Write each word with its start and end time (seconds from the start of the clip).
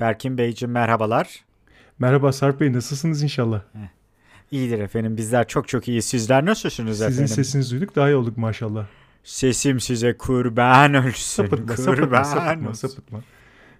Berkin 0.00 0.38
Beyciğim 0.38 0.72
merhabalar. 0.72 1.44
Merhaba 1.98 2.32
Sarp 2.32 2.60
Bey 2.60 2.72
nasılsınız 2.72 3.22
inşallah? 3.22 3.62
İyidir 4.50 4.78
efendim 4.78 5.16
bizler 5.16 5.48
çok 5.48 5.68
çok 5.68 5.88
iyi. 5.88 6.02
Sizler 6.02 6.44
nasılsınız 6.46 6.98
Sizin 6.98 7.12
efendim? 7.12 7.28
sesinizi 7.28 7.70
duyduk 7.80 7.96
daha 7.96 8.08
iyi 8.10 8.16
olduk 8.16 8.36
maşallah. 8.36 8.86
Sesim 9.24 9.80
size 9.80 10.16
kurban 10.16 10.94
olsun. 10.94 11.10
Sapıtma, 11.12 11.74
kurban 11.74 12.22
sapıtma, 12.22 12.24
sapıtma, 12.24 12.70
olsun. 12.70 12.88
sapıtma. 12.88 13.20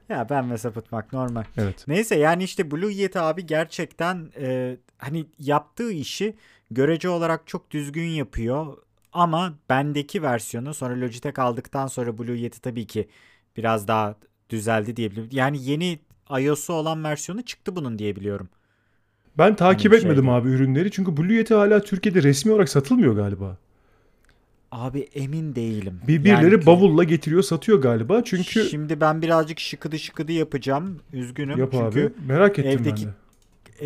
Ya 0.09 0.27
ben 0.31 0.51
ve 0.51 0.59
sapıtmak 0.59 1.13
normal. 1.13 1.45
Evet. 1.57 1.85
Neyse 1.89 2.14
yani 2.19 2.45
işte 2.45 2.71
Blue 2.71 2.93
Yeti 2.93 3.21
abi 3.21 3.46
gerçekten 3.46 4.30
e, 4.41 4.77
hani 4.98 5.27
yaptığı 5.39 5.93
işi 5.93 6.37
görece 6.71 7.09
olarak 7.09 7.46
çok 7.46 7.71
düzgün 7.71 8.07
yapıyor. 8.09 8.77
Ama 9.12 9.55
bendeki 9.71 10.23
versiyonu 10.23 10.75
sonra 10.75 11.01
Logitech 11.01 11.39
aldıktan 11.39 11.87
sonra 11.87 12.19
Blue 12.19 12.39
Yeti 12.39 12.61
tabii 12.61 12.87
ki 12.87 13.09
biraz 13.57 13.89
daha 13.89 14.14
düzeldi 14.51 14.96
diyebilirim. 14.96 15.29
Yani 15.33 15.64
yeni 15.64 15.98
iOS'u 16.40 16.72
olan 16.72 17.04
versiyonu 17.04 17.43
çıktı 17.43 17.77
bunun 17.77 17.98
diyebiliyorum. 17.98 18.48
Ben 19.39 19.57
takip 19.57 19.93
Hani 19.93 19.98
etmedim 19.98 20.25
şeyde. 20.25 20.30
abi 20.36 20.48
ürünleri 20.48 20.90
çünkü 20.90 21.17
Blue 21.17 21.34
Yeti 21.34 21.54
hala 21.54 21.80
Türkiye'de 21.82 22.22
resmi 22.22 22.53
olarak 22.53 22.68
satılmıyor 22.68 23.17
galiba. 23.17 23.57
Abi 24.72 25.00
emin 25.00 25.54
değilim. 25.54 26.00
Bir 26.08 26.25
birileri 26.25 26.53
Yani- 26.54 26.67
bavulla 26.67 27.04
getiriyor 27.04 27.43
satıyor 27.43 27.82
galiba 27.82 28.25
çünkü 28.25 28.64
Şimdi 28.64 29.00
ben 29.00 29.22
birazcık 29.22 29.61
şıkıdı 29.61 29.98
şıkıdı 29.98 30.32
yapacağım. 30.32 31.00
Üzgünüm. 31.12 31.58
yap 31.58 31.68
Çünkü 31.72 31.84
abi 31.84 32.12
merak 32.27 32.58
ettim 32.58 32.70
evdeki- 32.81 33.06
ben 33.06 33.12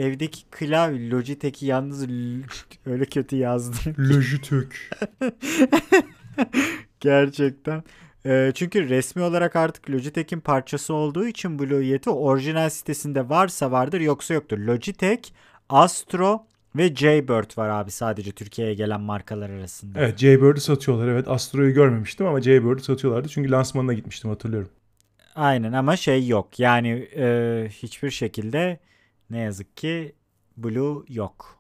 de. 0.03 0.07
evdeki 0.09 0.45
klavye 0.51 1.11
Logitech'i 1.11 1.67
yalnız 1.67 2.07
öyle 2.87 3.05
kötü 3.05 3.37
yazdım. 3.37 3.95
Logitech. 3.99 4.77
Gerçekten. 7.01 7.83
Ee, 8.27 8.53
çünkü 8.55 8.89
resmi 8.89 9.23
olarak 9.23 9.57
artık 9.57 9.91
Logitech'in 9.91 10.41
parçası 10.41 10.95
olduğu 10.95 11.27
için 11.27 11.59
Blue 11.59 11.85
Yeti 11.85 12.11
orijinal 12.11 12.71
sitesinde 12.71 13.29
varsa 13.29 13.71
vardır 13.71 14.01
yoksa 14.01 14.35
yoktur. 14.35 14.59
Logitech, 14.59 15.31
Astro 15.69 16.47
ve 16.77 16.95
Jaybird 16.95 17.59
var 17.59 17.69
abi 17.69 17.91
sadece 17.91 18.33
Türkiye'ye 18.33 18.75
gelen 18.75 19.01
markalar 19.01 19.51
arasında. 19.51 20.01
Evet 20.01 20.19
Jaybird'ü 20.19 20.61
satıyorlar 20.61 21.09
evet 21.09 21.29
Astro'yu 21.29 21.75
görmemiştim 21.75 22.27
ama 22.27 22.41
Jaybird'ü 22.41 22.83
satıyorlardı 22.83 23.29
çünkü 23.29 23.51
lansmanına 23.51 23.93
gitmiştim 23.93 24.31
hatırlıyorum. 24.31 24.71
Aynen 25.35 25.73
ama 25.73 25.97
şey 25.97 26.27
yok. 26.29 26.61
Yani 26.61 27.09
e, 27.17 27.67
hiçbir 27.71 28.11
şekilde 28.11 28.79
ne 29.31 29.39
yazık 29.39 29.77
ki 29.77 30.15
Blue 30.57 31.05
yok. 31.09 31.59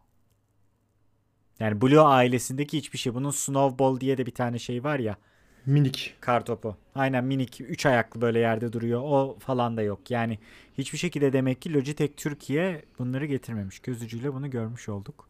Yani 1.61 1.81
Blue 1.81 2.01
ailesindeki 2.01 2.79
hiçbir 2.79 2.99
şey. 2.99 3.15
Bunun 3.15 3.31
Snowball 3.31 4.01
diye 4.01 4.19
de 4.19 4.27
bir 4.27 4.35
tane 4.35 4.59
şey 4.59 4.85
var 4.85 4.99
ya. 4.99 5.17
Minik. 5.67 6.15
Kartopu. 6.21 6.77
Aynen 6.95 7.25
minik. 7.25 7.61
Üç 7.61 7.87
ayaklı 7.87 8.21
böyle 8.21 8.39
yerde 8.39 8.73
duruyor. 8.73 9.01
O 9.05 9.37
falan 9.39 9.77
da 9.77 9.83
yok. 9.83 10.11
Yani 10.11 10.39
hiçbir 10.79 10.99
şekilde 10.99 11.33
demek 11.33 11.63
ki 11.63 11.75
Logitech 11.75 12.13
Türkiye 12.17 12.83
bunları 12.99 13.27
getirmemiş. 13.27 13.79
Göz 13.79 14.03
ucuyla 14.03 14.35
bunu 14.35 14.51
görmüş 14.51 14.89
olduk. 14.89 15.29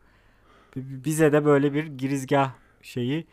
Bize 0.76 1.32
de 1.32 1.44
böyle 1.44 1.74
bir 1.74 1.86
girizgah 1.86 2.52
şeyi. 2.82 3.26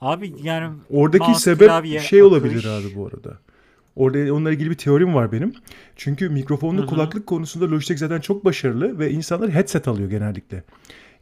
Abi 0.00 0.34
yani 0.42 0.76
Oradaki 0.90 1.34
sebep 1.34 1.68
klavye, 1.68 2.00
şey 2.00 2.22
olabilir 2.22 2.64
akış. 2.64 2.66
abi 2.66 2.96
bu 2.96 3.06
arada. 3.06 3.38
Orada 3.96 4.34
onunla 4.34 4.52
ilgili 4.52 4.70
bir 4.70 4.74
teorim 4.74 5.14
var 5.14 5.32
benim. 5.32 5.54
Çünkü 5.96 6.28
mikrofonlu 6.28 6.78
Hı 6.78 6.82
hı. 6.82 6.86
kulaklık 6.86 7.26
konusunda 7.26 7.70
Logitech 7.70 7.98
zaten 7.98 8.20
çok 8.20 8.44
başarılı 8.44 8.98
ve 8.98 9.10
insanlar 9.10 9.50
headset 9.50 9.88
alıyor 9.88 10.10
genellikle. 10.10 10.62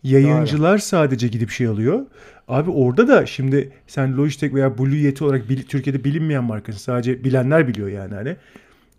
Yayıncılar 0.03 0.79
sadece 0.79 1.29
gidip 1.29 1.51
şey 1.51 1.67
alıyor. 1.67 2.07
Abi 2.49 2.71
orada 2.71 3.09
da 3.09 3.27
şimdi 3.27 3.73
sen 3.87 4.17
Logitech 4.17 4.55
veya 4.55 4.79
Blue 4.79 4.97
Yeti 4.97 5.25
olarak 5.25 5.49
bil- 5.49 5.63
Türkiye'de 5.63 6.05
bilinmeyen 6.05 6.45
markasın. 6.45 6.79
Sadece 6.79 7.25
bilenler 7.25 7.69
biliyor 7.69 7.89
yani 7.89 8.15
hani. 8.15 8.37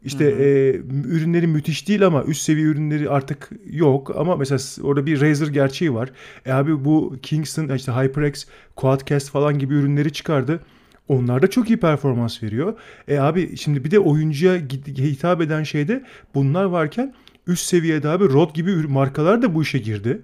İşte 0.05 0.25
e, 0.25 0.75
ürünleri 1.07 1.47
müthiş 1.47 1.87
değil 1.87 2.05
ama 2.05 2.23
üst 2.23 2.41
seviye 2.41 2.65
ürünleri 2.67 3.09
artık 3.09 3.49
yok. 3.71 4.15
Ama 4.17 4.35
mesela 4.35 4.59
orada 4.87 5.05
bir 5.05 5.21
Razer 5.21 5.47
gerçeği 5.47 5.93
var. 5.93 6.11
E 6.45 6.51
abi 6.51 6.85
bu 6.85 7.15
Kingston, 7.21 7.75
işte 7.75 7.91
HyperX, 7.91 8.45
Quadcast 8.75 9.29
falan 9.29 9.59
gibi 9.59 9.73
ürünleri 9.73 10.11
çıkardı. 10.13 10.59
Onlar 11.07 11.41
da 11.41 11.49
çok 11.49 11.69
iyi 11.69 11.79
performans 11.79 12.43
veriyor. 12.43 12.73
E 13.07 13.17
abi 13.19 13.57
şimdi 13.57 13.83
bir 13.83 13.91
de 13.91 13.99
oyuncuya 13.99 14.55
hitap 14.97 15.41
eden 15.41 15.63
şeyde 15.63 16.03
bunlar 16.35 16.63
varken 16.63 17.13
üst 17.47 17.65
seviyede 17.65 18.09
abi 18.09 18.23
Rode 18.23 18.51
gibi 18.53 18.71
markalar 18.75 19.41
da 19.41 19.55
bu 19.55 19.61
işe 19.61 19.79
girdi. 19.79 20.21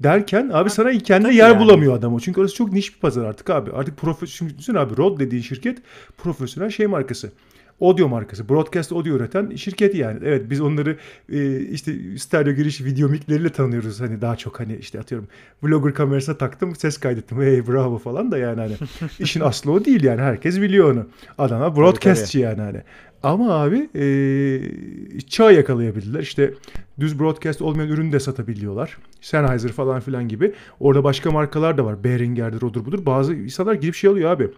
Derken 0.00 0.50
abi 0.52 0.70
sana 0.70 0.98
kendi 0.98 1.34
yer 1.34 1.48
yani. 1.48 1.60
bulamıyor 1.60 1.94
adam 1.94 2.14
o. 2.14 2.20
Çünkü 2.20 2.40
orası 2.40 2.54
çok 2.54 2.72
niş 2.72 2.94
bir 2.94 3.00
pazar 3.00 3.24
artık 3.24 3.50
abi. 3.50 3.72
Artık 3.72 3.96
profesyonel 3.96 4.50
düşünsene 4.50 4.78
abi 4.78 4.96
Rode 4.96 5.26
dediğin 5.26 5.42
şirket 5.42 5.78
profesyonel 6.18 6.70
şey 6.70 6.86
markası. 6.86 7.32
Audio 7.80 8.08
markası. 8.08 8.48
Broadcast 8.48 8.92
audio 8.92 9.12
üreten 9.12 9.56
şirketi 9.56 9.98
yani. 9.98 10.18
Evet 10.24 10.50
biz 10.50 10.60
onları 10.60 10.96
e, 11.32 11.60
işte 11.60 11.92
stereo 12.18 12.52
giriş 12.52 12.80
video 12.80 13.08
mikleriyle 13.08 13.48
tanıyoruz. 13.48 14.00
Hani 14.00 14.20
daha 14.20 14.36
çok 14.36 14.60
hani 14.60 14.76
işte 14.76 15.00
atıyorum 15.00 15.28
vlogger 15.62 15.94
kamerasına 15.94 16.38
taktım 16.38 16.76
ses 16.76 16.98
kaydettim. 16.98 17.40
Hey 17.40 17.66
bravo 17.66 17.98
falan 17.98 18.32
da 18.32 18.38
yani 18.38 18.60
hani 18.60 18.74
işin 19.18 19.40
aslı 19.40 19.72
o 19.72 19.84
değil 19.84 20.04
yani. 20.04 20.20
Herkes 20.20 20.60
biliyor 20.60 20.92
onu. 20.92 21.06
Adana 21.38 21.76
broadcastçi 21.76 22.38
yani 22.38 22.60
hani. 22.60 22.82
Ama 23.22 23.54
abi 23.54 23.88
e, 23.94 25.20
çağ 25.28 25.50
yakalayabildiler. 25.50 26.20
İşte 26.20 26.54
düz 27.00 27.18
broadcast 27.18 27.62
olmayan 27.62 27.88
ürünü 27.88 28.12
de 28.12 28.20
satabiliyorlar. 28.20 28.98
Sennheiser 29.20 29.72
falan 29.72 30.00
filan 30.00 30.28
gibi. 30.28 30.52
Orada 30.80 31.04
başka 31.04 31.30
markalar 31.30 31.78
da 31.78 31.84
var. 31.84 32.04
Behringer'dir 32.04 32.62
odur 32.62 32.84
budur. 32.84 33.06
Bazı 33.06 33.34
insanlar 33.34 33.74
gidip 33.74 33.94
şey 33.94 34.10
alıyor 34.10 34.30
abi. 34.30 34.48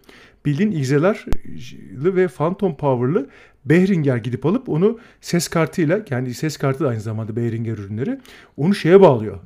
Bildiğin 0.46 0.70
XLR'lı 0.70 2.16
ve 2.16 2.28
Phantom 2.28 2.76
Power'lı 2.76 3.28
Behringer 3.64 4.16
gidip 4.16 4.46
alıp 4.46 4.68
onu 4.68 4.98
ses 5.20 5.48
kartıyla 5.48 6.04
kendi 6.04 6.34
ses 6.34 6.56
kartı 6.56 6.84
da 6.84 6.88
aynı 6.88 7.00
zamanda 7.00 7.36
Behringer 7.36 7.72
ürünleri 7.72 8.20
onu 8.56 8.74
şeye 8.74 9.00
bağlıyor. 9.00 9.38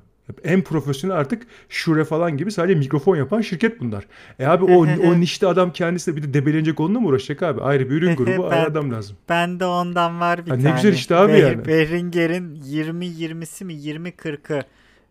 En 0.44 0.62
profesyonel 0.62 1.16
artık 1.16 1.46
Shure 1.68 2.04
falan 2.04 2.36
gibi 2.36 2.52
sadece 2.52 2.74
mikrofon 2.78 3.16
yapan 3.16 3.40
şirket 3.40 3.80
bunlar. 3.80 4.04
E 4.38 4.46
abi 4.46 4.64
o, 4.64 4.86
o 5.08 5.20
nişte 5.20 5.46
adam 5.46 5.72
kendisi 5.72 6.12
de 6.12 6.16
bir 6.16 6.22
de 6.22 6.34
debelenecek 6.34 6.80
onunla 6.80 7.00
mı 7.00 7.08
uğraşacak 7.08 7.42
abi? 7.42 7.60
Ayrı 7.60 7.90
bir 7.90 7.94
ürün 7.94 8.16
grubu 8.16 8.46
ayrı 8.46 8.66
adam 8.70 8.92
lazım. 8.92 9.16
Ben 9.28 9.60
de 9.60 9.64
ondan 9.64 10.20
var 10.20 10.46
bir 10.46 10.50
Ha, 10.50 10.56
ne 10.56 10.62
tane. 10.62 10.74
güzel 10.74 10.92
işte 10.92 11.16
abi 11.16 11.38
yani. 11.38 11.66
Behringer'in 11.66 12.56
20-20'si 12.56 13.64
mi 13.64 13.74
20-40'ı 13.74 14.62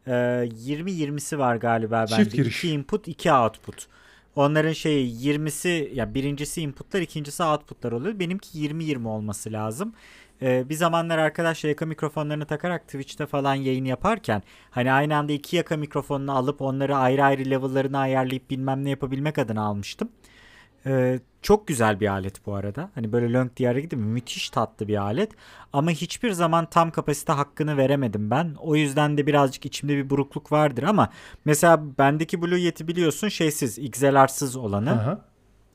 e, 0.08 0.12
20-20'si 0.12 1.38
var 1.38 1.56
galiba 1.56 2.06
bende. 2.12 2.24
Çift 2.24 2.36
giriş. 2.36 2.58
2 2.64 2.70
input 2.70 3.08
2 3.08 3.32
output. 3.32 3.88
Onların 4.36 4.74
şeyi 4.74 5.16
20'si 5.38 5.94
ya 5.94 6.14
birincisi 6.14 6.62
inputlar 6.62 7.02
ikincisi 7.02 7.44
outputlar 7.44 7.92
oluyor. 7.92 8.20
Benimki 8.20 8.60
20-20 8.60 9.08
olması 9.08 9.52
lazım. 9.52 9.94
E, 10.42 10.70
bir 10.70 10.76
zamanlar 10.76 11.18
arkadaşlar 11.18 11.70
yaka 11.70 11.86
mikrofonlarını 11.86 12.46
takarak 12.46 12.86
Twitch'te 12.86 13.26
falan 13.26 13.56
yayın 13.56 13.86
yaparken 13.86 14.44
hani 14.72 14.92
aynı 14.92 15.18
anda 15.18 15.32
iki 15.34 15.56
yaka 15.56 15.78
mikrofonunu 15.78 16.38
alıp 16.38 16.62
onları 16.62 16.98
ayrı 16.98 17.24
ayrı 17.24 17.50
level'larını 17.50 17.98
ayarlayıp 17.98 18.50
bilmem 18.50 18.84
ne 18.84 18.90
yapabilmek 18.90 19.38
adına 19.38 19.62
almıştım. 19.62 20.10
Ee, 20.86 21.20
çok 21.42 21.68
güzel 21.68 22.00
bir 22.00 22.08
alet 22.08 22.46
bu 22.46 22.56
arada. 22.56 22.90
Hani 22.96 23.12
böyle 23.12 23.34
lönk 23.34 23.58
diyara 23.58 23.80
gidip 23.80 24.00
müthiş 24.00 24.50
tatlı 24.50 24.88
bir 24.88 24.98
alet. 24.98 25.32
Ama 25.74 25.92
hiçbir 25.92 26.32
zaman 26.32 26.66
tam 26.66 26.92
kapasite 26.92 27.34
hakkını 27.34 27.78
veremedim 27.78 28.32
ben. 28.32 28.56
O 28.60 28.76
yüzden 28.76 29.18
de 29.18 29.28
birazcık 29.28 29.66
içimde 29.66 29.96
bir 29.98 30.10
burukluk 30.10 30.52
vardır 30.52 30.84
ama 30.84 31.10
mesela 31.46 31.98
bendeki 31.98 32.42
Blue 32.42 32.60
Yeti 32.60 32.88
biliyorsun 32.88 33.28
şeysiz, 33.28 33.78
XLR'sız 33.78 34.56
olanı. 34.56 34.92
Aha. 34.92 35.22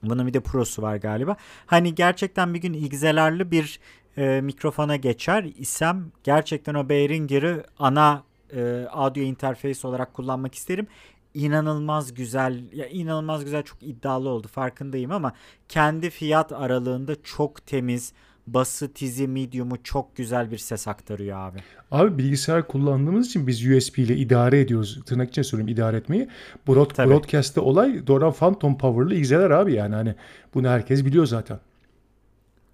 Bunun 0.03 0.27
bir 0.27 0.35
de 0.35 0.41
Pro'su 0.41 0.83
var 0.83 0.97
galiba. 0.97 1.37
Hani 1.67 1.95
gerçekten 1.95 2.55
bir 2.55 2.61
gün 2.61 2.73
XLR'lı 2.73 3.51
bir 3.51 3.81
e, 4.17 4.41
mikrofona 4.41 4.97
geçer 4.97 5.45
isem 5.59 6.13
gerçekten 6.25 6.75
o 6.75 6.89
Behringer'ı 6.89 7.65
ana 7.79 8.23
e, 8.57 8.87
audio 8.91 9.23
interface 9.23 9.89
olarak 9.89 10.15
kullanmak 10.15 10.55
isterim. 10.55 10.87
İnanılmaz 11.35 12.15
güzel, 12.15 12.63
ya 12.73 12.87
inanılmaz 12.87 13.45
güzel 13.45 13.63
çok 13.63 13.83
iddialı 13.83 14.29
oldu 14.29 14.49
farkındayım 14.49 15.13
ama 15.13 15.33
kendi 15.69 16.11
fiyat 16.11 16.53
aralığında 16.53 17.13
çok 17.23 17.67
temiz, 17.67 18.13
bası, 18.47 18.93
tizi, 18.93 19.29
medium'u 19.29 19.83
çok 19.83 20.17
güzel 20.17 20.51
bir 20.51 20.59
ses 20.59 20.89
aktarıyor 20.89 21.39
abi. 21.39 21.59
Abi 21.91 22.19
bilgisayar 22.19 22.69
kullandığımız 22.69 23.27
için 23.27 23.47
biz 23.47 23.67
USB 23.67 23.99
ile 23.99 24.17
idare 24.17 24.61
ediyoruz. 24.61 25.01
Tırnak 25.07 25.29
için 25.29 25.43
söylüyorum 25.43 25.75
idare 25.75 25.97
etmeyi. 25.97 26.29
Broad, 26.69 26.91
Tabii. 26.91 27.11
broadcast'te 27.11 27.61
olay 27.61 28.07
doğrudan 28.07 28.33
Phantom 28.33 28.79
Power'lı 28.79 29.15
XLR 29.15 29.51
abi 29.51 29.75
yani 29.75 29.95
hani 29.95 30.15
bunu 30.55 30.69
herkes 30.69 31.05
biliyor 31.05 31.27
zaten. 31.27 31.59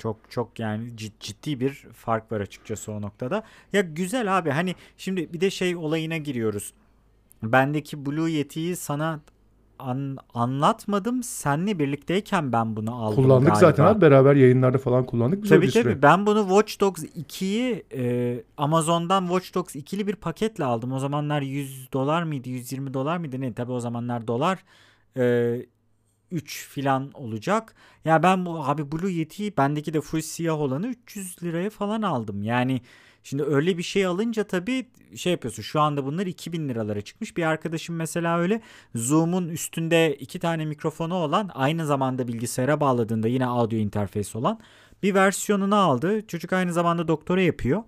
Çok 0.07 0.31
çok 0.31 0.59
yani 0.59 0.89
cid- 0.97 1.21
ciddi 1.21 1.61
bir 1.61 1.73
fark 1.93 2.33
var 2.33 2.41
açıkçası 2.41 2.93
o 2.93 3.03
noktada. 3.03 3.43
Ya 3.73 3.81
güzel 3.81 4.39
abi 4.39 4.51
hani 4.51 4.75
şimdi 4.97 5.33
bir 5.33 5.41
de 5.41 5.51
şey 5.51 5.77
olayına 5.77 6.17
giriyoruz. 6.17 6.73
Bendeki 7.43 8.07
Blue 8.07 8.31
Yeti'yi 8.31 8.77
sana 8.77 9.21
an- 9.79 10.17
anlatmadım. 10.35 11.23
Seninle 11.23 11.79
birlikteyken 11.79 12.53
ben 12.53 12.77
bunu 12.77 12.95
aldım 13.05 13.17
Kullandık 13.25 13.47
galiba. 13.49 13.61
zaten 13.61 13.85
abi 13.85 14.01
beraber 14.01 14.35
yayınlarda 14.37 14.79
falan 14.79 15.07
kullandık. 15.07 15.43
Güzel 15.43 15.57
Tabii 15.59 15.67
bir 15.67 15.73
süre. 15.73 15.83
tabii 15.83 16.03
ben 16.03 16.27
bunu 16.27 16.41
Watch 16.49 16.81
Dogs 16.81 17.05
2'yi 17.05 17.85
e, 17.95 18.43
Amazon'dan 18.57 19.27
Watch 19.27 19.55
Dogs 19.55 19.77
2'li 19.77 20.07
bir 20.07 20.15
paketle 20.17 20.65
aldım. 20.65 20.93
O 20.93 20.99
zamanlar 20.99 21.43
100 21.43 21.93
dolar 21.93 22.23
mıydı 22.23 22.49
120 22.49 22.95
dolar 22.95 23.17
mıydı 23.17 23.41
ne? 23.41 23.53
Tabii 23.53 23.73
o 23.73 23.81
zamanlar 23.81 24.27
dolar. 24.27 24.65
E, 25.17 25.57
3 26.31 26.69
filan 26.69 27.11
olacak. 27.15 27.75
Ya 28.05 28.23
ben 28.23 28.47
bu 28.47 28.65
abi 28.65 28.93
Blue 28.93 29.13
Yeti'yi 29.13 29.57
bendeki 29.57 29.95
de 29.95 30.01
full 30.01 30.21
siyah 30.21 30.61
olanı 30.61 30.87
300 30.87 31.43
liraya 31.43 31.71
falan 31.71 32.03
aldım. 32.03 32.43
Yani 32.43 32.81
şimdi 33.23 33.43
öyle 33.43 33.79
bir 33.79 33.83
şey 33.83 34.07
alınca 34.07 34.45
tabii 34.45 34.87
şey 35.17 35.33
yapıyorsun. 35.33 35.63
Şu 35.63 35.81
anda 35.81 36.07
bunlar 36.07 36.27
2000 36.27 36.69
liralara 36.69 37.01
çıkmış. 37.01 37.37
Bir 37.37 37.43
arkadaşım 37.43 37.97
mesela 37.97 38.39
öyle 38.39 38.61
Zoom'un 38.95 39.49
üstünde 39.49 40.17
iki 40.17 40.39
tane 40.39 40.65
mikrofonu 40.65 41.15
olan 41.15 41.51
aynı 41.55 41.87
zamanda 41.87 42.29
bilgisayara 42.29 42.81
bağladığında 42.81 43.29
yine 43.29 43.47
audio 43.47 43.77
interface 43.77 44.39
olan 44.39 44.61
bir 45.03 45.15
versiyonunu 45.15 45.77
aldı. 45.77 46.27
Çocuk 46.27 46.53
aynı 46.53 46.73
zamanda 46.73 47.09
doktora 47.09 47.43
yapıyor. 47.43 47.83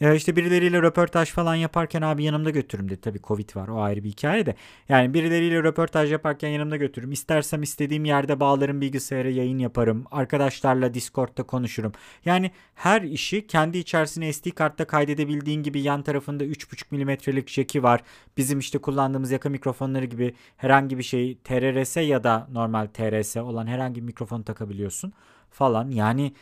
Ya 0.00 0.14
işte 0.14 0.36
birileriyle 0.36 0.82
röportaj 0.82 1.30
falan 1.30 1.54
yaparken 1.54 2.02
abi 2.02 2.24
yanımda 2.24 2.50
götürürüm 2.50 2.88
dedi. 2.88 3.00
Tabii 3.00 3.22
Covid 3.22 3.56
var 3.56 3.68
o 3.68 3.80
ayrı 3.82 4.04
bir 4.04 4.08
hikaye 4.08 4.46
de. 4.46 4.54
Yani 4.88 5.14
birileriyle 5.14 5.62
röportaj 5.62 6.12
yaparken 6.12 6.48
yanımda 6.48 6.76
götürürüm. 6.76 7.12
İstersem 7.12 7.62
istediğim 7.62 8.04
yerde 8.04 8.40
bağlarım 8.40 8.80
bilgisayara 8.80 9.28
yayın 9.28 9.58
yaparım. 9.58 10.04
Arkadaşlarla 10.10 10.94
Discord'da 10.94 11.42
konuşurum. 11.42 11.92
Yani 12.24 12.50
her 12.74 13.02
işi 13.02 13.46
kendi 13.46 13.78
içerisine 13.78 14.32
SD 14.32 14.50
kartta 14.50 14.84
kaydedebildiğin 14.84 15.62
gibi 15.62 15.80
yan 15.80 16.02
tarafında 16.02 16.44
3.5 16.44 16.84
milimetrelik 16.90 17.48
jack'i 17.48 17.82
var. 17.82 18.00
Bizim 18.36 18.58
işte 18.58 18.78
kullandığımız 18.78 19.30
yaka 19.30 19.48
mikrofonları 19.48 20.04
gibi 20.04 20.34
herhangi 20.56 20.98
bir 20.98 21.02
şey 21.02 21.38
TRS 21.38 21.96
ya 21.96 22.24
da 22.24 22.48
normal 22.52 22.86
TRS 22.86 23.36
olan 23.36 23.66
herhangi 23.66 24.00
bir 24.00 24.06
mikrofon 24.06 24.42
takabiliyorsun 24.42 25.12
falan. 25.50 25.90
Yani 25.90 26.32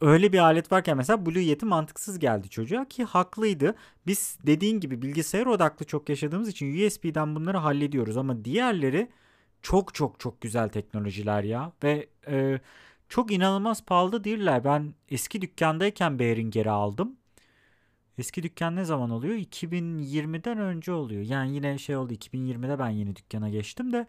öyle 0.00 0.32
bir 0.32 0.38
alet 0.38 0.72
varken 0.72 0.96
mesela 0.96 1.26
Blue 1.26 1.40
Yeti 1.42 1.66
mantıksız 1.66 2.18
geldi 2.18 2.48
çocuğa 2.48 2.84
ki 2.84 3.04
haklıydı. 3.04 3.74
Biz 4.06 4.38
dediğin 4.46 4.80
gibi 4.80 5.02
bilgisayar 5.02 5.46
odaklı 5.46 5.86
çok 5.86 6.08
yaşadığımız 6.08 6.48
için 6.48 6.86
USB'den 6.86 7.34
bunları 7.36 7.58
hallediyoruz 7.58 8.16
ama 8.16 8.44
diğerleri 8.44 9.08
çok 9.62 9.94
çok 9.94 10.20
çok 10.20 10.40
güzel 10.40 10.68
teknolojiler 10.68 11.44
ya 11.44 11.72
ve 11.82 12.08
e, 12.28 12.60
çok 13.08 13.32
inanılmaz 13.32 13.84
pahalı 13.84 14.24
değiller. 14.24 14.64
Ben 14.64 14.94
eski 15.10 15.42
dükkandayken 15.42 16.18
Behringer'i 16.18 16.70
aldım. 16.70 17.16
Eski 18.18 18.42
dükkan 18.42 18.76
ne 18.76 18.84
zaman 18.84 19.10
oluyor? 19.10 19.34
2020'den 19.34 20.58
önce 20.58 20.92
oluyor. 20.92 21.22
Yani 21.22 21.54
yine 21.54 21.78
şey 21.78 21.96
oldu 21.96 22.12
2020'de 22.12 22.78
ben 22.78 22.88
yeni 22.90 23.16
dükkana 23.16 23.48
geçtim 23.48 23.92
de 23.92 24.06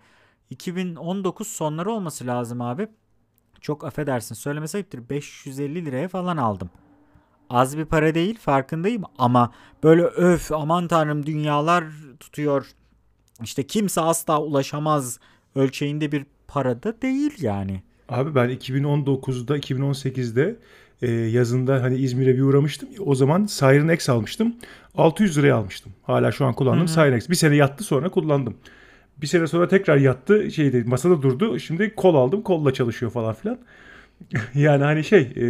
2019 0.50 1.48
sonları 1.48 1.92
olması 1.92 2.28
lazım 2.28 2.62
abi. 2.62 2.88
Çok 3.66 3.84
affedersin 3.84 4.36
söylemesi 4.36 4.78
ayıptır 4.78 5.10
550 5.10 5.86
liraya 5.86 6.08
falan 6.08 6.38
aldım. 6.38 6.70
Az 7.50 7.78
bir 7.78 7.86
para 7.86 8.16
değil 8.16 8.40
farkındayım 8.40 9.04
ama 9.18 9.52
böyle 9.84 10.04
öf 10.04 10.52
aman 10.52 10.88
tanrım 10.88 11.26
dünyalar 11.26 11.84
tutuyor. 12.20 12.68
İşte 13.44 13.68
kimse 13.68 14.02
asla 14.02 14.42
ulaşamaz 14.42 15.20
ölçeğinde 15.56 16.12
bir 16.12 16.26
parada 16.48 17.02
değil 17.02 17.44
yani. 17.44 17.82
Abi 18.10 18.36
ben 18.36 18.50
2019'da 18.50 19.58
2018'de 19.58 20.56
e, 21.02 21.12
yazında 21.12 21.84
hani 21.84 21.96
İzmir'e 21.96 22.36
bir 22.36 22.42
uğramıştım. 22.42 22.90
O 23.06 23.16
zaman 23.16 23.46
Siren 23.46 23.94
X 23.94 24.10
almıştım. 24.10 24.56
600 24.96 25.38
liraya 25.38 25.54
almıştım. 25.54 25.92
Hala 26.04 26.32
şu 26.32 26.46
an 26.46 26.54
kullandığım 26.54 26.88
Siren 26.88 27.18
X. 27.18 27.30
Bir 27.30 27.36
sene 27.36 27.56
yattı 27.56 27.84
sonra 27.84 28.10
kullandım. 28.10 28.58
Bir 29.22 29.28
sene 29.28 29.48
sonra 29.48 29.68
tekrar 29.68 29.98
yattı. 29.98 30.52
Şeyde 30.52 30.84
masada 30.84 31.22
durdu. 31.22 31.60
Şimdi 31.60 31.96
kol 31.96 32.16
aldım. 32.16 32.42
Kolla 32.42 32.74
çalışıyor 32.74 33.12
falan 33.12 33.34
filan. 33.34 33.60
yani 34.56 34.84
hani 34.84 35.04
şey 35.04 35.22
e, 35.22 35.46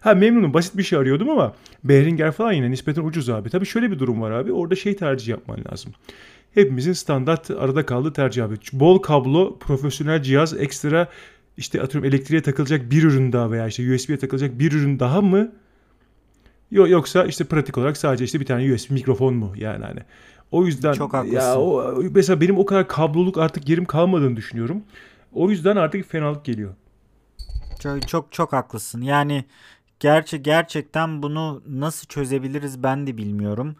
ha 0.00 0.14
memnunum 0.14 0.54
basit 0.54 0.76
bir 0.76 0.82
şey 0.82 0.98
arıyordum 0.98 1.30
ama 1.30 1.54
Behringer 1.84 2.32
falan 2.32 2.52
yine 2.52 2.70
nispeten 2.70 3.02
ucuz 3.04 3.30
abi. 3.30 3.50
Tabii 3.50 3.66
şöyle 3.66 3.90
bir 3.90 3.98
durum 3.98 4.20
var 4.20 4.30
abi. 4.30 4.52
Orada 4.52 4.74
şey 4.74 4.96
tercih 4.96 5.28
yapman 5.28 5.58
lazım. 5.72 5.92
Hepimizin 6.54 6.92
standart 6.92 7.50
arada 7.50 7.86
kaldığı 7.86 8.12
tercih 8.12 8.44
abi. 8.44 8.54
Bol 8.72 8.98
kablo, 8.98 9.58
profesyonel 9.58 10.22
cihaz, 10.22 10.60
ekstra 10.60 11.08
işte 11.56 11.82
atıyorum 11.82 12.08
elektriğe 12.08 12.42
takılacak 12.42 12.90
bir 12.90 13.02
ürün 13.02 13.32
daha 13.32 13.50
veya 13.50 13.66
işte 13.66 13.94
USB'ye 13.94 14.18
takılacak 14.18 14.58
bir 14.58 14.72
ürün 14.72 14.98
daha 14.98 15.20
mı? 15.20 15.52
Yok 16.70 16.90
yoksa 16.90 17.24
işte 17.24 17.44
pratik 17.44 17.78
olarak 17.78 17.96
sadece 17.96 18.24
işte 18.24 18.40
bir 18.40 18.46
tane 18.46 18.74
USB 18.74 18.90
mikrofon 18.90 19.34
mu 19.34 19.52
yani 19.56 19.84
hani. 19.84 20.00
O 20.52 20.66
yüzden 20.66 20.92
Çok 20.92 21.12
haklısın. 21.14 21.36
ya 21.36 21.58
o, 21.60 21.94
mesela 22.14 22.40
benim 22.40 22.58
o 22.58 22.66
kadar 22.66 22.88
kabloluk 22.88 23.38
artık 23.38 23.68
yerim 23.68 23.84
kalmadığını 23.84 24.36
düşünüyorum. 24.36 24.82
O 25.32 25.50
yüzden 25.50 25.76
artık 25.76 26.10
fenalık 26.10 26.44
geliyor. 26.44 26.74
Çok 27.80 28.08
çok, 28.08 28.32
çok 28.32 28.52
haklısın. 28.52 29.00
Yani 29.02 29.44
gerçi 30.00 30.42
gerçekten 30.42 31.22
bunu 31.22 31.62
nasıl 31.68 32.06
çözebiliriz 32.06 32.82
ben 32.82 33.06
de 33.06 33.16
bilmiyorum. 33.16 33.76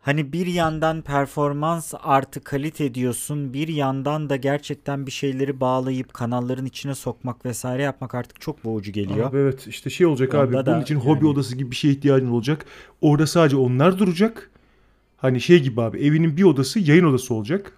Hani 0.00 0.32
bir 0.32 0.46
yandan 0.46 1.02
performans 1.02 1.94
artı 2.02 2.40
kalite 2.44 2.94
diyorsun. 2.94 3.52
Bir 3.52 3.68
yandan 3.68 4.30
da 4.30 4.36
gerçekten 4.36 5.06
bir 5.06 5.10
şeyleri 5.10 5.60
bağlayıp 5.60 6.14
kanalların 6.14 6.66
içine 6.66 6.94
sokmak 6.94 7.44
vesaire 7.44 7.82
yapmak 7.82 8.14
artık 8.14 8.40
çok 8.40 8.64
boğucu 8.64 8.92
geliyor. 8.92 9.28
Abi 9.30 9.36
evet 9.36 9.66
işte 9.66 9.90
şey 9.90 10.06
olacak 10.06 10.34
abi. 10.34 10.46
Onda 10.56 10.66
da 10.66 10.72
Bunun 10.72 10.82
için 10.82 10.96
hobi 10.96 11.10
yani- 11.10 11.26
odası 11.26 11.56
gibi 11.56 11.70
bir 11.70 11.76
şeye 11.76 11.90
ihtiyacın 11.92 12.30
olacak. 12.30 12.64
Orada 13.00 13.26
sadece 13.26 13.56
onlar 13.56 13.98
duracak. 13.98 14.50
Hani 15.18 15.40
şey 15.40 15.62
gibi 15.62 15.80
abi 15.82 15.98
evinin 15.98 16.36
bir 16.36 16.44
odası 16.44 16.80
yayın 16.80 17.04
odası 17.04 17.34
olacak. 17.34 17.72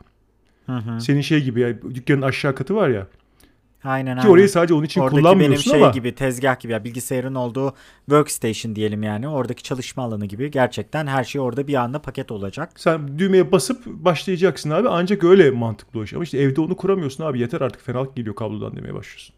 Hı 0.67 0.77
hı. 0.77 1.01
Senin 1.01 1.21
şey 1.21 1.43
gibi 1.45 1.61
ya 1.61 1.83
dükkanın 1.83 2.23
aşağı 2.23 2.55
katı 2.55 2.75
var 2.75 2.89
ya. 2.89 3.07
Aynen 3.85 4.17
Ki 4.17 4.21
aynen. 4.21 4.33
orayı 4.33 4.49
sadece 4.49 4.75
onun 4.75 4.85
için 4.85 5.01
Oradaki 5.01 5.17
benim 5.17 5.25
kullanmıyorsun 5.25 5.71
şey 5.71 5.83
ama 5.83 5.91
gibi 5.91 6.15
tezgah 6.15 6.61
gibi 6.61 6.73
ya 6.73 6.85
bilgisayarın 6.85 7.35
olduğu 7.35 7.75
workstation 8.07 8.77
diyelim 8.77 9.03
yani 9.03 9.29
oradaki 9.29 9.63
çalışma 9.63 10.03
alanı 10.03 10.27
gibi 10.27 10.51
gerçekten 10.51 11.07
her 11.07 11.25
şey 11.25 11.41
orada 11.41 11.67
bir 11.67 11.75
anda 11.75 12.03
paket 12.03 12.31
olacak. 12.31 12.71
sen 12.77 13.19
düğmeye 13.19 13.53
basıp 13.53 13.87
başlayacaksın 13.87 14.71
abi. 14.71 14.89
Ancak 14.89 15.25
öyle 15.25 15.51
mantıklı 15.51 16.01
o 16.01 16.05
iş. 16.05 16.15
Ama 16.15 16.25
işte 16.25 16.39
evde 16.39 16.61
onu 16.61 16.77
kuramıyorsun 16.77 17.25
abi. 17.25 17.41
Yeter 17.41 17.61
artık 17.61 17.83
fenalık 17.83 18.17
geliyor 18.17 18.35
kablodan 18.35 18.77
demeye 18.77 18.95
başlıyorsun. 18.95 19.35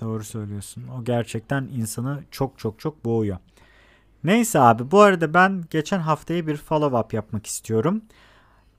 Doğru 0.00 0.24
söylüyorsun. 0.24 0.84
O 1.00 1.04
gerçekten 1.04 1.68
insanı 1.76 2.20
çok 2.30 2.58
çok 2.58 2.80
çok 2.80 3.04
boğuyor. 3.04 3.38
Neyse 4.24 4.60
abi 4.60 4.90
bu 4.90 5.00
arada 5.00 5.34
ben 5.34 5.64
geçen 5.70 5.98
haftaya 5.98 6.46
bir 6.46 6.56
follow 6.56 6.98
up 6.98 7.14
yapmak 7.14 7.46
istiyorum. 7.46 8.02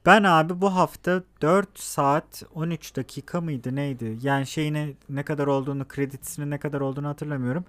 Ben 0.06 0.24
abi 0.24 0.62
bu 0.62 0.76
hafta 0.76 1.24
4 1.42 1.80
saat 1.80 2.44
13 2.56 2.96
dakika 2.96 3.42
mıydı 3.42 3.76
neydi? 3.76 4.18
Yani 4.22 4.48
şeyine 4.48 4.94
ne 5.10 5.24
kadar 5.24 5.48
olduğunu, 5.48 5.88
kredisinin 5.88 6.52
ne 6.52 6.58
kadar 6.58 6.82
olduğunu 6.82 7.08
hatırlamıyorum. 7.08 7.66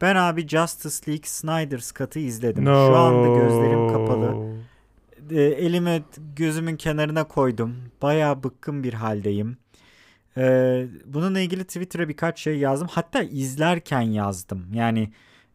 Ben 0.00 0.16
abi 0.16 0.48
Justice 0.48 1.12
League 1.12 1.26
Snyder's 1.26 1.92
Cut'ı 1.94 2.18
izledim. 2.18 2.64
Şu 2.64 2.96
anda 2.96 3.38
gözlerim 3.38 3.88
kapalı. 3.88 4.54
E, 5.30 5.42
elimi 5.42 6.02
gözümün 6.36 6.76
kenarına 6.76 7.24
koydum. 7.24 7.76
Bayağı 8.02 8.42
bıkkın 8.42 8.84
bir 8.84 8.94
haldeyim. 8.94 9.56
E, 10.36 10.86
bununla 11.06 11.40
ilgili 11.40 11.64
Twitter'a 11.64 12.08
birkaç 12.08 12.40
şey 12.40 12.58
yazdım. 12.58 12.88
Hatta 12.90 13.22
izlerken 13.22 14.00
yazdım. 14.00 14.66
Yani 14.72 15.12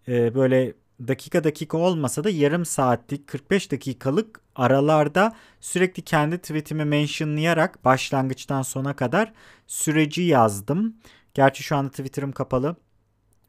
e, 0.07 0.35
böyle 0.35 0.73
dakika 1.07 1.44
dakika 1.44 1.78
olmasa 1.78 2.24
da 2.24 2.30
yarım 2.30 2.66
saatlik 2.66 3.28
45 3.28 3.72
dakikalık 3.72 4.41
aralarda 4.56 5.36
sürekli 5.60 6.03
kendi 6.03 6.38
tweetimi 6.38 6.86
mentionlayarak 6.86 7.86
başlangıçtan 7.86 8.62
sona 8.62 8.96
kadar 8.96 9.34
süreci 9.68 10.22
yazdım. 10.22 10.96
Gerçi 11.34 11.63
şu 11.63 11.75
anda 11.75 11.89
Twitter'ım 11.89 12.32
kapalı. 12.32 12.75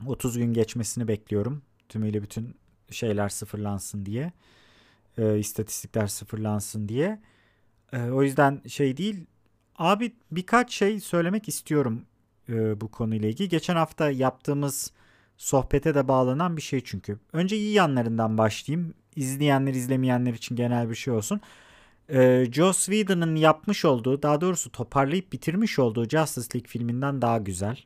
30 0.06 0.38
gün 0.38 0.52
geçmesini 0.52 1.08
bekliyorum. 1.08 1.62
Tümüyle 1.88 2.22
bütün 2.22 2.56
şeyler 2.90 3.28
sıfırlansın 3.28 4.06
diye. 4.06 4.32
E, 5.18 5.38
istatistikler 5.38 6.06
sıfırlansın 6.06 6.88
diye. 6.88 7.20
E, 7.92 8.02
o 8.02 8.22
yüzden 8.22 8.62
şey 8.68 8.96
değil. 8.96 9.26
Abi 9.76 10.16
birkaç 10.30 10.74
şey 10.74 11.00
söylemek 11.00 11.48
istiyorum 11.48 12.02
e, 12.48 12.80
bu 12.80 12.90
konuyla 12.90 13.28
ilgili. 13.28 13.48
Geçen 13.48 13.76
hafta 13.76 14.10
yaptığımız 14.10 14.92
sohbete 15.40 15.94
de 15.94 16.08
bağlanan 16.08 16.56
bir 16.56 16.62
şey 16.62 16.80
çünkü. 16.84 17.18
Önce 17.32 17.56
iyi 17.56 17.72
yanlarından 17.72 18.38
başlayayım. 18.38 18.94
İzleyenler 19.16 19.74
izlemeyenler 19.74 20.32
için 20.32 20.56
genel 20.56 20.90
bir 20.90 20.94
şey 20.94 21.14
olsun. 21.14 21.40
Ee, 22.10 22.46
Joss 22.52 22.86
Whedon'ın 22.86 23.36
yapmış 23.36 23.84
olduğu 23.84 24.22
daha 24.22 24.40
doğrusu 24.40 24.72
toparlayıp 24.72 25.32
bitirmiş 25.32 25.78
olduğu 25.78 26.08
Justice 26.08 26.48
League 26.54 26.68
filminden 26.68 27.22
daha 27.22 27.38
güzel. 27.38 27.78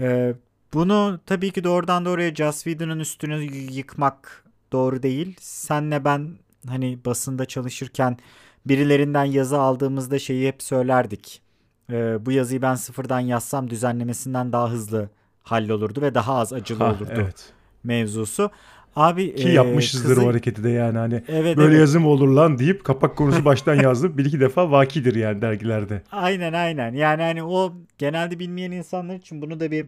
Ee, 0.00 0.34
bunu 0.72 1.20
tabii 1.26 1.50
ki 1.50 1.64
doğrudan 1.64 2.04
doğruya 2.04 2.34
Joss 2.34 2.64
Whedon'ın 2.64 3.00
üstünü 3.00 3.42
yıkmak 3.72 4.44
doğru 4.72 5.02
değil. 5.02 5.36
Senle 5.40 6.04
ben 6.04 6.30
hani 6.68 7.04
basında 7.04 7.46
çalışırken 7.46 8.18
birilerinden 8.66 9.24
yazı 9.24 9.58
aldığımızda 9.58 10.18
şeyi 10.18 10.48
hep 10.48 10.62
söylerdik. 10.62 11.42
Ee, 11.90 12.26
bu 12.26 12.32
yazıyı 12.32 12.62
ben 12.62 12.74
sıfırdan 12.74 13.20
yazsam 13.20 13.70
düzenlemesinden 13.70 14.52
daha 14.52 14.70
hızlı 14.70 15.10
hallolurdu 15.44 16.02
ve 16.02 16.14
daha 16.14 16.34
az 16.34 16.52
acılı 16.52 16.78
Ha, 16.84 16.90
olurdu 16.90 17.08
evet. 17.12 17.52
mevzusu. 17.84 18.50
Abi 18.96 19.34
Ki 19.34 19.48
e, 19.48 19.52
yapmışızdır 19.52 20.08
kızı- 20.08 20.22
o 20.24 20.28
hareketi 20.28 20.64
de 20.64 20.70
yani 20.70 20.98
hani 20.98 21.22
Evet, 21.28 21.56
böyle 21.56 21.68
evet. 21.68 21.80
yazı 21.80 22.00
mı 22.00 22.08
olur 22.08 22.28
lan 22.28 22.58
deyip 22.58 22.84
kapak 22.84 23.16
konusu 23.16 23.44
baştan 23.44 23.74
yazdım. 23.74 24.18
Bir 24.18 24.24
iki 24.24 24.40
defa 24.40 24.70
vakidir 24.70 25.14
yani 25.14 25.42
dergilerde. 25.42 26.02
Aynen 26.12 26.52
aynen. 26.52 26.92
Yani 26.94 27.22
hani 27.22 27.42
o 27.44 27.74
genelde 27.98 28.38
bilmeyen 28.38 28.70
insanlar 28.70 29.14
için 29.14 29.42
bunu 29.42 29.60
da 29.60 29.70
bir 29.70 29.86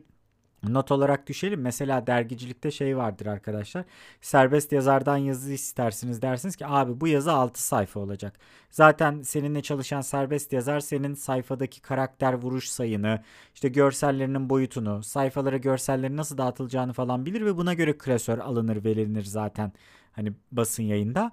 Not 0.75 0.93
olarak 0.93 1.27
düşelim. 1.27 1.61
Mesela 1.61 2.07
dergicilikte 2.07 2.71
şey 2.71 2.97
vardır 2.97 3.27
arkadaşlar. 3.27 3.85
Serbest 4.21 4.73
yazardan 4.73 5.17
yazı 5.17 5.53
istersiniz 5.53 6.23
dersiniz 6.23 6.57
ki 6.57 6.67
abi 6.67 7.01
bu 7.01 7.09
yazı 7.09 7.33
6 7.33 7.63
sayfa 7.63 8.01
olacak. 8.01 8.39
Zaten 8.71 9.23
seninle 9.23 9.63
çalışan 9.63 10.01
serbest 10.01 10.53
yazar 10.53 10.81
senin 10.81 11.15
sayfadaki 11.15 11.83
karakter 11.83 12.35
vuruş 12.35 12.69
sayını, 12.69 13.23
işte 13.55 13.69
görsellerinin 13.69 14.51
boyutunu, 14.51 15.03
sayfalara 15.03 15.57
görsellerin 15.57 16.17
nasıl 16.17 16.39
dağıtılacağını 16.39 16.93
falan 16.93 17.27
bilir 17.27 17.45
ve 17.45 17.57
buna 17.57 17.75
göre 17.75 17.99
klasör 17.99 18.39
alınır 18.39 18.85
verilir 18.85 19.25
zaten 19.25 19.73
hani 20.13 20.33
basın 20.53 20.83
yayında. 20.83 21.33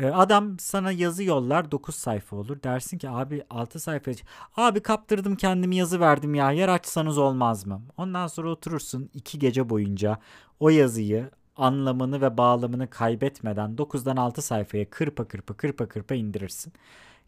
Ee, 0.00 0.06
adam 0.06 0.58
sana 0.58 0.92
yazı 0.92 1.24
yollar 1.24 1.70
9 1.70 1.94
sayfa 1.94 2.36
olur. 2.36 2.62
Dersin 2.62 2.98
ki 2.98 3.10
abi 3.10 3.44
6 3.50 3.80
sayfa. 3.80 4.10
Abi 4.56 4.80
kaptırdım 4.80 5.36
kendimi 5.36 5.76
yazı 5.76 6.00
verdim 6.00 6.34
ya 6.34 6.52
yer 6.52 6.68
açsanız 6.68 7.18
olmaz 7.18 7.66
mı? 7.66 7.82
Ondan 7.96 8.26
sonra 8.26 8.50
oturursun 8.50 9.10
2 9.14 9.38
gece 9.38 9.68
boyunca 9.68 10.18
o 10.60 10.68
yazıyı 10.68 11.30
anlamını 11.56 12.20
ve 12.20 12.36
bağlamını 12.38 12.90
kaybetmeden 12.90 13.76
9'dan 13.76 14.16
6 14.16 14.42
sayfaya 14.42 14.90
kırpa 14.90 15.28
kırpa 15.28 15.54
kırpa 15.54 15.88
kırpa 15.88 16.14
indirirsin. 16.14 16.72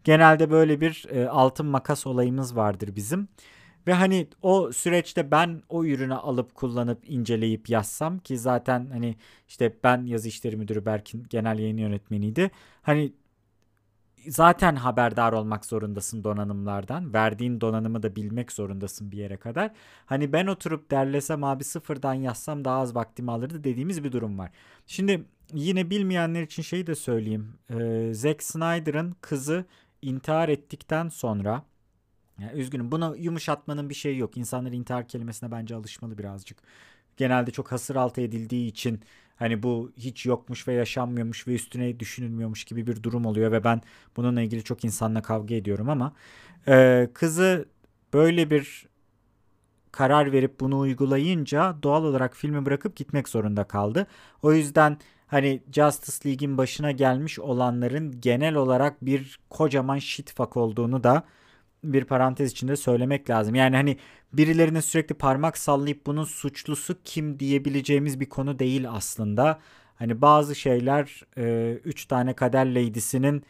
Genelde 0.04 0.50
böyle 0.50 0.80
bir 0.80 1.06
e, 1.10 1.28
altın 1.28 1.66
makas 1.66 2.06
olayımız 2.06 2.56
vardır 2.56 2.96
bizim. 2.96 3.28
Ve 3.86 3.92
hani 3.92 4.28
o 4.42 4.72
süreçte 4.72 5.30
ben 5.30 5.62
o 5.68 5.84
ürünü 5.84 6.14
alıp 6.14 6.54
kullanıp 6.54 7.10
inceleyip 7.10 7.70
yazsam 7.70 8.18
ki 8.18 8.38
zaten 8.38 8.88
hani 8.92 9.16
işte 9.48 9.76
ben 9.84 10.06
yazı 10.06 10.28
işleri 10.28 10.56
müdürü 10.56 10.86
Berk'in 10.86 11.26
genel 11.30 11.58
yayın 11.58 11.76
yönetmeniydi. 11.76 12.50
Hani 12.82 13.12
zaten 14.28 14.76
haberdar 14.76 15.32
olmak 15.32 15.66
zorundasın 15.66 16.24
donanımlardan. 16.24 17.14
Verdiğin 17.14 17.60
donanımı 17.60 18.02
da 18.02 18.16
bilmek 18.16 18.52
zorundasın 18.52 19.12
bir 19.12 19.16
yere 19.18 19.36
kadar. 19.36 19.70
Hani 20.06 20.32
ben 20.32 20.46
oturup 20.46 20.90
derlesem 20.90 21.44
abi 21.44 21.64
sıfırdan 21.64 22.14
yazsam 22.14 22.64
daha 22.64 22.80
az 22.80 22.94
vaktimi 22.94 23.30
alırdı 23.30 23.64
dediğimiz 23.64 24.04
bir 24.04 24.12
durum 24.12 24.38
var. 24.38 24.50
Şimdi 24.86 25.24
yine 25.54 25.90
bilmeyenler 25.90 26.42
için 26.42 26.62
şeyi 26.62 26.86
de 26.86 26.94
söyleyeyim. 26.94 27.54
Ee, 27.70 28.10
Zack 28.14 28.42
Snyder'ın 28.42 29.16
kızı 29.20 29.64
intihar 30.02 30.48
ettikten 30.48 31.08
sonra 31.08 31.62
yani 32.38 32.60
üzgünüm 32.60 32.92
bunu 32.92 33.16
yumuşatmanın 33.18 33.90
bir 33.90 33.94
şeyi 33.94 34.18
yok. 34.18 34.36
İnsanlar 34.36 34.72
intihar 34.72 35.08
kelimesine 35.08 35.50
bence 35.50 35.74
alışmalı 35.74 36.18
birazcık. 36.18 36.58
Genelde 37.16 37.50
çok 37.50 37.72
hasır 37.72 37.96
altı 37.96 38.20
edildiği 38.20 38.66
için 38.68 39.00
hani 39.36 39.62
bu 39.62 39.92
hiç 39.96 40.26
yokmuş 40.26 40.68
ve 40.68 40.72
yaşanmıyormuş 40.72 41.48
ve 41.48 41.54
üstüne 41.54 42.00
düşünülmüyormuş 42.00 42.64
gibi 42.64 42.86
bir 42.86 43.02
durum 43.02 43.26
oluyor 43.26 43.52
ve 43.52 43.64
ben 43.64 43.80
bununla 44.16 44.40
ilgili 44.42 44.64
çok 44.64 44.84
insanla 44.84 45.22
kavga 45.22 45.54
ediyorum 45.54 45.88
ama 45.88 46.12
e, 46.68 47.08
kızı 47.14 47.68
böyle 48.12 48.50
bir 48.50 48.86
karar 49.92 50.32
verip 50.32 50.60
bunu 50.60 50.78
uygulayınca 50.78 51.76
doğal 51.82 52.04
olarak 52.04 52.36
filmi 52.36 52.66
bırakıp 52.66 52.96
gitmek 52.96 53.28
zorunda 53.28 53.64
kaldı. 53.64 54.06
O 54.42 54.52
yüzden 54.52 54.98
hani 55.26 55.62
Justice 55.72 56.28
League'in 56.28 56.58
başına 56.58 56.90
gelmiş 56.90 57.38
olanların 57.38 58.20
genel 58.20 58.54
olarak 58.54 59.06
bir 59.06 59.38
kocaman 59.50 59.98
shitfuck 59.98 60.56
olduğunu 60.56 61.04
da 61.04 61.24
bir 61.84 62.04
parantez 62.04 62.52
içinde 62.52 62.76
söylemek 62.76 63.30
lazım. 63.30 63.54
Yani 63.54 63.76
hani 63.76 63.96
birilerine 64.32 64.82
sürekli 64.82 65.14
parmak 65.14 65.58
sallayıp 65.58 66.06
bunun 66.06 66.24
suçlusu 66.24 66.96
kim 67.04 67.38
diyebileceğimiz 67.38 68.20
bir 68.20 68.28
konu 68.28 68.58
değil 68.58 68.90
aslında. 68.90 69.60
Hani 69.96 70.20
bazı 70.20 70.54
şeyler 70.54 71.22
e, 71.38 71.72
üç 71.84 72.04
tane 72.06 72.34
kader 72.34 72.66
lady'sinin 72.66 73.42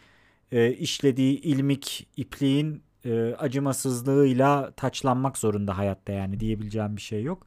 e, 0.52 0.72
işlediği 0.72 1.40
ilmik 1.40 2.08
ipliğin 2.16 2.82
e, 3.04 3.34
acımasızlığıyla 3.38 4.70
taçlanmak 4.76 5.38
zorunda 5.38 5.78
hayatta 5.78 6.12
yani 6.12 6.40
diyebileceğim 6.40 6.96
bir 6.96 7.02
şey 7.02 7.22
yok. 7.22 7.46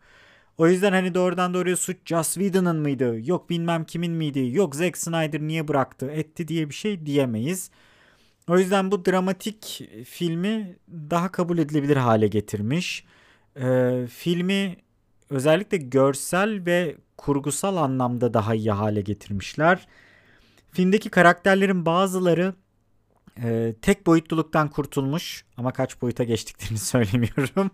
O 0.58 0.68
yüzden 0.68 0.92
hani 0.92 1.15
doğrudan 1.15 1.54
doğruya 1.54 1.75
suç 1.75 1.98
Joss 2.06 2.34
Whedon'ın 2.34 2.77
mıydı? 2.77 3.20
Yok 3.24 3.50
bilmem 3.50 3.86
kimin 3.86 4.12
miydi? 4.12 4.50
Yok 4.54 4.75
Zack 4.75 4.98
Snyder 4.98 5.42
niye 5.42 5.68
bıraktı? 5.68 6.12
Etti 6.12 6.48
diye 6.48 6.70
bir 6.70 6.74
şey 6.74 7.06
diyemeyiz. 7.06 7.72
O 8.49 8.57
yüzden 8.57 8.91
bu 8.91 9.05
dramatik 9.05 9.89
filmi 10.05 10.75
daha 10.89 11.31
kabul 11.31 11.57
edilebilir 11.57 11.97
hale 11.97 12.27
getirmiş. 12.27 13.05
Ee, 13.59 14.07
filmi 14.09 14.77
özellikle 15.29 15.77
görsel 15.77 16.65
ve 16.65 16.95
kurgusal 17.17 17.77
anlamda 17.77 18.33
daha 18.33 18.55
iyi 18.55 18.71
hale 18.71 19.01
getirmişler. 19.01 19.87
Filmdeki 20.71 21.09
karakterlerin 21.09 21.85
bazıları 21.85 22.53
e, 23.43 23.75
tek 23.81 24.05
boyutluluktan 24.05 24.69
kurtulmuş 24.69 25.45
ama 25.57 25.73
kaç 25.73 26.01
boyuta 26.01 26.23
geçtiklerini 26.23 26.77
söylemiyorum. 26.93 27.71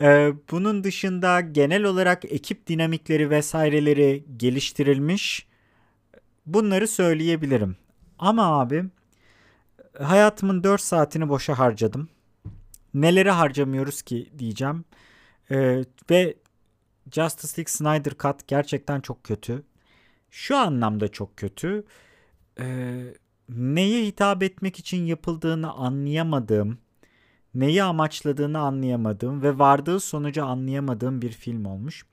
E, 0.00 0.32
bunun 0.50 0.84
dışında 0.84 1.40
genel 1.40 1.84
olarak 1.84 2.24
ekip 2.24 2.66
dinamikleri 2.66 3.30
vesaireleri 3.30 4.24
geliştirilmiş. 4.36 5.46
Bunları 6.46 6.88
söyleyebilirim. 6.88 7.76
Ama 8.18 8.60
abi 8.60 8.84
hayatımın 10.00 10.64
4 10.64 10.80
saatini 10.80 11.28
boşa 11.28 11.58
harcadım. 11.58 12.08
Neleri 12.94 13.30
harcamıyoruz 13.30 14.02
ki 14.02 14.30
diyeceğim. 14.38 14.84
Ee, 15.50 15.84
ve 16.10 16.36
Justice 17.12 17.58
League 17.58 17.70
Snyder 17.70 18.12
Cut 18.18 18.48
gerçekten 18.48 19.00
çok 19.00 19.24
kötü. 19.24 19.62
Şu 20.30 20.56
anlamda 20.56 21.08
çok 21.08 21.36
kötü. 21.36 21.84
Ee, 22.60 23.14
neye 23.48 24.06
hitap 24.06 24.42
etmek 24.42 24.78
için 24.78 25.04
yapıldığını 25.04 25.72
anlayamadığım, 25.72 26.78
neyi 27.54 27.82
amaçladığını 27.82 28.58
anlayamadığım 28.58 29.42
ve 29.42 29.58
vardığı 29.58 30.00
sonucu 30.00 30.44
anlayamadığım 30.44 31.22
bir 31.22 31.32
film 31.32 31.64
olmuş. 31.64 32.04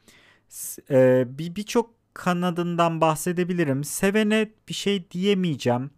Ee, 0.90 1.26
bir 1.28 1.56
birçok 1.56 1.96
kanadından 2.14 3.02
bahsedebilirim. 3.02 3.84
Sevene 3.84 4.50
bir 4.70 4.74
şey 4.74 5.12
diyemeyeceğim. 5.12 5.92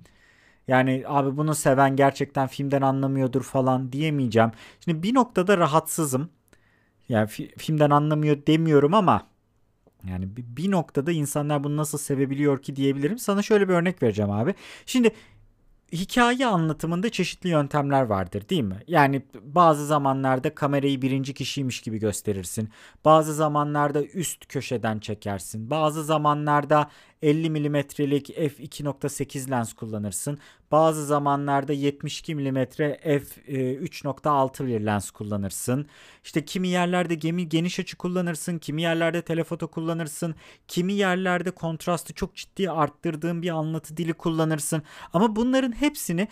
Yani 0.68 1.04
abi 1.08 1.38
bunu 1.38 1.56
seven 1.56 1.96
gerçekten 1.96 2.48
filmden 2.48 2.82
anlamıyordur 2.82 3.44
falan 3.44 3.92
diyemeyeceğim. 3.92 4.52
Şimdi 4.86 5.04
bir 5.04 5.14
noktada 5.16 5.58
rahatsızım. 5.58 6.30
Yani 7.10 7.28
fi- 7.30 7.58
filmden 7.58 7.90
anlamıyor 7.90 8.38
demiyorum 8.48 8.94
ama 8.94 9.28
yani 10.10 10.30
bir 10.38 10.72
noktada 10.72 11.12
insanlar 11.12 11.64
bunu 11.64 11.78
nasıl 11.78 11.98
sevebiliyor 11.98 12.62
ki 12.62 12.76
diyebilirim. 12.76 13.18
Sana 13.18 13.42
şöyle 13.42 13.70
bir 13.70 13.74
örnek 13.74 14.04
vereceğim 14.04 14.32
abi. 14.32 14.56
Şimdi 14.86 15.12
hikaye 15.92 16.46
anlatımında 16.48 17.10
çeşitli 17.10 17.50
yöntemler 17.50 18.02
vardır 18.02 18.50
değil 18.50 18.64
mi? 18.64 18.80
Yani 18.88 19.22
bazı 19.42 19.86
zamanlarda 19.86 20.56
kamerayı 20.56 21.02
birinci 21.02 21.34
kişiymiş 21.34 21.82
gibi 21.82 21.98
gösterirsin. 22.00 22.70
Bazı 23.06 23.34
zamanlarda 23.34 24.04
üst 24.04 24.48
köşeden 24.48 25.00
çekersin. 25.00 25.70
Bazı 25.70 26.04
zamanlarda 26.04 26.90
50 27.22 27.50
milimetrelik 27.50 28.30
f2.8 28.30 29.52
lens 29.52 29.74
kullanırsın. 29.74 30.38
Bazı 30.72 31.06
zamanlarda 31.06 31.74
72 31.74 32.36
mm 32.36 32.58
f3.6 32.58 34.68
bir 34.68 34.80
lens 34.80 35.12
kullanırsın. 35.12 35.88
İşte 36.24 36.46
kimi 36.46 36.68
yerlerde 36.68 37.16
gemi 37.16 37.50
geniş 37.50 37.80
açı 37.80 37.98
kullanırsın, 37.98 38.58
kimi 38.58 38.82
yerlerde 38.82 39.22
telefoto 39.22 39.68
kullanırsın, 39.68 40.36
kimi 40.68 40.94
yerlerde 40.94 41.52
kontrastı 41.52 42.14
çok 42.14 42.36
ciddi 42.36 42.72
arttırdığın 42.72 43.42
bir 43.42 43.50
anlatı 43.50 43.98
dili 43.98 44.14
kullanırsın. 44.14 44.82
Ama 45.14 45.36
bunların 45.36 45.72
hepsini 45.72 46.28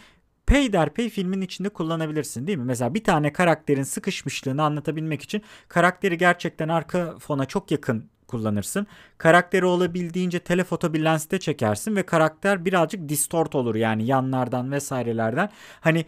peyderpey 0.46 1.10
filmin 1.10 1.42
içinde 1.42 1.70
kullanabilirsin 1.70 2.48
değil 2.48 2.58
mi? 2.58 2.66
Mesela 2.66 2.94
bir 2.94 3.04
tane 3.04 3.34
karakterin 3.34 3.84
sıkışmışlığını 3.84 4.64
anlatabilmek 4.64 5.22
için 5.22 5.42
karakteri 5.68 6.18
gerçekten 6.18 6.70
arka 6.70 7.16
fona 7.20 7.46
çok 7.46 7.72
yakın 7.72 8.10
kullanırsın. 8.28 8.88
Karakteri 9.18 9.66
olabildiğince 9.66 10.40
telefoto 10.40 10.94
bir 10.94 11.04
lenste 11.04 11.40
çekersin 11.40 11.96
ve 11.96 12.04
karakter 12.04 12.66
birazcık 12.66 13.10
distort 13.10 13.56
olur 13.56 13.76
yani 13.76 14.06
yanlardan 14.06 14.72
vesairelerden. 14.72 15.50
Hani 15.82 16.06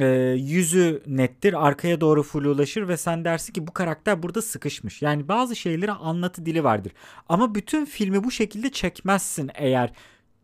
e, 0.00 0.06
yüzü 0.38 1.02
nettir 1.06 1.66
arkaya 1.66 2.00
doğru 2.00 2.24
ulaşır 2.34 2.88
ve 2.88 2.96
sen 2.96 3.24
dersin 3.24 3.52
ki 3.52 3.66
bu 3.66 3.72
karakter 3.72 4.22
burada 4.22 4.42
sıkışmış. 4.42 5.02
Yani 5.02 5.28
bazı 5.28 5.56
şeyleri 5.56 5.92
anlatı 5.92 6.46
dili 6.46 6.64
vardır. 6.64 6.92
Ama 7.28 7.54
bütün 7.54 7.84
filmi 7.84 8.24
bu 8.24 8.30
şekilde 8.30 8.70
çekmezsin 8.72 9.50
eğer 9.54 9.92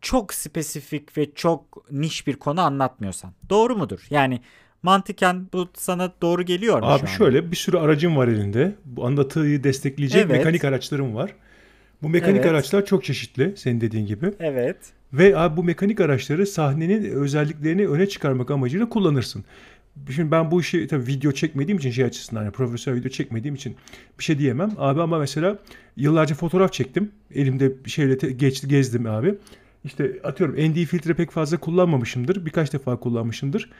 çok 0.01 0.35
spesifik 0.35 1.19
ve 1.19 1.35
çok 1.35 1.91
niş 1.91 2.27
bir 2.27 2.37
konu 2.37 2.61
anlatmıyorsan. 2.61 3.33
Doğru 3.51 3.77
mudur? 3.77 4.07
Yani 4.11 4.41
mantıken 4.85 5.47
bu 5.53 5.69
sana 5.75 6.13
doğru 6.23 6.43
geliyor 6.43 6.81
mu 6.81 6.87
Abi 6.87 7.07
şöyle 7.07 7.51
bir 7.51 7.57
sürü 7.57 7.77
aracım 7.77 8.17
var 8.17 8.29
elinde. 8.29 8.75
Bu 8.85 9.07
anlatıyı 9.07 9.65
destekleyecek 9.65 10.21
evet. 10.21 10.31
mekanik 10.31 10.65
araçlarım 10.65 11.15
var. 11.15 11.35
Bu 12.03 12.09
mekanik 12.09 12.41
evet. 12.41 12.51
araçlar 12.51 12.87
çok 12.87 13.05
çeşitli 13.05 13.55
senin 13.57 13.81
dediğin 13.81 14.07
gibi. 14.07 14.33
Evet. 14.41 14.77
Ve 15.13 15.39
abi 15.39 15.57
bu 15.57 15.65
mekanik 15.65 16.01
araçları 16.01 16.47
sahnenin 16.47 17.05
özelliklerini 17.05 17.89
öne 17.89 18.07
çıkarmak 18.09 18.51
amacıyla 18.51 18.89
kullanırsın. 18.89 19.45
Şimdi 20.15 20.31
ben 20.31 20.51
bu 20.51 20.61
işi 20.61 20.87
tabii 20.87 21.07
video 21.07 21.33
çekmediğim 21.33 21.79
için 21.79 21.91
şey 21.91 22.05
açısından 22.05 22.43
yani 22.43 22.53
profesyonel 22.53 23.01
video 23.01 23.11
çekmediğim 23.11 23.55
için 23.55 23.77
bir 24.19 24.25
şey 24.25 24.39
diyemem. 24.39 24.71
Abi 24.79 25.03
ama 25.03 25.19
mesela 25.19 25.59
yıllarca 25.97 26.35
fotoğraf 26.35 26.73
çektim. 26.73 27.13
Elimde 27.35 27.85
bir 27.85 27.91
şeyle 27.91 28.19
te- 28.19 28.33
geçti 28.33 28.69
gezdim 28.69 29.07
abi. 29.07 29.35
İşte 29.85 30.21
atıyorum 30.25 30.57
ND 30.57 30.85
filtre 30.85 31.15
pek 31.15 31.31
fazla 31.31 31.57
kullanmamışımdır. 31.57 32.47
Birkaç 32.47 32.73
defa 32.73 32.97
kullanmışımdır. 32.97 33.71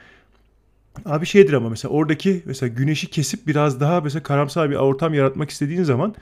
Abi 1.05 1.25
şeydir 1.25 1.53
ama 1.53 1.69
mesela 1.69 1.91
oradaki 1.91 2.43
mesela 2.45 2.73
güneşi 2.73 3.07
kesip 3.09 3.47
biraz 3.47 3.79
daha 3.79 4.01
mesela 4.01 4.23
karamsar 4.23 4.69
bir 4.69 4.75
ortam 4.75 5.13
yaratmak 5.13 5.49
istediğin 5.49 5.83
zaman 5.83 6.15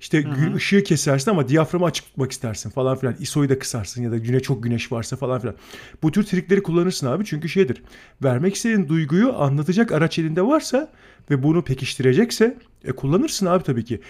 İşte 0.00 0.18
Hı 0.18 0.28
gü- 0.28 0.50
hı. 0.50 0.54
ışığı 0.54 0.84
kesersin 0.84 1.30
ama 1.30 1.48
diyaframı 1.48 1.84
açık 1.84 2.06
tutmak 2.06 2.32
istersin 2.32 2.70
falan 2.70 2.96
filan. 2.96 3.14
ISO'yu 3.20 3.48
da 3.48 3.58
kısarsın 3.58 4.02
ya 4.02 4.10
da 4.10 4.18
güne 4.18 4.40
çok 4.40 4.62
güneş 4.62 4.92
varsa 4.92 5.16
falan 5.16 5.40
filan. 5.40 5.54
Bu 6.02 6.12
tür 6.12 6.22
trikleri 6.24 6.62
kullanırsın 6.62 7.06
abi 7.06 7.24
çünkü 7.24 7.48
şeydir. 7.48 7.82
Vermek 8.22 8.54
istediğin 8.54 8.88
duyguyu 8.88 9.34
anlatacak 9.38 9.92
araç 9.92 10.18
elinde 10.18 10.42
varsa 10.42 10.92
ve 11.30 11.42
bunu 11.42 11.64
pekiştirecekse 11.64 12.58
e, 12.84 12.92
kullanırsın 12.92 13.46
abi 13.46 13.64
tabii 13.64 13.84
ki. 13.84 14.00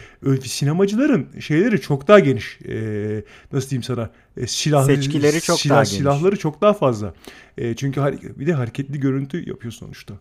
Sinemacıların 0.44 1.40
şeyleri 1.40 1.80
çok 1.80 2.08
daha 2.08 2.18
geniş. 2.20 2.58
E, 2.68 3.24
nasıl 3.52 3.70
diyeyim 3.70 3.82
sana? 3.82 4.10
E, 4.36 4.46
silah, 4.46 4.86
Seçkileri 4.86 5.40
çok 5.40 5.58
silah- 5.60 5.74
daha 5.74 5.82
geniş. 5.84 5.96
Silahları 5.98 6.38
çok 6.38 6.60
daha 6.60 6.72
fazla. 6.72 7.14
E, 7.58 7.76
çünkü 7.76 8.00
bir 8.38 8.46
de 8.46 8.52
hareketli 8.52 9.00
görüntü 9.00 9.48
yapıyor 9.48 9.72
sonuçta. 9.72 10.14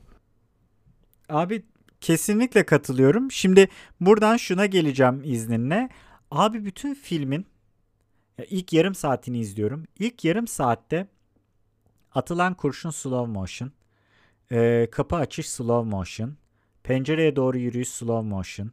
Abi 1.29 1.63
kesinlikle 2.01 2.65
katılıyorum. 2.65 3.31
Şimdi 3.31 3.67
buradan 4.01 4.37
şuna 4.37 4.65
geleceğim 4.65 5.21
izninle. 5.23 5.89
Abi 6.31 6.65
bütün 6.65 6.93
filmin 6.93 7.45
ilk 8.49 8.73
yarım 8.73 8.95
saatini 8.95 9.39
izliyorum. 9.39 9.85
İlk 9.99 10.25
yarım 10.25 10.47
saatte 10.47 11.07
atılan 12.15 12.53
kurşun 12.53 12.89
slow 12.89 13.31
motion, 13.31 13.71
e, 14.51 14.87
kapı 14.91 15.15
açış 15.15 15.49
slow 15.49 15.89
motion, 15.89 16.33
pencereye 16.87 17.35
doğru 17.35 17.57
yürüyüş 17.57 17.89
slow 17.89 18.29
motion, 18.29 18.71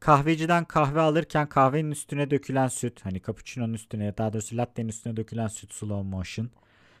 kahveciden 0.00 0.64
kahve 0.64 1.00
alırken 1.00 1.48
kahvenin 1.48 1.90
üstüne 1.90 2.30
dökülen 2.30 2.68
süt, 2.68 3.04
hani 3.04 3.22
cappuccino'nun 3.22 3.74
üstüne 3.74 4.16
daha 4.18 4.32
doğrusu 4.32 4.56
latte'nin 4.56 4.88
üstüne 4.88 5.16
dökülen 5.16 5.48
süt 5.48 5.72
slow 5.74 6.08
motion, 6.08 6.50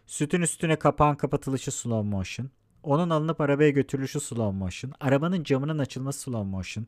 sütün 0.06 0.42
üstüne 0.42 0.76
kapağın 0.76 1.14
kapatılışı 1.14 1.70
slow 1.70 2.08
motion, 2.08 2.50
onun 2.82 3.10
alınıp 3.10 3.40
arabaya 3.40 3.70
götürülüşü 3.70 4.20
slow 4.20 4.58
motion. 4.58 4.92
Arabanın 5.00 5.44
camının 5.44 5.78
açılması 5.78 6.20
slow 6.20 6.50
motion. 6.50 6.86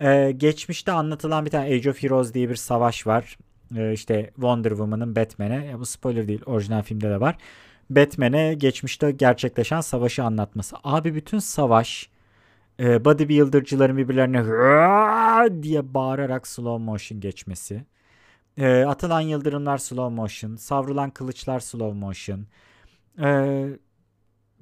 Ee, 0.00 0.32
geçmişte 0.36 0.92
anlatılan 0.92 1.44
bir 1.44 1.50
tane 1.50 1.74
Age 1.74 1.90
of 1.90 2.02
Heroes 2.02 2.34
diye 2.34 2.48
bir 2.48 2.56
savaş 2.56 3.06
var. 3.06 3.38
Ee, 3.76 3.92
işte 3.92 4.30
Wonder 4.34 4.70
Woman'ın 4.70 5.16
Batman'e. 5.16 5.78
Bu 5.78 5.86
spoiler 5.86 6.28
değil. 6.28 6.42
Orijinal 6.46 6.82
filmde 6.82 7.10
de 7.10 7.20
var. 7.20 7.36
Batman'e 7.90 8.54
geçmişte 8.54 9.10
gerçekleşen 9.10 9.80
savaşı 9.80 10.24
anlatması. 10.24 10.76
Abi 10.84 11.14
bütün 11.14 11.38
savaş 11.38 12.10
e, 12.80 13.04
bodybuilder'cıların 13.04 13.96
birbirlerine 13.96 14.42
diye 15.62 15.94
bağırarak 15.94 16.46
slow 16.46 16.84
motion 16.84 17.20
geçmesi. 17.20 17.84
E, 18.56 18.84
atılan 18.84 19.20
yıldırımlar 19.20 19.78
slow 19.78 20.14
motion. 20.14 20.56
Savrulan 20.56 21.10
kılıçlar 21.10 21.60
slow 21.60 21.98
motion. 21.98 22.46
E, 23.18 23.68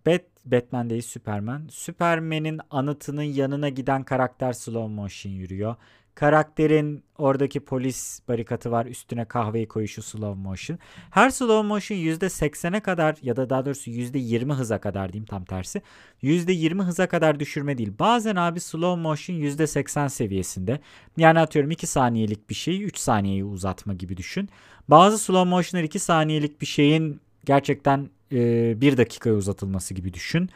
Bat, 0.07 0.23
Batman 0.45 0.91
değil 0.91 1.03
Superman. 1.03 1.69
Superman'in 1.71 2.61
anıtının 2.71 3.23
yanına 3.23 3.69
giden 3.69 4.03
karakter 4.05 4.53
slow 4.53 4.95
motion 4.95 5.33
yürüyor. 5.33 5.77
Karakterin 6.15 7.05
oradaki 7.19 7.61
polis 7.61 8.21
barikatı 8.29 8.71
var 8.71 8.87
üstüne 8.87 9.25
kahveyi 9.25 9.69
koyuşu 9.69 10.03
slow 10.03 10.43
motion. 10.43 10.79
Her 11.11 11.31
slow 11.31 11.69
motion 11.69 11.99
%80'e 11.99 12.81
kadar 12.81 13.17
ya 13.23 13.37
da 13.37 13.51
daha 13.51 13.65
doğrusu 13.65 13.91
%20 13.91 14.53
hıza 14.53 14.81
kadar 14.81 15.13
diyeyim 15.13 15.27
tam 15.27 15.45
tersi. 15.45 15.83
%20 16.23 16.83
hıza 16.83 17.09
kadar 17.09 17.41
düşürme 17.41 17.79
değil. 17.79 17.93
Bazen 17.99 18.37
abi 18.37 18.61
slow 18.61 19.03
motion 19.03 19.37
%80 19.37 20.09
seviyesinde. 20.09 20.81
Yani 21.17 21.39
atıyorum 21.39 21.71
2 21.71 21.87
saniyelik 21.87 22.51
bir 22.51 22.55
şeyi 22.55 22.83
3 22.83 22.99
saniyeyi 22.99 23.45
uzatma 23.45 23.95
gibi 23.95 24.17
düşün. 24.17 24.49
Bazı 24.89 25.19
slow 25.19 25.51
motion'lar 25.51 25.85
2 25.85 25.99
saniyelik 25.99 26.61
bir 26.61 26.67
şeyin 26.67 27.21
gerçekten 27.45 28.11
e, 28.33 28.81
1 28.81 28.97
dakikaya 28.97 29.35
uzatılması 29.35 29.95
gibi 29.95 30.15
düşün. 30.15 30.51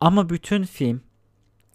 Ama 0.00 0.28
bütün 0.28 0.62
film 0.62 1.00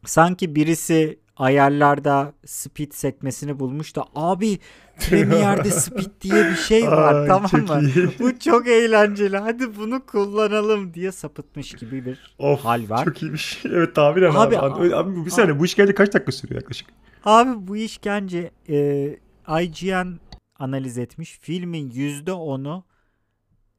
sanki 0.05 0.55
birisi 0.55 1.19
ayarlarda 1.37 2.33
speed 2.45 2.91
sekmesini 2.91 3.59
bulmuş 3.59 3.95
da 3.95 4.05
abi 4.15 4.59
Premiere'de 4.99 5.71
speed 5.71 6.11
diye 6.21 6.49
bir 6.49 6.55
şey 6.55 6.87
var 6.91 7.15
Ay, 7.21 7.27
tamam 7.27 7.51
mı? 7.53 7.89
Bu 8.19 8.39
çok 8.39 8.67
eğlenceli 8.67 9.37
hadi 9.37 9.77
bunu 9.77 10.05
kullanalım 10.05 10.93
diye 10.93 11.11
sapıtmış 11.11 11.73
gibi 11.73 12.05
bir 12.05 12.35
Of, 12.39 12.65
hal 12.65 12.89
var. 12.89 13.05
Çok 13.05 13.21
iyiymiş. 13.23 13.65
Evet 13.65 13.95
tahminen 13.95 14.29
abi. 14.29 14.57
Abi, 14.57 14.57
Abi, 14.57 14.95
abi, 14.95 15.25
bir 15.25 15.31
saniye 15.31 15.59
bu 15.59 15.65
işkence 15.65 15.93
kaç 15.93 16.13
dakika 16.13 16.31
sürüyor 16.31 16.61
yaklaşık? 16.61 16.87
Abi 17.25 17.67
bu 17.67 17.77
işkence 17.77 18.51
e, 18.69 19.17
IGN 19.61 20.19
analiz 20.59 20.97
etmiş. 20.97 21.39
Filmin 21.41 21.91
%10'u 21.91 22.83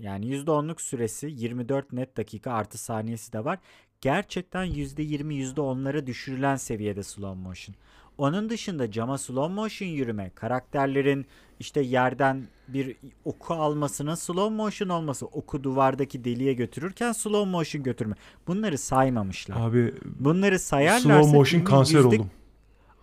yani 0.00 0.26
%10'luk 0.26 0.80
süresi 0.82 1.26
24 1.30 1.92
net 1.92 2.16
dakika 2.16 2.52
artı 2.52 2.78
saniyesi 2.78 3.32
de 3.32 3.44
var. 3.44 3.58
Gerçekten 4.00 4.66
%20 4.66 5.34
%10'lara 5.54 6.06
düşürülen 6.06 6.56
seviyede 6.56 7.02
slow 7.02 7.40
motion. 7.40 7.76
Onun 8.18 8.50
dışında 8.50 8.90
cama 8.90 9.18
slow 9.18 9.54
motion 9.54 9.88
yürüme, 9.88 10.30
karakterlerin 10.34 11.26
işte 11.60 11.80
yerden 11.80 12.46
bir 12.68 12.96
oku 13.24 13.54
almasının 13.54 14.14
slow 14.14 14.54
motion 14.56 14.88
olması, 14.88 15.26
oku 15.26 15.64
duvardaki 15.64 16.24
deliğe 16.24 16.52
götürürken 16.52 17.12
slow 17.12 17.50
motion 17.50 17.82
götürme. 17.82 18.14
Bunları 18.46 18.78
saymamışlar. 18.78 19.56
Abi 19.60 19.94
Bunları 20.04 20.58
sayarlarsa 20.58 21.22
slow 21.22 21.38
motion 21.38 21.64
kanser 21.64 21.98
yüzde- 21.98 22.06
oldum. 22.08 22.30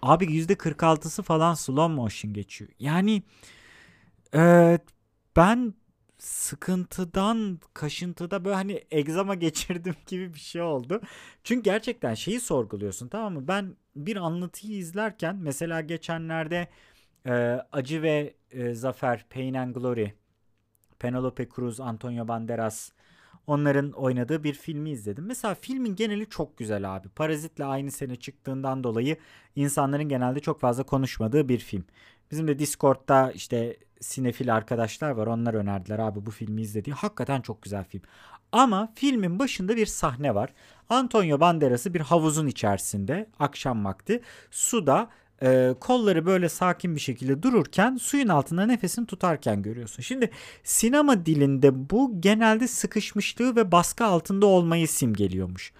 Abi 0.01 0.25
%46'sı 0.25 1.23
falan 1.23 1.53
slow 1.53 1.93
motion 1.95 2.33
geçiyor. 2.33 2.71
Yani 2.79 3.23
e, 4.35 4.79
ben 5.35 5.73
sıkıntıdan 6.23 7.59
kaşıntıda 7.73 8.45
böyle 8.45 8.55
hani 8.55 8.83
egzama 8.91 9.35
geçirdim 9.45 9.95
gibi 10.07 10.33
bir 10.33 10.39
şey 10.39 10.61
oldu. 10.61 11.01
Çünkü 11.43 11.63
gerçekten 11.63 12.13
şeyi 12.13 12.39
sorguluyorsun 12.39 13.07
tamam 13.07 13.33
mı? 13.33 13.47
Ben 13.47 13.75
bir 13.95 14.15
anlatıyı 14.17 14.73
izlerken 14.73 15.35
mesela 15.35 15.81
geçenlerde 15.81 16.67
e, 17.25 17.31
Acı 17.71 18.01
ve 18.01 18.33
e, 18.51 18.73
Zafer, 18.73 19.25
Pain 19.29 19.53
and 19.53 19.75
Glory, 19.75 20.13
Penelope 20.99 21.47
Cruz, 21.55 21.79
Antonio 21.79 22.27
Banderas 22.27 22.91
onların 23.47 23.91
oynadığı 23.91 24.43
bir 24.43 24.53
filmi 24.53 24.89
izledim. 24.89 25.25
Mesela 25.25 25.55
filmin 25.55 25.95
geneli 25.95 26.29
çok 26.29 26.57
güzel 26.57 26.95
abi. 26.95 27.09
Parazit'le 27.09 27.59
aynı 27.59 27.91
sene 27.91 28.15
çıktığından 28.15 28.83
dolayı 28.83 29.17
insanların 29.55 30.09
genelde 30.09 30.39
çok 30.39 30.59
fazla 30.59 30.83
konuşmadığı 30.83 31.49
bir 31.49 31.59
film. 31.59 31.85
Bizim 32.31 32.47
de 32.47 32.59
Discord'da 32.59 33.31
işte 33.31 33.77
sinefil 34.03 34.55
arkadaşlar 34.55 35.09
var. 35.11 35.27
Onlar 35.27 35.53
önerdiler 35.53 35.99
abi 35.99 36.25
bu 36.25 36.31
filmi 36.31 36.61
izledi. 36.61 36.91
Hakikaten 36.91 37.41
çok 37.41 37.61
güzel 37.61 37.83
film. 37.83 38.01
Ama 38.51 38.91
filmin 38.95 39.39
başında 39.39 39.75
bir 39.75 39.85
sahne 39.85 40.35
var. 40.35 40.49
Antonio 40.89 41.39
Banderas'ı 41.39 41.93
bir 41.93 42.01
havuzun 42.01 42.47
içerisinde 42.47 43.29
akşam 43.39 43.85
vakti 43.85 44.21
suda 44.51 45.09
e, 45.43 45.73
kolları 45.79 46.25
böyle 46.25 46.49
sakin 46.49 46.95
bir 46.95 47.01
şekilde 47.01 47.43
dururken 47.43 47.95
suyun 47.95 48.27
altında 48.27 48.65
nefesini 48.65 49.05
tutarken 49.05 49.61
görüyorsun. 49.61 50.03
Şimdi 50.03 50.31
sinema 50.63 51.25
dilinde 51.25 51.89
bu 51.89 52.21
genelde 52.21 52.67
sıkışmışlığı 52.67 53.55
ve 53.55 53.71
baskı 53.71 54.05
altında 54.05 54.45
olmayı 54.45 54.87
simgeliyormuş. 54.87 55.73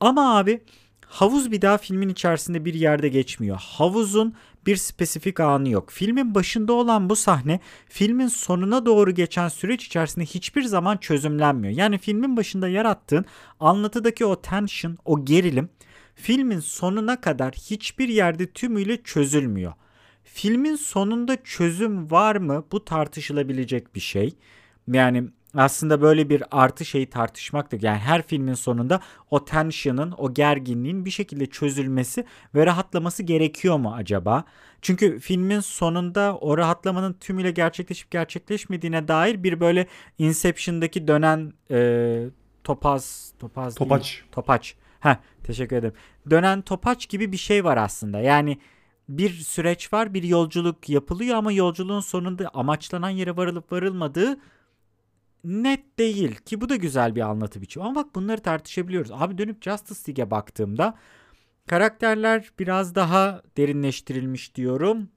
Ama 0.00 0.38
abi 0.38 0.62
havuz 1.06 1.52
bir 1.52 1.62
daha 1.62 1.78
filmin 1.78 2.08
içerisinde 2.08 2.64
bir 2.64 2.74
yerde 2.74 3.08
geçmiyor. 3.08 3.56
Havuzun 3.60 4.34
bir 4.66 4.76
spesifik 4.76 5.40
anı 5.40 5.68
yok. 5.68 5.90
Filmin 5.90 6.34
başında 6.34 6.72
olan 6.72 7.10
bu 7.10 7.16
sahne 7.16 7.60
filmin 7.88 8.28
sonuna 8.28 8.86
doğru 8.86 9.10
geçen 9.10 9.48
süreç 9.48 9.86
içerisinde 9.86 10.24
hiçbir 10.24 10.62
zaman 10.62 10.96
çözümlenmiyor. 10.96 11.74
Yani 11.74 11.98
filmin 11.98 12.36
başında 12.36 12.68
yarattığın 12.68 13.24
anlatıdaki 13.60 14.24
o 14.24 14.42
tension, 14.42 14.98
o 15.04 15.24
gerilim 15.24 15.68
filmin 16.20 16.60
sonuna 16.60 17.20
kadar 17.20 17.52
hiçbir 17.52 18.08
yerde 18.08 18.46
tümüyle 18.46 19.02
çözülmüyor. 19.02 19.72
Filmin 20.24 20.76
sonunda 20.76 21.42
çözüm 21.44 22.10
var 22.10 22.36
mı? 22.36 22.64
Bu 22.72 22.84
tartışılabilecek 22.84 23.94
bir 23.94 24.00
şey. 24.00 24.34
Yani 24.92 25.24
aslında 25.54 26.02
böyle 26.02 26.30
bir 26.30 26.42
artı 26.50 26.84
şeyi 26.84 27.10
tartışmaktır. 27.10 27.82
Yani 27.82 27.98
her 27.98 28.22
filmin 28.22 28.54
sonunda 28.54 29.00
o 29.30 29.44
tension'ın, 29.44 30.14
o 30.18 30.34
gerginliğin 30.34 31.04
bir 31.04 31.10
şekilde 31.10 31.46
çözülmesi 31.46 32.24
ve 32.54 32.66
rahatlaması 32.66 33.22
gerekiyor 33.22 33.78
mu 33.78 33.94
acaba? 33.94 34.44
Çünkü 34.82 35.18
filmin 35.18 35.60
sonunda 35.60 36.38
o 36.40 36.58
rahatlamanın 36.58 37.12
tümüyle 37.12 37.50
gerçekleşip 37.50 38.10
gerçekleşmediğine 38.10 39.08
dair 39.08 39.42
bir 39.42 39.60
böyle 39.60 39.86
Inception'daki 40.18 41.08
dönen 41.08 41.52
e, 41.70 42.24
topaz, 42.64 43.32
topaz 43.38 43.76
değil, 43.76 43.88
Topaç. 43.88 44.24
Topaç. 44.32 44.74
Heh, 45.00 45.16
teşekkür 45.44 45.76
ederim. 45.76 45.94
Dönen 46.30 46.62
topaç 46.62 47.08
gibi 47.08 47.32
bir 47.32 47.36
şey 47.36 47.64
var 47.64 47.76
aslında. 47.76 48.20
Yani 48.20 48.58
bir 49.08 49.30
süreç 49.30 49.92
var, 49.92 50.14
bir 50.14 50.22
yolculuk 50.22 50.88
yapılıyor 50.88 51.36
ama 51.36 51.52
yolculuğun 51.52 52.00
sonunda 52.00 52.50
amaçlanan 52.54 53.10
yere 53.10 53.36
varılıp 53.36 53.72
varılmadığı 53.72 54.38
net 55.44 55.98
değil 55.98 56.34
ki 56.34 56.60
bu 56.60 56.68
da 56.68 56.76
güzel 56.76 57.16
bir 57.16 57.20
anlatı 57.20 57.62
biçimi. 57.62 57.84
Ama 57.84 57.94
bak 57.94 58.14
bunları 58.14 58.40
tartışabiliyoruz. 58.40 59.12
Abi 59.12 59.38
dönüp 59.38 59.62
Justice 59.62 60.00
League'e 60.08 60.30
baktığımda 60.30 60.94
karakterler 61.66 62.50
biraz 62.58 62.94
daha 62.94 63.42
derinleştirilmiş 63.56 64.54
diyorum. 64.54 65.08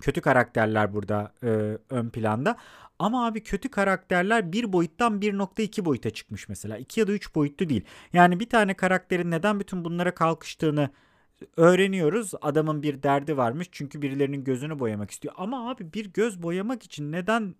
Kötü 0.00 0.20
karakterler 0.20 0.94
burada 0.94 1.32
e, 1.42 1.78
ön 1.90 2.10
planda. 2.10 2.56
Ama 2.98 3.26
abi 3.26 3.42
kötü 3.42 3.68
karakterler 3.68 4.52
bir 4.52 4.72
boyuttan 4.72 5.20
1.2 5.20 5.84
boyuta 5.84 6.10
çıkmış 6.10 6.48
mesela. 6.48 6.78
2 6.78 7.00
ya 7.00 7.06
da 7.06 7.12
3 7.12 7.34
boyutlu 7.34 7.68
değil. 7.68 7.84
Yani 8.12 8.40
bir 8.40 8.48
tane 8.48 8.74
karakterin 8.74 9.30
neden 9.30 9.60
bütün 9.60 9.84
bunlara 9.84 10.14
kalkıştığını 10.14 10.90
öğreniyoruz 11.56 12.32
adamın 12.42 12.82
bir 12.82 13.02
derdi 13.02 13.36
varmış 13.36 13.68
çünkü 13.72 14.02
birilerinin 14.02 14.44
gözünü 14.44 14.78
boyamak 14.78 15.10
istiyor. 15.10 15.34
Ama 15.38 15.70
abi 15.70 15.92
bir 15.92 16.06
göz 16.12 16.42
boyamak 16.42 16.82
için 16.82 17.12
neden 17.12 17.54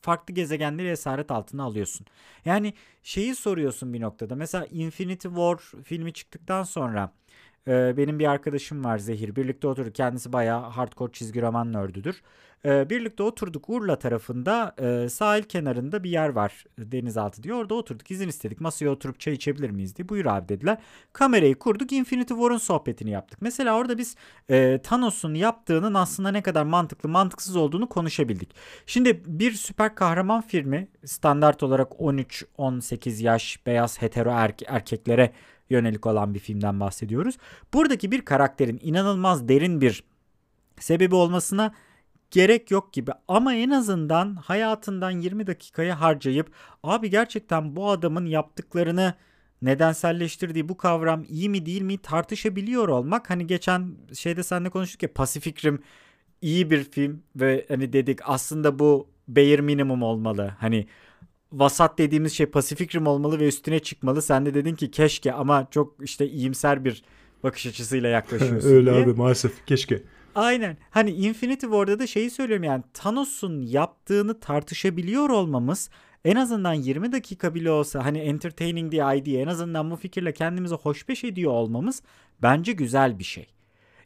farklı 0.00 0.34
gezegenleri 0.34 0.88
esaret 0.88 1.30
altına 1.30 1.64
alıyorsun? 1.64 2.06
Yani 2.44 2.74
şeyi 3.02 3.34
soruyorsun 3.34 3.92
bir 3.94 4.00
noktada. 4.00 4.36
Mesela 4.36 4.66
Infinity 4.66 5.28
War 5.28 5.58
filmi 5.84 6.12
çıktıktan 6.12 6.62
sonra 6.62 7.12
e, 7.68 7.96
benim 7.96 8.18
bir 8.18 8.26
arkadaşım 8.30 8.84
var 8.84 8.98
Zehir. 8.98 9.36
Birlikte 9.36 9.66
oturduk. 9.68 9.94
Kendisi 9.94 10.32
bayağı 10.32 10.62
hardcore 10.62 11.12
çizgi 11.12 11.42
roman 11.42 11.72
nördüdür. 11.72 12.22
E, 12.64 12.90
birlikte 12.90 13.22
oturduk 13.22 13.68
Urla 13.68 13.98
tarafında 13.98 14.74
e, 14.78 15.08
sahil 15.08 15.42
kenarında 15.42 16.04
bir 16.04 16.10
yer 16.10 16.28
var 16.28 16.64
denizaltı 16.78 17.42
diyor. 17.42 17.56
Orada 17.56 17.74
oturduk 17.74 18.10
izin 18.10 18.28
istedik. 18.28 18.60
Masaya 18.60 18.90
oturup 18.90 19.20
çay 19.20 19.34
içebilir 19.34 19.70
miyiz 19.70 19.96
diye. 19.96 20.08
Buyur 20.08 20.26
abi 20.26 20.48
dediler. 20.48 20.78
Kamerayı 21.12 21.54
kurduk 21.54 21.92
Infinity 21.92 22.34
War'un 22.34 22.58
sohbetini 22.58 23.10
yaptık. 23.10 23.42
Mesela 23.42 23.76
orada 23.76 23.98
biz 23.98 24.16
e, 24.50 24.80
Thanos'un 24.82 25.34
yaptığının 25.34 25.94
aslında 25.94 26.30
ne 26.30 26.42
kadar 26.42 26.64
mantıklı 26.64 27.08
mantıksız 27.08 27.56
olduğunu 27.56 27.88
konuşabildik. 27.88 28.54
Şimdi 28.86 29.22
bir 29.26 29.52
süper 29.52 29.94
kahraman 29.94 30.40
filmi 30.40 30.88
standart 31.04 31.62
olarak 31.62 31.92
13-18 31.92 33.22
yaş 33.22 33.66
beyaz 33.66 34.02
hetero 34.02 34.30
erke- 34.30 34.66
erkeklere 34.68 35.32
yönelik 35.70 36.06
olan 36.06 36.34
bir 36.34 36.38
filmden 36.38 36.80
bahsediyoruz. 36.80 37.36
Buradaki 37.74 38.10
bir 38.10 38.20
karakterin 38.24 38.80
inanılmaz 38.82 39.48
derin 39.48 39.80
bir 39.80 40.04
sebebi 40.80 41.14
olmasına 41.14 41.74
gerek 42.30 42.70
yok 42.70 42.92
gibi 42.92 43.10
ama 43.28 43.54
en 43.54 43.70
azından 43.70 44.34
hayatından 44.34 45.10
20 45.10 45.46
dakikayı 45.46 45.92
harcayıp 45.92 46.52
abi 46.82 47.10
gerçekten 47.10 47.76
bu 47.76 47.90
adamın 47.90 48.26
yaptıklarını 48.26 49.14
nedenselleştirdiği 49.62 50.68
bu 50.68 50.76
kavram 50.76 51.24
iyi 51.28 51.48
mi 51.48 51.66
değil 51.66 51.82
mi 51.82 51.98
tartışabiliyor 51.98 52.88
olmak 52.88 53.30
hani 53.30 53.46
geçen 53.46 53.94
şeyde 54.14 54.42
seninle 54.42 54.70
konuştuk 54.70 55.02
ya 55.02 55.12
Pacific 55.12 55.68
Rim 55.68 55.82
iyi 56.42 56.70
bir 56.70 56.84
film 56.84 57.22
ve 57.36 57.66
hani 57.68 57.92
dedik 57.92 58.18
aslında 58.24 58.78
bu 58.78 59.08
bare 59.28 59.60
minimum 59.60 60.02
olmalı. 60.02 60.54
Hani 60.58 60.86
vasat 61.52 61.98
dediğimiz 61.98 62.32
şey 62.32 62.46
Pacific 62.46 62.98
Rim 62.98 63.06
olmalı 63.06 63.40
ve 63.40 63.48
üstüne 63.48 63.78
çıkmalı. 63.78 64.22
Sen 64.22 64.46
de 64.46 64.54
dedin 64.54 64.74
ki 64.74 64.90
keşke 64.90 65.32
ama 65.32 65.66
çok 65.70 65.94
işte 66.02 66.28
iyimser 66.28 66.84
bir 66.84 67.02
bakış 67.42 67.66
açısıyla 67.66 68.08
yaklaşıyorsun 68.08 68.70
Öyle 68.70 68.92
diye. 68.94 69.04
abi 69.04 69.12
maalesef 69.12 69.66
keşke. 69.66 70.02
Aynen. 70.34 70.76
Hani 70.90 71.10
Infinity 71.10 71.66
War'da 71.66 71.98
da 71.98 72.06
şeyi 72.06 72.30
söylüyorum 72.30 72.64
yani 72.64 72.82
Thanos'un 72.94 73.60
yaptığını 73.62 74.40
tartışabiliyor 74.40 75.30
olmamız 75.30 75.90
en 76.24 76.36
azından 76.36 76.74
20 76.74 77.12
dakika 77.12 77.54
bile 77.54 77.70
olsa 77.70 78.04
hani 78.04 78.18
entertaining 78.18 78.90
the 78.92 78.96
idea 78.96 79.40
en 79.42 79.46
azından 79.46 79.90
bu 79.90 79.96
fikirle 79.96 80.32
kendimizi 80.32 80.74
hoşbeş 80.74 81.24
ediyor 81.24 81.52
olmamız 81.52 82.02
bence 82.42 82.72
güzel 82.72 83.18
bir 83.18 83.24
şey. 83.24 83.46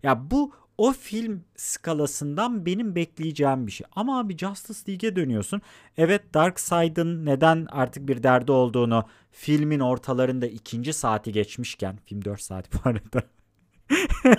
Ya 0.02 0.30
bu 0.30 0.52
o 0.78 0.92
film 0.92 1.44
skalasından 1.56 2.66
benim 2.66 2.94
bekleyeceğim 2.94 3.66
bir 3.66 3.72
şey. 3.72 3.86
Ama 3.96 4.18
abi 4.18 4.38
Justice 4.38 4.80
League'e 4.88 5.16
dönüyorsun. 5.16 5.62
Evet 5.96 6.34
Darkseid'ın 6.34 7.26
neden 7.26 7.66
artık 7.70 8.08
bir 8.08 8.22
derdi 8.22 8.52
olduğunu 8.52 9.04
filmin 9.30 9.80
ortalarında 9.80 10.46
ikinci 10.46 10.92
saati 10.92 11.32
geçmişken 11.32 11.96
film 12.06 12.24
4 12.24 12.40
saat 12.40 12.74
bu 12.74 12.78
arada 12.88 13.22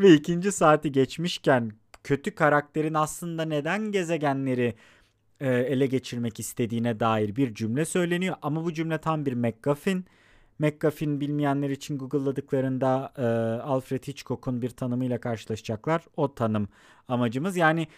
ve 0.00 0.14
ikinci 0.14 0.52
saati 0.52 0.92
geçmişken 0.92 1.72
kötü 2.04 2.30
karakterin 2.30 2.94
aslında 2.94 3.44
neden 3.44 3.92
gezegenleri 3.92 4.74
e, 5.40 5.48
ele 5.48 5.86
geçirmek 5.86 6.40
istediğine 6.40 7.00
dair 7.00 7.36
bir 7.36 7.54
cümle 7.54 7.84
söyleniyor. 7.84 8.36
Ama 8.42 8.64
bu 8.64 8.72
cümle 8.72 8.98
tam 8.98 9.26
bir 9.26 9.32
McGuffin. 9.32 10.04
McGuffin 10.58 11.20
bilmeyenler 11.20 11.70
için 11.70 11.98
Google'ladıklarında 11.98 13.12
e, 13.16 13.22
Alfred 13.62 14.02
Hitchcock'un 14.02 14.62
bir 14.62 14.70
tanımıyla 14.70 15.20
karşılaşacaklar. 15.20 16.04
O 16.16 16.34
tanım 16.34 16.68
amacımız. 17.08 17.56
Yani 17.56 17.88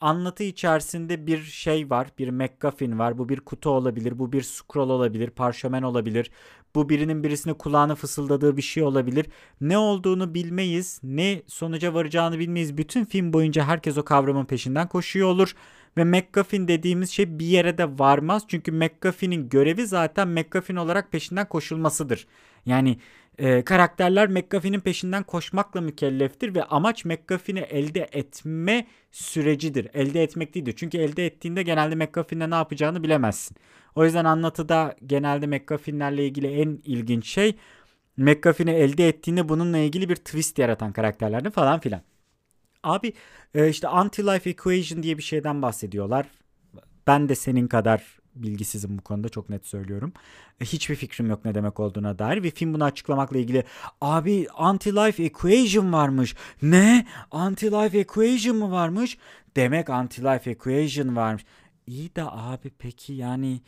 anlatı 0.00 0.42
içerisinde 0.42 1.26
bir 1.26 1.42
şey 1.42 1.90
var, 1.90 2.08
bir 2.18 2.30
McGuffin 2.30 2.98
var. 2.98 3.18
Bu 3.18 3.28
bir 3.28 3.40
kutu 3.40 3.70
olabilir, 3.70 4.18
bu 4.18 4.32
bir 4.32 4.42
scroll 4.42 4.90
olabilir, 4.90 5.30
parşömen 5.30 5.82
olabilir. 5.82 6.30
Bu 6.74 6.88
birinin 6.88 7.22
birisine 7.24 7.52
kulağını 7.52 7.94
fısıldadığı 7.94 8.56
bir 8.56 8.62
şey 8.62 8.82
olabilir. 8.82 9.26
Ne 9.60 9.78
olduğunu 9.78 10.34
bilmeyiz, 10.34 11.00
ne 11.02 11.42
sonuca 11.46 11.94
varacağını 11.94 12.38
bilmeyiz. 12.38 12.78
Bütün 12.78 13.04
film 13.04 13.32
boyunca 13.32 13.64
herkes 13.64 13.98
o 13.98 14.04
kavramın 14.04 14.44
peşinden 14.44 14.88
koşuyor 14.88 15.28
olur. 15.28 15.54
Ve 15.96 16.04
McGuffin 16.04 16.68
dediğimiz 16.68 17.10
şey 17.10 17.38
bir 17.38 17.46
yere 17.46 17.78
de 17.78 17.98
varmaz. 17.98 18.42
Çünkü 18.48 18.72
McGuffin'in 18.72 19.48
görevi 19.48 19.86
zaten 19.86 20.28
McGuffin 20.28 20.76
olarak 20.76 21.12
peşinden 21.12 21.48
koşulmasıdır. 21.48 22.26
Yani 22.66 22.98
e, 23.38 23.64
karakterler 23.64 24.28
McGuffin'in 24.28 24.80
peşinden 24.80 25.22
koşmakla 25.22 25.80
mükelleftir 25.80 26.54
ve 26.54 26.64
amaç 26.64 27.04
McGuffin'i 27.04 27.60
elde 27.60 28.08
etme 28.12 28.86
sürecidir. 29.12 29.88
Elde 29.94 30.22
etmek 30.22 30.54
değildir. 30.54 30.74
Çünkü 30.76 30.98
elde 30.98 31.26
ettiğinde 31.26 31.62
genelde 31.62 31.94
McGuffin'le 31.94 32.50
ne 32.50 32.54
yapacağını 32.54 33.02
bilemezsin. 33.02 33.56
O 33.94 34.04
yüzden 34.04 34.24
anlatıda 34.24 34.96
genelde 35.06 35.46
McGuffin'lerle 35.46 36.26
ilgili 36.26 36.46
en 36.46 36.80
ilginç 36.84 37.28
şey 37.28 37.56
McGuffin'i 38.16 38.70
elde 38.70 39.08
ettiğinde 39.08 39.48
bununla 39.48 39.78
ilgili 39.78 40.08
bir 40.08 40.16
twist 40.16 40.58
yaratan 40.58 40.92
karakterlerdi 40.92 41.50
falan 41.50 41.80
filan. 41.80 42.00
Abi 42.82 43.12
e, 43.54 43.68
işte 43.68 43.86
anti-life 43.86 44.48
equation 44.48 45.02
diye 45.02 45.18
bir 45.18 45.22
şeyden 45.22 45.62
bahsediyorlar. 45.62 46.26
Ben 47.06 47.28
de 47.28 47.34
senin 47.34 47.68
kadar 47.68 48.18
bilgisizim 48.42 48.98
bu 48.98 49.02
konuda 49.02 49.28
çok 49.28 49.50
net 49.50 49.66
söylüyorum. 49.66 50.12
E, 50.60 50.64
hiçbir 50.64 50.94
fikrim 50.94 51.30
yok 51.30 51.44
ne 51.44 51.54
demek 51.54 51.80
olduğuna 51.80 52.18
dair 52.18 52.42
ve 52.42 52.50
film 52.50 52.74
bunu 52.74 52.84
açıklamakla 52.84 53.38
ilgili 53.38 53.64
abi 54.00 54.44
anti-life 54.44 55.22
equation 55.22 55.92
varmış. 55.92 56.34
Ne? 56.62 57.06
Anti-life 57.30 57.98
equation 57.98 58.56
mı 58.56 58.70
varmış? 58.70 59.18
Demek 59.56 59.88
anti-life 59.88 60.50
equation 60.50 61.16
varmış. 61.16 61.44
İyi 61.86 62.16
de 62.16 62.22
abi 62.24 62.70
peki 62.78 63.12
yani 63.12 63.60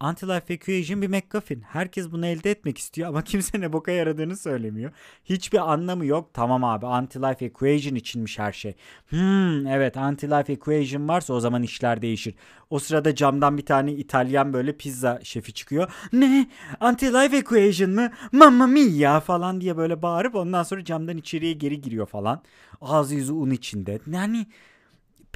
Anti-Life 0.00 0.52
Equation 0.52 1.02
bir 1.02 1.08
McGuffin. 1.08 1.60
Herkes 1.60 2.12
bunu 2.12 2.26
elde 2.26 2.50
etmek 2.50 2.78
istiyor 2.78 3.08
ama 3.08 3.22
kimse 3.24 3.60
ne 3.60 3.72
boka 3.72 3.92
yaradığını 3.92 4.36
söylemiyor. 4.36 4.92
Hiçbir 5.24 5.72
anlamı 5.72 6.06
yok. 6.06 6.30
Tamam 6.34 6.64
abi 6.64 6.86
Anti-Life 6.86 7.44
Equation 7.44 7.94
içinmiş 7.94 8.38
her 8.38 8.52
şey. 8.52 8.74
Hmm 9.08 9.66
evet 9.66 9.96
Anti-Life 9.96 10.52
Equation 10.52 11.08
varsa 11.08 11.34
o 11.34 11.40
zaman 11.40 11.62
işler 11.62 12.02
değişir. 12.02 12.34
O 12.70 12.78
sırada 12.78 13.14
camdan 13.14 13.58
bir 13.58 13.66
tane 13.66 13.92
İtalyan 13.92 14.52
böyle 14.52 14.76
pizza 14.76 15.20
şefi 15.22 15.52
çıkıyor. 15.52 15.92
Ne? 16.12 16.46
Anti-Life 16.80 17.36
Equation 17.36 17.90
mı? 17.90 18.10
Mamma 18.32 18.66
mia 18.66 19.20
falan 19.20 19.60
diye 19.60 19.76
böyle 19.76 20.02
bağırıp 20.02 20.34
ondan 20.34 20.62
sonra 20.62 20.84
camdan 20.84 21.16
içeriye 21.16 21.52
geri 21.52 21.80
giriyor 21.80 22.06
falan. 22.06 22.42
Ağzı 22.80 23.14
yüzü 23.14 23.32
un 23.32 23.50
içinde. 23.50 23.98
Yani 24.12 24.46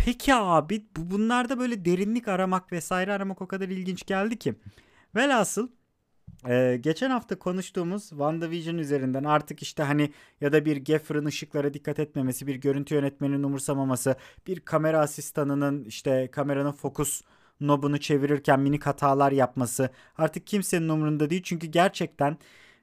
Peki 0.05 0.35
abi 0.35 0.87
bu 0.97 1.11
bunlarda 1.11 1.59
böyle 1.59 1.85
derinlik 1.85 2.29
aramak 2.29 2.73
vesaire 2.73 3.13
aramak 3.13 3.43
o 3.43 3.47
kadar 3.47 3.69
ilginç 3.69 4.07
geldi 4.07 4.39
ki. 4.39 4.55
Velhasıl 5.15 5.69
ee, 6.49 6.79
geçen 6.81 7.11
hafta 7.11 7.39
konuştuğumuz 7.39 8.09
WandaVision 8.09 8.79
üzerinden 8.79 9.25
artık 9.25 9.63
işte 9.63 9.83
hani 9.83 10.13
ya 10.41 10.53
da 10.53 10.65
bir 10.65 10.85
Gaffer'ın 10.85 11.25
ışıklara 11.25 11.75
dikkat 11.75 11.99
etmemesi, 11.99 12.47
bir 12.47 12.55
görüntü 12.55 12.95
yönetmeninin 12.95 13.43
umursamaması, 13.43 14.17
bir 14.47 14.61
kamera 14.61 15.01
asistanının 15.01 15.85
işte 15.85 16.29
kameranın 16.33 16.73
fokus 16.73 17.23
nobunu 17.61 18.01
çevirirken 18.01 18.61
minik 18.61 18.87
hatalar 18.87 19.33
yapması 19.33 19.91
artık 20.19 20.47
kimsenin 20.47 20.89
umurunda 20.89 21.31
değil. 21.31 21.43
Çünkü 21.43 21.67
gerçekten 21.67 22.37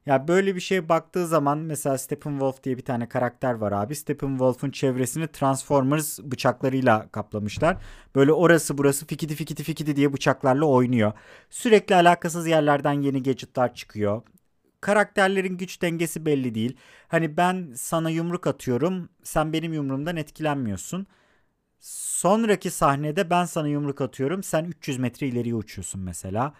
ya 0.09 0.27
böyle 0.27 0.55
bir 0.55 0.59
şeye 0.61 0.89
baktığı 0.89 1.27
zaman 1.27 1.57
mesela 1.57 1.97
Steppenwolf 1.97 2.63
diye 2.63 2.77
bir 2.77 2.85
tane 2.85 3.09
karakter 3.09 3.53
var 3.53 3.71
abi. 3.71 3.95
Steppenwolf'un 3.95 4.71
çevresini 4.71 5.27
Transformers 5.27 6.19
bıçaklarıyla 6.19 7.09
kaplamışlar. 7.11 7.77
Böyle 8.15 8.33
orası 8.33 8.77
burası 8.77 9.07
fikidi 9.07 9.35
fikidi 9.35 9.63
fikidi 9.63 9.95
diye 9.95 10.13
bıçaklarla 10.13 10.65
oynuyor. 10.65 11.13
Sürekli 11.49 11.95
alakasız 11.95 12.47
yerlerden 12.47 12.93
yeni 12.93 13.23
gadgetlar 13.23 13.73
çıkıyor. 13.75 14.21
Karakterlerin 14.81 15.57
güç 15.57 15.81
dengesi 15.81 16.25
belli 16.25 16.55
değil. 16.55 16.77
Hani 17.07 17.37
ben 17.37 17.73
sana 17.75 18.09
yumruk 18.09 18.47
atıyorum, 18.47 19.09
sen 19.23 19.53
benim 19.53 19.73
yumruğumdan 19.73 20.15
etkilenmiyorsun. 20.15 21.07
Sonraki 21.79 22.71
sahnede 22.71 23.29
ben 23.29 23.45
sana 23.45 23.67
yumruk 23.67 24.01
atıyorum, 24.01 24.43
sen 24.43 24.65
300 24.65 24.97
metre 24.99 25.27
ileriye 25.27 25.55
uçuyorsun 25.55 26.01
mesela. 26.01 26.53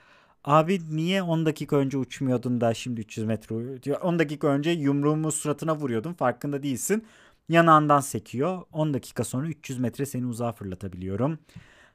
Abi 0.44 0.80
niye 0.96 1.22
10 1.22 1.46
dakika 1.46 1.76
önce 1.76 1.98
uçmuyordun 1.98 2.62
da 2.62 2.74
şimdi 2.74 3.02
300 3.02 3.28
metre 3.28 3.96
10 3.96 4.20
dakika 4.20 4.48
önce 4.48 4.72
yumruğumu 4.72 5.32
suratına 5.32 5.76
vuruyordun 5.76 6.14
farkında 6.14 6.64
değilsin. 6.64 7.06
Yanağından 7.50 8.00
sekiyor. 8.00 8.62
10 8.72 8.94
dakika 8.94 9.24
sonra 9.24 9.48
300 9.48 9.80
metre 9.80 10.06
seni 10.06 10.26
uzağa 10.26 10.52
fırlatabiliyorum. 10.52 11.40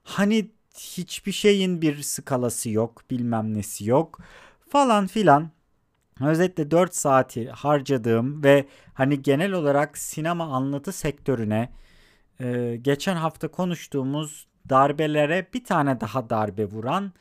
Hani 0.03 0.51
hiçbir 0.79 1.33
şeyin 1.33 1.83
bir 1.83 2.03
skalası 2.03 2.71
yok, 2.71 3.03
bilmem 3.11 3.55
nesi 3.55 3.89
yok 3.89 4.19
falan 4.69 5.07
filan. 5.07 5.51
Özetle 6.21 6.71
4 6.71 6.95
saati 6.95 7.51
harcadığım 7.51 8.45
ve 8.45 8.67
hani 8.95 9.23
genel 9.23 9.53
olarak 9.53 9.99
sinema 9.99 10.45
anlatı 10.45 10.93
sektörüne 10.93 11.73
geçen 12.83 13.17
hafta 13.17 13.49
konuştuğumuz 13.49 14.47
darbelere 14.69 15.47
bir 15.55 15.65
tane 15.65 16.01
daha 16.01 16.31
darbe 16.31 16.65
vuran 16.65 17.13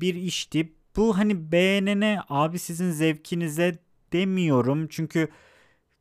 bir 0.00 0.14
işti. 0.14 0.72
Bu 0.96 1.18
hani 1.18 1.52
beğenene 1.52 2.18
abi 2.28 2.58
sizin 2.58 2.90
zevkinize 2.90 3.78
demiyorum. 4.12 4.88
Çünkü 4.88 5.28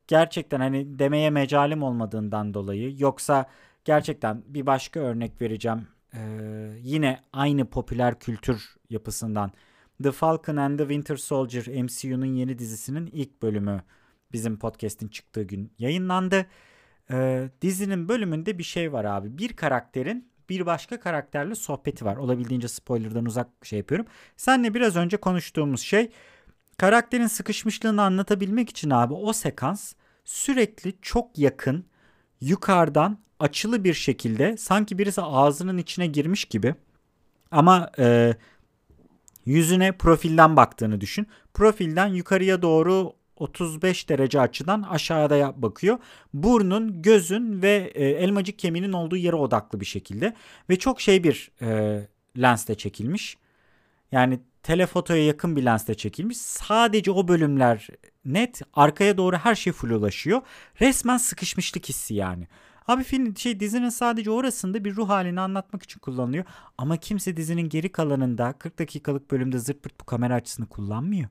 gerçekten 0.07 0.59
hani 0.59 0.99
demeye 0.99 1.29
mecalim 1.29 1.83
olmadığından 1.83 2.53
dolayı 2.53 2.95
yoksa 2.97 3.45
gerçekten 3.85 4.43
bir 4.47 4.65
başka 4.65 4.99
örnek 4.99 5.41
vereceğim. 5.41 5.87
Ee, 6.13 6.19
yine 6.81 7.21
aynı 7.33 7.69
popüler 7.69 8.19
kültür 8.19 8.75
yapısından 8.89 9.51
The 10.03 10.11
Falcon 10.11 10.55
and 10.55 10.77
the 10.79 10.83
Winter 10.83 11.15
Soldier 11.15 11.83
MCU'nun 11.83 12.25
yeni 12.25 12.59
dizisinin 12.59 13.07
ilk 13.07 13.41
bölümü 13.41 13.81
bizim 14.31 14.59
podcast'in 14.59 15.07
çıktığı 15.07 15.43
gün 15.43 15.71
yayınlandı. 15.79 16.45
Ee, 17.11 17.49
dizinin 17.61 18.09
bölümünde 18.09 18.57
bir 18.57 18.63
şey 18.63 18.93
var 18.93 19.05
abi. 19.05 19.37
Bir 19.37 19.53
karakterin 19.53 20.32
bir 20.49 20.65
başka 20.65 20.99
karakterle 20.99 21.55
sohbeti 21.55 22.05
var. 22.05 22.17
Olabildiğince 22.17 22.67
spoilerdan 22.67 23.25
uzak 23.25 23.47
şey 23.63 23.79
yapıyorum. 23.79 24.07
Senle 24.37 24.73
biraz 24.73 24.95
önce 24.95 25.17
konuştuğumuz 25.17 25.81
şey 25.81 26.11
karakterin 26.77 27.27
sıkışmışlığını 27.27 28.01
anlatabilmek 28.01 28.69
için 28.69 28.89
abi 28.89 29.13
o 29.13 29.33
sekans 29.33 29.93
sürekli 30.25 30.93
çok 31.01 31.37
yakın 31.37 31.85
yukarıdan 32.41 33.17
açılı 33.39 33.83
bir 33.83 33.93
şekilde 33.93 34.57
sanki 34.57 34.97
birisi 34.97 35.21
ağzının 35.21 35.77
içine 35.77 36.07
girmiş 36.07 36.45
gibi 36.45 36.75
ama 37.51 37.91
e, 37.99 38.35
yüzüne 39.45 39.91
profilden 39.91 40.55
baktığını 40.55 41.01
düşün. 41.01 41.27
Profilden 41.53 42.07
yukarıya 42.07 42.61
doğru 42.61 43.13
35 43.35 44.09
derece 44.09 44.41
açıdan 44.41 44.81
aşağıda 44.81 45.61
bakıyor. 45.61 45.97
Burnun, 46.33 47.01
gözün 47.01 47.61
ve 47.61 47.91
e, 47.95 48.05
elmacık 48.05 48.59
kemiğinin 48.59 48.93
olduğu 48.93 49.17
yere 49.17 49.35
odaklı 49.35 49.79
bir 49.79 49.85
şekilde 49.85 50.33
ve 50.69 50.79
çok 50.79 51.01
şey 51.01 51.23
bir 51.23 51.51
e, 51.61 51.99
lensle 52.37 52.75
çekilmiş. 52.75 53.37
Yani 54.11 54.39
telefotoya 54.63 55.25
yakın 55.25 55.55
bir 55.55 55.65
lensle 55.65 55.93
çekilmiş. 55.93 56.37
Sadece 56.37 57.11
o 57.11 57.27
bölümler 57.27 57.87
net 58.25 58.61
arkaya 58.73 59.17
doğru 59.17 59.35
her 59.35 59.55
şey 59.55 59.73
full 59.73 59.89
ulaşıyor. 59.89 60.41
Resmen 60.81 61.17
sıkışmışlık 61.17 61.89
hissi 61.89 62.13
yani. 62.13 62.47
Abi 62.87 63.03
film 63.03 63.37
şey 63.37 63.59
dizinin 63.59 63.89
sadece 63.89 64.31
orasında 64.31 64.85
bir 64.85 64.95
ruh 64.95 65.09
halini 65.09 65.41
anlatmak 65.41 65.83
için 65.83 65.99
kullanılıyor. 65.99 66.45
Ama 66.77 66.97
kimse 66.97 67.37
dizinin 67.37 67.69
geri 67.69 67.91
kalanında 67.91 68.53
40 68.53 68.79
dakikalık 68.79 69.31
bölümde 69.31 69.59
zırt 69.59 69.83
pırt 69.83 69.99
bu 70.01 70.05
kamera 70.05 70.35
açısını 70.35 70.65
kullanmıyor. 70.65 71.29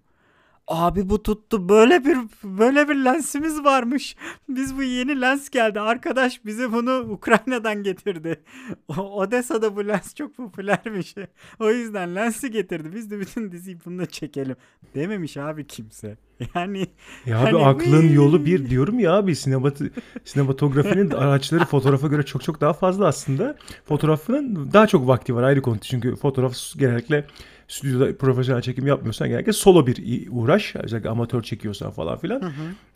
Abi 0.69 1.09
bu 1.09 1.23
tuttu. 1.23 1.69
Böyle 1.69 2.05
bir 2.05 2.19
böyle 2.45 2.89
bir 2.89 2.95
lensimiz 2.95 3.65
varmış. 3.65 4.17
Biz 4.49 4.77
bu 4.77 4.83
yeni 4.83 5.21
lens 5.21 5.51
geldi. 5.51 5.81
Arkadaş 5.81 6.45
bize 6.45 6.73
bunu 6.73 6.99
Ukrayna'dan 6.99 7.83
getirdi. 7.83 8.41
O, 8.89 8.95
Odessa'da 8.95 9.77
bu 9.77 9.89
lens 9.89 10.15
çok 10.15 10.37
popülermiş. 10.37 11.15
O 11.61 11.71
yüzden 11.71 12.15
lensi 12.15 12.51
getirdi. 12.51 12.89
Biz 12.95 13.11
de 13.11 13.21
bütün 13.21 13.53
diziyi 13.53 13.79
bununla 13.87 14.07
çekelim. 14.07 14.57
Dememiş 14.95 15.37
abi 15.37 15.67
kimse. 15.67 16.17
Yani 16.55 16.87
Ya 17.27 17.39
abi 17.39 17.51
Hani 17.51 17.65
aklın 17.65 18.09
yolu 18.09 18.47
bir 18.47 18.71
diyorum 18.71 18.99
ya 18.99 19.13
abi 19.13 19.37
sinemat 19.37 19.81
sinematografinin 20.25 21.11
araçları 21.23 21.65
fotoğrafa 21.65 22.07
göre 22.07 22.23
çok 22.23 22.43
çok 22.43 22.61
daha 22.61 22.73
fazla 22.73 23.07
aslında. 23.07 23.57
Fotoğrafının 23.85 24.73
daha 24.73 24.87
çok 24.87 25.07
vakti 25.09 25.35
var 25.35 25.43
ayrı 25.43 25.63
konu. 25.63 25.79
Çünkü 25.79 26.17
fotoğraf 26.17 26.55
genellikle 26.77 27.27
stüdyoda 27.73 28.17
profesyonel 28.17 28.63
çekim 28.63 28.87
yapmıyorsan 28.87 29.29
genellikle 29.29 29.53
solo 29.53 29.87
bir 29.87 30.29
uğraş. 30.31 30.77
Özellikle 30.77 31.09
amatör 31.09 31.43
çekiyorsan 31.43 31.91
falan 31.91 32.19
filan. 32.19 32.53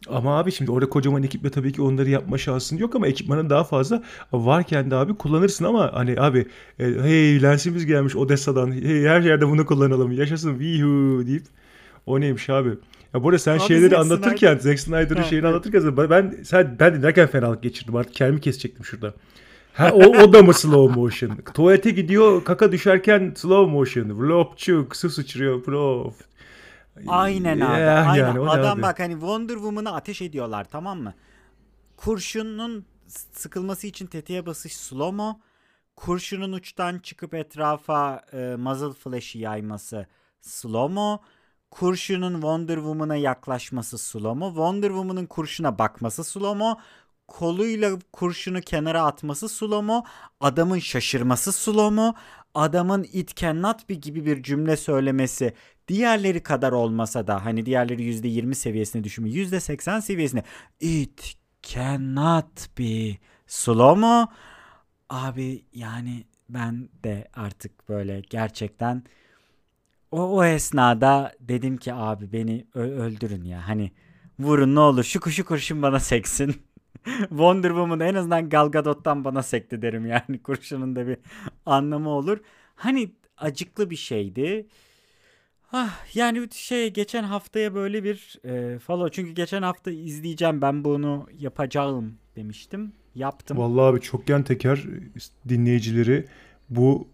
Ama 0.09 0.39
abi 0.39 0.53
şimdi 0.53 0.71
orada 0.71 0.89
kocaman 0.89 1.23
ekiple 1.23 1.51
tabii 1.51 1.73
ki 1.73 1.83
onları 1.83 2.11
yapma 2.11 2.39
şansın 2.39 2.77
yok 2.77 2.95
ama 2.95 3.07
ekipmanın 3.07 3.51
daha 3.51 3.65
fazla 3.65 4.03
varken 4.33 4.91
de 4.91 4.97
abi 4.97 5.15
kullanırsın 5.15 5.65
ama 5.65 5.91
hani 5.93 6.21
abi 6.21 6.47
e, 6.79 6.85
hey 6.85 7.43
lensimiz 7.43 7.87
gelmiş 7.87 8.17
Odessa'dan 8.17 8.73
hey 8.73 9.03
her 9.03 9.21
yerde 9.21 9.49
bunu 9.49 9.67
kullanalım 9.67 10.13
yaşasın 10.13 10.59
vihu 10.59 11.27
deyip 11.27 11.43
o 12.07 12.21
neymiş 12.21 12.51
abi. 12.51 12.71
Ya 13.15 13.23
bu 13.23 13.29
arada 13.29 13.39
sen 13.39 13.55
Abi 13.55 13.61
şeyleri 13.61 13.91
Zack 13.91 14.01
anlatırken 14.01 14.59
Zack 14.59 14.81
Snyder'ın 14.81 15.23
şeyini 15.23 15.47
evet. 15.47 15.55
anlatırken 15.55 16.11
ben 16.11 16.37
sen 16.45 16.77
ben 16.81 16.95
dinlerken 16.95 17.27
fenalık 17.27 17.63
geçirdim 17.63 17.97
artık 17.97 18.15
kendimi 18.15 18.41
kesecektim 18.41 18.85
şurada. 18.85 19.15
Ha 19.77 19.91
o, 19.93 19.99
o 19.99 20.33
da 20.33 20.43
mı 20.43 20.55
slow 20.55 21.01
motion? 21.01 21.37
Tuvalete 21.55 21.91
gidiyor 21.91 22.45
kaka 22.45 22.73
düşerken 22.73 23.35
slow 23.37 23.73
motion. 23.73 24.11
Vlopçuk 24.11 24.97
su 24.97 25.11
sıçrıyor 25.11 25.67
vlop. 25.67 26.15
Aynen 27.07 27.61
abi. 27.61 27.81
Ya, 27.81 28.05
aynen. 28.05 28.27
yani 28.27 28.51
Adam 28.51 28.79
abi? 28.79 28.83
bak 28.83 29.01
hani 29.01 29.13
Wonder 29.13 29.55
Woman'ı 29.55 29.95
ateş 29.95 30.23
ediyorlar 30.23 30.67
tamam 30.71 31.03
mı? 31.03 31.15
Kurşunun 31.97 32.85
sıkılması 33.33 33.87
için 33.87 34.07
tetiğe 34.07 34.47
basış 34.47 34.77
slow 34.77 35.17
mo. 35.17 35.41
Kurşunun 35.97 36.53
uçtan 36.53 36.99
çıkıp 36.99 37.35
etrafa 37.35 38.23
e, 38.33 38.57
muzzle 38.59 38.93
flash'i 38.93 39.39
yayması 39.39 40.07
slow 40.41 40.95
mo. 40.95 41.19
Kurşunun 41.71 42.33
Wonder 42.33 42.77
Woman'a 42.77 43.17
yaklaşması 43.17 43.99
slow 43.99 44.39
mo. 44.39 44.47
Wonder 44.47 44.89
Woman'ın 44.89 45.27
kurşuna 45.27 45.79
bakması 45.79 46.25
slow 46.25 46.59
mo. 46.59 46.79
Koluyla 47.29 47.99
kurşunu 48.13 48.61
kenara 48.61 49.03
atması 49.03 49.49
slow 49.49 49.87
mo. 49.87 50.05
Adamın 50.41 50.79
şaşırması 50.79 51.53
slow 51.53 51.95
mo. 51.95 52.15
Adamın 52.55 53.07
it 53.13 53.37
cannot 53.37 53.89
be 53.89 53.95
gibi 53.95 54.27
bir 54.27 54.43
cümle 54.43 54.77
söylemesi 54.77 55.55
diğerleri 55.89 56.43
kadar 56.43 56.73
olmasa 56.73 57.27
da 57.27 57.45
hani 57.45 57.67
diğerleri 57.67 58.03
%20 58.03 58.55
seviyesine 58.55 59.05
düşümü 59.05 59.29
%80 59.29 60.03
seviyesine 60.03 60.43
it 60.81 61.37
cannot 61.63 62.79
be 62.79 63.17
slow 63.47 64.01
mo 64.01 64.27
abi 65.11 65.65
yani 65.73 66.25
ben 66.49 66.89
de 67.05 67.29
artık 67.35 67.89
böyle 67.89 68.21
gerçekten 68.21 69.03
o, 70.11 70.23
o 70.23 70.45
esnada 70.45 71.33
dedim 71.41 71.77
ki 71.77 71.95
abi 71.95 72.33
beni 72.33 72.67
öldürün 72.75 73.45
ya 73.45 73.69
hani 73.69 73.93
vurun 74.39 74.75
ne 74.75 74.81
olur 74.81 75.05
şu 75.05 75.21
kuşu 75.21 75.45
kurşun 75.45 75.83
bana 75.83 76.01
seksin 76.01 76.63
Wonder 77.29 77.69
Woman 77.69 78.01
en 78.01 78.15
azından 78.15 78.49
Gal 78.49 78.69
Gadot'tan 78.69 79.25
bana 79.25 79.43
sekti 79.43 79.83
derim 79.83 80.07
yani 80.07 80.39
kurşunun 80.43 80.97
da 80.97 81.07
bir 81.07 81.17
anlamı 81.67 82.11
olur. 82.11 82.39
Hani 82.75 83.11
acıklı 83.39 83.91
bir 83.91 83.97
şeydi. 83.97 84.67
Ah, 85.73 86.15
yani 86.15 86.49
şey 86.53 86.93
geçen 86.93 87.23
haftaya 87.23 87.75
böyle 87.75 88.05
bir 88.05 88.39
e, 88.45 88.79
follow 88.79 89.13
çünkü 89.13 89.33
geçen 89.33 89.63
hafta 89.63 89.91
izleyeceğim 89.91 90.63
ben 90.63 90.85
bunu 90.85 91.27
yapacağım 91.39 92.19
demiştim. 92.37 92.93
Yaptım. 93.15 93.59
Vallahi 93.59 93.85
abi 93.85 94.01
çokgen 94.01 94.43
teker 94.43 94.85
dinleyicileri 95.49 96.27
bu 96.71 97.09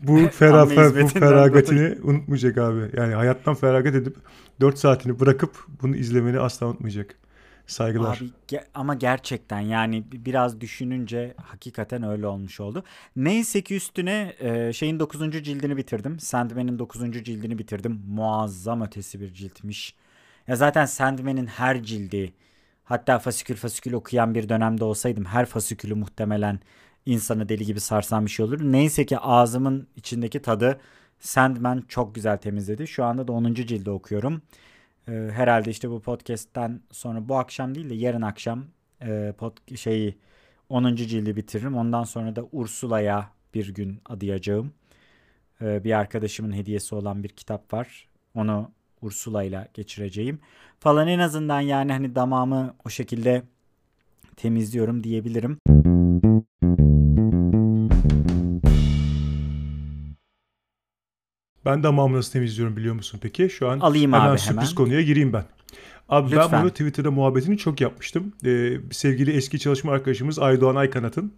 bu 0.00 0.28
fera, 0.28 0.60
Amme 0.60 0.74
fer, 0.74 1.02
bu 1.02 1.08
feragatini 1.08 1.98
unutmayacak 2.02 2.58
abi. 2.58 2.90
Yani 2.96 3.14
hayattan 3.14 3.54
feragat 3.54 3.94
edip 3.94 4.16
4 4.60 4.78
saatini 4.78 5.20
bırakıp 5.20 5.66
bunu 5.82 5.96
izlemeni 5.96 6.40
asla 6.40 6.66
unutmayacak. 6.66 7.14
Saygılar. 7.68 8.16
Abi 8.18 8.30
ge- 8.48 8.64
ama 8.74 8.94
gerçekten 8.94 9.60
yani 9.60 10.12
bi- 10.12 10.24
biraz 10.24 10.60
düşününce 10.60 11.34
hakikaten 11.36 12.02
öyle 12.02 12.26
olmuş 12.26 12.60
oldu. 12.60 12.84
Neyse 13.16 13.62
ki 13.62 13.76
üstüne 13.76 14.34
e, 14.40 14.72
şeyin 14.72 15.00
9. 15.00 15.44
cildini 15.44 15.76
bitirdim. 15.76 16.20
Sandman'in 16.20 16.78
9. 16.78 17.00
cildini 17.24 17.58
bitirdim. 17.58 18.02
Muazzam 18.08 18.82
ötesi 18.82 19.20
bir 19.20 19.34
ciltmiş. 19.34 19.94
Ya 20.46 20.56
zaten 20.56 20.86
Sandman'in 20.86 21.46
her 21.46 21.82
cildi 21.82 22.32
hatta 22.84 23.18
fasikül 23.18 23.56
fasikül 23.56 23.92
okuyan 23.92 24.34
bir 24.34 24.48
dönemde 24.48 24.84
olsaydım 24.84 25.24
her 25.24 25.46
fasikülü 25.46 25.94
muhtemelen 25.94 26.60
insanı 27.06 27.48
deli 27.48 27.64
gibi 27.66 27.80
sarsan 27.80 28.26
bir 28.26 28.30
şey 28.30 28.46
olur. 28.46 28.60
Neyse 28.62 29.06
ki 29.06 29.18
ağzımın 29.18 29.88
içindeki 29.96 30.42
tadı 30.42 30.80
Sandman 31.20 31.84
çok 31.88 32.14
güzel 32.14 32.36
temizledi. 32.38 32.86
Şu 32.86 33.04
anda 33.04 33.28
da 33.28 33.32
10. 33.32 33.54
cildi 33.54 33.90
okuyorum. 33.90 34.42
Ee, 35.08 35.30
herhalde 35.32 35.70
işte 35.70 35.90
bu 35.90 36.00
podcast'ten 36.00 36.80
sonra 36.92 37.28
bu 37.28 37.36
akşam 37.36 37.74
değil 37.74 37.90
de 37.90 37.94
yarın 37.94 38.22
akşam 38.22 38.64
e, 39.02 39.32
pod, 39.38 39.76
şeyi 39.76 40.18
10. 40.68 40.96
cildi 40.96 41.36
bitiririm. 41.36 41.76
Ondan 41.76 42.04
sonra 42.04 42.36
da 42.36 42.44
Ursula'ya 42.52 43.30
bir 43.54 43.74
gün 43.74 44.00
adayacağım. 44.06 44.72
Ee, 45.62 45.84
bir 45.84 45.92
arkadaşımın 45.92 46.52
hediyesi 46.52 46.94
olan 46.94 47.22
bir 47.22 47.28
kitap 47.28 47.72
var. 47.72 48.08
Onu 48.34 48.70
Ursula 49.02 49.42
ile 49.42 49.68
geçireceğim. 49.74 50.40
Falan 50.80 51.08
en 51.08 51.18
azından 51.18 51.60
yani 51.60 51.92
hani 51.92 52.14
damağımı 52.14 52.74
o 52.86 52.90
şekilde 52.90 53.42
temizliyorum 54.36 55.04
diyebilirim. 55.04 55.58
Ben 61.68 61.82
damağımı 61.82 62.16
nasıl 62.16 62.32
temizliyorum 62.32 62.76
biliyor 62.76 62.94
musun 62.94 63.20
peki? 63.22 63.50
Şu 63.50 63.68
an 63.68 63.80
Alayım 63.80 64.12
hemen 64.12 64.26
abi 64.26 64.38
sürpriz 64.38 64.56
hemen. 64.56 64.74
konuya 64.74 65.02
gireyim 65.02 65.32
ben. 65.32 65.44
Abi 66.08 66.32
ben 66.32 66.38
Lütfen. 66.44 66.62
bunu 66.62 66.70
Twitter'da 66.70 67.10
muhabbetini 67.10 67.58
çok 67.58 67.80
yapmıştım. 67.80 68.32
Ee, 68.44 68.72
sevgili 68.90 69.32
eski 69.32 69.58
çalışma 69.58 69.92
arkadaşımız 69.92 70.38
Aydoğan 70.38 70.76
Aykanat'ın 70.76 71.32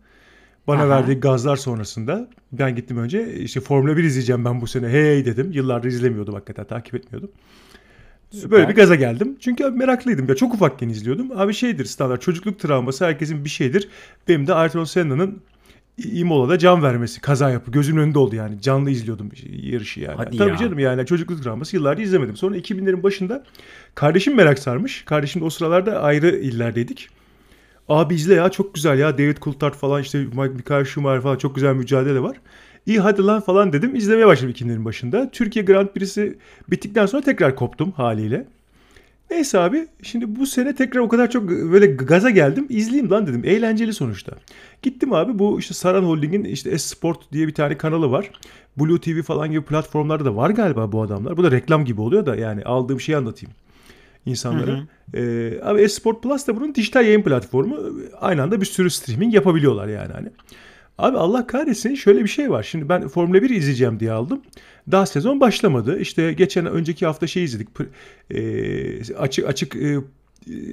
bana 0.67 0.81
Aha. 0.81 0.89
verdiği 0.89 1.21
gazlar 1.21 1.57
sonrasında 1.57 2.29
ben 2.53 2.77
gittim 2.77 2.99
önce 2.99 3.35
işte 3.35 3.61
Formula 3.61 3.97
1 3.97 4.05
izleyeceğim 4.05 4.45
ben 4.45 4.61
bu 4.61 4.67
sene. 4.67 4.89
Hey 4.89 5.25
dedim. 5.25 5.53
Yıllardır 5.53 5.89
izlemiyordum 5.89 6.35
hakikaten 6.35 6.65
takip 6.65 6.95
etmiyordum. 6.95 7.31
Süper. 8.31 8.51
Böyle 8.51 8.69
bir 8.69 8.75
gaza 8.75 8.95
geldim. 8.95 9.37
Çünkü 9.41 9.65
abi 9.65 9.77
meraklıydım 9.77 10.29
ya. 10.29 10.35
Çok 10.37 10.55
ufakken 10.55 10.89
izliyordum. 10.89 11.31
Abi 11.41 11.55
şeydir 11.55 11.85
standart 11.85 12.23
çocukluk 12.23 12.59
travması 12.59 13.05
herkesin 13.05 13.45
bir 13.45 13.51
şeydir. 13.51 13.89
Benim 14.29 14.47
de 14.47 14.55
Ayrton 14.55 14.85
Senna'nın 14.85 15.43
İmola'da 16.09 16.59
can 16.59 16.83
vermesi, 16.83 17.21
kaza 17.21 17.51
yapı. 17.51 17.71
Gözümün 17.71 18.03
önünde 18.03 18.19
oldu 18.19 18.37
yani. 18.37 18.61
Canlı 18.61 18.91
izliyordum 18.91 19.31
yarışı 19.63 20.01
yani. 20.01 20.15
Hadi 20.17 20.37
Tabii 20.37 20.51
ya. 20.51 20.57
canım 20.57 20.79
yani 20.79 21.07
çocukluk 21.07 21.45
draması 21.45 21.77
yıllarca 21.77 22.03
izlemedim. 22.03 22.37
Sonra 22.37 22.57
2000'lerin 22.57 23.03
başında 23.03 23.45
kardeşim 23.95 24.35
merak 24.35 24.59
sarmış. 24.59 25.05
Kardeşim 25.05 25.43
de 25.43 25.45
o 25.45 25.51
sıralarda 25.51 26.03
ayrı 26.03 26.37
illerdeydik. 26.37 27.09
Abi 27.89 28.15
izle 28.15 28.35
ya 28.35 28.49
çok 28.49 28.75
güzel 28.75 28.99
ya 28.99 29.19
David 29.19 29.37
Coulthard 29.37 29.75
falan 29.75 30.03
işte 30.03 30.19
Michael 30.19 30.85
Schumacher 30.85 31.21
falan 31.21 31.37
çok 31.37 31.55
güzel 31.55 31.75
mücadele 31.75 32.21
var. 32.21 32.37
İyi 32.87 33.01
hadi 33.01 33.23
lan 33.23 33.41
falan 33.41 33.73
dedim. 33.73 33.95
İzlemeye 33.95 34.27
başladım 34.27 34.55
2000'lerin 34.59 34.85
başında. 34.85 35.31
Türkiye 35.31 35.65
Grand 35.65 35.89
Prix'si 35.89 36.39
bittikten 36.71 37.07
sonra 37.07 37.23
tekrar 37.23 37.57
koptum 37.57 37.93
haliyle. 37.93 38.47
Neyse 39.31 39.59
abi 39.59 39.89
şimdi 40.03 40.37
bu 40.37 40.47
sene 40.47 40.75
tekrar 40.75 41.01
o 41.01 41.09
kadar 41.09 41.31
çok 41.31 41.49
böyle 41.49 41.87
gaza 41.87 42.31
geldim. 42.31 42.67
İzleyeyim 42.69 43.11
lan 43.11 43.27
dedim. 43.27 43.43
Eğlenceli 43.45 43.93
sonuçta. 43.93 44.33
Gittim 44.83 45.13
abi 45.13 45.39
bu 45.39 45.59
işte 45.59 45.75
Saran 45.75 46.03
Holding'in 46.03 46.45
işte 46.45 46.79
S-Sport 46.79 47.33
diye 47.33 47.47
bir 47.47 47.55
tane 47.55 47.79
kanalı 47.79 48.11
var. 48.11 48.31
Blue 48.77 49.01
TV 49.01 49.23
falan 49.23 49.51
gibi 49.51 49.63
platformlarda 49.63 50.25
da 50.25 50.37
var 50.37 50.51
galiba 50.51 50.93
bu 50.93 51.03
adamlar. 51.03 51.37
Bu 51.37 51.45
da 51.45 51.51
reklam 51.51 51.85
gibi 51.85 52.01
oluyor 52.01 52.27
da 52.27 52.37
yani 52.37 52.65
aldığım 52.65 53.01
şeyi 53.01 53.17
anlatayım 53.17 53.55
insanlara. 54.27 54.73
Hı 54.73 54.83
Ee, 55.15 55.61
abi 55.63 55.81
Esport 55.81 56.23
Plus 56.23 56.47
da 56.47 56.57
bunun 56.57 56.75
dijital 56.75 57.05
yayın 57.05 57.23
platformu. 57.23 57.77
Aynı 58.21 58.43
anda 58.43 58.61
bir 58.61 58.67
sürü 58.67 58.91
streaming 58.91 59.35
yapabiliyorlar 59.35 59.89
yani 59.89 60.13
hani. 60.13 60.29
Abi 61.01 61.17
Allah 61.19 61.47
kahretsin 61.47 61.95
şöyle 61.95 62.21
bir 62.25 62.29
şey 62.29 62.51
var. 62.51 62.63
Şimdi 62.63 62.89
ben 62.89 63.09
Formula 63.09 63.43
1 63.43 63.51
izleyeceğim 63.51 64.01
diye 64.01 64.13
aldım. 64.13 64.41
Daha 64.91 65.07
sezon 65.07 65.41
başlamadı. 65.41 65.99
İşte 66.01 66.33
geçen 66.33 66.67
önceki 66.67 67.07
hafta 67.07 67.27
şey 67.27 67.45
izledik. 67.45 67.69
Ee, 68.31 69.15
açık 69.15 69.47
açık 69.47 69.77
e, 69.77 69.99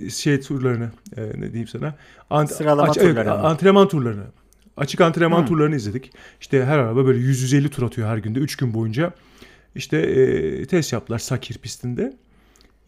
şey 0.09 0.41
turlarını 0.41 0.91
e, 1.17 1.21
ne 1.21 1.47
diyeyim 1.51 1.67
sana? 1.67 1.95
Ant- 2.29 2.47
Sıralama 2.53 2.89
aç- 2.91 2.97
evet, 2.97 3.09
turlarını. 3.09 3.33
antrenman 3.33 3.87
turlarını. 3.87 4.23
Açık 4.77 5.01
antrenman 5.01 5.41
Hı. 5.43 5.45
turlarını 5.45 5.75
izledik. 5.75 6.11
İşte 6.41 6.65
her 6.65 6.77
araba 6.79 7.05
böyle 7.05 7.19
100-150 7.19 7.69
tur 7.69 7.83
atıyor 7.83 8.07
her 8.07 8.17
günde 8.17 8.39
3 8.39 8.55
gün 8.55 8.73
boyunca. 8.73 9.13
İşte 9.75 9.97
e, 9.97 10.65
test 10.65 10.93
yaptılar 10.93 11.19
Sakir 11.19 11.57
pistinde. 11.57 12.17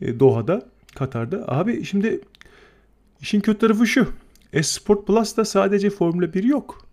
E, 0.01 0.19
Doha'da, 0.19 0.65
Katar'da. 0.95 1.43
Abi 1.47 1.85
şimdi 1.85 2.21
işin 3.21 3.39
kötü 3.41 3.59
tarafı 3.59 3.87
şu. 3.87 4.07
Esport 4.53 5.07
Plus'ta 5.07 5.45
sadece 5.45 5.89
Formula 5.89 6.33
1 6.33 6.43
yok. 6.43 6.88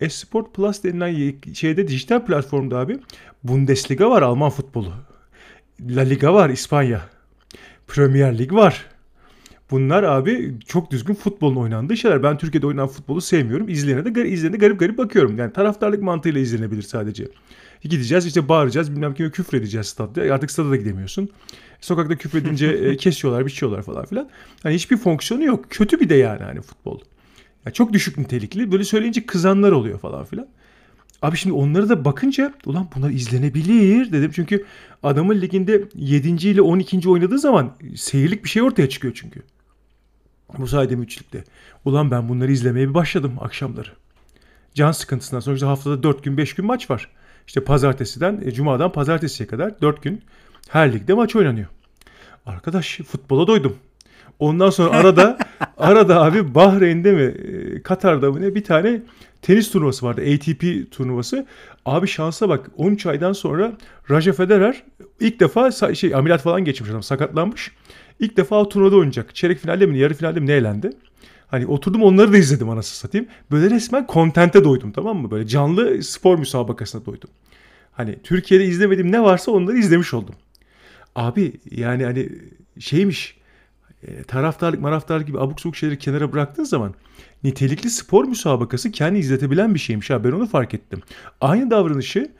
Esport 0.00 0.54
Plus 0.54 0.84
denilen 0.84 1.34
şeyde 1.54 1.88
dijital 1.88 2.26
platformda 2.26 2.78
abi 2.78 2.98
Bundesliga 3.44 4.10
var 4.10 4.22
Alman 4.22 4.50
futbolu. 4.50 4.92
La 5.80 6.00
Liga 6.00 6.34
var 6.34 6.50
İspanya. 6.50 7.02
Premier 7.86 8.38
Lig 8.38 8.52
var. 8.52 8.86
Bunlar 9.70 10.02
abi 10.02 10.54
çok 10.66 10.90
düzgün 10.90 11.14
futbolun 11.14 11.56
oynandığı 11.56 11.96
şeyler. 11.96 12.22
Ben 12.22 12.38
Türkiye'de 12.38 12.66
oynanan 12.66 12.88
futbolu 12.88 13.20
sevmiyorum. 13.20 13.68
İzleyene 13.68 14.14
de, 14.14 14.28
izleyene 14.28 14.54
de 14.54 14.58
garip 14.58 14.80
garip 14.80 14.98
bakıyorum. 14.98 15.38
Yani 15.38 15.52
taraftarlık 15.52 16.02
mantığıyla 16.02 16.40
izlenebilir 16.40 16.82
sadece. 16.82 17.28
Gideceğiz 17.82 18.26
işte 18.26 18.48
bağıracağız 18.48 18.92
bilmem 18.92 19.14
kime 19.14 19.30
küfür 19.30 19.58
edeceğiz 19.58 19.86
statta. 19.86 20.20
Artık 20.20 20.50
stada 20.50 20.70
da 20.70 20.76
gidemiyorsun. 20.76 21.28
Sokakta 21.80 22.16
küfür 22.16 22.38
edince 22.38 22.66
e, 22.82 22.96
kesiyorlar 22.96 23.46
biçiyorlar 23.46 23.82
falan 23.82 24.06
filan. 24.06 24.28
Hani 24.62 24.74
hiçbir 24.74 24.96
fonksiyonu 24.96 25.44
yok. 25.44 25.70
Kötü 25.70 26.00
bir 26.00 26.08
de 26.08 26.14
yani 26.14 26.42
hani 26.42 26.60
futbol. 26.60 27.00
Ya 27.66 27.72
çok 27.72 27.92
düşük 27.92 28.18
nitelikli. 28.18 28.72
Böyle 28.72 28.84
söyleyince 28.84 29.26
kızanlar 29.26 29.72
oluyor 29.72 29.98
falan 29.98 30.24
filan. 30.24 30.46
Abi 31.22 31.36
şimdi 31.36 31.54
onlara 31.54 31.88
da 31.88 32.04
bakınca 32.04 32.54
ulan 32.66 32.88
bunlar 32.96 33.10
izlenebilir 33.10 34.12
dedim. 34.12 34.30
Çünkü 34.34 34.64
adamın 35.02 35.40
liginde 35.40 35.82
7. 35.94 36.28
ile 36.28 36.62
12. 36.62 37.08
oynadığı 37.08 37.38
zaman 37.38 37.76
seyirlik 37.96 38.44
bir 38.44 38.48
şey 38.48 38.62
ortaya 38.62 38.88
çıkıyor 38.88 39.14
çünkü. 39.16 39.42
Bu 40.58 40.66
saydığım 40.66 41.02
üçlükte. 41.02 41.44
Ulan 41.84 42.10
ben 42.10 42.28
bunları 42.28 42.52
izlemeye 42.52 42.88
bir 42.88 42.94
başladım 42.94 43.32
akşamları. 43.40 43.90
Can 44.74 44.92
sıkıntısından 44.92 45.40
sonra 45.40 45.54
işte 45.54 45.66
haftada 45.66 46.02
4 46.02 46.24
gün 46.24 46.36
5 46.36 46.54
gün 46.54 46.66
maç 46.66 46.90
var. 46.90 47.08
İşte 47.46 47.64
pazartesiden, 47.64 48.42
e, 48.44 48.50
cumadan 48.50 48.92
pazartesiye 48.92 49.46
kadar 49.46 49.80
4 49.80 50.02
gün 50.02 50.22
her 50.68 50.92
ligde 50.92 51.14
maç 51.14 51.36
oynanıyor. 51.36 51.66
Arkadaş 52.46 52.98
futbola 52.98 53.46
doydum. 53.46 53.76
Ondan 54.38 54.70
sonra 54.70 54.96
arada 54.96 55.38
arada 55.78 56.22
abi 56.22 56.54
Bahreyn'de 56.54 57.12
mi 57.12 57.22
e, 57.22 57.82
Katar'da 57.82 58.32
mı 58.32 58.40
ne 58.40 58.54
bir 58.54 58.64
tane 58.64 59.02
tenis 59.42 59.70
turnuvası 59.70 60.06
vardı. 60.06 60.20
ATP 60.34 60.92
turnuvası. 60.92 61.46
Abi 61.86 62.08
şansa 62.08 62.48
bak 62.48 62.70
13 62.76 63.06
aydan 63.06 63.32
sonra 63.32 63.72
Roger 64.10 64.32
Federer 64.32 64.82
ilk 65.20 65.40
defa 65.40 65.70
şey 65.94 66.14
ameliyat 66.14 66.42
falan 66.42 66.64
geçmiş 66.64 66.90
adam 66.90 67.02
sakatlanmış. 67.02 67.72
İlk 68.20 68.36
defa 68.36 68.56
o 68.56 68.68
turnuvada 68.68 68.96
oynayacak. 68.96 69.34
Çeyrek 69.34 69.58
finalde 69.58 69.86
mi 69.86 69.98
yarı 69.98 70.14
finalde 70.14 70.40
mi 70.40 70.46
ne 70.46 70.52
elendi? 70.52 70.90
Hani 71.46 71.66
oturdum 71.66 72.02
onları 72.02 72.32
da 72.32 72.36
izledim 72.36 72.70
anasını 72.70 72.96
satayım. 72.96 73.26
Böyle 73.50 73.70
resmen 73.70 74.06
kontente 74.06 74.64
doydum 74.64 74.92
tamam 74.92 75.16
mı? 75.16 75.30
Böyle 75.30 75.46
canlı 75.46 76.02
spor 76.02 76.38
müsabakasına 76.38 77.06
doydum. 77.06 77.30
Hani 77.92 78.18
Türkiye'de 78.22 78.64
izlemediğim 78.64 79.12
ne 79.12 79.22
varsa 79.22 79.52
onları 79.52 79.78
izlemiş 79.78 80.14
oldum. 80.14 80.34
Abi 81.16 81.52
yani 81.70 82.04
hani 82.04 82.28
şeymiş 82.78 83.37
e, 84.02 84.22
taraftarlık 84.22 84.80
maraftarlık 84.80 85.26
gibi 85.26 85.40
abuk 85.40 85.60
subuk 85.60 85.76
şeyleri 85.76 85.98
kenara 85.98 86.32
bıraktığın 86.32 86.64
zaman 86.64 86.94
nitelikli 87.44 87.90
spor 87.90 88.24
müsabakası 88.24 88.90
kendi 88.90 89.18
izletebilen 89.18 89.74
bir 89.74 89.78
şeymiş. 89.78 90.10
Ha 90.10 90.24
ben 90.24 90.32
onu 90.32 90.46
fark 90.46 90.74
ettim. 90.74 91.02
Aynı 91.40 91.70
davranışı 91.70 92.30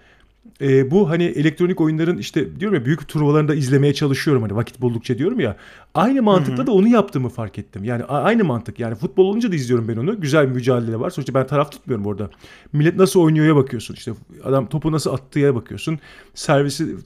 e, 0.60 0.90
bu 0.90 1.10
hani 1.10 1.24
elektronik 1.24 1.80
oyunların 1.80 2.18
işte 2.18 2.60
diyorum 2.60 2.78
ya 2.78 2.84
büyük 2.84 3.08
turnuvalarında 3.08 3.54
izlemeye 3.54 3.94
çalışıyorum 3.94 4.42
hani 4.42 4.56
vakit 4.56 4.80
buldukça 4.80 5.18
diyorum 5.18 5.40
ya. 5.40 5.56
Aynı 5.94 6.22
mantıkla 6.22 6.66
da 6.66 6.72
onu 6.72 6.88
yaptığımı 6.88 7.28
fark 7.28 7.58
ettim. 7.58 7.84
Yani 7.84 8.04
aynı 8.04 8.44
mantık. 8.44 8.78
Yani 8.78 8.94
futbol 8.94 9.24
olunca 9.24 9.52
da 9.52 9.56
izliyorum 9.56 9.88
ben 9.88 9.96
onu. 9.96 10.20
Güzel 10.20 10.48
bir 10.48 10.54
mücadele 10.54 11.00
var. 11.00 11.10
Sonuçta 11.10 11.34
ben 11.34 11.46
taraf 11.46 11.72
tutmuyorum 11.72 12.06
orada. 12.06 12.30
Millet 12.72 12.96
nasıl 12.96 13.20
oynuyorya 13.20 13.56
bakıyorsun. 13.56 13.94
İşte 13.94 14.12
adam 14.44 14.68
topu 14.68 14.92
nasıl 14.92 15.12
attığı 15.12 15.54
bakıyorsun. 15.54 15.98
Servisi, 16.34 16.96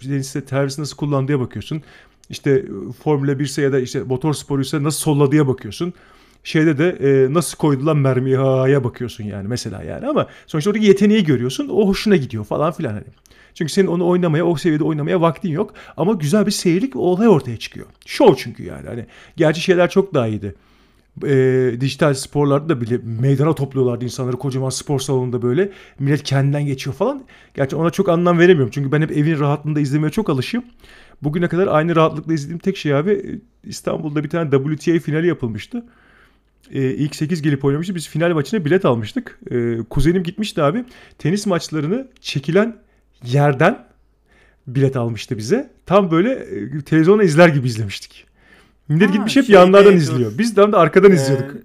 servisi 0.46 0.80
nasıl 0.80 0.96
kullandığı 0.96 1.40
bakıyorsun. 1.40 1.82
İşte 2.30 2.50
e, 2.50 2.92
Formula 3.04 3.38
1 3.38 3.44
ise 3.44 3.62
ya 3.62 3.72
da 3.72 3.80
işte 3.80 4.02
motor 4.02 4.34
sporuysa 4.34 4.82
nasıl 4.82 5.00
solladığı 5.00 5.48
bakıyorsun. 5.48 5.94
Şeyde 6.44 6.78
de 6.78 6.88
e, 6.88 7.34
nasıl 7.34 7.56
koydu 7.56 7.86
lan 7.86 7.96
mermiyi 7.96 8.36
ha'ya 8.36 8.84
bakıyorsun 8.84 9.24
yani 9.24 9.48
mesela 9.48 9.82
yani 9.82 10.06
ama 10.06 10.26
sonuçta 10.46 10.70
oradaki 10.70 10.86
yeteneği 10.86 11.24
görüyorsun 11.24 11.68
o 11.68 11.88
hoşuna 11.88 12.16
gidiyor 12.16 12.44
falan 12.44 12.72
filan 12.72 12.92
hani. 12.92 13.04
Çünkü 13.54 13.72
senin 13.72 13.86
onu 13.86 14.08
oynamaya 14.08 14.46
o 14.46 14.56
seviyede 14.56 14.84
oynamaya 14.84 15.20
vaktin 15.20 15.50
yok 15.50 15.74
ama 15.96 16.12
güzel 16.12 16.46
bir 16.46 16.50
seyirlik 16.50 16.96
olay 16.96 17.28
ortaya 17.28 17.56
çıkıyor. 17.56 17.86
Show 18.06 18.42
çünkü 18.42 18.62
yani 18.64 18.88
hani 18.88 19.06
gerçi 19.36 19.60
şeyler 19.60 19.90
çok 19.90 20.14
daha 20.14 20.26
iyiydi. 20.26 20.54
E, 21.26 21.80
dijital 21.80 22.14
sporlarda 22.14 22.68
da 22.68 22.80
bile 22.80 22.98
meydana 23.20 23.54
topluyorlardı 23.54 24.04
insanları 24.04 24.36
kocaman 24.36 24.70
spor 24.70 25.00
salonunda 25.00 25.42
böyle 25.42 25.70
millet 25.98 26.22
kendinden 26.22 26.66
geçiyor 26.66 26.96
falan. 26.96 27.24
Gerçi 27.54 27.76
ona 27.76 27.90
çok 27.90 28.08
anlam 28.08 28.38
veremiyorum 28.38 28.70
çünkü 28.74 28.92
ben 28.92 29.02
hep 29.02 29.12
evin 29.12 29.40
rahatlığında 29.40 29.80
izlemeye 29.80 30.10
çok 30.10 30.30
alışığım. 30.30 30.64
Bugüne 31.22 31.48
kadar 31.48 31.66
aynı 31.66 31.96
rahatlıkla 31.96 32.34
izlediğim 32.34 32.58
tek 32.58 32.76
şey 32.76 32.94
abi 32.94 33.10
e, 33.12 33.40
İstanbul'da 33.68 34.24
bir 34.24 34.28
tane 34.28 34.50
WTA 34.50 34.98
finali 34.98 35.26
yapılmıştı. 35.26 35.84
Ee, 36.70 36.82
ilk 36.90 37.16
8 37.16 37.42
gelip 37.42 37.64
oynamıştı. 37.64 37.94
Biz 37.94 38.08
final 38.08 38.30
maçına 38.34 38.64
bilet 38.64 38.84
almıştık. 38.84 39.38
Ee, 39.50 39.78
kuzenim 39.90 40.22
gitmişti 40.22 40.62
abi. 40.62 40.84
Tenis 41.18 41.46
maçlarını 41.46 42.08
çekilen 42.20 42.76
yerden 43.24 43.86
bilet 44.66 44.96
almıştı 44.96 45.38
bize. 45.38 45.70
Tam 45.86 46.10
böyle 46.10 46.30
e, 46.32 46.80
televizyonda 46.80 47.22
izler 47.24 47.48
gibi 47.48 47.66
izlemiştik. 47.66 48.26
Millet 48.88 49.08
Ha, 49.08 49.12
gitmiş 49.14 49.36
hep 49.36 49.44
şeyde 49.44 49.58
yanlardan 49.58 49.96
izliyor. 49.96 50.32
Biz 50.38 50.56
de 50.56 50.62
arkadan 50.62 51.10
Ee, 51.10 51.14
izliyorduk. 51.14 51.56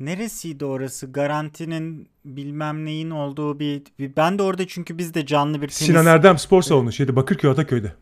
Neresiydi 0.00 0.64
orası? 0.64 1.12
Garantinin 1.12 2.08
bilmem 2.24 2.84
neyin 2.84 3.10
olduğu 3.10 3.60
bir, 3.60 3.82
bir- 3.98 4.16
Ben 4.16 4.38
de 4.38 4.42
orada 4.42 4.66
çünkü 4.66 4.98
biz 4.98 5.14
de 5.14 5.26
canlı 5.26 5.54
bir 5.54 5.68
tenis... 5.68 5.74
Sinan 5.76 6.06
Erdem 6.06 6.38
spor 6.38 6.62
salonu 6.62 6.92
şeyde 6.92 7.16
Bakırköy 7.16 7.50
Ataköy'de. 7.50 7.92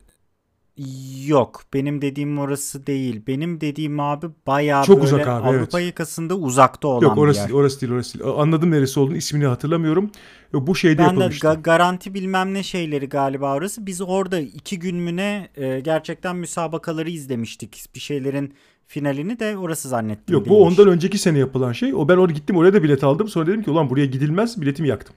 Yok. 1.26 1.62
Benim 1.74 2.02
dediğim 2.02 2.38
orası 2.38 2.87
değil. 2.87 3.22
Benim 3.26 3.61
dediğim 3.61 4.00
abi 4.00 4.26
bayağı 4.46 4.85
Çok 4.85 4.96
böyle 4.96 5.06
uzak 5.06 5.28
abi, 5.28 5.48
Avrupa 5.48 5.80
evet. 5.80 5.87
yakasında 5.87 6.35
uzakta 6.35 6.88
olan 6.88 7.00
Yok 7.02 7.16
bir 7.16 7.20
orası 7.20 7.40
yer. 7.40 7.48
değil, 7.48 7.58
orası 7.58 7.80
değil, 7.80 7.92
orası 7.92 8.18
değil. 8.18 8.30
Anladım 8.37 8.70
neresi 8.70 9.00
olduğunu, 9.00 9.16
ismini 9.16 9.46
hatırlamıyorum. 9.46 10.11
Yok, 10.52 10.66
Bu 10.66 10.74
şeyde 10.74 10.98
Ben 10.98 11.04
de 11.11 11.11
yapılmıştı. 11.11 11.46
ga- 11.46 11.62
garanti 11.62 12.14
bilmem 12.14 12.54
ne 12.54 12.62
şeyleri 12.62 13.08
galiba 13.08 13.54
orası. 13.54 13.87
Biz 13.87 14.00
orada 14.00 14.38
iki 14.40 14.78
gün 14.78 14.96
mü 14.96 15.16
ne 15.16 15.48
e, 15.56 15.80
gerçekten 15.80 16.37
müsabakaları 16.37 17.11
izlemiştik. 17.11 17.85
Bir 17.94 18.00
şeylerin 18.00 18.54
finalini 18.87 19.38
de 19.38 19.56
orası 19.56 19.88
zannettim. 19.88 20.32
Yok 20.37 20.48
bu 20.48 20.64
ondan 20.64 20.88
önceki 20.88 21.18
sene 21.18 21.38
yapılan 21.38 21.72
şey. 21.72 21.94
O 21.94 22.08
ben 22.08 22.16
oraya 22.16 22.32
gittim 22.35 22.56
oraya 22.56 22.72
da 22.74 22.82
bilet 22.82 23.04
aldım. 23.04 23.28
Sonra 23.28 23.46
dedim 23.46 23.62
ki 23.62 23.70
ulan 23.70 23.90
buraya 23.90 24.06
gidilmez 24.06 24.61
biletimi 24.61 24.88
yaktım. 24.88 25.14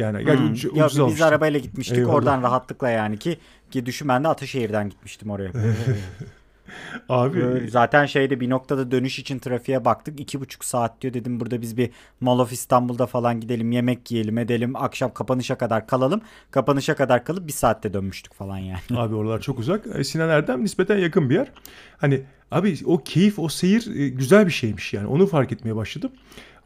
Yani 0.00 0.24
gerçi 0.24 0.42
Hmm. 0.42 0.50
ucuz, 0.52 0.76
Ya 0.76 0.86
ucuz 0.86 0.96
biz 0.96 1.00
almıştım. 1.02 1.28
arabayla 1.28 1.60
gitmiştik 1.60 1.98
Eyvallah. 1.98 2.14
oradan 2.14 2.42
rahatlıkla 2.42 2.90
yani 2.90 3.18
ki 3.18 3.38
ki 3.70 3.86
düşün 3.86 4.08
ben 4.08 4.24
de 4.24 4.28
Ataşehir'den 4.28 4.88
gitmiştim 4.88 5.30
oraya. 5.30 5.50
Abi 7.08 7.36
Böyle 7.40 7.68
Zaten 7.68 8.06
şeyde 8.06 8.40
bir 8.40 8.50
noktada 8.50 8.90
dönüş 8.90 9.18
için 9.18 9.38
trafiğe 9.38 9.84
baktık. 9.84 10.20
iki 10.20 10.40
buçuk 10.40 10.64
saat 10.64 11.00
diyor. 11.00 11.14
Dedim 11.14 11.40
burada 11.40 11.60
biz 11.62 11.76
bir 11.76 11.90
Mall 12.20 12.38
of 12.38 12.52
İstanbul'da 12.52 13.06
falan 13.06 13.40
gidelim. 13.40 13.72
Yemek 13.72 14.10
yiyelim 14.10 14.38
edelim. 14.38 14.76
Akşam 14.76 15.12
kapanışa 15.14 15.58
kadar 15.58 15.86
kalalım. 15.86 16.20
Kapanışa 16.50 16.94
kadar 16.96 17.24
kalıp 17.24 17.46
bir 17.46 17.52
saatte 17.52 17.92
dönmüştük 17.92 18.34
falan 18.34 18.58
yani. 18.58 18.80
Abi 18.96 19.14
oralar 19.14 19.40
çok 19.40 19.58
uzak. 19.58 19.86
E, 19.94 20.04
Sinan 20.04 20.28
Erdem 20.28 20.62
nispeten 20.64 20.98
yakın 20.98 21.30
bir 21.30 21.34
yer. 21.34 21.52
Hani 21.98 22.22
abi 22.50 22.76
o 22.84 22.98
keyif, 22.98 23.38
o 23.38 23.48
seyir 23.48 23.96
e, 23.96 24.08
güzel 24.08 24.46
bir 24.46 24.52
şeymiş 24.52 24.92
yani. 24.92 25.06
Onu 25.06 25.26
fark 25.26 25.52
etmeye 25.52 25.76
başladım. 25.76 26.10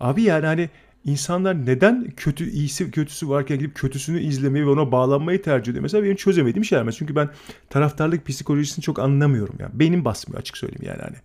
Abi 0.00 0.22
yani 0.22 0.46
hani 0.46 0.70
insanlar 1.04 1.66
neden 1.66 2.10
kötü 2.16 2.50
iyisi 2.50 2.90
kötüsü 2.90 3.28
varken 3.28 3.58
gidip 3.58 3.74
kötüsünü 3.74 4.20
izlemeyi 4.20 4.66
ve 4.66 4.70
ona 4.70 4.92
bağlanmayı 4.92 5.42
tercih 5.42 5.72
ediyor? 5.72 5.82
Mesela 5.82 6.04
benim 6.04 6.16
çözemediğim 6.16 6.64
şeyler. 6.64 6.92
Çünkü 6.92 7.16
ben 7.16 7.30
taraftarlık 7.70 8.26
psikolojisini 8.26 8.82
çok 8.82 8.98
anlamıyorum 8.98 9.56
yani. 9.58 9.70
Benim 9.74 10.04
basmıyor 10.04 10.40
açık 10.40 10.56
söyleyeyim 10.56 10.84
yani 10.86 11.02
hani. 11.02 11.16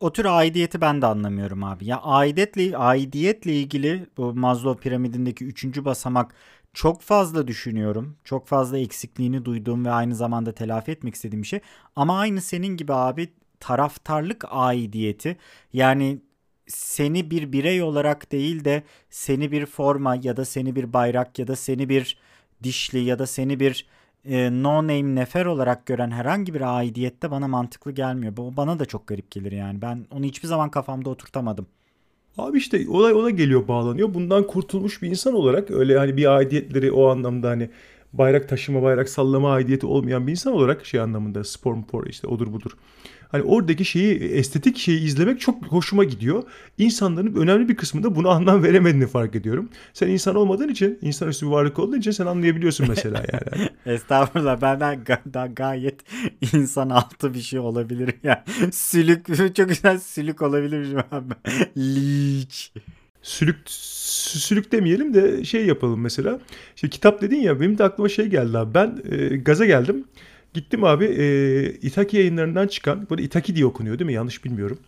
O 0.00 0.12
tür 0.12 0.24
aidiyeti 0.24 0.80
ben 0.80 1.02
de 1.02 1.06
anlamıyorum 1.06 1.64
abi. 1.64 1.86
Ya 1.86 2.00
aidiyetle 2.00 2.76
aidiyetle 2.76 3.54
ilgili 3.54 4.06
bu 4.16 4.34
Maslow 4.34 4.82
piramidindeki 4.82 5.44
üçüncü 5.44 5.84
basamak 5.84 6.34
çok 6.74 7.02
fazla 7.02 7.48
düşünüyorum. 7.48 8.16
Çok 8.24 8.48
fazla 8.48 8.78
eksikliğini 8.78 9.44
duyduğum 9.44 9.84
ve 9.84 9.90
aynı 9.90 10.14
zamanda 10.14 10.52
telafi 10.52 10.92
etmek 10.92 11.14
istediğim 11.14 11.42
bir 11.42 11.48
şey. 11.48 11.60
Ama 11.96 12.18
aynı 12.18 12.40
senin 12.40 12.76
gibi 12.76 12.92
abi 12.92 13.28
taraftarlık 13.60 14.44
aidiyeti 14.48 15.36
yani 15.72 16.20
seni 16.66 17.30
bir 17.30 17.52
birey 17.52 17.82
olarak 17.82 18.32
değil 18.32 18.64
de 18.64 18.82
seni 19.10 19.52
bir 19.52 19.66
forma 19.66 20.16
ya 20.22 20.36
da 20.36 20.44
seni 20.44 20.76
bir 20.76 20.92
bayrak 20.92 21.38
ya 21.38 21.46
da 21.46 21.56
seni 21.56 21.88
bir 21.88 22.18
dişli 22.62 22.98
ya 22.98 23.18
da 23.18 23.26
seni 23.26 23.60
bir 23.60 23.86
e, 24.24 24.50
no 24.50 24.82
name 24.82 25.14
nefer 25.14 25.46
olarak 25.46 25.86
gören 25.86 26.10
herhangi 26.10 26.54
bir 26.54 26.76
aidiyette 26.78 27.30
bana 27.30 27.48
mantıklı 27.48 27.92
gelmiyor. 27.92 28.36
Bu 28.36 28.56
bana 28.56 28.78
da 28.78 28.86
çok 28.86 29.06
garip 29.06 29.30
gelir 29.30 29.52
yani. 29.52 29.82
Ben 29.82 30.06
onu 30.10 30.24
hiçbir 30.24 30.48
zaman 30.48 30.70
kafamda 30.70 31.10
oturtamadım. 31.10 31.66
Abi 32.38 32.58
işte 32.58 32.88
olay 32.88 33.12
ona 33.12 33.30
geliyor 33.30 33.68
bağlanıyor. 33.68 34.14
Bundan 34.14 34.46
kurtulmuş 34.46 35.02
bir 35.02 35.08
insan 35.08 35.34
olarak 35.34 35.70
öyle 35.70 35.98
hani 35.98 36.16
bir 36.16 36.36
aidiyetleri 36.36 36.92
o 36.92 37.08
anlamda 37.08 37.50
hani 37.50 37.70
bayrak 38.12 38.48
taşıma, 38.48 38.82
bayrak 38.82 39.08
sallama 39.08 39.52
aidiyeti 39.52 39.86
olmayan 39.86 40.26
bir 40.26 40.30
insan 40.30 40.52
olarak 40.52 40.86
şey 40.86 41.00
anlamında 41.00 41.44
spor 41.44 41.74
mpor 41.74 42.06
işte 42.06 42.26
odur 42.26 42.52
budur. 42.52 42.70
Hani 43.28 43.42
oradaki 43.42 43.84
şeyi 43.84 44.14
estetik 44.18 44.78
şeyi 44.78 45.00
izlemek 45.00 45.40
çok 45.40 45.66
hoşuma 45.66 46.04
gidiyor. 46.04 46.42
İnsanların 46.78 47.34
önemli 47.34 47.68
bir 47.68 47.76
kısmında 47.76 48.16
buna 48.16 48.28
anlam 48.28 48.62
veremediğini 48.62 49.06
fark 49.06 49.34
ediyorum. 49.34 49.68
Sen 49.92 50.08
insan 50.08 50.36
olmadığın 50.36 50.68
için, 50.68 50.98
insanüstü 51.02 51.46
bir 51.46 51.50
varlık 51.50 51.78
olduğun 51.78 51.98
için 51.98 52.10
sen 52.10 52.26
anlayabiliyorsun 52.26 52.86
mesela 52.88 53.24
yani. 53.32 53.68
Estağfurullah 53.86 54.60
benden 54.62 54.98
ga- 55.04 55.54
gayet 55.54 56.00
insan 56.54 56.90
altı 56.90 57.34
bir 57.34 57.40
şey 57.40 57.58
olabilir 57.58 58.14
yani. 58.22 58.72
Sülük 58.72 59.54
çok 59.56 59.68
güzel 59.68 59.98
sülük 59.98 60.42
olabilir 60.42 60.96
abi. 61.12 61.34
Liç. 61.76 62.72
Sülük 63.22 63.58
sülük 63.66 64.72
demeyelim 64.72 65.14
de 65.14 65.44
şey 65.44 65.66
yapalım 65.66 66.00
mesela. 66.00 66.40
İşte 66.76 66.88
kitap 66.88 67.22
dedin 67.22 67.40
ya 67.40 67.60
benim 67.60 67.78
de 67.78 67.84
aklıma 67.84 68.08
şey 68.08 68.26
geldi 68.26 68.58
abi. 68.58 68.74
Ben 68.74 68.98
e, 69.10 69.36
gaza 69.36 69.66
geldim. 69.66 70.04
Gittim 70.54 70.84
abi 70.84 71.04
e, 71.04 71.70
Itaki 71.70 72.16
yayınlarından 72.16 72.66
çıkan, 72.66 73.06
böyle 73.10 73.22
Itaki 73.22 73.56
diye 73.56 73.66
okunuyor 73.66 73.98
değil 73.98 74.06
mi? 74.06 74.12
Yanlış 74.12 74.44
bilmiyorum. 74.44 74.78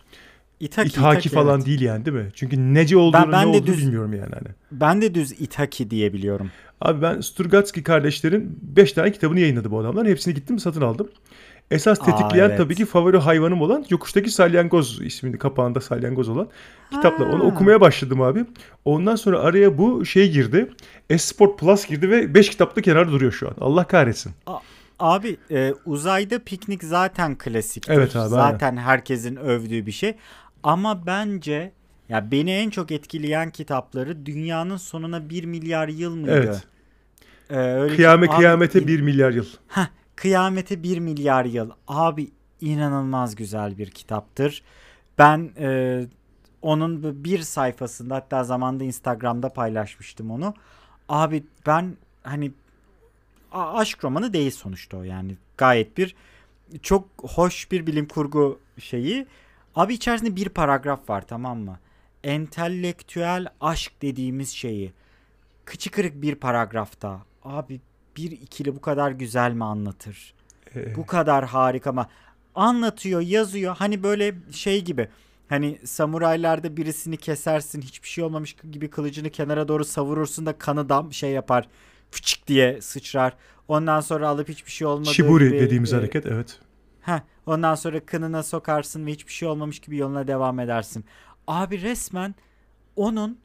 İtaki, 0.59 0.87
İtaki, 0.89 0.99
İtaki 1.11 1.29
falan 1.29 1.55
evet. 1.57 1.65
değil 1.67 1.81
yani 1.81 2.05
değil 2.05 2.17
mi? 2.17 2.27
Çünkü 2.35 2.73
nece 2.73 2.97
olduğunu 2.97 3.21
Ben- 3.23 3.31
ben 3.31 3.39
ne 3.49 3.53
de 3.53 3.57
olduğunu 3.57 3.65
düz- 3.67 3.77
bilmiyorum 3.85 4.13
yani 4.13 4.31
hani. 4.33 4.47
Ben 4.71 5.01
de 5.01 5.15
düz 5.15 5.31
Itaki 5.31 5.89
diye 5.89 6.13
biliyorum. 6.13 6.51
Abi 6.81 7.01
ben 7.01 7.21
Sturgatski 7.21 7.83
kardeşlerin 7.83 8.59
5 8.61 8.93
tane 8.93 9.11
kitabını 9.11 9.39
yayınladı 9.39 9.71
bu 9.71 9.79
adamlar. 9.79 10.07
Hepsini 10.07 10.33
gittim 10.33 10.59
satın 10.59 10.81
aldım. 10.81 11.09
Esas 11.71 12.01
Aa, 12.01 12.05
tetikleyen 12.05 12.47
evet. 12.49 12.57
tabii 12.57 12.75
ki 12.75 12.85
favori 12.85 13.17
hayvanım 13.17 13.61
olan 13.61 13.85
Yokuştaki 13.89 14.29
Salyangoz 14.31 15.01
ismini 15.01 15.37
kapağında 15.37 15.81
salyangoz 15.81 16.29
olan 16.29 16.47
kitaplar. 16.91 17.27
Onu 17.27 17.43
okumaya 17.43 17.81
başladım 17.81 18.21
abi. 18.21 18.45
Ondan 18.85 19.15
sonra 19.15 19.39
araya 19.39 19.77
bu 19.77 20.05
şey 20.05 20.31
girdi. 20.31 20.71
Esport 21.09 21.59
Plus 21.59 21.87
girdi 21.87 22.09
ve 22.09 22.33
5 22.33 22.49
kitapta 22.49 22.81
kenarda 22.81 23.11
duruyor 23.11 23.31
şu 23.31 23.47
an. 23.47 23.53
Allah 23.61 23.83
kahretsin. 23.83 24.31
Abi 24.99 25.37
e, 25.51 25.73
uzayda 25.85 26.39
piknik 26.43 26.83
zaten 26.83 27.37
klasik. 27.37 27.89
Evet 27.89 28.15
abi, 28.15 28.29
Zaten 28.29 28.77
herkesin 28.77 29.35
övdüğü 29.35 29.85
bir 29.85 29.91
şey. 29.91 30.15
Ama 30.63 31.05
bence 31.05 31.71
ya 32.09 32.31
beni 32.31 32.51
en 32.51 32.69
çok 32.69 32.91
etkileyen 32.91 33.49
kitapları 33.51 34.25
dünyanın 34.25 34.77
sonuna 34.77 35.29
1 35.29 35.43
milyar 35.43 35.87
yıl 35.87 36.15
mıydı? 36.15 36.31
Evet. 36.31 36.63
Ee, 37.49 37.55
öyle 37.55 37.95
Kıyame 37.95 38.25
ki- 38.27 38.31
abi, 38.31 38.37
kıyamete 38.37 38.81
in- 38.81 38.87
1 38.87 39.01
milyar 39.01 39.31
yıl. 39.31 39.45
Heh, 39.67 39.87
Kıyamete 40.15 40.83
1 40.83 40.99
milyar 40.99 41.45
yıl. 41.45 41.69
Abi 41.87 42.29
inanılmaz 42.61 43.35
güzel 43.35 43.77
bir 43.77 43.91
kitaptır. 43.91 44.63
Ben 45.17 45.49
e, 45.59 46.01
onun 46.61 47.23
bir 47.23 47.39
sayfasında 47.39 48.15
hatta 48.15 48.43
zamanda 48.43 48.83
Instagram'da 48.83 49.49
paylaşmıştım 49.49 50.31
onu. 50.31 50.53
Abi 51.09 51.43
ben 51.67 51.97
hani 52.23 52.51
aşk 53.51 54.03
romanı 54.03 54.33
değil 54.33 54.51
sonuçta 54.51 54.97
o 54.97 55.03
yani. 55.03 55.37
Gayet 55.57 55.97
bir 55.97 56.15
çok 56.81 57.07
hoş 57.21 57.71
bir 57.71 57.87
bilim 57.87 58.07
kurgu 58.07 58.59
şeyi. 58.79 59.27
Abi 59.75 59.93
içerisinde 59.93 60.35
bir 60.35 60.49
paragraf 60.49 61.09
var 61.09 61.27
tamam 61.27 61.59
mı? 61.59 61.79
Entelektüel 62.23 63.47
aşk 63.61 64.01
dediğimiz 64.01 64.49
şeyi 64.49 64.93
kıçı 65.65 65.91
kırık 65.91 66.21
bir 66.21 66.35
paragrafta. 66.35 67.21
Abi 67.43 67.81
bir 68.17 68.31
ikili 68.31 68.75
bu 68.75 68.81
kadar 68.81 69.11
güzel 69.11 69.51
mi 69.51 69.63
anlatır? 69.63 70.33
Ee, 70.75 70.95
Bu 70.95 71.05
kadar 71.05 71.45
harika 71.45 71.91
mı? 71.91 72.07
Anlatıyor, 72.55 73.21
yazıyor. 73.21 73.75
Hani 73.75 74.03
böyle 74.03 74.35
şey 74.51 74.83
gibi. 74.83 75.09
Hani 75.49 75.79
samuraylarda 75.85 76.77
birisini 76.77 77.17
kesersin 77.17 77.81
hiçbir 77.81 78.07
şey 78.07 78.23
olmamış 78.23 78.55
gibi 78.71 78.89
kılıcını 78.89 79.29
kenara 79.29 79.67
doğru 79.67 79.85
savurursun 79.85 80.45
da 80.45 80.57
kanı 80.57 80.89
dam 80.89 81.13
şey 81.13 81.31
yapar. 81.31 81.67
Fıçık 82.11 82.47
diye 82.47 82.81
sıçrar. 82.81 83.33
Ondan 83.67 83.99
sonra 83.99 84.27
alıp 84.27 84.49
hiçbir 84.49 84.71
şey 84.71 84.87
olmadığı 84.87 85.13
Shiburi 85.13 85.47
gibi, 85.49 85.59
dediğimiz 85.59 85.93
e, 85.93 85.95
hareket 85.95 86.25
evet. 86.25 86.59
Heh, 87.01 87.19
ondan 87.45 87.75
sonra 87.75 87.99
kınına 88.05 88.43
sokarsın 88.43 89.05
ve 89.05 89.11
hiçbir 89.11 89.33
şey 89.33 89.47
olmamış 89.47 89.79
gibi 89.79 89.97
yoluna 89.97 90.27
devam 90.27 90.59
edersin. 90.59 91.05
Abi 91.47 91.81
resmen 91.81 92.35
onun 92.95 93.37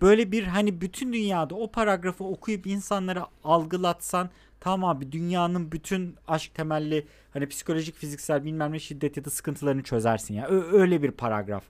böyle 0.00 0.32
bir 0.32 0.42
hani 0.44 0.80
bütün 0.80 1.12
dünyada 1.12 1.54
o 1.54 1.70
paragrafı 1.70 2.24
okuyup 2.24 2.66
insanlara 2.66 3.26
algılatsan 3.44 4.30
tamam 4.60 4.90
abi 4.90 5.12
dünyanın 5.12 5.72
bütün 5.72 6.16
aşk 6.28 6.54
temelli 6.54 7.06
hani 7.32 7.46
psikolojik 7.48 7.96
fiziksel 7.96 8.44
bilmem 8.44 8.72
ne 8.72 8.78
şiddet 8.78 9.16
ya 9.16 9.24
da 9.24 9.30
sıkıntılarını 9.30 9.82
çözersin 9.82 10.34
ya. 10.34 10.46
Ö- 10.46 10.80
öyle 10.80 11.02
bir 11.02 11.10
paragraf. 11.10 11.62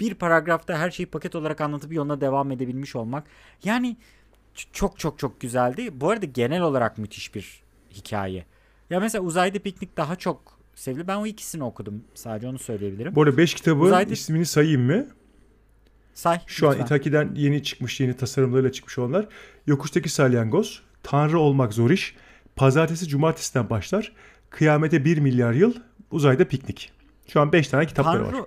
Bir 0.00 0.14
paragrafta 0.14 0.78
her 0.78 0.90
şeyi 0.90 1.06
paket 1.06 1.34
olarak 1.34 1.60
anlatıp 1.60 1.92
yoluna 1.92 2.20
devam 2.20 2.50
edebilmiş 2.50 2.96
olmak. 2.96 3.24
Yani 3.64 3.96
çok 4.72 4.98
çok 4.98 5.18
çok 5.18 5.40
güzeldi. 5.40 6.00
Bu 6.00 6.10
arada 6.10 6.26
genel 6.26 6.62
olarak 6.62 6.98
müthiş 6.98 7.34
bir 7.34 7.62
hikaye. 7.90 8.46
Ya 8.90 9.00
mesela 9.00 9.24
Uzayda 9.24 9.58
Piknik 9.58 9.96
daha 9.96 10.16
çok 10.16 10.58
sevili. 10.74 11.08
Ben 11.08 11.16
o 11.16 11.26
ikisini 11.26 11.64
okudum. 11.64 12.04
Sadece 12.14 12.48
onu 12.48 12.58
söyleyebilirim. 12.58 13.14
Bu 13.14 13.22
arada 13.22 13.36
5 13.36 13.54
kitabın 13.54 13.80
Uzayda- 13.86 14.12
ismini 14.12 14.46
sayayım 14.46 14.82
mı? 14.82 15.06
Say. 16.14 16.40
Şu 16.46 16.66
an 16.68 16.72
lütfen. 16.72 16.84
Itaki'den 16.86 17.34
yeni 17.34 17.62
çıkmış, 17.62 18.00
yeni 18.00 18.16
tasarımlarıyla 18.16 18.72
çıkmış 18.72 18.98
olanlar. 18.98 19.26
Yokuştaki 19.66 20.08
Salyangoz, 20.08 20.82
Tanrı 21.02 21.38
olmak 21.38 21.72
zor 21.74 21.90
iş, 21.90 22.16
Pazartesi 22.56 23.08
Cumartesi'den 23.08 23.70
başlar, 23.70 24.12
Kıyamete 24.50 25.04
1 25.04 25.18
milyar 25.18 25.52
yıl, 25.52 25.74
Uzayda 26.10 26.48
piknik. 26.48 26.92
Şu 27.28 27.40
an 27.40 27.52
5 27.52 27.68
tane 27.68 27.86
kitapları 27.86 28.24
Tanrı, 28.24 28.38
var. 28.38 28.46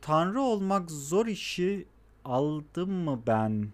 Tanrı 0.00 0.40
olmak 0.40 0.90
zor 0.90 1.26
işi 1.26 1.86
aldım 2.24 2.90
mı 2.90 3.22
ben? 3.26 3.68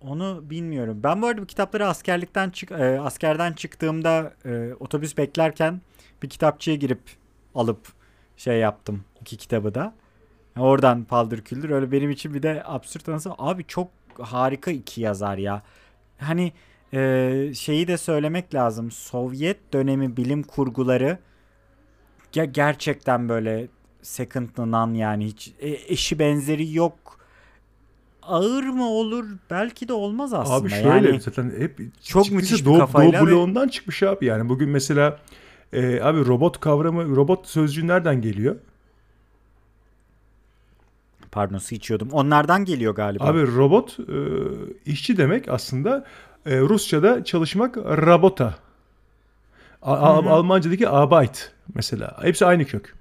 Onu 0.00 0.44
bilmiyorum. 0.50 1.00
Ben 1.02 1.22
bu 1.22 1.26
arada 1.26 1.42
bu 1.42 1.46
kitapları 1.46 1.86
askerlikten 1.88 2.50
çık 2.50 2.72
e, 2.72 3.00
askerden 3.00 3.52
çıktığımda 3.52 4.34
e, 4.44 4.74
otobüs 4.80 5.16
beklerken 5.16 5.80
bir 6.22 6.28
kitapçıya 6.28 6.76
girip 6.76 7.00
alıp 7.54 7.88
şey 8.36 8.58
yaptım 8.58 9.04
iki 9.20 9.36
kitabı 9.36 9.74
da. 9.74 9.94
Oradan 10.58 11.04
paldır 11.04 11.40
küldür. 11.40 11.70
Öyle 11.70 11.92
benim 11.92 12.10
için 12.10 12.34
bir 12.34 12.42
de 12.42 12.62
absürt 12.64 13.08
anısı. 13.08 13.30
Abi 13.38 13.64
çok 13.64 13.90
harika 14.18 14.70
iki 14.70 15.00
yazar 15.00 15.38
ya. 15.38 15.62
Hani 16.18 16.52
e, 16.94 17.52
şeyi 17.54 17.88
de 17.88 17.96
söylemek 17.98 18.54
lazım. 18.54 18.90
Sovyet 18.90 19.72
dönemi 19.72 20.16
bilim 20.16 20.42
kurguları 20.42 21.18
ya 22.34 22.44
gerçekten 22.44 23.28
böyle 23.28 23.68
second 24.02 24.48
none 24.58 24.98
yani 24.98 25.26
hiç 25.26 25.54
e- 25.60 25.92
eşi 25.92 26.18
benzeri 26.18 26.74
yok. 26.74 27.17
Ağır 28.28 28.64
mı 28.64 28.88
olur? 28.88 29.24
Belki 29.50 29.88
de 29.88 29.92
olmaz 29.92 30.32
aslında. 30.34 30.56
Abi 30.56 30.70
şöyle 30.70 31.08
yani 31.08 31.20
zaten 31.20 31.52
hep 31.58 31.80
çok 32.02 32.30
müthiş 32.30 32.64
Doğu, 32.64 32.78
kafayla 32.78 33.20
Doğu 33.20 33.26
ve- 33.26 33.30
bloğundan 33.30 33.68
çıkmış 33.68 34.02
abi 34.02 34.26
yani. 34.26 34.48
Bugün 34.48 34.68
mesela 34.68 35.18
e, 35.72 36.00
abi 36.00 36.26
robot 36.26 36.60
kavramı, 36.60 37.16
robot 37.16 37.46
sözcüğü 37.46 37.86
nereden 37.86 38.20
geliyor? 38.20 38.56
pardon 41.32 41.58
su 41.58 41.74
içiyordum. 41.74 42.08
Onlardan 42.12 42.64
geliyor 42.64 42.94
galiba. 42.94 43.24
Abi 43.24 43.56
robot 43.56 43.96
e, 44.00 44.16
işçi 44.90 45.16
demek 45.16 45.48
aslında 45.48 46.04
e, 46.46 46.60
Rusça'da 46.60 47.24
çalışmak 47.24 47.76
rabota. 47.76 48.54
A- 49.82 49.94
A-. 49.96 50.30
Almanca'daki 50.30 50.88
Arbeit 50.88 51.52
mesela. 51.74 52.16
Hepsi 52.22 52.46
aynı 52.46 52.64
kök. 52.64 52.94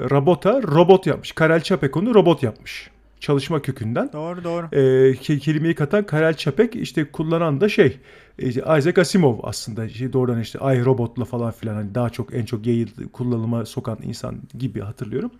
Rabota 0.00 0.62
robot 0.62 1.06
yapmış. 1.06 1.32
Karel 1.32 1.60
Çapek 1.60 1.96
onu 1.96 2.14
robot 2.14 2.42
yapmış. 2.42 2.90
Çalışma 3.22 3.62
kökünden. 3.62 4.10
Doğru 4.12 4.44
doğru. 4.44 4.66
E, 4.72 5.14
kelimeyi 5.38 5.74
katan 5.74 6.06
Karel 6.06 6.34
Çapek 6.34 6.76
işte 6.76 7.04
kullanan 7.04 7.60
da 7.60 7.68
şey 7.68 7.98
e, 8.38 8.48
Isaac 8.48 8.98
Asimov 8.98 9.38
aslında 9.42 9.88
şey 9.88 10.12
doğrudan 10.12 10.40
işte 10.40 10.58
ay 10.58 10.84
robotla 10.84 11.24
falan 11.24 11.52
filan 11.52 11.74
hani 11.74 11.94
daha 11.94 12.10
çok 12.10 12.34
en 12.34 12.44
çok 12.44 12.66
yayıl 12.66 12.88
kullanıma 13.12 13.66
sokan 13.66 13.98
insan 14.02 14.36
gibi 14.58 14.80
hatırlıyorum. 14.80 15.30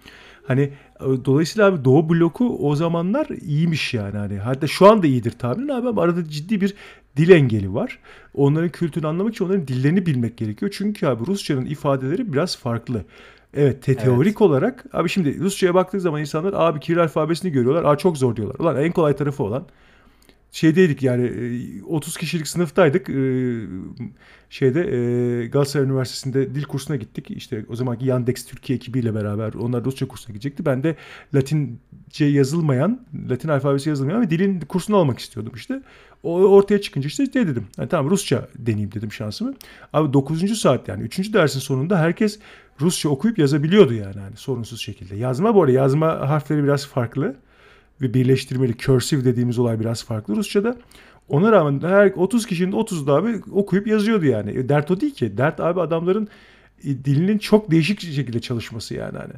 Hani 0.46 0.62
e, 1.00 1.04
dolayısıyla 1.24 1.68
abi 1.68 1.84
Doğu 1.84 2.10
bloku 2.10 2.68
o 2.68 2.76
zamanlar 2.76 3.26
iyiymiş 3.26 3.94
yani 3.94 4.16
hani 4.16 4.38
hatta 4.38 4.66
şu 4.66 4.90
anda 4.90 5.06
iyidir 5.06 5.30
tahminen 5.30 5.74
abi 5.74 5.88
ama 5.88 6.02
arada 6.02 6.28
ciddi 6.28 6.60
bir 6.60 6.74
dil 7.16 7.30
engeli 7.30 7.74
var. 7.74 7.98
Onların 8.34 8.68
kültürünü 8.68 9.08
anlamak 9.08 9.34
için 9.34 9.44
onların 9.44 9.68
dillerini 9.68 10.06
bilmek 10.06 10.36
gerekiyor. 10.36 10.74
Çünkü 10.78 11.06
abi 11.06 11.26
Rusçanın 11.26 11.66
ifadeleri 11.66 12.32
biraz 12.32 12.56
farklı. 12.56 13.04
Evet 13.54 13.82
te 13.82 13.96
teorik 13.96 14.32
evet. 14.32 14.40
olarak 14.40 14.84
abi 14.92 15.08
şimdi 15.08 15.40
Rusça'ya 15.40 15.74
baktığı 15.74 16.00
zaman 16.00 16.20
insanlar 16.20 16.52
abi 16.56 16.80
Kiril 16.80 17.02
alfabesini 17.02 17.52
görüyorlar. 17.52 17.84
Aa 17.84 17.96
çok 17.98 18.18
zor 18.18 18.36
diyorlar. 18.36 18.56
Ulan 18.58 18.76
en 18.76 18.92
kolay 18.92 19.16
tarafı 19.16 19.42
olan 19.42 19.66
şeydeydik 20.52 21.02
yani 21.02 21.32
30 21.86 22.16
kişilik 22.16 22.48
sınıftaydık. 22.48 23.06
Şeyde 24.50 24.80
Galatasaray 25.46 25.86
Üniversitesi'nde 25.86 26.54
dil 26.54 26.62
kursuna 26.62 26.96
gittik. 26.96 27.30
İşte 27.30 27.64
o 27.68 27.76
zamanki 27.76 28.06
Yandex 28.06 28.46
Türkiye 28.46 28.76
ekibiyle 28.76 29.14
beraber 29.14 29.54
onlar 29.54 29.84
Rusça 29.84 30.08
kursuna 30.08 30.32
gidecekti. 30.32 30.66
Ben 30.66 30.82
de 30.82 30.96
Latince 31.34 32.24
yazılmayan, 32.24 33.06
Latin 33.30 33.48
alfabesi 33.48 33.88
yazılmayan 33.88 34.22
ve 34.22 34.30
dilin 34.30 34.60
kursunu 34.60 34.96
almak 34.96 35.18
istiyordum 35.18 35.52
işte. 35.56 35.82
O 36.22 36.34
ortaya 36.34 36.80
çıkınca 36.80 37.06
işte 37.06 37.22
ne 37.22 37.46
dedim. 37.46 37.66
Yani 37.78 37.88
tamam 37.88 38.10
Rusça 38.10 38.48
deneyeyim 38.58 38.92
dedim 38.92 39.12
şansımı. 39.12 39.54
Abi 39.92 40.12
9. 40.12 40.58
saat 40.58 40.88
yani 40.88 41.02
3. 41.02 41.32
dersin 41.32 41.60
sonunda 41.60 41.98
herkes 41.98 42.38
Rusça 42.80 43.08
okuyup 43.08 43.38
yazabiliyordu 43.38 43.94
yani 43.94 44.20
hani 44.20 44.36
sorunsuz 44.36 44.80
şekilde. 44.80 45.16
Yazma 45.16 45.54
bu 45.54 45.62
arada 45.62 45.72
yazma 45.72 46.28
harfleri 46.28 46.64
biraz 46.64 46.86
farklı 46.86 47.36
ve 48.00 48.14
birleştirmeli 48.14 48.76
cursive 48.76 49.24
dediğimiz 49.24 49.58
olay 49.58 49.80
biraz 49.80 50.04
farklı 50.04 50.36
Rusça'da. 50.36 50.76
Ona 51.28 51.52
rağmen 51.52 51.88
her 51.88 52.12
30 52.16 52.46
kişinin 52.46 52.72
30'da 52.72 53.12
abi 53.12 53.40
okuyup 53.52 53.86
yazıyordu 53.86 54.24
yani. 54.24 54.50
E, 54.50 54.68
dert 54.68 54.90
o 54.90 55.00
değil 55.00 55.14
ki. 55.14 55.36
Dert 55.36 55.60
abi 55.60 55.80
adamların 55.80 56.28
e, 56.84 56.88
dilinin 56.88 57.38
çok 57.38 57.70
değişik 57.70 58.00
şekilde 58.00 58.40
çalışması 58.40 58.94
yani 58.94 59.18
hani. 59.18 59.32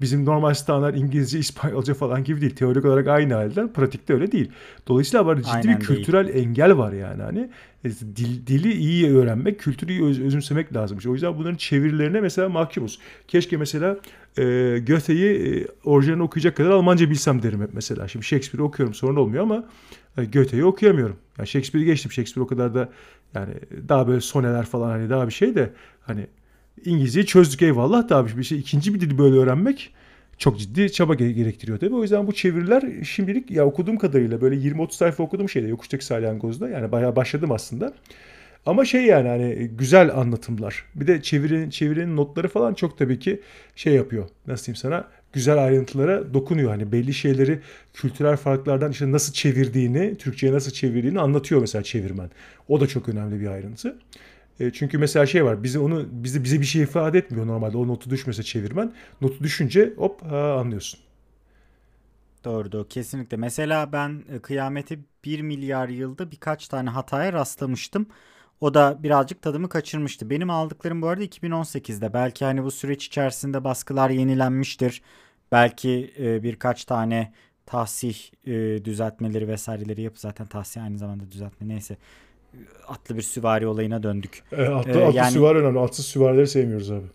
Bizim 0.00 0.24
normal 0.24 0.54
standart 0.54 0.96
İngilizce, 0.96 1.38
İspanyolca 1.38 1.94
falan 1.94 2.24
gibi 2.24 2.40
değil. 2.40 2.56
Teorik 2.56 2.84
olarak 2.84 3.08
aynı 3.08 3.34
halde, 3.34 3.72
pratikte 3.72 4.14
öyle 4.14 4.32
değil. 4.32 4.50
Dolayısıyla 4.88 5.26
var 5.26 5.36
ciddi 5.36 5.48
Aynen 5.50 5.80
bir 5.80 5.84
kültürel 5.84 6.28
değil. 6.28 6.46
engel 6.46 6.78
var 6.78 6.92
yani 6.92 7.22
hani. 7.22 7.50
E, 7.84 7.90
dil, 7.90 8.46
dili 8.46 8.72
iyi 8.72 9.16
öğrenmek, 9.16 9.60
kültürü 9.60 9.92
iyi 9.92 10.04
öz, 10.04 10.20
özümsemek 10.20 10.76
lazım. 10.76 10.98
O 11.08 11.12
yüzden 11.12 11.38
bunların 11.38 11.56
çevirilerine 11.56 12.20
mesela 12.20 12.48
mahkumuz. 12.48 12.98
Keşke 13.28 13.56
mesela 13.56 13.96
e, 14.38 14.42
Goethe'yi 14.86 15.30
e, 15.30 15.66
orijinalini 15.84 16.22
okuyacak 16.22 16.56
kadar 16.56 16.70
Almanca 16.70 17.10
bilsem 17.10 17.42
derim 17.42 17.62
hep 17.62 17.70
mesela. 17.72 18.08
Şimdi 18.08 18.24
Shakespeare'i 18.24 18.66
okuyorum 18.66 18.94
sorun 18.94 19.16
olmuyor 19.16 19.42
ama 19.42 19.64
e, 20.18 20.24
Goethe'yi 20.24 20.64
okuyamıyorum. 20.64 21.16
Yani 21.38 21.48
Shakespeare'i 21.48 21.86
geçtim. 21.86 22.12
Shakespeare 22.12 22.44
o 22.44 22.46
kadar 22.46 22.74
da 22.74 22.88
yani 23.34 23.54
daha 23.88 24.08
böyle 24.08 24.20
soneler 24.20 24.66
falan 24.66 24.90
hani 24.90 25.10
daha 25.10 25.28
bir 25.28 25.32
şey 25.32 25.54
de 25.54 25.72
hani 26.00 26.26
İngilizceyi 26.84 27.26
çözdük 27.26 27.62
eyvallah 27.62 28.08
da 28.08 28.16
abi 28.16 28.36
bir 28.36 28.42
şey 28.44 28.58
ikinci 28.58 28.94
bir 28.94 29.00
dili 29.00 29.18
böyle 29.18 29.36
öğrenmek 29.36 29.92
çok 30.38 30.58
ciddi 30.58 30.92
çaba 30.92 31.14
gerektiriyor 31.14 31.78
tabii. 31.78 31.94
O 31.94 32.02
yüzden 32.02 32.26
bu 32.26 32.32
çeviriler 32.32 33.04
şimdilik 33.04 33.50
ya 33.50 33.66
okuduğum 33.66 33.98
kadarıyla 33.98 34.40
böyle 34.40 34.56
20-30 34.56 34.92
sayfa 34.92 35.22
okudum 35.22 35.48
şeyde 35.48 35.68
Yokuştaki 35.68 36.04
Salyangoz'da. 36.04 36.68
Yani 36.68 36.92
bayağı 36.92 37.16
başladım 37.16 37.52
aslında. 37.52 37.94
Ama 38.66 38.84
şey 38.84 39.04
yani 39.04 39.28
hani 39.28 39.70
güzel 39.78 40.16
anlatımlar. 40.16 40.84
Bir 40.94 41.06
de 41.06 41.22
çevirinin, 41.22 41.70
çevirinin 41.70 42.16
notları 42.16 42.48
falan 42.48 42.74
çok 42.74 42.98
tabii 42.98 43.18
ki 43.18 43.40
şey 43.76 43.94
yapıyor. 43.94 44.28
Nasıl 44.46 44.66
diyeyim 44.66 44.76
sana? 44.76 45.08
Güzel 45.32 45.64
ayrıntılara 45.64 46.34
dokunuyor. 46.34 46.70
Hani 46.70 46.92
belli 46.92 47.14
şeyleri 47.14 47.60
kültürel 47.94 48.36
farklardan 48.36 48.90
işte 48.90 49.12
nasıl 49.12 49.32
çevirdiğini, 49.32 50.16
Türkçe'ye 50.16 50.52
nasıl 50.52 50.70
çevirdiğini 50.70 51.20
anlatıyor 51.20 51.60
mesela 51.60 51.82
çevirmen. 51.82 52.30
O 52.68 52.80
da 52.80 52.86
çok 52.86 53.08
önemli 53.08 53.40
bir 53.40 53.46
ayrıntı. 53.46 53.96
E, 54.60 54.72
çünkü 54.72 54.98
mesela 54.98 55.26
şey 55.26 55.44
var. 55.44 55.62
Bize 55.62 55.78
onu 55.78 56.06
bize 56.10 56.44
bize 56.44 56.60
bir 56.60 56.66
şey 56.66 56.82
ifade 56.82 57.18
etmiyor 57.18 57.46
normalde. 57.46 57.76
O 57.76 57.88
notu 57.88 58.10
düşmese 58.10 58.42
çevirmen. 58.42 58.92
Notu 59.20 59.44
düşünce 59.44 59.94
hop 59.96 60.22
ha, 60.22 60.52
anlıyorsun. 60.52 61.00
Doğru 62.44 62.72
doğru 62.72 62.88
kesinlikle. 62.88 63.36
Mesela 63.36 63.92
ben 63.92 64.24
e, 64.32 64.38
kıyameti 64.38 65.00
1 65.24 65.40
milyar 65.40 65.88
yılda 65.88 66.30
birkaç 66.30 66.68
tane 66.68 66.90
hataya 66.90 67.32
rastlamıştım. 67.32 68.06
O 68.60 68.74
da 68.74 68.98
birazcık 69.02 69.42
tadımı 69.42 69.68
kaçırmıştı. 69.68 70.30
Benim 70.30 70.50
aldıklarım 70.50 71.02
bu 71.02 71.08
arada 71.08 71.24
2018'de. 71.24 72.12
Belki 72.12 72.44
hani 72.44 72.64
bu 72.64 72.70
süreç 72.70 73.06
içerisinde 73.06 73.64
baskılar 73.64 74.10
yenilenmiştir. 74.10 75.02
Belki 75.52 76.14
e, 76.18 76.42
birkaç 76.42 76.84
tane 76.84 77.32
tahsih 77.66 78.16
e, 78.46 78.84
düzeltmeleri 78.84 79.48
vesaireleri 79.48 80.02
yapıp 80.02 80.18
zaten 80.18 80.46
tahsih 80.46 80.82
aynı 80.82 80.98
zamanda 80.98 81.30
düzeltme 81.30 81.68
neyse 81.68 81.96
atlı 82.88 83.16
bir 83.16 83.22
süvari 83.22 83.66
olayına 83.66 84.02
döndük. 84.02 84.42
E, 84.52 84.62
atlı, 84.62 84.90
ee, 85.00 85.04
atlı 85.04 85.16
yani, 85.16 85.30
süvari 85.30 85.58
önemli. 85.58 85.78
Atsız 85.78 86.06
süvarileri 86.06 86.46
sevmiyoruz 86.46 86.90
abi. 86.90 87.06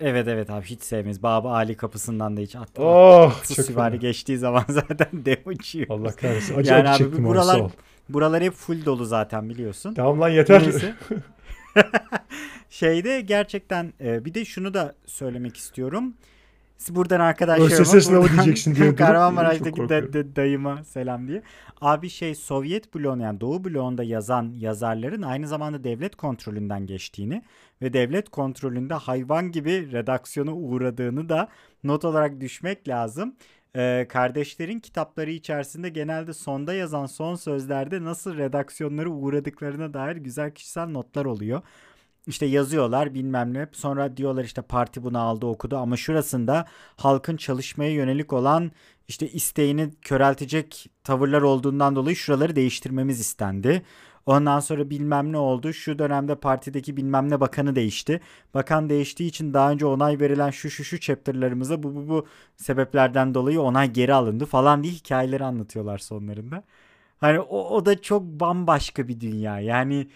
Evet 0.00 0.28
evet 0.28 0.50
abi 0.50 0.64
hiç 0.64 0.82
sevmeyiz. 0.82 1.22
Baba 1.22 1.52
Ali 1.52 1.76
kapısından 1.76 2.36
da 2.36 2.40
hiç 2.40 2.56
atlı. 2.56 2.84
Oh, 2.84 3.36
atsız 3.38 3.66
süvari 3.66 3.88
önemli. 3.88 4.00
geçtiği 4.00 4.38
zaman 4.38 4.64
zaten 4.68 5.08
dev 5.12 5.36
uçuyor. 5.46 5.86
Allah 5.90 6.12
kahretsin. 6.12 6.56
Acı 6.56 6.72
yani 6.72 6.88
acı 6.88 7.04
abi, 7.04 7.24
buralar, 7.24 7.62
buralar 8.08 8.42
hep 8.42 8.52
full 8.52 8.84
dolu 8.84 9.04
zaten 9.04 9.48
biliyorsun. 9.48 9.94
Tamam 9.94 10.20
lan 10.20 10.28
yeter. 10.28 10.62
Şeyde 12.70 13.20
gerçekten 13.20 13.92
e, 14.00 14.24
bir 14.24 14.34
de 14.34 14.44
şunu 14.44 14.74
da 14.74 14.94
söylemek 15.06 15.56
istiyorum. 15.56 16.14
Buradan 16.90 17.20
arkadaşlarıma 17.20 17.96
ÖSS 17.96 18.06
sınavı 18.06 18.28
diyeceksin 18.28 18.74
diye. 18.74 18.94
Kahramanmaraş'taki 18.96 19.88
da, 19.88 20.12
da, 20.12 20.36
dayıma 20.36 20.84
selam 20.84 21.28
diye. 21.28 21.42
Abi 21.80 22.10
şey 22.10 22.34
Sovyet 22.34 22.94
bloğun 22.94 23.20
yani 23.20 23.40
Doğu 23.40 23.64
bloğunda 23.64 24.02
yazan 24.02 24.52
yazarların 24.56 25.22
aynı 25.22 25.48
zamanda 25.48 25.84
devlet 25.84 26.16
kontrolünden 26.16 26.86
geçtiğini 26.86 27.42
ve 27.82 27.92
devlet 27.92 28.28
kontrolünde 28.28 28.94
hayvan 28.94 29.52
gibi 29.52 29.92
redaksiyona 29.92 30.52
uğradığını 30.54 31.28
da 31.28 31.48
not 31.84 32.04
olarak 32.04 32.40
düşmek 32.40 32.88
lazım. 32.88 33.34
Ee, 33.76 34.06
kardeşlerin 34.08 34.78
kitapları 34.78 35.30
içerisinde 35.30 35.88
genelde 35.88 36.32
sonda 36.32 36.74
yazan 36.74 37.06
son 37.06 37.34
sözlerde 37.34 38.04
nasıl 38.04 38.36
redaksiyonları 38.36 39.10
uğradıklarına 39.10 39.94
dair 39.94 40.16
güzel 40.16 40.50
kişisel 40.50 40.88
notlar 40.88 41.24
oluyor 41.24 41.62
işte 42.28 42.46
yazıyorlar 42.46 43.14
bilmem 43.14 43.54
ne. 43.54 43.68
Sonra 43.72 44.16
diyorlar 44.16 44.44
işte 44.44 44.62
parti 44.62 45.02
bunu 45.02 45.18
aldı 45.18 45.46
okudu 45.46 45.76
ama 45.76 45.96
şurasında 45.96 46.66
halkın 46.96 47.36
çalışmaya 47.36 47.92
yönelik 47.92 48.32
olan 48.32 48.72
işte 49.08 49.28
isteğini 49.28 49.90
köreltecek 50.02 50.90
tavırlar 51.04 51.42
olduğundan 51.42 51.96
dolayı 51.96 52.16
şuraları 52.16 52.56
değiştirmemiz 52.56 53.20
istendi. 53.20 53.82
Ondan 54.26 54.60
sonra 54.60 54.90
bilmem 54.90 55.32
ne 55.32 55.38
oldu. 55.38 55.72
Şu 55.72 55.98
dönemde 55.98 56.34
partideki 56.34 56.96
bilmem 56.96 57.30
ne 57.30 57.40
bakanı 57.40 57.76
değişti. 57.76 58.20
Bakan 58.54 58.88
değiştiği 58.90 59.28
için 59.28 59.54
daha 59.54 59.70
önce 59.70 59.86
onay 59.86 60.20
verilen 60.20 60.50
şu 60.50 60.70
şu 60.70 60.84
şu 60.84 61.00
chapter'larımıza 61.00 61.82
bu 61.82 61.94
bu 61.94 62.08
bu 62.08 62.26
sebeplerden 62.56 63.34
dolayı 63.34 63.60
onay 63.60 63.92
geri 63.92 64.14
alındı 64.14 64.46
falan 64.46 64.82
diye 64.82 64.92
hikayeleri 64.92 65.44
anlatıyorlar 65.44 65.98
sonlarında. 65.98 66.64
Hani 67.18 67.40
o, 67.40 67.68
o 67.76 67.86
da 67.86 68.02
çok 68.02 68.22
bambaşka 68.22 69.08
bir 69.08 69.20
dünya. 69.20 69.60
Yani 69.60 70.08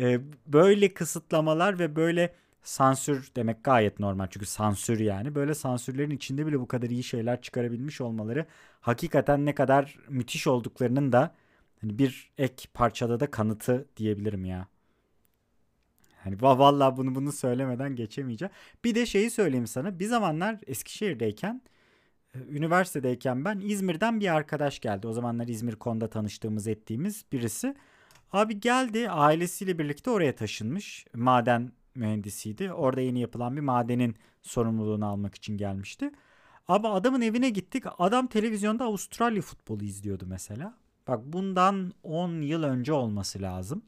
e, 0.00 0.20
böyle 0.46 0.94
kısıtlamalar 0.94 1.78
ve 1.78 1.96
böyle 1.96 2.34
sansür 2.62 3.30
demek 3.36 3.64
gayet 3.64 4.00
normal 4.00 4.26
çünkü 4.30 4.46
sansür 4.46 5.00
yani 5.00 5.34
böyle 5.34 5.54
sansürlerin 5.54 6.10
içinde 6.10 6.46
bile 6.46 6.60
bu 6.60 6.68
kadar 6.68 6.90
iyi 6.90 7.02
şeyler 7.02 7.42
çıkarabilmiş 7.42 8.00
olmaları 8.00 8.46
hakikaten 8.80 9.46
ne 9.46 9.54
kadar 9.54 9.98
müthiş 10.08 10.46
olduklarının 10.46 11.12
da 11.12 11.34
hani 11.80 11.98
bir 11.98 12.30
ek 12.38 12.68
parçada 12.74 13.20
da 13.20 13.30
kanıtı 13.30 13.86
diyebilirim 13.96 14.44
ya. 14.44 14.68
Hani 16.24 16.42
vallahi 16.42 16.96
bunu 16.96 17.14
bunu 17.14 17.32
söylemeden 17.32 17.96
geçemeyeceğim. 17.96 18.52
Bir 18.84 18.94
de 18.94 19.06
şeyi 19.06 19.30
söyleyeyim 19.30 19.66
sana. 19.66 19.98
Bir 19.98 20.06
zamanlar 20.06 20.58
Eskişehir'deyken 20.66 21.62
e, 22.34 22.38
üniversitedeyken 22.38 23.44
ben 23.44 23.60
İzmir'den 23.60 24.20
bir 24.20 24.34
arkadaş 24.34 24.80
geldi. 24.80 25.06
O 25.06 25.12
zamanlar 25.12 25.48
İzmir 25.48 25.76
Kon'da 25.76 26.10
tanıştığımız 26.10 26.68
ettiğimiz 26.68 27.24
birisi. 27.32 27.74
Abi 28.32 28.60
geldi 28.60 29.10
ailesiyle 29.10 29.78
birlikte 29.78 30.10
oraya 30.10 30.34
taşınmış. 30.34 31.06
Maden 31.14 31.72
mühendisiydi. 31.94 32.72
Orada 32.72 33.00
yeni 33.00 33.20
yapılan 33.20 33.56
bir 33.56 33.60
madenin 33.60 34.16
sorumluluğunu 34.42 35.06
almak 35.06 35.34
için 35.34 35.56
gelmişti. 35.56 36.10
Abi 36.68 36.88
adamın 36.88 37.20
evine 37.20 37.50
gittik. 37.50 37.84
Adam 37.98 38.26
televizyonda 38.26 38.84
Avustralya 38.84 39.42
futbolu 39.42 39.84
izliyordu 39.84 40.24
mesela. 40.26 40.74
Bak 41.08 41.20
bundan 41.24 41.92
10 42.02 42.40
yıl 42.40 42.62
önce 42.62 42.92
olması 42.92 43.42
lazım. 43.42 43.82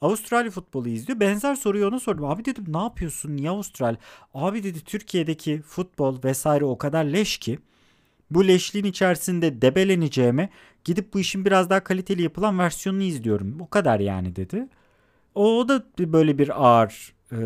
Avustralya 0.00 0.50
futbolu 0.50 0.88
izliyor. 0.88 1.20
Benzer 1.20 1.54
soruyu 1.54 1.88
ona 1.88 2.00
sordum. 2.00 2.24
Abi 2.24 2.44
dedim 2.44 2.64
ne 2.68 2.78
yapıyorsun? 2.78 3.36
Niye 3.36 3.50
Avustralya? 3.50 3.98
Abi 4.34 4.62
dedi 4.62 4.84
Türkiye'deki 4.84 5.62
futbol 5.62 6.22
vesaire 6.24 6.64
o 6.64 6.78
kadar 6.78 7.04
leş 7.04 7.38
ki 7.38 7.58
bu 8.30 8.48
leşliğin 8.48 8.84
içerisinde 8.84 9.62
debeleneceğime 9.62 10.50
gidip 10.84 11.14
bu 11.14 11.20
işin 11.20 11.44
biraz 11.44 11.70
daha 11.70 11.84
kaliteli 11.84 12.22
yapılan 12.22 12.58
versiyonunu 12.58 13.02
izliyorum. 13.02 13.58
Bu 13.58 13.70
kadar 13.70 14.00
yani 14.00 14.36
dedi. 14.36 14.68
O, 15.34 15.58
o 15.58 15.68
da 15.68 15.84
böyle 15.98 16.38
bir 16.38 16.64
ağır 16.64 17.14
e, 17.32 17.38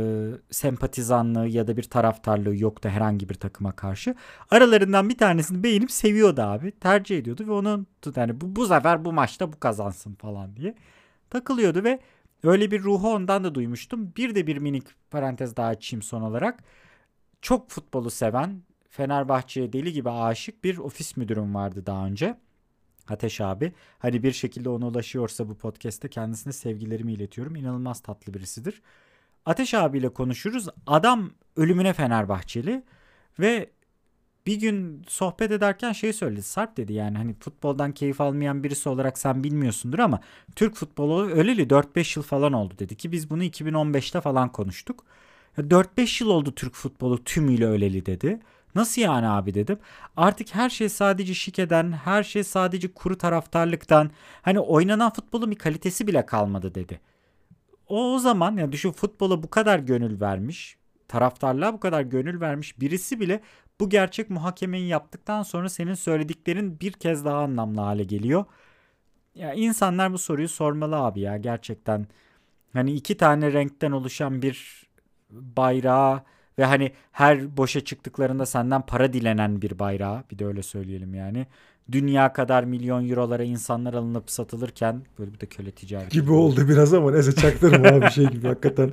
sempatizanlığı 0.50 1.48
ya 1.48 1.66
da 1.66 1.76
bir 1.76 1.82
taraftarlığı 1.82 2.56
yoktu 2.56 2.88
herhangi 2.88 3.28
bir 3.28 3.34
takıma 3.34 3.72
karşı. 3.72 4.14
Aralarından 4.50 5.08
bir 5.08 5.18
tanesini 5.18 5.62
beğenip 5.62 5.90
seviyordu 5.90 6.42
abi. 6.42 6.70
Tercih 6.70 7.18
ediyordu 7.18 7.46
ve 7.46 7.52
onun 7.52 7.86
yani 8.16 8.40
bu, 8.40 8.56
bu 8.56 8.66
sefer 8.66 9.04
bu 9.04 9.12
maçta 9.12 9.52
bu 9.52 9.60
kazansın 9.60 10.14
falan 10.14 10.56
diye 10.56 10.74
takılıyordu 11.30 11.84
ve 11.84 12.00
öyle 12.44 12.70
bir 12.70 12.82
ruhu 12.82 13.12
ondan 13.14 13.44
da 13.44 13.54
duymuştum. 13.54 14.12
Bir 14.16 14.34
de 14.34 14.46
bir 14.46 14.56
minik 14.56 14.84
parantez 15.10 15.56
daha 15.56 15.68
açayım 15.68 16.02
son 16.02 16.22
olarak. 16.22 16.64
Çok 17.42 17.70
futbolu 17.70 18.10
seven, 18.10 18.62
Fenerbahçe'ye 18.94 19.72
deli 19.72 19.92
gibi 19.92 20.10
aşık 20.10 20.64
bir 20.64 20.78
ofis 20.78 21.16
müdürüm 21.16 21.54
vardı 21.54 21.86
daha 21.86 22.06
önce. 22.06 22.36
Ateş 23.08 23.40
abi. 23.40 23.72
Hani 23.98 24.22
bir 24.22 24.32
şekilde 24.32 24.68
ona 24.68 24.86
ulaşıyorsa 24.86 25.48
bu 25.48 25.54
podcast'te 25.54 26.08
kendisine 26.08 26.52
sevgilerimi 26.52 27.12
iletiyorum. 27.12 27.56
İnanılmaz 27.56 28.00
tatlı 28.00 28.34
birisidir. 28.34 28.82
Ateş 29.46 29.74
abiyle 29.74 30.08
konuşuruz. 30.08 30.68
Adam 30.86 31.30
ölümüne 31.56 31.92
Fenerbahçeli 31.92 32.82
ve 33.40 33.70
bir 34.46 34.60
gün 34.60 35.04
sohbet 35.08 35.50
ederken 35.50 35.92
şey 35.92 36.12
söyledi. 36.12 36.42
Sarp 36.42 36.76
dedi 36.76 36.92
yani 36.92 37.16
hani 37.16 37.34
futboldan 37.34 37.92
keyif 37.92 38.20
almayan 38.20 38.64
birisi 38.64 38.88
olarak 38.88 39.18
sen 39.18 39.44
bilmiyorsundur 39.44 39.98
ama 39.98 40.20
Türk 40.56 40.74
futbolu 40.74 41.30
öleli 41.30 41.62
4-5 41.62 42.18
yıl 42.18 42.24
falan 42.24 42.52
oldu 42.52 42.74
dedi 42.78 42.96
ki 42.96 43.12
biz 43.12 43.30
bunu 43.30 43.44
2015'te 43.44 44.20
falan 44.20 44.52
konuştuk. 44.52 45.04
4-5 45.58 46.24
yıl 46.24 46.30
oldu 46.30 46.54
Türk 46.54 46.74
futbolu 46.74 47.24
tümüyle 47.24 47.66
öleli 47.66 48.06
dedi. 48.06 48.40
Nasıl 48.74 49.02
yani 49.02 49.28
abi 49.28 49.54
dedim. 49.54 49.78
Artık 50.16 50.54
her 50.54 50.70
şey 50.70 50.88
sadece 50.88 51.34
şikeden, 51.34 51.92
her 51.92 52.22
şey 52.22 52.44
sadece 52.44 52.94
kuru 52.94 53.18
taraftarlıktan. 53.18 54.10
Hani 54.42 54.60
oynanan 54.60 55.10
futbolun 55.12 55.50
bir 55.50 55.56
kalitesi 55.58 56.06
bile 56.06 56.26
kalmadı 56.26 56.74
dedi. 56.74 57.00
O, 57.88 58.14
o 58.14 58.18
zaman 58.18 58.56
yani 58.56 58.72
düşün 58.72 58.92
futbola 58.92 59.42
bu 59.42 59.50
kadar 59.50 59.78
gönül 59.78 60.20
vermiş, 60.20 60.76
taraftarlığa 61.08 61.72
bu 61.72 61.80
kadar 61.80 62.02
gönül 62.02 62.40
vermiş 62.40 62.80
birisi 62.80 63.20
bile 63.20 63.40
bu 63.80 63.88
gerçek 63.90 64.30
muhakemeyi 64.30 64.88
yaptıktan 64.88 65.42
sonra 65.42 65.68
senin 65.68 65.94
söylediklerin 65.94 66.80
bir 66.80 66.92
kez 66.92 67.24
daha 67.24 67.38
anlamlı 67.38 67.80
hale 67.80 68.04
geliyor. 68.04 68.44
Ya 69.34 69.54
insanlar 69.54 70.12
bu 70.12 70.18
soruyu 70.18 70.48
sormalı 70.48 70.96
abi 70.96 71.20
ya 71.20 71.36
gerçekten. 71.36 72.06
Hani 72.72 72.92
iki 72.92 73.16
tane 73.16 73.52
renkten 73.52 73.92
oluşan 73.92 74.42
bir 74.42 74.86
bayrağı 75.30 76.22
ve 76.58 76.64
hani 76.64 76.92
her 77.12 77.56
boşa 77.56 77.80
çıktıklarında 77.80 78.46
senden 78.46 78.82
para 78.82 79.12
dilenen 79.12 79.62
bir 79.62 79.78
bayrağı 79.78 80.24
bir 80.30 80.38
de 80.38 80.46
öyle 80.46 80.62
söyleyelim 80.62 81.14
yani. 81.14 81.46
Dünya 81.92 82.32
kadar 82.32 82.64
milyon 82.64 83.08
eurolara 83.08 83.42
insanlar 83.42 83.94
alınıp 83.94 84.30
satılırken 84.30 85.02
böyle 85.18 85.32
bir 85.32 85.40
de 85.40 85.46
köle 85.46 85.70
ticareti. 85.70 86.20
Gibi 86.20 86.32
oldu 86.32 86.68
biraz 86.68 86.94
ama 86.94 87.10
neyse 87.10 87.34
çaktırma 87.34 87.88
abi 87.88 88.10
şey 88.12 88.26
gibi 88.26 88.46
hakikaten 88.48 88.92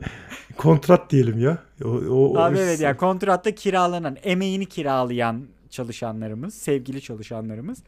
kontrat 0.57 1.11
diyelim 1.11 1.39
ya. 1.39 1.57
O, 1.83 1.87
o, 1.87 2.37
Abi 2.37 2.57
o, 2.57 2.61
evet 2.61 2.79
yani 2.79 2.97
kontratta 2.97 3.55
kiralanan, 3.55 4.17
emeğini 4.23 4.65
kiralayan 4.65 5.47
çalışanlarımız, 5.69 6.53
sevgili 6.53 7.01
çalışanlarımız. 7.01 7.83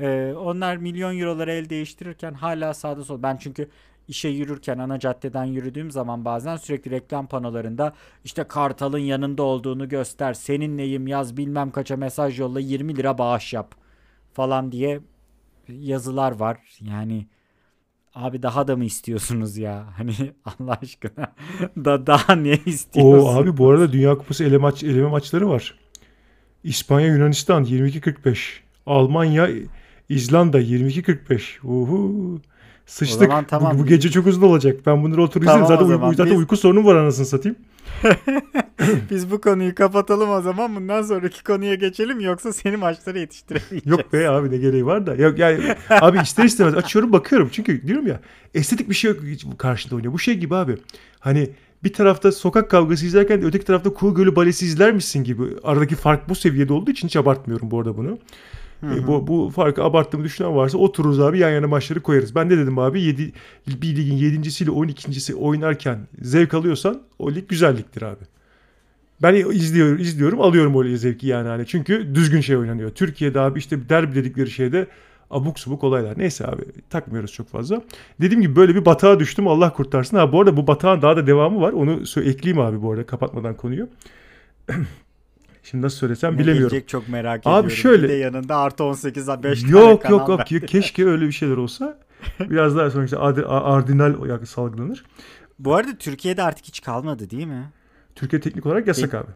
Ee, 0.00 0.34
onlar 0.38 0.76
milyon 0.76 1.18
eurolara 1.18 1.52
el 1.52 1.70
değiştirirken 1.70 2.34
hala 2.34 2.74
sağda 2.74 3.04
sol. 3.04 3.22
Ben 3.22 3.36
çünkü 3.36 3.68
işe 4.08 4.28
yürürken 4.28 4.78
ana 4.78 4.98
caddeden 4.98 5.44
yürüdüğüm 5.44 5.90
zaman 5.90 6.24
bazen 6.24 6.56
sürekli 6.56 6.90
reklam 6.90 7.26
panolarında 7.26 7.92
işte 8.24 8.44
Kartal'ın 8.44 8.98
yanında 8.98 9.42
olduğunu 9.42 9.88
göster, 9.88 10.34
seninleyim 10.34 11.06
yaz 11.06 11.36
bilmem 11.36 11.70
kaça 11.70 11.96
mesaj 11.96 12.40
yolla 12.40 12.60
20 12.60 12.96
lira 12.96 13.18
bağış 13.18 13.52
yap 13.52 13.74
falan 14.32 14.72
diye 14.72 15.00
yazılar 15.68 16.32
var. 16.32 16.58
Yani 16.80 17.26
abi 18.14 18.42
daha 18.42 18.68
da 18.68 18.76
mı 18.76 18.84
istiyorsunuz 18.84 19.56
ya? 19.56 19.86
Hani 19.96 20.14
Allah 20.44 20.78
aşkına 20.82 21.34
da 21.76 22.06
daha 22.06 22.34
ne 22.34 22.58
istiyorsunuz? 22.66 23.24
O 23.24 23.28
abi 23.28 23.56
bu 23.56 23.70
arada 23.70 23.92
Dünya 23.92 24.18
Kupası 24.18 24.44
ele 24.44 24.58
maç, 24.58 24.84
eleme 24.84 25.08
maçları 25.08 25.48
var. 25.48 25.78
İspanya 26.64 27.06
Yunanistan 27.06 27.64
22-45. 27.64 28.38
Almanya 28.86 29.48
İzlanda 30.08 30.60
22-45. 30.60 31.66
Uhu. 31.66 32.40
Sıçtık. 32.88 33.20
zaman 33.20 33.44
tamam. 33.44 33.74
Bu, 33.78 33.82
bu 33.82 33.86
gece 33.86 34.10
çok 34.10 34.26
uzun 34.26 34.42
olacak. 34.42 34.80
Ben 34.86 35.02
bunları 35.02 35.22
oturup 35.22 35.46
Tamam 35.46 35.62
o 35.64 35.66
Zaten, 35.66 35.84
zaman. 35.86 36.02
uyku, 36.08 36.16
zaten 36.16 36.32
Biz- 36.32 36.38
uyku 36.40 36.56
sorunum 36.56 36.86
var 36.86 36.96
anasını 36.96 37.26
satayım. 37.26 37.56
Biz 39.10 39.30
bu 39.30 39.40
konuyu 39.40 39.74
kapatalım 39.74 40.30
o 40.30 40.40
zaman. 40.42 40.76
Bundan 40.76 41.02
sonraki 41.02 41.44
konuya 41.44 41.74
geçelim 41.74 42.20
yoksa 42.20 42.52
seni 42.52 42.76
maçlara 42.76 43.18
yetiştiremeyeceğiz. 43.18 43.86
Yok 43.86 44.12
be 44.12 44.28
abi 44.30 44.50
ne 44.50 44.56
gereği 44.56 44.86
var 44.86 45.06
da. 45.06 45.14
Yok 45.14 45.38
yani 45.38 45.60
abi 45.90 46.18
ister 46.22 46.44
istemez 46.44 46.74
açıyorum 46.74 47.12
bakıyorum. 47.12 47.48
Çünkü 47.52 47.86
diyorum 47.86 48.06
ya 48.06 48.20
estetik 48.54 48.88
bir 48.90 48.94
şey 48.94 49.10
yok 49.10 49.20
karşında 49.58 49.94
oynuyor. 49.94 50.12
Bu 50.12 50.18
şey 50.18 50.34
gibi 50.34 50.54
abi. 50.54 50.76
Hani 51.20 51.50
bir 51.84 51.92
tarafta 51.92 52.32
sokak 52.32 52.70
kavgası 52.70 53.06
izlerken 53.06 53.42
öteki 53.42 53.64
tarafta 53.64 53.94
Kuğu 53.94 54.14
Gölü 54.14 54.36
Balesi 54.36 54.64
izlermişsin 54.66 55.24
gibi. 55.24 55.42
Aradaki 55.64 55.94
fark 55.94 56.28
bu 56.28 56.34
seviyede 56.34 56.72
olduğu 56.72 56.90
için 56.90 57.08
hiç 57.08 57.16
abartmıyorum 57.16 57.70
bu 57.70 57.78
arada 57.78 57.96
bunu. 57.96 58.18
E, 58.82 59.06
bu, 59.06 59.26
bu 59.26 59.50
farkı 59.50 59.84
abarttığımı 59.84 60.24
düşünen 60.24 60.56
varsa 60.56 60.78
otururuz 60.78 61.20
abi 61.20 61.38
yan 61.38 61.50
yana 61.50 61.66
maçları 61.66 62.00
koyarız. 62.00 62.34
Ben 62.34 62.50
de 62.50 62.58
dedim 62.58 62.78
abi 62.78 63.02
7, 63.02 63.32
bir 63.66 63.96
ligin 63.96 64.16
7.siyle 64.16 64.70
12.si 64.70 65.34
oynarken 65.34 65.98
zevk 66.20 66.54
alıyorsan 66.54 67.02
o 67.18 67.32
lig 67.32 67.48
güzelliktir 67.48 68.02
abi. 68.02 68.24
Ben 69.22 69.34
izliyorum, 69.34 69.98
izliyorum 69.98 70.40
alıyorum 70.40 70.76
o 70.76 70.84
zevki 70.84 71.26
yani 71.26 71.48
hani 71.48 71.66
çünkü 71.66 72.14
düzgün 72.14 72.40
şey 72.40 72.56
oynanıyor. 72.56 72.90
Türkiye'de 72.90 73.40
abi 73.40 73.58
işte 73.58 73.88
derbi 73.88 74.14
dedikleri 74.14 74.50
şeyde 74.50 74.86
abuk 75.30 75.58
subuk 75.58 75.84
olaylar. 75.84 76.18
Neyse 76.18 76.46
abi 76.46 76.62
takmıyoruz 76.90 77.32
çok 77.32 77.48
fazla. 77.48 77.82
Dediğim 78.20 78.42
gibi 78.42 78.56
böyle 78.56 78.74
bir 78.74 78.84
batağa 78.84 79.20
düştüm 79.20 79.48
Allah 79.48 79.72
kurtarsın. 79.72 80.16
Ha 80.16 80.32
bu 80.32 80.40
arada 80.40 80.56
bu 80.56 80.66
batağın 80.66 81.02
daha 81.02 81.16
da 81.16 81.26
devamı 81.26 81.60
var. 81.60 81.72
Onu 81.72 82.02
ekleyeyim 82.16 82.58
abi 82.58 82.82
bu 82.82 82.92
arada 82.92 83.06
kapatmadan 83.06 83.56
konuyu. 83.56 83.88
Şimdi 85.62 85.84
nasıl 85.84 85.96
söylesem 85.96 86.34
Ne 86.34 86.38
bilemiyorum. 86.38 86.70
gelecek 86.70 86.88
çok 86.88 87.08
merak 87.08 87.40
Abi 87.44 87.50
ediyorum. 87.50 87.70
şöyle- 87.70 88.02
Bir 88.02 88.08
de 88.08 88.14
yanında 88.14 88.56
artı 88.56 88.82
18'a 88.82 89.42
5 89.42 89.60
tane 89.62 89.72
Yok 89.72 90.02
kanal 90.02 90.28
yok 90.28 90.50
yok 90.52 90.68
keşke 90.68 91.06
öyle 91.06 91.26
bir 91.26 91.32
şeyler 91.32 91.56
olsa. 91.56 91.98
Biraz 92.40 92.76
daha 92.76 92.90
sonra 92.90 93.04
işte 93.04 93.16
ardinal 93.18 94.44
salgılanır. 94.46 95.04
Bu 95.58 95.74
arada 95.74 95.98
Türkiye'de 95.98 96.42
artık 96.42 96.64
hiç 96.66 96.80
kalmadı 96.82 97.30
değil 97.30 97.46
mi? 97.46 97.70
Türkiye 98.14 98.40
teknik 98.40 98.66
olarak 98.66 98.86
yasak 98.86 99.14
abi. 99.14 99.30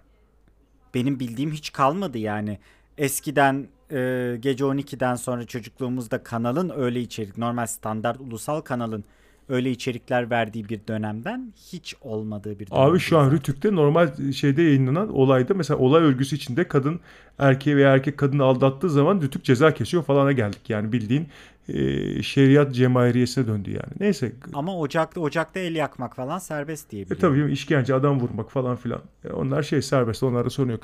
Benim 0.95 1.21
bildiğim 1.21 1.53
hiç 1.53 1.73
kalmadı 1.73 2.19
yani. 2.19 2.59
Eskiden 2.99 3.69
e, 3.93 4.37
gece 4.41 4.65
12'den 4.65 5.15
sonra 5.15 5.45
çocukluğumuzda 5.47 6.23
kanalın 6.23 6.73
öyle 6.77 7.01
içerik, 7.01 7.39
normal 7.39 7.67
standart 7.67 8.21
ulusal 8.21 8.61
kanalın 8.61 9.05
öyle 9.49 9.71
içerikler 9.71 10.31
verdiği 10.31 10.69
bir 10.69 10.81
dönemden 10.89 11.53
hiç 11.73 11.95
olmadığı 12.01 12.59
bir 12.59 12.71
dönem. 12.71 12.83
Abi 12.83 12.99
şu 12.99 13.19
an 13.19 13.31
Rütük'te 13.31 13.75
normal 13.75 14.33
şeyde 14.33 14.63
yayınlanan 14.63 15.15
olayda 15.15 15.55
mesela 15.55 15.79
olay 15.79 16.03
örgüsü 16.03 16.37
içinde 16.37 16.69
kadın 16.69 17.01
erkeği 17.39 17.77
veya 17.77 17.95
erkek 17.95 18.19
kadını 18.19 18.45
aldattığı 18.45 18.91
zaman 18.91 19.21
Rütük 19.21 19.45
ceza 19.45 19.75
kesiyor 19.75 20.03
falana 20.03 20.33
geldik. 20.33 20.71
Yani 20.71 20.93
bildiğin 20.93 21.29
e, 21.69 22.23
şeriat 22.23 22.75
cemairiyesine 22.75 23.47
döndü 23.47 23.71
yani. 23.71 23.93
Neyse. 24.01 24.33
Ama 24.53 24.79
ocakta 24.79 25.21
ocakta 25.21 25.61
el 25.61 25.75
yakmak 25.75 26.17
falan 26.17 26.39
serbest 26.39 26.91
diye 26.91 27.03
E 27.03 27.11
biliyorum. 27.11 27.41
tabii 27.43 27.53
işkence, 27.53 27.95
adam 27.95 28.21
vurmak 28.21 28.51
falan 28.51 28.77
filan. 28.77 29.01
E 29.25 29.33
onlar 29.33 29.63
şey 29.63 29.83
serbest, 29.83 30.23
onlarda 30.23 30.51
sorun 30.51 30.71
yok. 30.71 30.83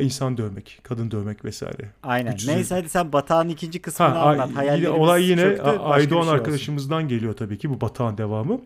İnsan 0.00 0.36
dövmek, 0.38 0.80
kadın 0.82 1.10
dövmek 1.10 1.44
vesaire. 1.44 1.90
Aynen. 2.02 2.32
Güçsüz- 2.32 2.48
Neyse 2.48 2.74
hadi 2.74 2.88
sen 2.88 3.12
batağın 3.12 3.48
ikinci 3.48 3.82
kısmını 3.82 4.08
Ha, 4.10 4.20
anlat. 4.20 4.50
Hayallerimiz 4.56 5.00
olay 5.00 5.24
yine 5.30 5.40
çöktü, 5.42 5.62
bir 5.64 5.68
Aydoğan 5.94 6.08
şey 6.08 6.16
olsun. 6.18 6.32
arkadaşımızdan 6.32 7.08
geliyor 7.08 7.32
tabii 7.36 7.58
ki 7.58 7.70
bu 7.70 7.80
batağın 7.80 8.18
devamı. 8.18 8.60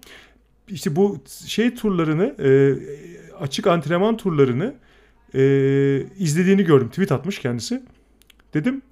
İşte 0.68 0.96
bu 0.96 1.18
şey 1.46 1.74
turlarını, 1.74 2.24
e, 2.24 2.50
açık 3.40 3.66
antrenman 3.66 4.16
turlarını 4.16 4.74
e, 5.34 5.40
izlediğini 6.18 6.64
gördüm. 6.64 6.88
Tweet 6.88 7.12
atmış 7.12 7.38
kendisi. 7.38 7.82
Dedim, 8.54 8.76
e, 8.76 8.89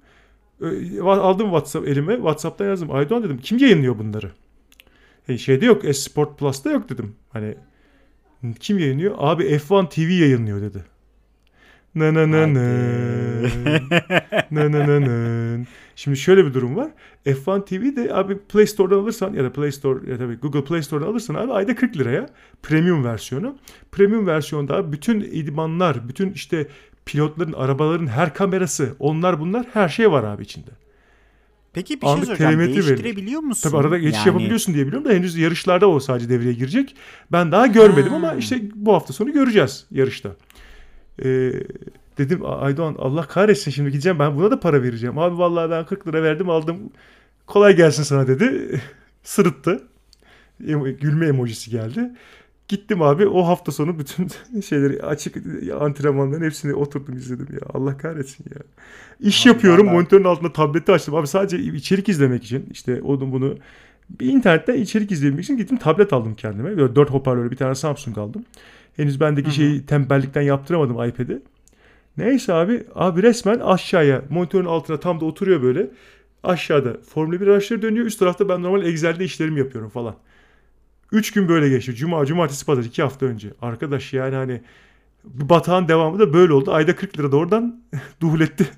aldım 1.01 1.47
WhatsApp 1.47 1.87
elime. 1.87 2.15
WhatsApp'tan 2.15 2.65
yazdım. 2.65 2.91
Aydoğan 2.91 3.23
dedim, 3.23 3.37
kim 3.37 3.57
yayınlıyor 3.57 3.99
bunları? 3.99 4.31
E, 5.27 5.37
şeyde 5.37 5.65
yok, 5.65 5.85
Esport 5.85 6.39
Plus'ta 6.39 6.71
yok 6.71 6.89
dedim. 6.89 7.15
Hani 7.29 7.55
kim 8.59 8.79
yayınlıyor? 8.79 9.15
Abi 9.17 9.43
F1 9.43 9.89
TV 9.89 9.99
yayınlıyor 9.99 10.61
dedi. 10.61 10.85
Na 11.95 12.13
na 12.13 12.31
na 12.31 12.53
na. 12.53 12.67
na 14.51 14.71
na 14.71 14.87
na 14.87 15.01
na. 15.01 15.65
Şimdi 15.95 16.17
şöyle 16.17 16.45
bir 16.45 16.53
durum 16.53 16.75
var. 16.75 16.91
F1 17.25 17.65
TV 17.65 17.95
de 17.95 18.15
abi 18.15 18.37
Play 18.37 18.67
Store'dan 18.67 18.97
alırsan 18.97 19.33
ya 19.33 19.43
da 19.43 19.51
Play 19.51 19.71
Store 19.71 20.11
ya 20.11 20.17
tabii 20.17 20.35
Google 20.35 20.63
Play 20.63 20.83
Store'dan 20.83 21.07
alırsan 21.07 21.35
abi 21.35 21.51
ayda 21.51 21.75
40 21.75 21.97
liraya 21.97 22.29
premium 22.63 23.03
versiyonu. 23.03 23.57
Premium 23.91 24.27
versiyonda 24.27 24.91
bütün 24.91 25.21
idmanlar, 25.21 26.09
bütün 26.09 26.31
işte 26.31 26.67
pilotların, 27.05 27.53
arabaların 27.53 28.07
her 28.07 28.33
kamerası, 28.33 28.95
onlar 28.99 29.39
bunlar 29.39 29.65
her 29.73 29.89
şey 29.89 30.11
var 30.11 30.23
abi 30.23 30.43
içinde. 30.43 30.69
Peki 31.73 31.95
bir 31.95 32.01
şey 32.01 32.09
Anlık 32.13 32.25
soracağım. 32.25 32.51
telemetri 32.51 32.73
verilir. 32.73 32.87
Değiştirebiliyor 32.87 33.41
musun? 33.41 33.69
Tabii 33.69 33.81
arada 33.81 33.97
geçiş 33.97 34.17
Yani- 34.17 34.27
yapabiliyorsun 34.27 34.73
diye 34.73 34.87
biliyorum 34.87 35.09
da 35.09 35.13
henüz 35.13 35.37
yarışlarda 35.37 35.89
o 35.89 35.99
sadece 35.99 36.29
devreye 36.29 36.53
girecek. 36.53 36.95
Ben 37.31 37.51
daha 37.51 37.67
görmedim 37.67 38.09
Ha. 38.09 38.15
ama 38.15 38.33
işte 38.33 38.61
bu 38.75 38.93
hafta 38.93 39.13
sonu 39.13 39.33
göreceğiz 39.33 39.85
yarışta. 39.91 40.29
Ee, 41.23 41.51
dedim 42.17 42.45
"A- 42.45 42.57
Aydoğan 42.57 42.95
Allah 42.99 43.27
kahretsin 43.27 43.71
şimdi 43.71 43.91
gideceğim 43.91 44.19
ben 44.19 44.35
buna 44.37 44.51
da 44.51 44.59
para 44.59 44.83
vereceğim. 44.83 45.17
Abi 45.17 45.37
vallahi 45.37 45.69
ben 45.71 45.85
40 45.85 46.07
lira 46.07 46.23
verdim 46.23 46.49
aldım. 46.49 46.79
Kolay 47.47 47.75
gelsin 47.75 48.03
sana 48.03 48.27
dedi. 48.27 48.79
Sırıttı. 49.23 49.83
Gülme 50.99 51.27
emojisi 51.27 51.71
geldi. 51.71 52.11
Gittim 52.69 53.01
abi 53.01 53.27
o 53.27 53.47
hafta 53.47 53.71
sonu 53.71 53.99
bütün 53.99 54.27
şeyleri 54.61 55.03
açık 55.03 55.37
antrenmanların 55.79 56.43
hepsini 56.43 56.73
oturdum 56.73 57.17
izledim 57.17 57.47
ya. 57.51 57.59
Allah 57.73 57.97
kahretsin 57.97 58.45
ya. 58.55 58.61
İş 59.19 59.45
Allah 59.45 59.53
yapıyorum 59.53 59.87
Allah. 59.87 59.93
monitörün 59.95 60.23
altında 60.23 60.53
tableti 60.53 60.91
açtım. 60.91 61.15
Abi 61.15 61.27
sadece 61.27 61.59
içerik 61.59 62.09
izlemek 62.09 62.43
için 62.43 62.65
işte 62.71 63.01
onu 63.01 63.31
bunu 63.31 63.57
bir 64.09 64.25
internetten 64.27 64.73
içerik 64.73 65.11
izlemek 65.11 65.43
için 65.43 65.57
gittim 65.57 65.77
tablet 65.77 66.13
aldım 66.13 66.35
kendime. 66.35 66.77
Böyle 66.77 66.95
4 66.95 67.09
hoparlörlü 67.09 67.51
bir 67.51 67.55
tane 67.55 67.75
Samsung 67.75 68.17
aldım. 68.17 68.45
Henüz 68.95 69.19
bendeki 69.19 69.47
Hı 69.47 69.51
hı. 69.51 69.55
şeyi 69.55 69.85
tembellikten 69.85 70.41
yaptıramadım 70.41 70.95
iPad'e. 71.09 71.39
Neyse 72.17 72.53
abi 72.53 72.83
abi 72.95 73.23
resmen 73.23 73.59
aşağıya 73.59 74.21
monitörün 74.29 74.65
altına 74.65 74.99
tam 74.99 75.19
da 75.21 75.25
oturuyor 75.25 75.61
böyle. 75.61 75.89
Aşağıda 76.43 76.97
Formula 77.13 77.41
1 77.41 77.47
araçları 77.47 77.81
dönüyor. 77.81 78.05
Üst 78.05 78.19
tarafta 78.19 78.49
ben 78.49 78.63
normal 78.63 78.85
Excel'de 78.85 79.23
işlerimi 79.25 79.59
yapıyorum 79.59 79.89
falan. 79.89 80.15
Üç 81.11 81.31
gün 81.31 81.47
böyle 81.47 81.69
geçti. 81.69 81.95
Cuma, 81.95 82.25
cumartesi, 82.25 82.65
pazar 82.65 82.83
iki 82.83 83.01
hafta 83.01 83.25
önce. 83.25 83.53
Arkadaş 83.61 84.13
yani 84.13 84.35
hani 84.35 84.61
batağın 85.23 85.87
devamı 85.87 86.19
da 86.19 86.33
böyle 86.33 86.53
oldu. 86.53 86.71
Ayda 86.71 86.95
40 86.95 87.19
lira 87.19 87.31
da 87.31 87.37
oradan 87.37 87.81
duhul 88.21 88.41
etti. 88.41 88.69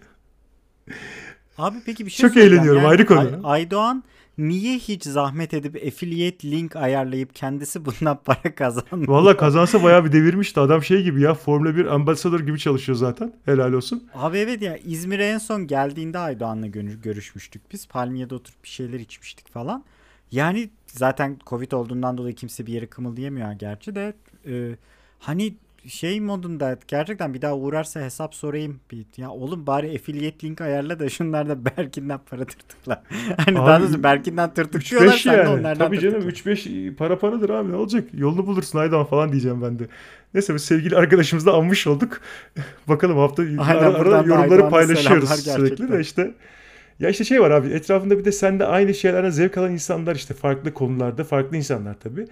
Abi 1.57 1.77
peki 1.85 2.05
bir 2.05 2.11
şey 2.11 2.29
Çok 2.29 2.37
eğleniyorum, 2.37 2.85
ayrı 2.85 3.05
konu. 3.05 3.19
Ay- 3.19 3.39
Aydoğan 3.43 4.03
niye 4.37 4.77
hiç 4.77 5.03
zahmet 5.03 5.53
edip 5.53 5.75
affiliate 5.87 6.51
link 6.51 6.75
ayarlayıp 6.75 7.35
kendisi 7.35 7.85
bundan 7.85 8.19
para 8.25 8.55
kazanmıyor? 8.55 9.07
Valla 9.13 9.37
kazansa 9.37 9.83
bayağı 9.83 10.05
bir 10.05 10.11
devirmişti. 10.11 10.59
Adam 10.59 10.83
şey 10.83 11.03
gibi 11.03 11.21
ya 11.21 11.33
Formula 11.33 11.75
1 11.75 11.85
ambasador 11.85 12.39
gibi 12.39 12.59
çalışıyor 12.59 12.97
zaten. 12.97 13.33
Helal 13.45 13.73
olsun. 13.73 14.09
Abi 14.13 14.37
evet 14.37 14.61
ya 14.61 14.77
İzmir'e 14.77 15.25
en 15.25 15.37
son 15.37 15.67
geldiğinde 15.67 16.17
Aydoğan'la 16.17 16.67
görüşmüştük 17.03 17.61
biz. 17.73 17.87
Palmiye'de 17.87 18.35
oturup 18.35 18.63
bir 18.63 18.69
şeyler 18.69 18.99
içmiştik 18.99 19.53
falan. 19.53 19.83
Yani 20.31 20.69
zaten 20.97 21.39
Covid 21.47 21.71
olduğundan 21.71 22.17
dolayı 22.17 22.35
kimse 22.35 22.65
bir 22.65 22.73
yere 22.73 22.87
kımıldayamıyor 22.87 23.51
gerçi 23.51 23.95
de 23.95 24.13
e, 24.47 24.75
hani 25.19 25.53
şey 25.87 26.21
modunda 26.21 26.77
gerçekten 26.87 27.33
bir 27.33 27.41
daha 27.41 27.55
uğrarsa 27.55 28.01
hesap 28.01 28.35
sorayım. 28.35 28.79
Bir, 28.91 29.05
ya 29.17 29.29
oğlum 29.29 29.67
bari 29.67 29.95
affiliate 29.95 30.47
link 30.47 30.61
ayarla 30.61 30.99
da 30.99 31.09
şunlar 31.09 31.49
da 31.49 31.65
Berkin'den 31.65 32.19
para 32.29 32.45
tırtıkla. 32.45 33.03
hani 33.37 33.55
daha 33.55 33.73
Abi, 33.73 33.83
doğrusu 33.83 34.03
Berkin'den 34.03 34.53
tırtıklıyorlar 34.53 35.13
3-5 35.13 35.17
sen 35.17 35.45
de 35.45 35.49
onlardan 35.49 35.85
Tabii 35.85 35.99
canım 35.99 36.21
tırtıkla. 36.21 36.51
3-5 36.51 36.95
para 36.95 37.19
paradır 37.19 37.49
abi 37.49 37.71
ne 37.71 37.75
olacak? 37.75 38.03
Yolunu 38.13 38.47
bulursun 38.47 38.79
Aydan 38.79 39.05
falan 39.05 39.31
diyeceğim 39.31 39.61
ben 39.61 39.79
de. 39.79 39.87
Neyse 40.33 40.55
biz 40.55 40.63
sevgili 40.63 40.95
arkadaşımızla 40.95 41.53
anmış 41.57 41.87
olduk. 41.87 42.21
Bakalım 42.87 43.17
hafta 43.17 43.43
ara, 43.59 43.79
ara 43.79 44.11
da 44.11 44.27
yorumları 44.27 44.69
paylaşıyoruz 44.69 45.29
sürekli 45.29 45.91
de 45.91 45.99
işte. 45.99 46.31
Ya 47.01 47.09
işte 47.09 47.23
şey 47.23 47.41
var 47.41 47.51
abi 47.51 47.67
etrafında 47.67 48.19
bir 48.19 48.25
de 48.25 48.31
sende 48.31 48.65
aynı 48.65 48.93
şeylerden 48.93 49.29
zevk 49.29 49.57
alan 49.57 49.71
insanlar 49.71 50.15
işte 50.15 50.33
farklı 50.33 50.73
konularda 50.73 51.23
farklı 51.23 51.57
insanlar 51.57 51.99
tabii. 51.99 52.25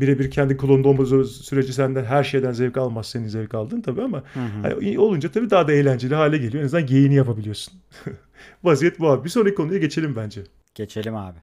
Birebir 0.00 0.30
kendi 0.30 0.56
klonunda 0.56 0.88
olmadığı 0.88 1.24
sürece 1.24 1.72
senden 1.72 2.04
her 2.04 2.24
şeyden 2.24 2.52
zevk 2.52 2.76
almaz 2.76 3.06
senin 3.06 3.28
zevk 3.28 3.54
aldın 3.54 3.80
tabii 3.80 4.02
ama 4.02 4.22
Hı 4.34 4.40
hı. 4.40 4.80
iyi 4.80 4.98
olunca 4.98 5.30
tabii 5.30 5.50
daha 5.50 5.68
da 5.68 5.72
eğlenceli 5.72 6.14
hale 6.14 6.38
geliyor. 6.38 6.62
En 6.62 6.66
azından 6.66 6.86
geyiğini 6.86 7.14
yapabiliyorsun. 7.14 7.74
Vaziyet 8.64 9.00
bu 9.00 9.08
abi. 9.08 9.24
Bir 9.24 9.30
sonraki 9.30 9.54
konuya 9.54 9.78
geçelim 9.78 10.16
bence. 10.16 10.40
Geçelim 10.74 11.16
abi. 11.16 11.38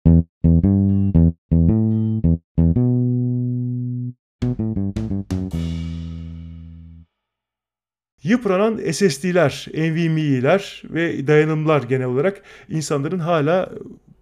Yıpranan 8.24 8.92
SSD'ler, 8.92 9.68
NVMe'ler 9.74 10.84
ve 10.84 11.28
dayanımlar 11.28 11.84
genel 11.84 12.08
olarak 12.08 12.42
insanların 12.70 13.20
hala 13.20 13.70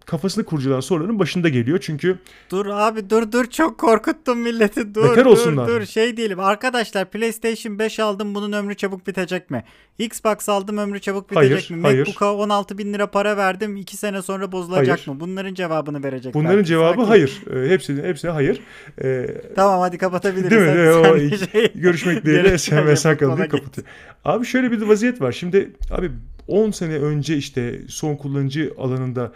kafasını 0.09 0.43
kurcalayan 0.45 0.79
soruların 0.79 1.19
başında 1.19 1.49
geliyor. 1.49 1.79
Çünkü 1.81 2.19
Dur 2.51 2.65
abi 2.65 3.09
dur 3.09 3.31
dur 3.31 3.45
çok 3.45 3.77
korkuttun 3.77 4.37
milleti 4.37 4.95
dur 4.95 5.03
Beter 5.11 5.25
dur 5.25 5.29
olsunlar. 5.31 5.67
dur 5.67 5.85
şey 5.85 6.17
diyelim 6.17 6.39
arkadaşlar 6.39 7.09
PlayStation 7.11 7.79
5 7.79 7.99
aldım 7.99 8.35
bunun 8.35 8.51
ömrü 8.51 8.75
çabuk 8.75 9.07
bitecek 9.07 9.49
mi? 9.51 9.63
Xbox 9.99 10.49
aldım 10.49 10.77
ömrü 10.77 10.99
çabuk 10.99 11.31
bitecek 11.31 11.51
Hayır, 11.51 11.69
mi? 11.71 11.81
hayır. 11.87 11.99
MacBook'a 11.99 12.33
16 12.33 12.77
bin 12.77 12.93
lira 12.93 13.07
para 13.11 13.37
verdim 13.37 13.75
2 13.75 13.97
sene 13.97 14.21
sonra 14.21 14.51
bozulacak 14.51 14.97
Hayır. 14.97 15.07
mı? 15.07 15.19
Bunların 15.19 15.53
cevabını 15.53 16.03
verecekler. 16.03 16.33
bunların 16.43 16.63
cevabı 16.63 16.95
Sakin. 16.95 17.09
hayır. 17.09 17.41
Ee, 17.55 17.69
hepsine, 17.69 18.03
hepsine 18.03 18.31
hayır. 18.31 18.59
Ee, 19.03 19.27
Tamam 19.55 19.79
hadi 19.79 19.97
kapatabiliriz. 19.97 20.51
Değil 20.51 20.61
mi? 20.61 20.67
Sen- 20.67 20.77
E, 20.77 20.91
o 20.91 21.03
sen 21.03 21.15
ilk 21.25 21.31
bir 21.31 21.51
şey- 21.51 21.71
görüşmek 21.75 22.15
dileğiyle 22.25 22.41
Gerekirse 22.43 22.75
SMS 22.75 23.05
yapıp 23.05 23.19
kaldı 23.19 23.33
ona 23.33 23.43
git. 23.43 23.51
kapatıyor. 23.51 23.87
Abi 24.25 24.45
şöyle 24.45 24.71
bir 24.71 24.81
vaziyet 24.81 25.21
var. 25.21 25.31
Şimdi 25.31 25.71
abi 25.91 26.11
10 26.47 26.71
sene 26.71 26.93
önce 26.95 27.37
işte 27.37 27.79
son 27.87 28.15
kullanıcı 28.15 28.73
alanında 28.77 29.31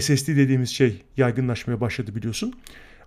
SSD 0.00 0.28
dediğimiz 0.28 0.70
şey 0.70 1.02
yaygınlaşmaya 1.16 1.80
başladı 1.80 2.14
biliyorsun. 2.14 2.54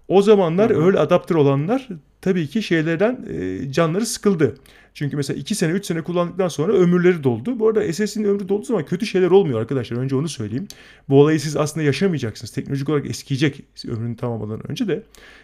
O 0.07 0.21
zamanlar 0.21 0.69
Hı 0.69 0.75
hı. 0.75 0.85
öyle 0.85 0.99
adaptör 0.99 1.35
olanlar 1.35 1.89
tabii 2.21 2.47
ki 2.47 2.63
şeylerden 2.63 3.25
e, 3.29 3.71
canları 3.71 4.05
sıkıldı. 4.05 4.55
Çünkü 4.97 5.17
mesela 5.17 5.39
2 5.39 5.55
sene 5.55 5.71
3 5.71 5.85
sene 5.85 6.01
kullandıktan 6.01 6.47
sonra 6.47 6.73
ömürleri 6.73 7.23
doldu. 7.23 7.59
Bu 7.59 7.67
arada 7.67 7.93
SSD'nin 7.93 8.23
ömrü 8.23 8.49
dolduğu 8.49 8.65
zaman 8.65 8.85
kötü 8.85 9.05
şeyler 9.05 9.31
olmuyor 9.31 9.59
arkadaşlar. 9.59 9.97
Önce 9.97 10.15
onu 10.15 10.29
söyleyeyim. 10.29 10.67
Bu 11.09 11.21
olayı 11.21 11.39
siz 11.39 11.57
aslında 11.57 11.85
yaşamayacaksınız. 11.85 12.51
Teknolojik 12.51 12.89
olarak 12.89 13.05
eskiyecek 13.05 13.61
ömrünü 13.87 14.15
tamamlamadan 14.15 14.71
önce 14.71 14.87
de. 14.87 15.03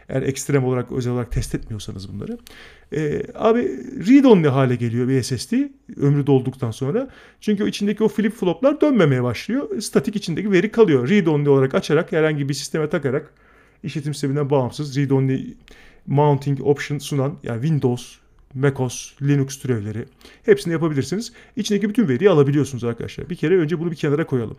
Eğer 0.09 0.21
ekstrem 0.21 0.65
olarak 0.65 0.91
özel 0.91 1.13
olarak 1.13 1.31
test 1.31 1.55
etmiyorsanız 1.55 2.13
bunları. 2.13 2.37
Ee, 2.93 3.23
abi 3.35 3.59
read-only 4.07 4.47
hale 4.47 4.75
geliyor 4.75 5.07
bir 5.07 5.23
SSD 5.23 5.53
ömrü 5.97 6.27
dolduktan 6.27 6.71
sonra. 6.71 7.09
Çünkü 7.41 7.63
o 7.63 7.67
içindeki 7.67 8.03
o 8.03 8.07
flip 8.07 8.33
floplar 8.33 8.81
dönmemeye 8.81 9.23
başlıyor. 9.23 9.81
Statik 9.81 10.15
içindeki 10.15 10.51
veri 10.51 10.71
kalıyor. 10.71 11.09
Read-only 11.09 11.49
olarak 11.49 11.75
açarak 11.75 12.11
herhangi 12.11 12.49
bir 12.49 12.53
sisteme 12.53 12.89
takarak 12.89 13.33
işletim 13.83 14.13
sisteminden 14.13 14.49
bağımsız 14.49 14.97
read-only 14.97 15.53
mounting 16.07 16.61
option 16.61 16.99
sunan 16.99 17.37
yani 17.43 17.61
Windows, 17.61 18.15
macOS, 18.53 19.13
Linux 19.21 19.59
türevleri 19.59 20.05
hepsini 20.45 20.73
yapabilirsiniz. 20.73 21.33
İçindeki 21.55 21.89
bütün 21.89 22.07
veriyi 22.07 22.29
alabiliyorsunuz 22.29 22.83
arkadaşlar. 22.83 23.29
Bir 23.29 23.35
kere 23.35 23.57
önce 23.57 23.79
bunu 23.79 23.91
bir 23.91 23.95
kenara 23.95 24.25
koyalım. 24.25 24.57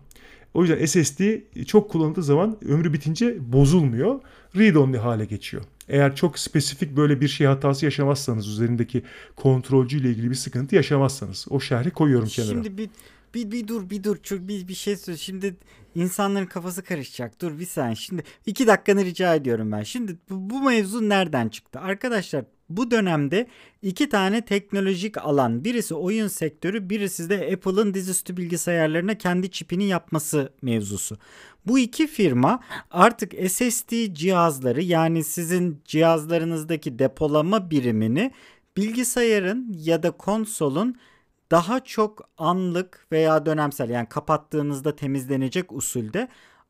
O 0.53 0.61
yüzden 0.65 0.85
SSD 0.85 1.21
çok 1.65 1.91
kullanıldığı 1.91 2.23
zaman 2.23 2.57
ömrü 2.65 2.93
bitince 2.93 3.37
bozulmuyor. 3.53 4.19
Read-only 4.55 4.97
hale 4.97 5.25
geçiyor. 5.25 5.63
Eğer 5.89 6.15
çok 6.15 6.39
spesifik 6.39 6.97
böyle 6.97 7.21
bir 7.21 7.27
şey 7.27 7.47
hatası 7.47 7.85
yaşamazsanız 7.85 8.47
üzerindeki 8.47 9.03
kontrolcü 9.35 9.99
ile 9.99 10.09
ilgili 10.09 10.29
bir 10.29 10.35
sıkıntı 10.35 10.75
yaşamazsanız 10.75 11.45
o 11.49 11.59
şerhi 11.59 11.91
koyuyorum 11.91 12.27
kenara. 12.27 12.51
Şimdi 12.51 12.77
bir, 12.77 12.89
bir, 13.33 13.51
bir 13.51 13.67
dur 13.67 13.89
bir 13.89 14.03
dur 14.03 14.17
çok 14.23 14.47
bir, 14.47 14.67
bir 14.67 14.73
şey 14.73 14.95
söyle. 14.95 15.17
Şimdi 15.17 15.55
insanların 15.95 16.45
kafası 16.45 16.83
karışacak. 16.83 17.41
Dur 17.41 17.59
bir 17.59 17.65
saniye. 17.65 17.95
Şimdi 17.95 18.23
iki 18.45 18.67
dakikanı 18.67 19.05
rica 19.05 19.35
ediyorum 19.35 19.71
ben. 19.71 19.83
Şimdi 19.83 20.17
bu, 20.29 20.49
bu 20.49 20.61
mevzu 20.61 21.09
nereden 21.09 21.49
çıktı? 21.49 21.79
Arkadaşlar 21.79 22.45
bu 22.69 22.91
dönemde 22.91 23.47
iki 23.81 24.09
tane 24.09 24.45
teknolojik 24.45 25.17
alan. 25.17 25.63
Birisi 25.63 25.95
oyun 25.95 26.27
sektörü, 26.27 26.89
birisi 26.89 27.29
de 27.29 27.49
Apple'ın 27.53 27.93
dizüstü 27.93 28.37
bilgisayarlarına 28.37 29.17
kendi 29.17 29.51
çipini 29.51 29.83
yapması 29.83 30.53
mevzusu. 30.61 31.17
Bu 31.67 31.79
iki 31.79 32.07
firma 32.07 32.59
artık 32.91 33.33
SSD 33.51 34.13
cihazları 34.13 34.81
yani 34.81 35.23
sizin 35.23 35.81
cihazlarınızdaki 35.85 36.99
depolama 36.99 37.71
birimini 37.71 38.31
bilgisayarın 38.77 39.75
ya 39.79 40.03
da 40.03 40.11
konsolun 40.11 40.95
daha 41.51 41.83
çok 41.83 42.29
anlık 42.37 43.07
veya 43.11 43.45
dönemsel 43.45 43.89
yani 43.89 44.09
kapattığınızda 44.09 44.95
temizlenecek 44.95 45.71
usulde 45.71 46.27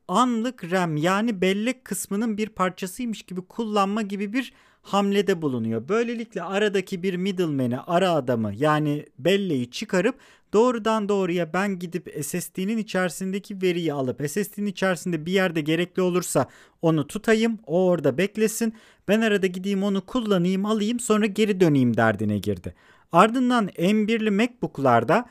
anlık 0.07 0.71
RAM 0.71 0.97
yani 0.97 1.41
bellek 1.41 1.85
kısmının 1.85 2.37
bir 2.37 2.49
parçasıymış 2.49 3.23
gibi 3.23 3.41
kullanma 3.41 4.01
gibi 4.01 4.33
bir 4.33 4.53
hamlede 4.81 5.41
bulunuyor. 5.41 5.89
Böylelikle 5.89 6.43
aradaki 6.43 7.03
bir 7.03 7.15
middleman'i, 7.15 7.79
ara 7.79 8.11
adamı 8.11 8.53
yani 8.55 9.05
belleği 9.19 9.71
çıkarıp 9.71 10.15
doğrudan 10.53 11.09
doğruya 11.09 11.53
ben 11.53 11.79
gidip 11.79 12.25
SSD'nin 12.25 12.77
içerisindeki 12.77 13.61
veriyi 13.61 13.93
alıp 13.93 14.29
SSD'nin 14.29 14.65
içerisinde 14.65 15.25
bir 15.25 15.31
yerde 15.31 15.61
gerekli 15.61 16.01
olursa 16.01 16.47
onu 16.81 17.07
tutayım, 17.07 17.59
o 17.65 17.85
orada 17.85 18.17
beklesin. 18.17 18.73
Ben 19.07 19.21
arada 19.21 19.47
gideyim 19.47 19.83
onu 19.83 20.01
kullanayım, 20.01 20.65
alayım 20.65 20.99
sonra 20.99 21.25
geri 21.25 21.59
döneyim 21.59 21.97
derdine 21.97 22.37
girdi. 22.37 22.75
Ardından 23.11 23.67
M1'li 23.67 24.31
MacBook'larda 24.31 25.25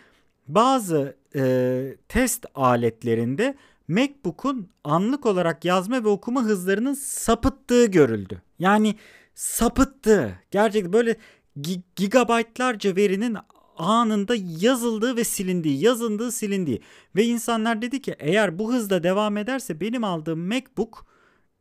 bazı 0.48 1.16
e, 1.36 1.96
test 2.08 2.46
aletlerinde 2.54 3.54
MacBook'un 3.88 4.68
anlık 4.84 5.26
olarak 5.26 5.64
yazma 5.64 6.04
ve 6.04 6.08
okuma 6.08 6.42
hızlarının 6.42 6.94
sapıttığı 6.94 7.86
görüldü. 7.86 8.42
Yani 8.58 8.94
sapıttı. 9.34 10.38
Gerçekten 10.50 10.92
böyle 10.92 11.16
gi- 11.60 11.82
gigabaytlarca 11.96 12.96
verinin 12.96 13.36
anında 13.78 14.34
yazıldığı 14.60 15.16
ve 15.16 15.24
silindiği, 15.24 15.84
yazıldığı, 15.84 16.32
silindiği. 16.32 16.82
Ve 17.16 17.24
insanlar 17.24 17.82
dedi 17.82 18.02
ki 18.02 18.14
eğer 18.18 18.58
bu 18.58 18.72
hızda 18.72 19.02
devam 19.02 19.36
ederse 19.36 19.80
benim 19.80 20.04
aldığım 20.04 20.46
MacBook 20.46 21.06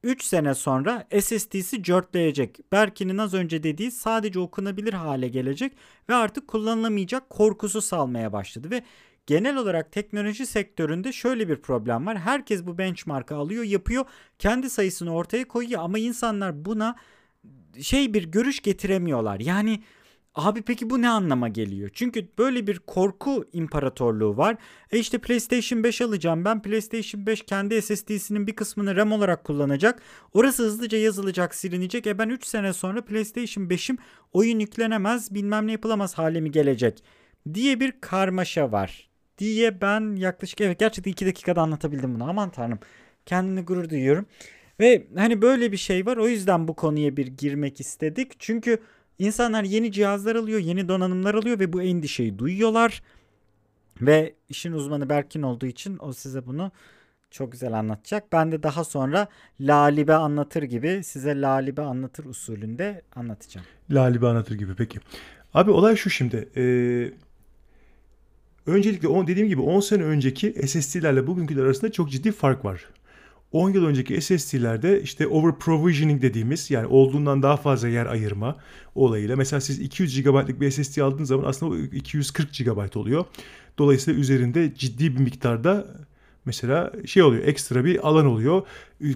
3 0.03 0.23
sene 0.23 0.53
sonra 0.55 1.07
SSD'si 1.21 1.83
cörtleyecek. 1.83 2.59
Berkin'in 2.71 3.17
az 3.17 3.33
önce 3.33 3.63
dediği 3.63 3.91
sadece 3.91 4.39
okunabilir 4.39 4.93
hale 4.93 5.27
gelecek 5.27 5.73
ve 6.09 6.15
artık 6.15 6.47
kullanılamayacak 6.47 7.29
korkusu 7.29 7.81
salmaya 7.81 8.33
başladı 8.33 8.71
ve 8.71 8.83
genel 9.27 9.57
olarak 9.57 9.91
teknoloji 9.91 10.45
sektöründe 10.45 11.11
şöyle 11.11 11.49
bir 11.49 11.55
problem 11.55 12.05
var. 12.05 12.17
Herkes 12.17 12.65
bu 12.65 12.77
benchmark'ı 12.77 13.35
alıyor, 13.35 13.63
yapıyor, 13.63 14.05
kendi 14.39 14.69
sayısını 14.69 15.13
ortaya 15.13 15.47
koyuyor 15.47 15.81
ama 15.81 15.99
insanlar 15.99 16.65
buna 16.65 16.95
şey 17.81 18.13
bir 18.13 18.23
görüş 18.23 18.61
getiremiyorlar. 18.61 19.39
Yani 19.39 19.83
Abi 20.35 20.61
peki 20.61 20.89
bu 20.89 21.01
ne 21.01 21.09
anlama 21.09 21.47
geliyor? 21.47 21.89
Çünkü 21.93 22.27
böyle 22.37 22.67
bir 22.67 22.79
korku 22.79 23.45
imparatorluğu 23.53 24.37
var. 24.37 24.55
E 24.91 24.99
işte 24.99 25.17
PlayStation 25.17 25.83
5 25.83 26.01
alacağım 26.01 26.45
ben. 26.45 26.61
PlayStation 26.61 27.25
5 27.25 27.41
kendi 27.41 27.81
SSD'sinin 27.81 28.47
bir 28.47 28.55
kısmını 28.55 28.95
RAM 28.95 29.11
olarak 29.11 29.43
kullanacak. 29.43 30.01
Orası 30.33 30.63
hızlıca 30.63 30.97
yazılacak, 30.97 31.55
silinecek. 31.55 32.07
E 32.07 32.17
ben 32.17 32.29
3 32.29 32.45
sene 32.45 32.73
sonra 32.73 33.05
PlayStation 33.05 33.63
5'im 33.63 33.97
oyun 34.31 34.59
yüklenemez, 34.59 35.33
bilmem 35.33 35.67
ne 35.67 35.71
yapılamaz 35.71 36.17
hale 36.17 36.41
mi 36.41 36.51
gelecek 36.51 37.03
diye 37.53 37.79
bir 37.79 37.93
karmaşa 38.01 38.71
var. 38.71 39.09
Diye 39.37 39.81
ben 39.81 40.15
yaklaşık 40.15 40.61
evet 40.61 40.79
gerçekten 40.79 41.11
2 41.11 41.25
dakikada 41.25 41.61
anlatabildim 41.61 42.15
bunu. 42.15 42.29
Aman 42.29 42.49
tanrım. 42.49 42.79
Kendini 43.25 43.61
gurur 43.61 43.89
duyuyorum. 43.89 44.25
Ve 44.79 45.07
hani 45.15 45.41
böyle 45.41 45.71
bir 45.71 45.77
şey 45.77 46.05
var. 46.05 46.17
O 46.17 46.27
yüzden 46.27 46.67
bu 46.67 46.75
konuya 46.75 47.17
bir 47.17 47.27
girmek 47.27 47.79
istedik. 47.79 48.31
Çünkü 48.39 48.79
İnsanlar 49.19 49.63
yeni 49.63 49.91
cihazlar 49.91 50.35
alıyor, 50.35 50.59
yeni 50.59 50.87
donanımlar 50.87 51.35
alıyor 51.35 51.59
ve 51.59 51.73
bu 51.73 51.81
endişeyi 51.81 52.39
duyuyorlar. 52.39 53.03
Ve 54.01 54.33
işin 54.49 54.71
uzmanı 54.71 55.09
Berkin 55.09 55.41
olduğu 55.41 55.65
için 55.65 55.97
o 55.99 56.13
size 56.13 56.45
bunu 56.45 56.71
çok 57.31 57.51
güzel 57.51 57.73
anlatacak. 57.73 58.31
Ben 58.31 58.51
de 58.51 58.63
daha 58.63 58.83
sonra 58.83 59.27
lalibe 59.59 60.13
anlatır 60.13 60.63
gibi 60.63 61.03
size 61.03 61.41
lalibe 61.41 61.81
anlatır 61.81 62.25
usulünde 62.25 63.01
anlatacağım. 63.15 63.67
Lalibe 63.91 64.27
anlatır 64.27 64.55
gibi 64.55 64.75
peki. 64.75 64.99
Abi 65.53 65.71
olay 65.71 65.95
şu 65.95 66.09
şimdi. 66.09 66.49
Ee, 66.57 67.11
öncelikle 68.71 69.07
on, 69.07 69.27
dediğim 69.27 69.49
gibi 69.49 69.61
10 69.61 69.79
sene 69.79 70.03
önceki 70.03 70.67
SSD'lerle 70.67 71.27
bugünküler 71.27 71.63
arasında 71.63 71.91
çok 71.91 72.11
ciddi 72.11 72.31
fark 72.31 72.65
var. 72.65 72.89
10 73.53 73.69
yıl 73.69 73.85
önceki 73.85 74.21
SSD'lerde 74.21 75.01
işte 75.01 75.27
over 75.27 75.59
provisioning 75.59 76.21
dediğimiz 76.21 76.71
yani 76.71 76.87
olduğundan 76.87 77.43
daha 77.43 77.57
fazla 77.57 77.87
yer 77.87 78.05
ayırma 78.05 78.55
olayıyla 78.95 79.35
mesela 79.35 79.61
siz 79.61 79.79
200 79.79 80.23
GB'lık 80.23 80.61
bir 80.61 80.71
SSD 80.71 80.97
aldığınız 81.01 81.29
zaman 81.29 81.45
aslında 81.45 81.71
o 81.71 81.77
240 81.77 82.49
GB 82.53 82.95
oluyor. 82.95 83.25
Dolayısıyla 83.77 84.19
üzerinde 84.19 84.75
ciddi 84.75 85.15
bir 85.15 85.19
miktarda 85.19 85.87
mesela 86.45 86.91
şey 87.05 87.23
oluyor 87.23 87.43
ekstra 87.43 87.85
bir 87.85 88.07
alan 88.07 88.25
oluyor. 88.25 88.61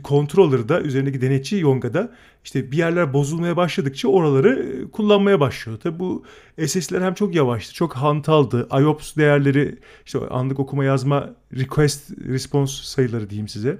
Controller'da 0.03 0.81
üzerindeki 0.81 1.21
denetçi 1.21 1.55
Yonga'da 1.55 2.11
işte 2.43 2.71
bir 2.71 2.77
yerler 2.77 3.13
bozulmaya 3.13 3.57
başladıkça 3.57 4.07
oraları 4.07 4.85
kullanmaya 4.91 5.39
başlıyor. 5.39 5.79
Tabi 5.79 5.99
bu 5.99 6.23
SSD'ler 6.67 7.01
hem 7.01 7.13
çok 7.13 7.35
yavaştı, 7.35 7.73
çok 7.73 7.93
hantaldı. 7.93 8.67
IOPS 8.81 9.15
değerleri 9.15 9.77
işte 10.05 10.19
anlık 10.19 10.59
okuma 10.59 10.85
yazma 10.85 11.29
request 11.53 12.11
response 12.27 12.73
sayıları 12.83 13.29
diyeyim 13.29 13.47
size. 13.47 13.77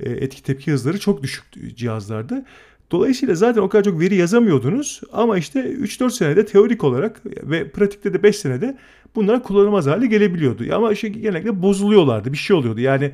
E, 0.00 0.10
etki 0.10 0.42
tepki 0.42 0.72
hızları 0.72 1.00
çok 1.00 1.22
düşük 1.22 1.44
cihazlarda. 1.76 2.44
Dolayısıyla 2.90 3.34
zaten 3.34 3.60
o 3.62 3.68
kadar 3.68 3.84
çok 3.84 4.00
veri 4.00 4.14
yazamıyordunuz 4.14 5.00
ama 5.12 5.38
işte 5.38 5.60
3-4 5.60 6.10
senede 6.10 6.46
teorik 6.46 6.84
olarak 6.84 7.20
ve 7.24 7.70
pratikte 7.70 8.14
de 8.14 8.22
5 8.22 8.36
senede 8.36 8.78
bunlar 9.14 9.42
kullanılmaz 9.42 9.86
hale 9.86 10.06
gelebiliyordu. 10.06 10.64
Ama 10.74 10.92
işte 10.92 11.08
genellikle 11.08 11.62
bozuluyorlardı 11.62 12.32
bir 12.32 12.38
şey 12.38 12.56
oluyordu. 12.56 12.80
Yani 12.80 13.12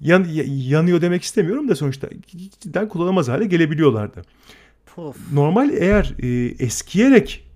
yan, 0.00 0.26
yanıyor 0.46 1.00
demek 1.00 1.22
istemiyorum 1.22 1.68
da 1.68 1.76
sonuçta 1.76 2.08
cidden 2.60 2.88
kullanılmaz 2.88 3.28
hale 3.28 3.44
gelebiliyorlardı. 3.44 4.22
Puff. 4.94 5.16
Normal 5.32 5.70
eğer 5.72 6.14
e, 6.22 6.28
eskiyerek 6.64 7.47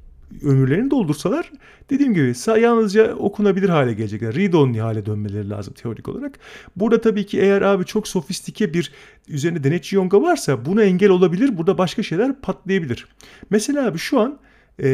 ömürlerini 0.42 0.90
doldursalar 0.90 1.52
dediğim 1.90 2.14
gibi 2.14 2.32
yalnızca 2.60 3.14
okunabilir 3.14 3.68
hale 3.68 3.92
gelecekler. 3.92 4.34
Read 4.34 4.52
only 4.52 4.78
hale 4.78 5.06
dönmeleri 5.06 5.50
lazım 5.50 5.74
teorik 5.74 6.08
olarak. 6.08 6.38
Burada 6.76 7.00
tabii 7.00 7.26
ki 7.26 7.40
eğer 7.40 7.62
abi 7.62 7.84
çok 7.84 8.08
sofistike 8.08 8.74
bir 8.74 8.92
üzerinde 9.28 9.64
denetçi 9.64 9.96
yonga 9.96 10.22
varsa 10.22 10.64
buna 10.64 10.82
engel 10.82 11.10
olabilir. 11.10 11.56
Burada 11.58 11.78
başka 11.78 12.02
şeyler 12.02 12.40
patlayabilir. 12.40 13.06
Mesela 13.50 13.86
abi 13.86 13.98
şu 13.98 14.20
an 14.20 14.38
e, 14.82 14.88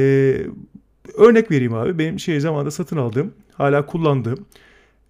örnek 1.19 1.51
vereyim 1.51 1.75
abi. 1.75 1.99
Benim 1.99 2.21
şey 2.21 2.41
zamanda 2.41 2.71
satın 2.71 2.97
aldığım 2.97 3.33
hala 3.55 3.87
kullandığım 3.87 4.47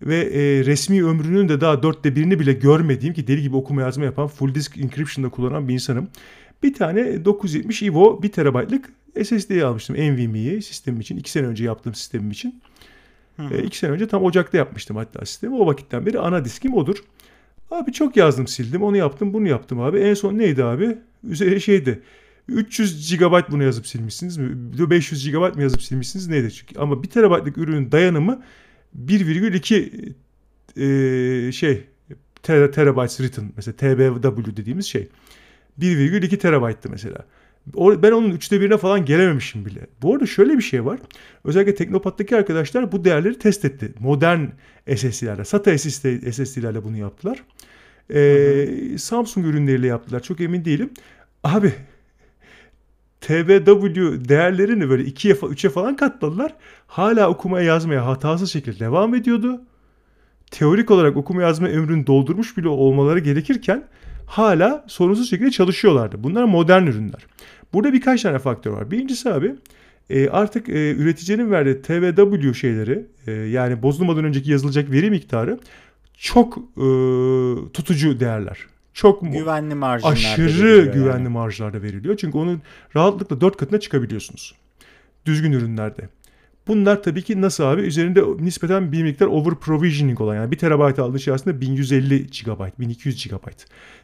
ve 0.03 0.16
e, 0.16 0.64
resmi 0.64 1.05
ömrünün 1.05 1.49
de 1.49 1.61
daha 1.61 1.83
dörtte 1.83 2.16
birini 2.16 2.41
bile 2.41 2.53
görmediğim 2.53 3.14
ki 3.14 3.26
deli 3.26 3.43
gibi 3.43 3.57
okuma 3.57 3.83
yazma 3.83 4.05
yapan 4.05 4.26
full 4.26 4.55
disk 4.55 4.79
encryption'da 4.79 5.29
kullanan 5.29 5.68
bir 5.68 5.74
insanım. 5.74 6.09
Bir 6.63 6.75
tane 6.75 7.25
970 7.25 7.83
Evo 7.83 8.23
1 8.23 8.33
TB'lık 8.33 8.93
SSD'yi 9.25 9.65
almıştım 9.65 9.97
NVMe'yi 9.97 10.63
sistemim 10.63 11.01
için. 11.01 11.17
2 11.17 11.31
sene 11.31 11.47
önce 11.47 11.65
yaptığım 11.65 11.95
sistemim 11.95 12.31
için. 12.31 12.61
2 13.39 13.55
e, 13.55 13.71
sene 13.71 13.91
önce 13.91 14.09
tam 14.09 14.25
Ocak'ta 14.25 14.59
yapmıştım 14.59 14.97
hatta 14.97 15.27
sistemi. 15.27 15.55
O 15.55 15.67
vakitten 15.67 16.07
beri 16.07 16.19
ana 16.19 16.45
diskim 16.45 16.75
odur. 16.75 16.97
Abi 17.71 17.93
çok 17.93 18.17
yazdım 18.17 18.47
sildim. 18.47 18.83
Onu 18.83 18.97
yaptım 18.97 19.33
bunu 19.33 19.49
yaptım 19.49 19.81
abi. 19.81 19.99
En 19.99 20.15
son 20.15 20.39
neydi 20.39 20.65
abi? 20.65 20.99
Üzeri 21.25 21.61
şeydi. 21.61 22.03
300 22.49 23.17
GB 23.17 23.51
bunu 23.51 23.63
yazıp 23.63 23.87
silmişsiniz 23.87 24.37
mi? 24.37 24.49
500 24.91 25.31
GB 25.31 25.57
mı 25.57 25.63
yazıp 25.63 25.83
silmişsiniz 25.83 26.29
neydi? 26.29 26.53
Çünkü 26.53 26.79
ama 26.79 27.03
1 27.03 27.09
TB'lık 27.09 27.59
ürünün 27.59 27.93
dayanımı 27.93 28.43
1,2 29.07 30.15
e, 30.77 31.53
şey 31.53 31.85
ter, 32.43 32.73
terabytes 32.73 33.17
written 33.17 33.53
mesela 33.57 33.77
TBW 33.77 34.57
dediğimiz 34.57 34.87
şey. 34.87 35.09
1,2 35.81 36.39
terabayttı 36.39 36.91
mesela. 36.91 37.18
Ben 37.76 38.12
onun 38.12 38.31
üçte 38.31 38.61
birine 38.61 38.76
falan 38.76 39.05
gelememişim 39.05 39.66
bile. 39.66 39.87
Bu 40.03 40.14
arada 40.14 40.26
şöyle 40.26 40.57
bir 40.57 40.62
şey 40.62 40.85
var. 40.85 40.99
Özellikle 41.45 41.74
Teknopat'taki 41.74 42.37
arkadaşlar 42.37 42.93
bu 42.93 43.05
değerleri 43.05 43.39
test 43.39 43.64
etti. 43.64 43.93
Modern 44.01 44.45
SSD'lerle, 44.97 45.45
SATA 45.45 45.79
SSD'lerle 45.79 46.85
bunu 46.85 46.97
yaptılar. 46.97 47.43
Ee, 48.14 48.99
Samsung 48.99 49.47
ürünleriyle 49.47 49.87
yaptılar. 49.87 50.20
Çok 50.20 50.41
emin 50.41 50.64
değilim. 50.64 50.91
Abi 51.45 51.72
TBW 53.20 54.29
değerlerini 54.29 54.91
böyle 54.91 55.03
2'ye 55.03 55.35
3'e 55.35 55.70
falan 55.70 55.97
katladılar. 55.97 56.55
Hala 56.87 57.31
okumaya 57.31 57.66
yazmaya 57.66 58.07
hatasız 58.07 58.53
şekilde 58.53 58.81
devam 58.81 59.14
ediyordu. 59.14 59.61
Teorik 60.51 60.91
olarak 60.91 61.17
okuma 61.17 61.43
yazma 61.43 61.69
ömrünü 61.69 62.07
doldurmuş 62.07 62.57
bile 62.57 62.69
olmaları 62.69 63.19
gerekirken 63.19 63.85
hala 64.27 64.85
sorunsuz 64.89 65.31
şekilde 65.31 65.51
çalışıyorlardı. 65.51 66.23
Bunlar 66.23 66.45
modern 66.45 66.87
ürünler. 66.87 67.27
Burada 67.73 67.93
birkaç 67.93 68.23
tane 68.23 68.39
faktör 68.39 68.71
var. 68.71 68.91
Birincisi 68.91 69.33
abi 69.33 69.55
e, 70.11 70.29
artık 70.29 70.69
e, 70.69 70.91
üreticinin 70.91 71.51
verdiği 71.51 71.83
TVW 71.83 72.55
şeyleri 72.55 73.07
e, 73.27 73.33
yani 73.33 73.83
bozulmadan 73.83 74.25
önceki 74.25 74.51
yazılacak 74.51 74.91
veri 74.91 75.11
miktarı 75.11 75.59
çok 76.19 76.59
e, 76.59 76.87
tutucu 77.73 78.21
değerler. 78.21 78.59
Çok 78.95 79.33
güvenli 79.33 79.75
marjlarda 79.75 80.13
aşırı 80.15 80.85
güvenli 80.95 81.09
yani. 81.09 81.29
marjlarda 81.29 81.83
veriliyor. 81.83 82.17
Çünkü 82.17 82.39
onun 82.39 82.63
rahatlıkla 82.97 83.41
dört 83.41 83.57
katına 83.57 83.81
çıkabiliyorsunuz. 83.81 84.55
Düzgün 85.27 85.53
ürünlerde. 85.53 86.09
Bunlar 86.69 87.03
tabii 87.03 87.23
ki 87.23 87.41
nasıl 87.41 87.64
abi? 87.64 87.83
Üzerinde 87.83 88.25
nispeten 88.41 88.93
bir 88.93 89.03
miktar 89.03 89.27
over 89.27 89.55
provisioning 89.55 90.21
olan 90.21 90.35
yani 90.35 90.51
1 90.51 90.59
terabayt 90.59 90.99
aldığı 90.99 91.21
şey 91.21 91.35
aslında 91.35 91.61
1150 91.61 92.27
GB, 92.27 92.81
1200 92.81 93.29
GB. 93.29 93.49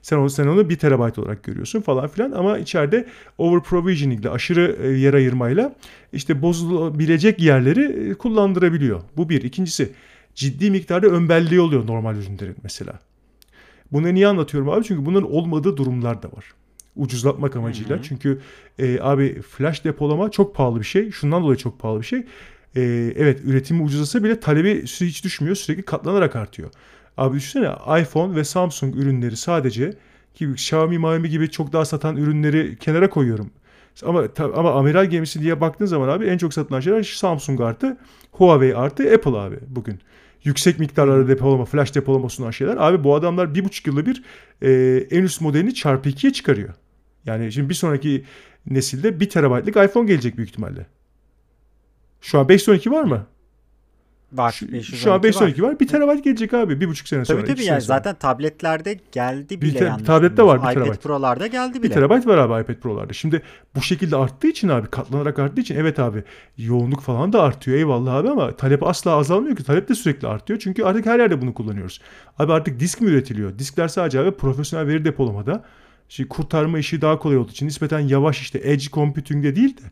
Sen 0.02 0.16
onu, 0.16 0.30
sen 0.30 0.46
onu 0.46 0.68
1 0.68 0.76
terabayt 0.76 1.18
olarak 1.18 1.42
görüyorsun 1.42 1.80
falan 1.80 2.08
filan 2.08 2.32
ama 2.32 2.58
içeride 2.58 3.06
over 3.38 3.62
provisioning 3.62 4.20
ile 4.20 4.30
aşırı 4.30 4.78
e, 4.82 4.88
yer 4.88 5.14
ayırmayla 5.14 5.74
işte 6.12 6.42
bozulabilecek 6.42 7.40
yerleri 7.40 8.10
e, 8.10 8.14
kullandırabiliyor. 8.14 9.02
Bu 9.16 9.28
bir. 9.28 9.42
İkincisi 9.42 9.92
ciddi 10.34 10.70
miktarda 10.70 11.06
ön 11.06 11.58
oluyor 11.58 11.86
normal 11.86 12.16
ürünlerin 12.16 12.56
mesela. 12.62 12.98
Bunu 13.92 14.14
niye 14.14 14.26
anlatıyorum 14.26 14.70
abi? 14.70 14.84
Çünkü 14.84 15.06
bunların 15.06 15.32
olmadığı 15.32 15.76
durumlar 15.76 16.22
da 16.22 16.28
var 16.28 16.44
ucuzlatmak 16.96 17.56
amacıyla. 17.56 17.96
Hı 17.96 18.00
hı. 18.00 18.04
Çünkü 18.04 18.40
e, 18.78 19.00
abi 19.00 19.42
flash 19.42 19.84
depolama 19.84 20.30
çok 20.30 20.54
pahalı 20.54 20.80
bir 20.80 20.84
şey. 20.84 21.10
Şundan 21.10 21.42
dolayı 21.42 21.58
çok 21.58 21.78
pahalı 21.78 22.00
bir 22.00 22.06
şey 22.06 22.26
e, 22.76 22.82
evet 23.16 23.40
üretimi 23.44 23.82
ucuzlasa 23.82 24.24
bile 24.24 24.40
talebi 24.40 24.82
hiç 24.82 25.24
düşmüyor. 25.24 25.56
Sürekli 25.56 25.82
katlanarak 25.82 26.36
artıyor. 26.36 26.70
Abi 27.16 27.36
düşünsene 27.36 28.00
iPhone 28.00 28.36
ve 28.36 28.44
Samsung 28.44 28.96
ürünleri 28.96 29.36
sadece 29.36 29.94
ki 30.34 30.50
Xiaomi, 30.50 30.94
Xiaomi 30.94 31.28
gibi 31.28 31.50
çok 31.50 31.72
daha 31.72 31.84
satan 31.84 32.16
ürünleri 32.16 32.76
kenara 32.76 33.10
koyuyorum. 33.10 33.50
Ama 34.02 34.24
ama 34.38 34.72
amiral 34.72 35.06
gemisi 35.06 35.42
diye 35.42 35.60
baktığın 35.60 35.86
zaman 35.86 36.08
abi 36.08 36.24
en 36.26 36.38
çok 36.38 36.54
satılan 36.54 36.80
şeyler 36.80 37.02
Samsung 37.02 37.60
artı 37.60 37.96
Huawei 38.32 38.76
artı 38.76 39.14
Apple 39.14 39.38
abi 39.38 39.56
bugün. 39.68 40.00
Yüksek 40.44 40.78
miktarlarda 40.78 41.28
depolama, 41.28 41.64
flash 41.64 41.94
depolama 41.94 42.28
sunan 42.28 42.50
şeyler. 42.50 42.76
Abi 42.76 43.04
bu 43.04 43.14
adamlar 43.14 43.54
bir 43.54 43.64
buçuk 43.64 43.86
yılda 43.86 44.06
bir 44.06 44.22
e, 44.62 44.96
en 45.10 45.22
üst 45.22 45.40
modelini 45.40 45.74
çarpı 45.74 46.08
ikiye 46.08 46.32
çıkarıyor. 46.32 46.74
Yani 47.26 47.52
şimdi 47.52 47.68
bir 47.68 47.74
sonraki 47.74 48.24
nesilde 48.66 49.20
bir 49.20 49.28
terabaytlık 49.28 49.76
iPhone 49.76 50.06
gelecek 50.06 50.36
büyük 50.36 50.50
ihtimalle. 50.50 50.86
Şu 52.20 52.38
an 52.38 52.48
512 52.48 52.90
var 52.90 53.02
mı? 53.02 53.26
Var. 54.32 54.52
Şu, 54.52 54.82
şu 54.82 55.12
an 55.12 55.22
512 55.22 55.62
var. 55.62 55.68
var. 55.68 55.80
1 55.80 55.88
terabayt 55.88 56.24
gelecek 56.24 56.54
abi. 56.54 56.80
Bir 56.80 56.88
buçuk 56.88 57.08
sene 57.08 57.24
sonra. 57.24 57.40
Tabii 57.40 57.54
tabii 57.54 57.64
yani 57.64 57.80
zaten 57.80 58.14
tabletlerde 58.14 59.00
geldi 59.12 59.60
bile 59.60 59.80
bir 59.80 59.86
yanlış. 59.86 60.06
Tablette 60.06 60.42
var 60.42 60.58
1 60.62 60.62
terabayt. 60.62 60.94
iPad 60.94 61.02
Pro'larda 61.02 61.46
geldi 61.46 61.82
bile. 61.82 61.90
1 61.90 61.94
terabayt 61.94 62.26
var 62.26 62.38
abi 62.38 62.62
iPad 62.62 62.74
Pro'larda. 62.74 63.12
Şimdi 63.12 63.42
bu 63.74 63.82
şekilde 63.82 64.16
arttığı 64.16 64.46
için 64.46 64.68
abi 64.68 64.86
katlanarak 64.86 65.38
arttığı 65.38 65.60
için 65.60 65.76
evet 65.76 65.98
abi 65.98 66.24
yoğunluk 66.58 67.00
falan 67.00 67.32
da 67.32 67.42
artıyor 67.42 67.76
eyvallah 67.76 68.14
abi 68.14 68.28
ama 68.28 68.56
talep 68.56 68.82
asla 68.82 69.10
azalmıyor 69.10 69.56
ki. 69.56 69.64
Talep 69.64 69.88
de 69.88 69.94
sürekli 69.94 70.28
artıyor. 70.28 70.58
Çünkü 70.58 70.84
artık 70.84 71.06
her 71.06 71.18
yerde 71.18 71.42
bunu 71.42 71.54
kullanıyoruz. 71.54 72.00
Abi 72.38 72.52
artık 72.52 72.80
disk 72.80 73.00
mi 73.00 73.10
üretiliyor? 73.10 73.58
Diskler 73.58 73.88
sadece 73.88 74.20
abi 74.20 74.30
profesyonel 74.30 74.86
veri 74.86 75.04
depolamada 75.04 75.64
Şimdi 76.08 76.28
kurtarma 76.28 76.78
işi 76.78 77.00
daha 77.00 77.18
kolay 77.18 77.36
olduğu 77.36 77.50
için 77.50 77.66
nispeten 77.66 78.00
yavaş 78.00 78.40
işte 78.40 78.60
edge 78.62 78.84
computing'de 78.92 79.56
değil 79.56 79.76
de 79.76 79.82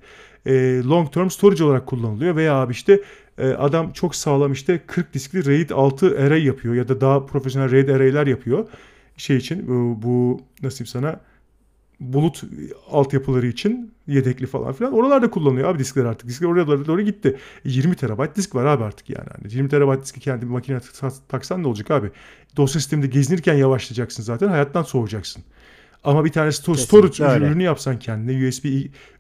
e, 0.47 0.83
long 0.85 1.13
term 1.13 1.31
storage 1.31 1.65
olarak 1.65 1.87
kullanılıyor 1.87 2.37
veya 2.37 2.55
abi 2.55 2.73
işte 2.73 3.01
e, 3.39 3.49
adam 3.49 3.93
çok 3.93 4.15
sağlam 4.15 4.53
işte 4.53 4.81
40 4.87 5.15
diskli 5.15 5.47
RAID 5.47 5.71
6 5.71 6.07
array 6.07 6.45
yapıyor 6.45 6.75
ya 6.75 6.89
da 6.89 7.01
daha 7.01 7.27
profesyonel 7.27 7.73
RAID 7.73 7.89
array'ler 7.89 8.27
yapıyor 8.27 8.69
şey 9.17 9.37
için 9.37 9.69
bu, 9.69 10.03
bu 10.03 10.41
diyeyim 10.63 10.87
sana 10.87 11.21
bulut 12.01 12.43
altyapıları 12.91 13.47
için 13.47 13.95
yedekli 14.07 14.47
falan 14.47 14.73
filan. 14.73 14.93
Oralarda 14.93 15.31
kullanılıyor 15.31 15.69
abi 15.69 15.79
diskler 15.79 16.05
artık. 16.05 16.29
Diskler 16.29 16.49
oraya 16.49 16.67
doğru 16.67 17.03
gitti. 17.03 17.37
20 17.65 17.95
terabayt 17.95 18.37
disk 18.37 18.55
var 18.55 18.65
abi 18.65 18.85
artık 18.85 19.11
yani. 19.11 19.27
yani 19.43 19.55
20 19.55 19.69
terabayt 19.69 20.03
diski 20.03 20.21
kendi 20.21 20.43
bir 20.43 20.51
makine 20.51 20.81
taksan 21.29 21.63
ne 21.63 21.67
olacak 21.67 21.91
abi? 21.91 22.11
Dosya 22.57 22.81
sisteminde 22.81 23.07
gezinirken 23.07 23.55
yavaşlayacaksın 23.55 24.23
zaten. 24.23 24.49
Hayattan 24.49 24.83
soğuyacaksın. 24.83 25.45
Ama 26.05 26.25
bir 26.25 26.33
tane 26.33 26.49
sto- 26.49 26.77
storage 26.77 27.25
öyle. 27.25 27.47
ürünü 27.47 27.63
yapsan 27.63 27.99
kendine 27.99 28.49
USB 28.49 28.65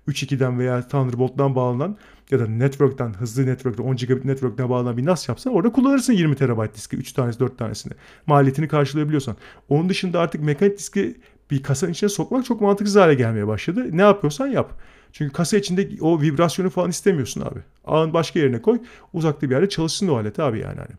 3.2'den 0.08 0.58
veya 0.58 0.88
Thunderbolt'tan 0.88 1.54
bağlanan 1.54 1.96
ya 2.30 2.40
da 2.40 2.46
network'tan 2.46 3.14
hızlı 3.20 3.46
network'tan 3.46 3.86
10 3.86 3.96
gigabit 3.96 4.24
network'ten 4.24 4.70
bağlanan 4.70 4.96
bir 4.96 5.06
NAS 5.06 5.28
yapsan 5.28 5.54
orada 5.54 5.72
kullanırsın 5.72 6.12
20 6.12 6.36
terabayt 6.36 6.74
diski 6.74 6.96
3 6.96 7.12
tanesi 7.12 7.40
4 7.40 7.58
tanesini. 7.58 7.92
Maliyetini 8.26 8.68
karşılayabiliyorsan. 8.68 9.36
Onun 9.68 9.88
dışında 9.88 10.20
artık 10.20 10.42
mekanik 10.42 10.78
diski 10.78 11.16
bir 11.50 11.62
kasanın 11.62 11.92
içine 11.92 12.10
sokmak 12.10 12.44
çok 12.44 12.60
mantıksız 12.60 12.96
hale 12.96 13.14
gelmeye 13.14 13.46
başladı. 13.46 13.86
Ne 13.92 14.02
yapıyorsan 14.02 14.46
yap. 14.46 14.80
Çünkü 15.12 15.32
kasa 15.32 15.56
içinde 15.56 15.88
o 16.00 16.20
vibrasyonu 16.20 16.70
falan 16.70 16.90
istemiyorsun 16.90 17.40
abi. 17.40 17.58
Ağın 17.84 18.12
başka 18.12 18.38
yerine 18.38 18.62
koy. 18.62 18.80
Uzakta 19.12 19.50
bir 19.50 19.54
yerde 19.54 19.68
çalışsın 19.68 20.08
o 20.08 20.16
alet 20.16 20.38
abi 20.38 20.58
yani. 20.58 20.78
Hani. 20.78 20.90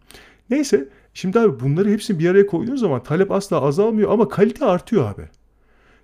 Neyse 0.50 0.90
şimdi 1.14 1.40
abi 1.40 1.60
bunları 1.60 1.90
hepsini 1.90 2.20
bir 2.20 2.30
araya 2.30 2.48
koyduğun 2.48 2.76
zaman 2.76 3.04
talep 3.04 3.32
asla 3.32 3.62
azalmıyor 3.62 4.12
ama 4.12 4.30
kalite 4.30 4.66
artıyor 4.66 5.12
abi. 5.12 5.30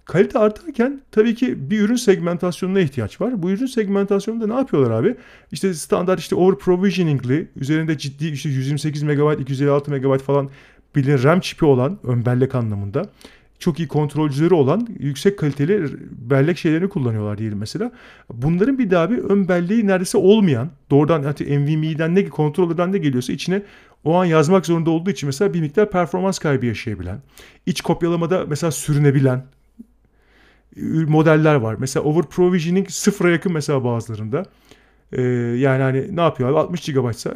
Kalite 0.10 0.40
artarken 0.40 1.02
tabii 1.12 1.36
ki 1.36 1.70
bir 1.72 1.80
ürün 1.80 1.96
segmentasyonuna 1.96 2.80
ihtiyaç 2.80 3.22
var. 3.22 3.44
Bu 3.44 3.52
ürün 3.52 3.66
segmentasyonunda 3.66 4.48
ne 4.48 4.54
yapıyorlar 4.54 4.92
abi? 4.92 5.16
İşte 5.52 5.74
standart 5.74 6.20
işte 6.20 6.36
over 6.36 6.58
provisioning'li 6.58 7.48
üzerinde 7.56 7.98
ciddi 7.98 8.28
işte 8.28 8.50
128 8.50 9.04
MB, 9.04 9.40
256 9.40 9.92
MB 9.92 10.20
falan 10.20 10.50
bir 10.96 11.24
RAM 11.24 11.40
çipi 11.40 11.66
olan 11.66 12.00
ön 12.04 12.26
bellek 12.26 12.56
anlamında 12.56 13.10
çok 13.60 13.80
iyi 13.80 13.88
kontrolcüleri 13.88 14.54
olan 14.54 14.88
yüksek 15.00 15.40
kaliteli 15.40 15.88
bellek 16.12 16.58
şeylerini 16.58 16.90
kullanıyorlar 16.90 17.38
diyelim 17.38 17.58
mesela. 17.58 17.92
Bunların 18.34 18.78
bir 18.78 18.92
daha 18.92 19.12
bir 19.12 19.18
ön 19.18 19.48
belleği 19.48 19.88
neredeyse 19.88 20.18
olmayan 20.18 20.70
doğrudan 20.90 21.24
hatta 21.24 21.44
NVMe'den 21.44 22.16
ne 22.16 22.26
kontrollerden 22.26 22.92
ne 22.92 22.98
geliyorsa 22.98 23.34
içine 23.34 23.62
o 24.04 24.16
an 24.16 24.26
yazmak 24.26 24.66
zorunda 24.66 24.90
olduğu 24.90 25.10
için 25.10 25.28
mesela 25.28 25.54
bir 25.54 25.62
miktar 25.62 25.92
performans 25.92 26.40
kaybı 26.40 26.66
yaşayabilen, 26.66 27.20
iç 27.66 27.82
kopyalamada 27.82 28.46
mesela 28.48 28.72
sürünebilen 28.72 29.44
modeller 31.08 31.56
var. 31.56 31.76
Mesela 31.80 32.04
over 32.04 32.24
provisioning 32.24 32.90
sıfıra 32.90 33.32
yakın 33.32 33.54
mesela 33.54 33.84
bazılarında. 33.84 34.46
Ee, 35.12 35.22
yani 35.58 35.84
hani 35.84 36.16
ne 36.16 36.22
yapıyor 36.22 36.50
abi 36.50 36.58
60 36.58 36.86
GB 36.86 37.10
ise 37.10 37.32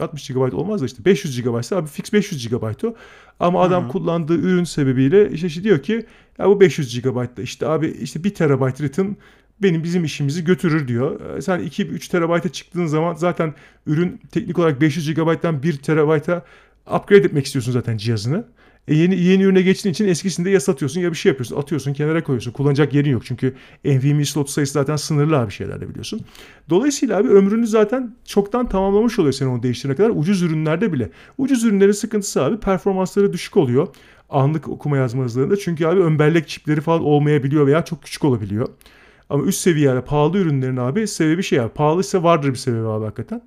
60 0.00 0.28
GB 0.28 0.52
olmaz 0.52 0.80
da 0.80 0.86
işte 0.86 1.04
500 1.04 1.42
GB 1.42 1.60
ise 1.60 1.76
abi 1.76 1.88
fix 1.88 2.12
500 2.12 2.48
GB 2.48 2.84
o. 2.84 2.94
Ama 3.40 3.62
adam 3.62 3.82
Hı-hı. 3.82 3.92
kullandığı 3.92 4.34
ürün 4.36 4.64
sebebiyle 4.64 5.30
işte, 5.30 5.46
işte 5.46 5.64
diyor 5.64 5.82
ki 5.82 6.06
ya 6.38 6.48
bu 6.48 6.60
500 6.60 7.02
GB 7.02 7.36
da 7.36 7.42
işte 7.42 7.66
abi 7.66 7.86
işte 7.86 8.24
1 8.24 8.34
TB 8.34 8.68
written 8.76 9.16
benim 9.62 9.84
bizim 9.84 10.04
işimizi 10.04 10.44
götürür 10.44 10.88
diyor. 10.88 11.36
Ee, 11.36 11.42
sen 11.42 11.60
2-3 11.60 12.08
TB'a 12.08 12.48
çıktığın 12.48 12.86
zaman 12.86 13.14
zaten 13.14 13.54
ürün 13.86 14.20
teknik 14.30 14.58
olarak 14.58 14.80
500 14.80 15.14
GB'dan 15.14 15.62
1 15.62 15.76
TB'a 15.76 16.44
upgrade 16.96 17.20
etmek 17.20 17.46
istiyorsun 17.46 17.72
zaten 17.72 17.96
cihazını. 17.96 18.44
E 18.88 18.94
yeni 18.94 19.20
yeni 19.20 19.42
ürüne 19.42 19.62
geçtiğin 19.62 19.92
için 19.92 20.08
eskisinde 20.08 20.50
ya 20.50 20.60
satıyorsun 20.60 21.00
ya 21.00 21.10
bir 21.10 21.16
şey 21.16 21.30
yapıyorsun. 21.30 21.56
Atıyorsun 21.56 21.92
kenara 21.92 22.24
koyuyorsun. 22.24 22.52
Kullanacak 22.52 22.94
yerin 22.94 23.10
yok. 23.10 23.22
Çünkü 23.24 23.54
NVMe 23.84 24.24
slot 24.24 24.50
sayısı 24.50 24.72
zaten 24.72 24.96
sınırlı 24.96 25.38
abi 25.38 25.52
şeylerde 25.52 25.88
biliyorsun. 25.88 26.20
Dolayısıyla 26.70 27.18
abi 27.18 27.28
ömrünü 27.28 27.66
zaten 27.66 28.14
çoktan 28.24 28.68
tamamlamış 28.68 29.18
oluyor 29.18 29.32
sen 29.32 29.46
onu 29.46 29.62
değiştirene 29.62 29.96
kadar. 29.96 30.10
Ucuz 30.14 30.42
ürünlerde 30.42 30.92
bile. 30.92 31.10
Ucuz 31.38 31.64
ürünlerin 31.64 31.92
sıkıntısı 31.92 32.42
abi 32.42 32.60
performansları 32.60 33.32
düşük 33.32 33.56
oluyor. 33.56 33.88
Anlık 34.30 34.68
okuma 34.68 34.96
yazma 34.96 35.24
hızlarında. 35.24 35.56
Çünkü 35.56 35.86
abi 35.86 36.00
ön 36.00 36.18
bellek 36.18 36.48
çipleri 36.48 36.80
falan 36.80 37.02
olmayabiliyor 37.04 37.66
veya 37.66 37.84
çok 37.84 38.02
küçük 38.02 38.24
olabiliyor. 38.24 38.68
Ama 39.30 39.44
üst 39.44 39.60
seviyede 39.60 40.00
pahalı 40.00 40.38
ürünlerin 40.38 40.76
abi 40.76 41.06
sebebi 41.08 41.42
şey 41.42 41.60
abi. 41.60 41.72
Pahalıysa 41.72 42.22
vardır 42.22 42.48
bir 42.50 42.54
sebebi 42.54 42.86
abi 42.86 43.04
hakikaten. 43.04 43.42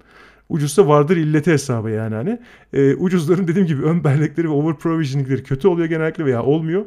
Ucuzsa 0.50 0.88
vardır 0.88 1.18
illeti 1.18 1.52
hesabı 1.52 1.90
yani 1.90 2.16
hani. 2.16 2.40
E, 2.74 2.96
ucuzların 2.96 3.48
dediğim 3.48 3.68
gibi 3.68 3.84
ön 3.84 4.04
bellekleri 4.04 4.48
ve 4.48 4.52
over 4.52 4.76
provisioningleri 4.76 5.44
kötü 5.44 5.68
oluyor 5.68 5.88
genellikle 5.88 6.26
veya 6.26 6.44
olmuyor. 6.44 6.86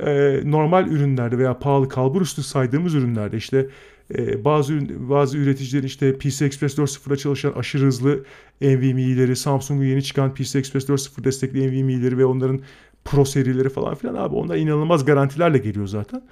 E, 0.00 0.40
normal 0.44 0.86
ürünlerde 0.86 1.38
veya 1.38 1.58
pahalı 1.58 1.88
kalbur 1.88 2.22
üstü 2.22 2.42
saydığımız 2.42 2.94
ürünlerde 2.94 3.36
işte 3.36 3.66
e, 4.14 4.44
bazı 4.44 4.80
bazı 5.10 5.38
üreticilerin 5.38 5.86
işte 5.86 6.18
PC 6.18 6.44
Express 6.44 6.78
4.0'da 6.78 7.16
çalışan 7.16 7.52
aşırı 7.52 7.84
hızlı 7.84 8.24
NVMe'leri, 8.60 9.36
Samsung'un 9.36 9.84
yeni 9.84 10.02
çıkan 10.02 10.34
PC 10.34 10.58
Express 10.58 10.88
4.0 10.88 11.24
destekli 11.24 11.68
NVMe'leri 11.68 12.18
ve 12.18 12.24
onların 12.24 12.60
Pro 13.04 13.24
serileri 13.24 13.68
falan 13.68 13.94
filan 13.94 14.14
abi 14.14 14.34
onlar 14.34 14.56
inanılmaz 14.56 15.04
garantilerle 15.04 15.58
geliyor 15.58 15.86
zaten. 15.86 16.22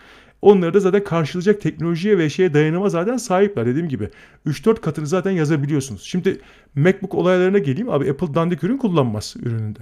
Onları 0.43 0.75
da 0.75 0.81
zaten 0.81 1.05
karşılayacak 1.05 1.61
teknolojiye 1.61 2.19
ve 2.19 2.31
şeye 2.31 2.55
dayanıma 2.55 2.89
zaten 2.89 3.17
sahipler. 3.17 3.67
Dediğim 3.67 3.89
gibi 3.89 4.09
3-4 4.47 4.81
katını 4.81 5.07
zaten 5.07 5.31
yazabiliyorsunuz. 5.31 6.03
Şimdi 6.03 6.41
MacBook 6.75 7.15
olaylarına 7.15 7.59
geleyim. 7.59 7.91
Abi 7.91 8.11
Apple 8.11 8.35
dandik 8.35 8.65
ürün 8.65 8.77
kullanmaz 8.77 9.35
ürününde. 9.43 9.81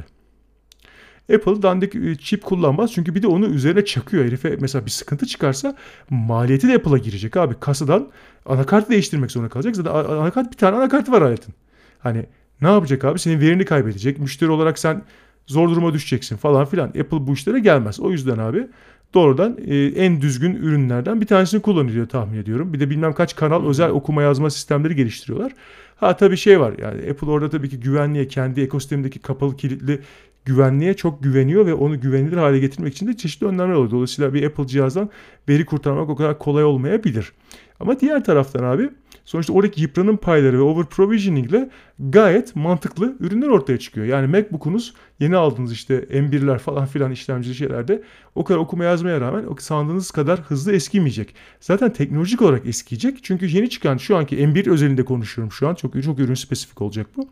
Apple 1.34 1.62
dandik 1.62 1.94
e, 1.94 2.16
çip 2.16 2.44
kullanmaz 2.44 2.92
çünkü 2.92 3.14
bir 3.14 3.22
de 3.22 3.26
onu 3.26 3.46
üzerine 3.46 3.84
çakıyor 3.84 4.24
herife. 4.24 4.56
Mesela 4.60 4.86
bir 4.86 4.90
sıkıntı 4.90 5.26
çıkarsa 5.26 5.76
maliyeti 6.10 6.68
de 6.68 6.74
Apple'a 6.74 6.98
girecek 6.98 7.36
abi. 7.36 7.54
Kasadan 7.60 8.10
anakart 8.46 8.90
değiştirmek 8.90 9.30
zorunda 9.30 9.50
kalacak. 9.50 9.76
Zaten 9.76 9.90
anakart 9.90 10.52
bir 10.52 10.56
tane 10.56 10.76
anakartı 10.76 11.12
var 11.12 11.22
aletin. 11.22 11.54
Hani 11.98 12.26
ne 12.62 12.68
yapacak 12.68 13.04
abi? 13.04 13.18
Senin 13.18 13.40
verini 13.40 13.64
kaybedecek. 13.64 14.18
Müşteri 14.18 14.50
olarak 14.50 14.78
sen 14.78 15.02
zor 15.46 15.68
duruma 15.68 15.92
düşeceksin 15.92 16.36
falan 16.36 16.64
filan. 16.64 16.88
Apple 16.88 17.26
bu 17.26 17.32
işlere 17.32 17.58
gelmez. 17.58 18.00
O 18.00 18.10
yüzden 18.10 18.38
abi 18.38 18.66
doğrudan 19.14 19.58
e, 19.66 19.76
en 19.86 20.20
düzgün 20.20 20.54
ürünlerden 20.54 21.20
bir 21.20 21.26
tanesini 21.26 21.62
kullanıyor 21.62 22.08
tahmin 22.08 22.38
ediyorum. 22.38 22.72
Bir 22.72 22.80
de 22.80 22.90
bilmem 22.90 23.12
kaç 23.12 23.36
kanal 23.36 23.66
özel 23.66 23.90
okuma 23.90 24.22
yazma 24.22 24.50
sistemleri 24.50 24.96
geliştiriyorlar. 24.96 25.52
Ha 25.96 26.16
tabii 26.16 26.36
şey 26.36 26.60
var 26.60 26.74
yani 26.78 27.10
Apple 27.10 27.30
orada 27.30 27.50
tabii 27.50 27.68
ki 27.68 27.80
güvenliğe 27.80 28.28
kendi 28.28 28.60
ekosistemindeki 28.60 29.18
kapalı 29.18 29.56
kilitli 29.56 30.00
güvenliğe 30.44 30.94
çok 30.94 31.22
güveniyor 31.22 31.66
ve 31.66 31.74
onu 31.74 32.00
güvenilir 32.00 32.36
hale 32.36 32.58
getirmek 32.58 32.92
için 32.92 33.06
de 33.06 33.16
çeşitli 33.16 33.46
önlemler 33.46 33.74
alıyor. 33.74 33.90
Dolayısıyla 33.90 34.34
bir 34.34 34.46
Apple 34.46 34.66
cihazdan 34.66 35.10
veri 35.48 35.64
kurtarmak 35.64 36.08
o 36.08 36.16
kadar 36.16 36.38
kolay 36.38 36.64
olmayabilir. 36.64 37.32
Ama 37.80 38.00
diğer 38.00 38.24
taraftan 38.24 38.64
abi 38.64 38.90
sonuçta 39.24 39.52
oradaki 39.52 39.82
yıpranım 39.82 40.16
payları 40.16 40.58
ve 40.58 40.62
over 40.62 40.84
provisioning 40.84 41.50
ile 41.50 41.70
gayet 41.98 42.56
mantıklı 42.56 43.16
ürünler 43.20 43.48
ortaya 43.48 43.78
çıkıyor. 43.78 44.06
Yani 44.06 44.26
MacBook'unuz 44.26 44.94
yeni 45.20 45.36
aldığınız 45.36 45.72
işte 45.72 45.94
M1'ler 46.10 46.58
falan 46.58 46.86
filan 46.86 47.10
işlemcili 47.10 47.54
şeylerde 47.54 48.02
o 48.34 48.44
kadar 48.44 48.58
okuma 48.58 48.84
yazmaya 48.84 49.20
rağmen 49.20 49.44
sandığınız 49.58 50.10
kadar 50.10 50.40
hızlı 50.40 50.72
eskimeyecek. 50.72 51.34
Zaten 51.60 51.92
teknolojik 51.92 52.42
olarak 52.42 52.66
eskiyecek. 52.66 53.24
Çünkü 53.24 53.46
yeni 53.46 53.70
çıkan 53.70 53.96
şu 53.96 54.16
anki 54.16 54.36
M1 54.36 54.70
özelinde 54.70 55.04
konuşuyorum 55.04 55.52
şu 55.52 55.68
an. 55.68 55.74
Çok 55.74 56.02
çok 56.02 56.18
ürün 56.18 56.34
spesifik 56.34 56.82
olacak 56.82 57.06
bu. 57.16 57.28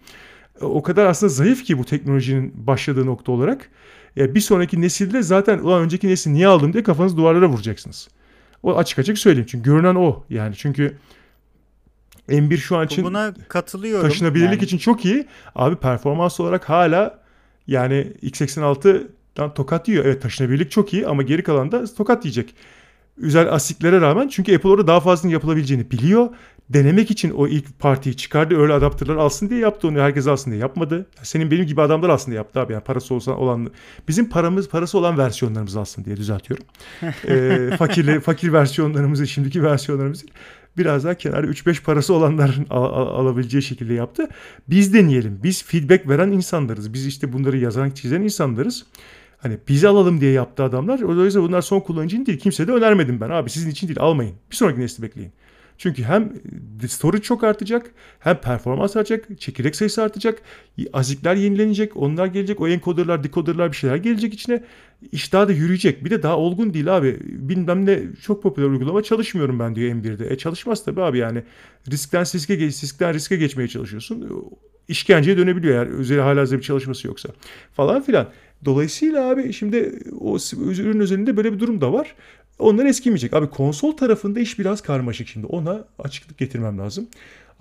O 0.60 0.82
kadar 0.82 1.06
aslında 1.06 1.32
zayıf 1.32 1.64
ki 1.64 1.78
bu 1.78 1.84
teknolojinin 1.84 2.66
başladığı 2.66 3.06
nokta 3.06 3.32
olarak. 3.32 3.70
Bir 4.16 4.40
sonraki 4.40 4.80
nesilde 4.80 5.22
zaten 5.22 5.58
ulan 5.58 5.82
önceki 5.82 6.08
nesil 6.08 6.30
niye 6.30 6.46
aldım 6.46 6.72
diye 6.72 6.82
kafanızı 6.82 7.16
duvarlara 7.16 7.48
vuracaksınız. 7.48 8.08
O 8.62 8.76
açık 8.76 8.98
açık 8.98 9.18
söyleyeyim. 9.18 9.46
Çünkü 9.50 9.70
görünen 9.70 9.94
o. 9.94 10.24
Yani 10.30 10.54
çünkü 10.56 10.96
M1 12.28 12.56
şu 12.56 12.76
an 12.76 12.86
için 12.86 13.04
buna 13.04 13.34
katılıyorum. 13.48 14.08
Taşınabilirlik 14.08 14.52
yani. 14.52 14.64
için 14.64 14.78
çok 14.78 15.04
iyi. 15.04 15.26
Abi 15.54 15.76
performans 15.76 16.40
olarak 16.40 16.68
hala 16.68 17.18
yani 17.66 18.12
x86'dan 18.22 19.54
tokat 19.54 19.88
yiyor. 19.88 20.04
Evet 20.04 20.22
taşınabilirlik 20.22 20.70
çok 20.70 20.92
iyi 20.92 21.06
ama 21.06 21.22
geri 21.22 21.42
kalan 21.42 21.72
da 21.72 21.94
tokat 21.94 22.24
yiyecek. 22.24 22.54
Üzel 23.18 23.52
asiklere 23.52 24.00
rağmen 24.00 24.28
çünkü 24.28 24.56
Apple 24.56 24.68
orada 24.68 24.86
daha 24.86 25.00
fazlasını 25.00 25.32
yapılabileceğini 25.32 25.90
biliyor. 25.90 26.28
Denemek 26.70 27.10
için 27.10 27.30
o 27.30 27.48
ilk 27.48 27.78
partiyi 27.78 28.16
çıkardı 28.16 28.60
öyle 28.60 28.72
adaptörler 28.72 29.16
alsın 29.16 29.50
diye 29.50 29.60
yaptı 29.60 29.88
onu 29.88 30.00
herkes 30.00 30.26
alsın 30.26 30.50
diye 30.50 30.60
yapmadı. 30.60 31.06
Senin 31.22 31.50
benim 31.50 31.66
gibi 31.66 31.82
adamlar 31.82 32.08
alsın 32.08 32.30
diye 32.30 32.36
yaptı 32.36 32.60
abi 32.60 32.72
yani 32.72 32.84
parası 32.84 33.14
olsa 33.14 33.32
olan 33.32 33.70
bizim 34.08 34.28
paramız 34.28 34.68
parası 34.68 34.98
olan 34.98 35.18
versiyonlarımız 35.18 35.76
alsın 35.76 36.04
diye 36.04 36.16
düzeltiyorum. 36.16 36.64
ee, 37.28 37.76
fakirli 37.78 38.20
fakir 38.20 38.52
versiyonlarımızı 38.52 39.26
şimdiki 39.26 39.62
versiyonlarımızı 39.62 40.26
biraz 40.78 41.04
daha 41.04 41.14
kenarda 41.14 41.46
3-5 41.46 41.82
parası 41.82 42.14
olanların 42.14 42.66
al- 42.70 42.84
al- 42.84 43.06
alabileceği 43.24 43.62
şekilde 43.62 43.94
yaptı. 43.94 44.28
Biz 44.68 44.94
deneyelim. 44.94 45.40
Biz 45.42 45.64
feedback 45.64 46.08
veren 46.08 46.30
insanlarız. 46.32 46.92
Biz 46.92 47.06
işte 47.06 47.32
bunları 47.32 47.58
yazan, 47.58 47.90
çizen 47.90 48.20
insanlarız. 48.22 48.86
Hani 49.38 49.58
bizi 49.68 49.88
alalım 49.88 50.20
diye 50.20 50.32
yaptı 50.32 50.62
adamlar. 50.62 51.00
Dolayısıyla 51.00 51.48
bunlar 51.48 51.62
son 51.62 51.80
kullanıcı 51.80 52.26
değil. 52.26 52.38
Kimse 52.38 52.68
de 52.68 52.72
önermedim 52.72 53.20
ben. 53.20 53.30
Abi 53.30 53.50
sizin 53.50 53.70
için 53.70 53.88
değil 53.88 54.00
almayın. 54.00 54.34
Bir 54.50 54.56
sonraki 54.56 54.80
nesli 54.80 55.02
bekleyin. 55.02 55.32
Çünkü 55.78 56.02
hem 56.02 56.32
storage 56.88 57.22
çok 57.22 57.44
artacak, 57.44 57.90
hem 58.18 58.40
performans 58.40 58.96
artacak, 58.96 59.40
çekirdek 59.40 59.76
sayısı 59.76 60.02
artacak, 60.02 60.42
azikler 60.92 61.34
yenilenecek, 61.34 61.96
onlar 61.96 62.26
gelecek, 62.26 62.60
o 62.60 62.68
encoderlar, 62.68 63.24
decoderlar 63.24 63.72
bir 63.72 63.76
şeyler 63.76 63.96
gelecek 63.96 64.34
içine. 64.34 64.64
İş 65.12 65.32
daha 65.32 65.48
da 65.48 65.52
yürüyecek. 65.52 66.04
Bir 66.04 66.10
de 66.10 66.22
daha 66.22 66.38
olgun 66.38 66.74
değil 66.74 66.96
abi. 66.96 67.16
Bilmem 67.22 67.86
ne 67.86 68.00
çok 68.22 68.42
popüler 68.42 68.66
uygulama 68.66 69.02
çalışmıyorum 69.02 69.58
ben 69.58 69.74
diyor 69.74 69.94
M1'de. 69.94 70.32
E 70.32 70.38
çalışmaz 70.38 70.84
tabii 70.84 71.02
abi 71.02 71.18
yani. 71.18 71.42
Riskten 71.90 72.22
riske, 72.22 72.58
riskten 72.58 73.14
riske 73.14 73.36
geçmeye 73.36 73.68
çalışıyorsun. 73.68 74.44
İşkenceye 74.88 75.36
dönebiliyor 75.36 75.74
eğer 75.74 75.86
özel 75.86 76.18
hala 76.18 76.52
bir 76.52 76.62
çalışması 76.62 77.06
yoksa. 77.06 77.28
Falan 77.72 78.02
filan. 78.02 78.28
Dolayısıyla 78.64 79.30
abi 79.30 79.52
şimdi 79.52 79.98
o 80.20 80.36
ürün 80.56 81.00
özelinde 81.00 81.36
böyle 81.36 81.52
bir 81.52 81.58
durum 81.58 81.80
da 81.80 81.92
var. 81.92 82.14
Onlar 82.58 82.86
eskimeyecek. 82.86 83.34
Abi 83.34 83.50
konsol 83.50 83.96
tarafında 83.96 84.40
iş 84.40 84.58
biraz 84.58 84.82
karmaşık 84.82 85.28
şimdi. 85.28 85.46
Ona 85.46 85.84
açıklık 85.98 86.38
getirmem 86.38 86.78
lazım. 86.78 87.08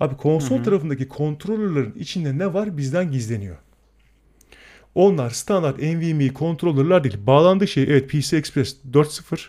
Abi 0.00 0.16
konsol 0.16 0.56
hı 0.56 0.60
hı. 0.60 0.64
tarafındaki 0.64 1.08
kontrolörlerin 1.08 1.94
içinde 1.98 2.38
ne 2.38 2.54
var 2.54 2.76
bizden 2.76 3.12
gizleniyor. 3.12 3.56
Onlar 4.94 5.30
standart 5.30 5.78
NVMe 5.78 6.28
kontrolörler 6.28 7.04
değil. 7.04 7.16
Bağlandığı 7.26 7.68
şey 7.68 7.84
evet 7.84 8.10
PCI 8.10 8.36
Express 8.36 8.76
4.0. 8.92 9.46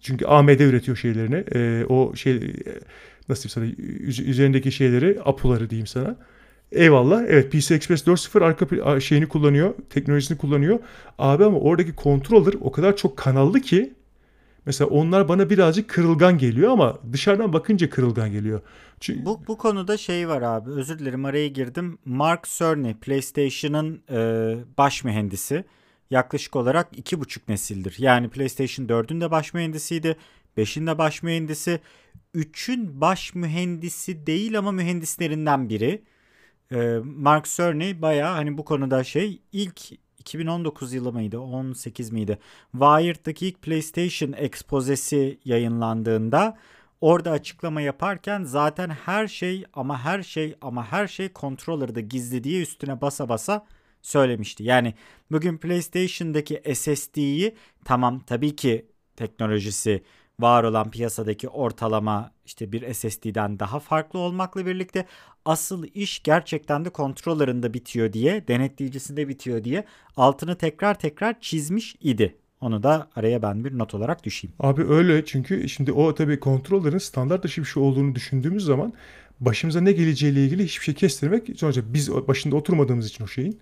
Çünkü 0.00 0.26
AMD 0.26 0.60
üretiyor 0.60 0.96
şeylerini. 0.96 1.44
Ee, 1.54 1.84
o 1.88 2.16
şey 2.16 2.34
nasıl 3.28 3.48
diyeyim 3.48 3.76
sana 3.76 4.24
üzerindeki 4.24 4.72
şeyleri, 4.72 5.18
apuları 5.24 5.70
diyeyim 5.70 5.86
sana. 5.86 6.16
Eyvallah. 6.72 7.22
Evet 7.28 7.52
PC 7.52 7.74
Express 7.74 8.06
4.0 8.06 8.44
arka 8.44 9.00
şeyini 9.00 9.28
kullanıyor. 9.28 9.74
Teknolojisini 9.90 10.38
kullanıyor. 10.38 10.78
Abi 11.18 11.44
ama 11.44 11.58
oradaki 11.58 11.92
controller 12.02 12.54
o 12.60 12.72
kadar 12.72 12.96
çok 12.96 13.16
kanallı 13.16 13.60
ki 13.60 13.92
mesela 14.66 14.90
onlar 14.90 15.28
bana 15.28 15.50
birazcık 15.50 15.90
kırılgan 15.90 16.38
geliyor 16.38 16.72
ama 16.72 16.98
dışarıdan 17.12 17.52
bakınca 17.52 17.90
kırılgan 17.90 18.32
geliyor. 18.32 18.60
Çünkü... 19.00 19.26
Bu, 19.26 19.40
bu 19.46 19.58
konuda 19.58 19.96
şey 19.96 20.28
var 20.28 20.42
abi 20.42 20.70
özür 20.70 20.98
dilerim 20.98 21.24
araya 21.24 21.48
girdim. 21.48 21.98
Mark 22.04 22.44
Cerny 22.44 22.94
PlayStation'ın 22.94 24.02
e, 24.10 24.18
baş 24.78 25.04
mühendisi. 25.04 25.64
Yaklaşık 26.10 26.56
olarak 26.56 26.88
iki 26.92 27.20
buçuk 27.20 27.48
nesildir. 27.48 27.94
Yani 27.98 28.28
PlayStation 28.28 28.86
4'ün 28.86 29.20
de 29.20 29.30
baş 29.30 29.54
mühendisiydi. 29.54 30.16
5'in 30.56 30.86
de 30.86 30.98
baş 30.98 31.22
mühendisi. 31.22 31.80
3'ün 32.34 33.00
baş 33.00 33.34
mühendisi 33.34 34.26
değil 34.26 34.58
ama 34.58 34.72
mühendislerinden 34.72 35.68
biri. 35.68 36.02
Ee, 36.72 36.98
Mark 37.04 37.44
Cerny 37.44 38.02
baya 38.02 38.34
hani 38.34 38.58
bu 38.58 38.64
konuda 38.64 39.04
şey 39.04 39.42
ilk 39.52 39.80
2019 40.22 40.92
yılı 40.92 41.12
mıydı 41.12 41.38
18 41.38 42.10
miydi 42.10 42.38
Wired'daki 42.72 43.46
ilk 43.48 43.62
PlayStation 43.62 44.32
ekspozesi 44.32 45.38
yayınlandığında 45.44 46.56
orada 47.00 47.30
açıklama 47.30 47.80
yaparken 47.80 48.44
zaten 48.44 48.90
her 48.90 49.26
şey 49.26 49.64
ama 49.72 50.04
her 50.04 50.22
şey 50.22 50.54
ama 50.60 50.92
her 50.92 51.06
şey 51.06 51.32
controller'da 51.34 52.00
gizli 52.00 52.44
diye 52.44 52.62
üstüne 52.62 53.00
basa 53.00 53.28
basa 53.28 53.66
söylemişti. 54.02 54.64
Yani 54.64 54.94
bugün 55.30 55.58
PlayStation'daki 55.58 56.62
SSD'yi 56.74 57.54
tamam 57.84 58.20
tabii 58.20 58.56
ki 58.56 58.86
teknolojisi 59.16 60.02
var 60.42 60.64
olan 60.64 60.90
piyasadaki 60.90 61.48
ortalama 61.48 62.32
işte 62.44 62.72
bir 62.72 62.94
SSD'den 62.94 63.58
daha 63.58 63.80
farklı 63.80 64.18
olmakla 64.18 64.66
birlikte 64.66 65.06
asıl 65.44 65.84
iş 65.94 66.22
gerçekten 66.22 66.84
de 66.84 66.90
kontrollerinde 66.90 67.74
bitiyor 67.74 68.12
diye, 68.12 68.48
denetleyicisinde 68.48 69.28
bitiyor 69.28 69.64
diye 69.64 69.84
altını 70.16 70.56
tekrar 70.58 70.98
tekrar 70.98 71.40
çizmiş 71.40 71.96
idi. 72.00 72.36
Onu 72.60 72.82
da 72.82 73.08
araya 73.16 73.42
ben 73.42 73.64
bir 73.64 73.78
not 73.78 73.94
olarak 73.94 74.24
düşeyim. 74.24 74.54
Abi 74.60 74.84
öyle 74.84 75.24
çünkü 75.24 75.68
şimdi 75.68 75.92
o 75.92 76.14
tabii 76.14 76.40
kontrollerin 76.40 76.98
standart 76.98 77.44
dışı 77.44 77.60
bir 77.60 77.66
şey 77.66 77.82
olduğunu 77.82 78.14
düşündüğümüz 78.14 78.64
zaman 78.64 78.92
başımıza 79.40 79.80
ne 79.80 79.92
geleceğiyle 79.92 80.44
ilgili 80.44 80.64
hiçbir 80.64 80.84
şey 80.84 80.94
kestirmek 80.94 81.48
sonuçta 81.56 81.82
biz 81.94 82.12
başında 82.12 82.56
oturmadığımız 82.56 83.06
için 83.06 83.24
o 83.24 83.26
şeyin 83.26 83.60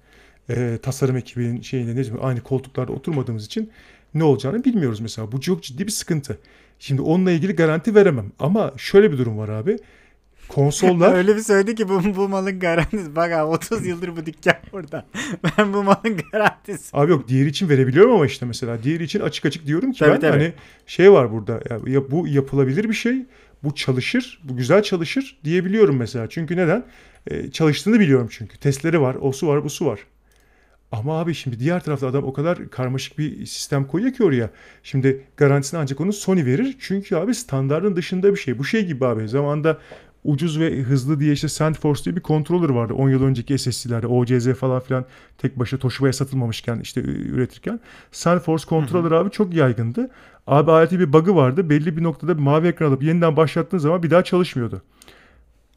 e, 0.51 0.79
tasarım 0.83 1.17
ekibinin 1.17 1.61
şeyinde 1.61 2.03
ne 2.03 2.21
aynı 2.21 2.41
koltuklarda 2.41 2.93
oturmadığımız 2.93 3.47
için 3.47 3.71
ne 4.15 4.25
olacağını 4.25 4.65
bilmiyoruz 4.65 5.01
mesela. 5.01 5.33
Bu 5.33 5.41
çok 5.41 5.63
ciddi 5.63 5.87
bir 5.87 5.93
sıkıntı. 5.93 6.39
Şimdi 6.81 7.03
onunla 7.03 7.31
ilgili 7.31 7.57
garanti 7.57 7.95
veremem. 7.95 8.33
Ama 8.39 8.73
şöyle 8.77 9.13
bir 9.13 9.19
durum 9.19 9.39
var 9.39 9.49
abi. 9.49 9.77
Konsollar... 10.49 11.15
Öyle 11.17 11.37
bir 11.37 11.41
söyledi 11.41 11.75
ki 11.75 11.89
bu, 11.89 12.17
bu 12.17 12.29
malın 12.29 12.61
garantisi. 12.61 13.17
Bak 13.17 13.33
abi 13.33 13.45
30 13.45 13.87
yıldır 13.87 14.17
bu 14.17 14.27
dükkan 14.27 14.55
burada. 14.73 15.07
Ben 15.59 15.73
bu 15.73 15.83
malın 15.83 16.17
garantisi. 16.33 16.97
Abi 16.97 17.11
yok 17.11 17.29
diğer 17.29 17.47
için 17.47 17.69
verebiliyorum 17.69 18.13
ama 18.13 18.27
işte 18.27 18.47
mesela 18.47 18.83
diğer 18.83 19.01
için 19.01 19.21
açık 19.21 19.47
açık 19.47 19.67
diyorum 19.67 19.93
ki 19.93 19.99
tabii, 19.99 20.11
ben 20.11 20.21
tabii. 20.21 20.31
hani 20.31 20.53
şey 20.87 21.13
var 21.13 21.33
burada. 21.33 21.61
Ya, 21.87 22.11
bu 22.11 22.29
yapılabilir 22.29 22.89
bir 22.89 22.95
şey. 22.95 23.27
Bu 23.65 23.75
çalışır. 23.75 24.41
Bu 24.45 24.57
güzel 24.57 24.83
çalışır 24.83 25.39
diyebiliyorum 25.45 25.97
mesela. 25.97 26.29
Çünkü 26.29 26.57
neden? 26.57 26.85
Ee, 27.27 27.51
çalıştığını 27.51 28.01
biliyorum 28.01 28.29
çünkü. 28.31 28.59
Testleri 28.59 29.01
var. 29.01 29.17
O 29.21 29.33
su 29.33 29.49
var 29.49 29.65
bu 29.65 29.71
su 29.71 29.87
var. 29.87 30.01
Ama 30.93 31.21
abi 31.21 31.35
şimdi 31.35 31.59
diğer 31.59 31.85
tarafta 31.85 32.07
adam 32.07 32.25
o 32.25 32.33
kadar 32.33 32.71
karmaşık 32.71 33.19
bir 33.19 33.47
sistem 33.47 33.87
koyuyor 33.87 34.13
ki 34.13 34.25
oraya. 34.25 34.51
Şimdi 34.83 35.25
garantisini 35.37 35.81
ancak 35.81 36.01
onu 36.01 36.13
Sony 36.13 36.45
verir. 36.45 36.77
Çünkü 36.81 37.17
abi 37.17 37.35
standartın 37.35 37.97
dışında 37.97 38.33
bir 38.33 38.39
şey. 38.39 38.59
Bu 38.59 38.65
şey 38.65 38.87
gibi 38.87 39.07
abi. 39.07 39.29
Zamanında 39.29 39.79
ucuz 40.25 40.61
ve 40.61 40.83
hızlı 40.83 41.21
diye 41.21 41.33
işte 41.33 41.49
SandForce 41.49 42.05
diye 42.05 42.17
bir 42.17 42.23
controller 42.23 42.69
vardı. 42.69 42.95
10 42.95 43.11
yıl 43.11 43.23
önceki 43.23 43.59
SSD'lerde 43.59 44.07
OCZ 44.07 44.53
falan 44.53 44.81
filan 44.81 45.05
tek 45.39 45.59
başına 45.59 45.81
Toshiba'ya 45.81 46.13
satılmamışken 46.13 46.81
işte 46.81 47.01
üretirken. 47.05 47.81
SandForce 48.13 48.65
controller 48.69 49.11
abi 49.13 49.31
çok 49.31 49.55
yaygındı. 49.55 50.11
Abi 50.47 50.71
aleti 50.71 51.01
bir 51.01 51.13
bug'ı 51.13 51.37
vardı. 51.37 51.71
Belli 51.71 51.97
bir 51.97 52.03
noktada 52.03 52.39
bir 52.39 52.43
mavi 52.43 52.69
ekran 52.69 52.89
alıp 52.89 53.03
yeniden 53.03 53.37
başlattığın 53.37 53.79
zaman 53.79 54.03
bir 54.03 54.11
daha 54.11 54.25
çalışmıyordu. 54.25 54.83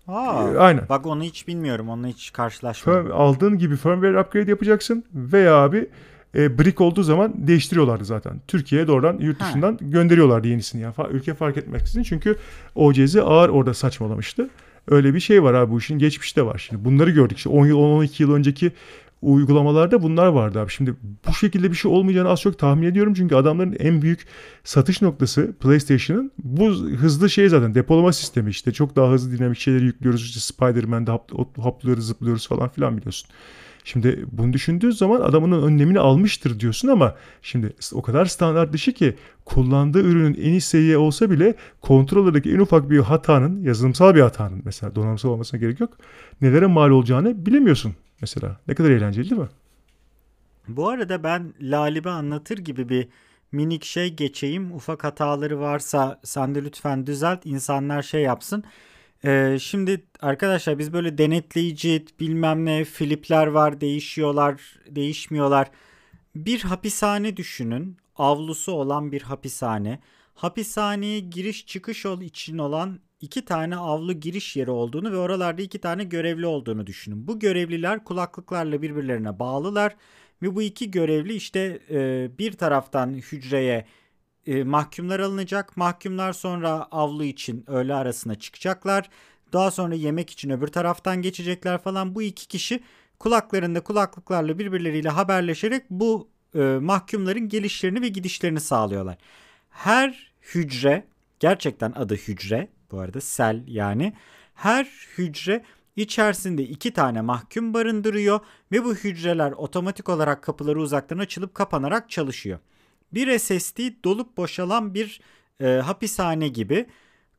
Aa, 0.08 0.50
ee, 0.54 0.58
aynen. 0.58 0.90
Bak 0.90 1.06
onu 1.06 1.24
hiç 1.24 1.48
bilmiyorum. 1.48 1.90
Onunla 1.90 2.08
hiç 2.08 2.34
karşılaşmadım. 2.34 3.12
aldığın 3.14 3.58
gibi 3.58 3.76
firmware 3.76 4.20
upgrade 4.20 4.50
yapacaksın 4.50 5.04
veya 5.14 5.56
abi 5.56 5.90
e, 6.36 6.60
brick 6.60 6.84
olduğu 6.84 7.04
zaman 7.04 7.34
değiştiriyorlardı 7.36 8.06
zaten. 8.06 8.42
Türkiye'ye 8.48 8.88
doğrudan 8.88 9.18
yurt 9.18 9.40
dışından 9.40 9.72
ha. 9.72 9.78
gönderiyorlardı 9.82 10.48
yenisini. 10.48 10.82
Yani 10.82 10.94
ülke 11.12 11.34
fark 11.34 11.58
etmeksizin 11.58 12.04
çünkü 12.04 12.38
OCZ 12.76 13.16
ağır 13.16 13.50
orada 13.50 13.74
saçmalamıştı. 13.74 14.50
Öyle 14.88 15.14
bir 15.14 15.20
şey 15.20 15.44
var 15.44 15.54
abi 15.54 15.72
bu 15.72 15.80
işin 15.80 16.00
geçmişte 16.00 16.46
var. 16.46 16.66
Şimdi 16.70 16.86
bunları 16.86 17.12
gördük. 17.12 17.38
İşte 17.38 17.50
10 17.50 17.66
yıl 17.66 17.78
12 17.78 18.24
yıl 18.24 18.34
önceki 18.34 18.72
uygulamalarda 19.24 20.04
bunlar 20.04 20.28
vardı 20.28 20.60
abi. 20.60 20.72
Şimdi 20.72 20.96
bu 21.28 21.34
şekilde 21.34 21.72
bir 21.72 21.76
şey 21.76 21.92
olmayacağını 21.92 22.30
az 22.30 22.42
çok 22.42 22.60
tahmin 22.60 22.88
ediyorum. 22.88 23.14
Çünkü 23.14 23.36
adamların 23.36 23.76
en 23.80 24.02
büyük 24.02 24.26
satış 24.64 25.02
noktası 25.02 25.54
PlayStation'ın 25.60 26.32
bu 26.44 26.70
hızlı 26.74 27.30
şey 27.30 27.50
zaten 27.50 27.76
depolama 27.76 28.14
sistemi 28.14 28.50
işte. 28.50 28.72
Çok 28.72 28.96
daha 28.96 29.12
hızlı 29.12 29.38
dinamik 29.38 29.60
şeyleri 29.60 29.86
yüklüyoruz. 29.86 30.26
İşte 30.26 30.40
Spider-Man'de 30.40 31.12
hoplıyoruz 31.58 32.08
zıplıyoruz 32.08 32.48
falan 32.48 32.70
filan 32.70 32.98
biliyorsun. 32.98 33.30
Şimdi 33.84 34.26
bunu 34.32 34.54
düşündüğün 34.54 34.92
zaman 34.92 35.22
adamın 35.22 35.64
önlemini 35.64 36.00
almıştır 36.00 36.60
diyorsun 36.60 36.88
ama 36.88 37.16
şimdi 37.42 37.74
o 37.94 38.02
kadar 38.02 38.26
standart 38.26 38.74
dışı 38.74 38.94
ki 38.94 39.16
kullandığı 39.46 40.02
ürünün 40.02 40.34
en 40.34 40.50
iyi 40.50 40.62
seviye 40.62 40.98
olsa 40.98 41.32
bile 41.32 41.56
kontrollerdeki 41.82 42.54
en 42.54 42.60
ufak 42.60 42.90
bir 42.90 43.00
hatanın, 43.00 43.64
yazılımsal 43.64 44.16
bir 44.16 44.22
hatanın 44.22 44.62
mesela 44.66 44.96
donanımsal 44.96 45.30
olmasına 45.30 45.60
gerek 45.60 45.80
yok. 45.80 45.98
Nelere 46.42 46.66
mal 46.66 46.90
olacağını 46.90 47.46
bilemiyorsun 47.46 47.96
mesela. 48.24 48.60
Ne 48.68 48.76
kadar 48.76 48.90
eğlenceli 48.90 49.30
değil 49.30 49.42
mi? 49.42 49.50
Bu 50.68 50.90
arada 50.90 51.24
ben 51.24 51.54
Lalibe 51.62 52.10
anlatır 52.10 52.58
gibi 52.58 52.90
bir 52.90 53.08
minik 53.52 53.84
şey 53.86 54.14
geçeyim. 54.16 54.72
Ufak 54.76 55.04
hataları 55.04 55.60
varsa 55.60 56.20
sen 56.24 56.56
de 56.56 56.64
lütfen 56.64 57.08
düzelt. 57.08 57.46
İnsanlar 57.46 58.02
şey 58.02 58.22
yapsın. 58.22 58.64
Ee, 59.26 59.58
şimdi 59.62 60.04
arkadaşlar 60.22 60.80
biz 60.80 60.94
böyle 60.94 61.18
denetleyici 61.18 62.06
bilmem 62.20 62.66
ne 62.66 62.84
flipler 62.84 63.48
var 63.48 63.82
değişiyorlar 63.82 64.62
değişmiyorlar. 64.90 65.68
Bir 66.36 66.62
hapishane 66.62 67.38
düşünün. 67.38 67.98
Avlusu 68.16 68.72
olan 68.72 69.12
bir 69.12 69.22
hapishane. 69.22 70.00
Hapishaneye 70.34 71.20
giriş 71.20 71.66
çıkış 71.66 72.06
için 72.06 72.58
olan 72.58 73.00
iki 73.22 73.46
tane 73.46 73.76
avlu 73.76 74.14
giriş 74.14 74.56
yeri 74.56 74.72
olduğunu 74.72 75.12
ve 75.12 75.18
oralarda 75.18 75.62
iki 75.62 75.80
tane 75.80 76.04
görevli 76.04 76.46
olduğunu 76.46 76.88
düşünün. 76.88 77.28
Bu 77.28 77.40
görevliler 77.40 78.04
kulaklıklarla 78.04 78.82
birbirlerine 78.82 79.40
bağlılar 79.40 79.96
ve 80.42 80.56
bu 80.56 80.62
iki 80.62 80.92
görevli 80.92 81.34
işte 81.34 81.80
e, 81.90 82.30
bir 82.38 82.52
taraftan 82.52 83.14
hücreye 83.14 83.86
e, 84.48 84.64
mahkumlar 84.64 85.20
alınacak. 85.20 85.78
Mahkumlar 85.78 86.34
sonra 86.34 86.70
avlu 86.92 87.24
için 87.24 87.64
öğle 87.68 87.94
arasına 87.94 88.36
çıkacaklar. 88.36 89.10
Daha 89.54 89.72
sonra 89.72 89.96
yemek 89.96 90.30
için 90.30 90.50
öbür 90.50 90.68
taraftan 90.68 91.22
geçecekler 91.22 91.78
falan. 91.78 92.16
Bu 92.16 92.22
iki 92.22 92.48
kişi 92.48 92.84
kulaklarında 93.20 93.84
kulaklıklarla 93.84 94.60
birbirleriyle 94.60 95.10
haberleşerek 95.10 95.84
bu 95.90 96.30
e, 96.56 96.60
mahkumların 96.60 97.50
gelişlerini 97.50 98.02
ve 98.02 98.08
gidişlerini 98.08 98.60
sağlıyorlar. 98.60 99.18
Her 99.74 100.34
hücre 100.42 101.08
gerçekten 101.40 101.92
adı 101.92 102.16
hücre 102.16 102.68
bu 102.92 103.00
arada 103.00 103.22
sel 103.22 103.64
yani. 103.68 104.14
Her 104.54 104.84
hücre 105.18 105.64
içerisinde 105.96 106.64
iki 106.64 106.94
tane 106.94 107.22
mahkum 107.22 107.74
barındırıyor 107.74 108.40
ve 108.72 108.84
bu 108.84 108.96
hücreler 108.96 109.52
otomatik 109.52 110.10
olarak 110.10 110.44
kapıları 110.44 110.80
uzaktan 110.80 111.18
açılıp 111.18 111.56
kapanarak 111.56 112.10
çalışıyor. 112.10 112.60
Bir 113.14 113.40
SSD 113.40 113.80
dolup 114.04 114.38
boşalan 114.38 114.94
bir 114.94 115.22
e, 115.60 115.68
hapishane 115.68 116.48
gibi 116.48 116.88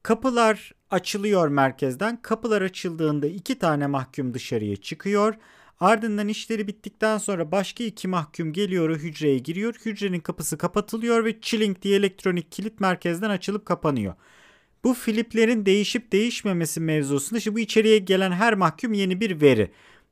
Kapılar 0.05 0.73
açılıyor 0.91 1.49
merkezden. 1.49 2.23
Kapılar 2.23 2.63
açıldığında 2.63 3.27
iki 3.27 3.59
tane 3.59 3.87
mahkum 3.87 4.35
dışarıya 4.35 4.77
çıkıyor. 4.77 5.35
Ardından 5.81 6.29
işleri 6.29 6.69
bittikten 6.69 7.19
sonra 7.19 7.53
başka 7.53 7.85
iki 7.85 8.09
mahkum 8.09 8.53
geliyor 8.53 8.99
hücreye 8.99 9.39
giriyor. 9.39 9.75
Hücrenin 9.85 10.21
kapısı 10.21 10.59
kapatılıyor 10.59 11.25
ve 11.25 11.41
chilling 11.41 11.83
diye 11.83 11.97
elektronik 11.97 12.53
kilit 12.53 12.81
merkezden 12.81 13.31
açılıp 13.31 13.67
kapanıyor. 13.67 14.15
Bu 14.85 14.95
fliplerin 14.95 15.67
değişip 15.67 16.13
değişmemesi 16.13 16.81
mevzusunda 16.81 17.39
işte 17.39 17.55
bu 17.55 17.59
içeriye 17.59 17.99
gelen 17.99 18.33
her 18.33 18.55
mahkum 18.55 18.93
yeni 18.93 19.21
bir 19.21 19.41
veri. 19.41 19.71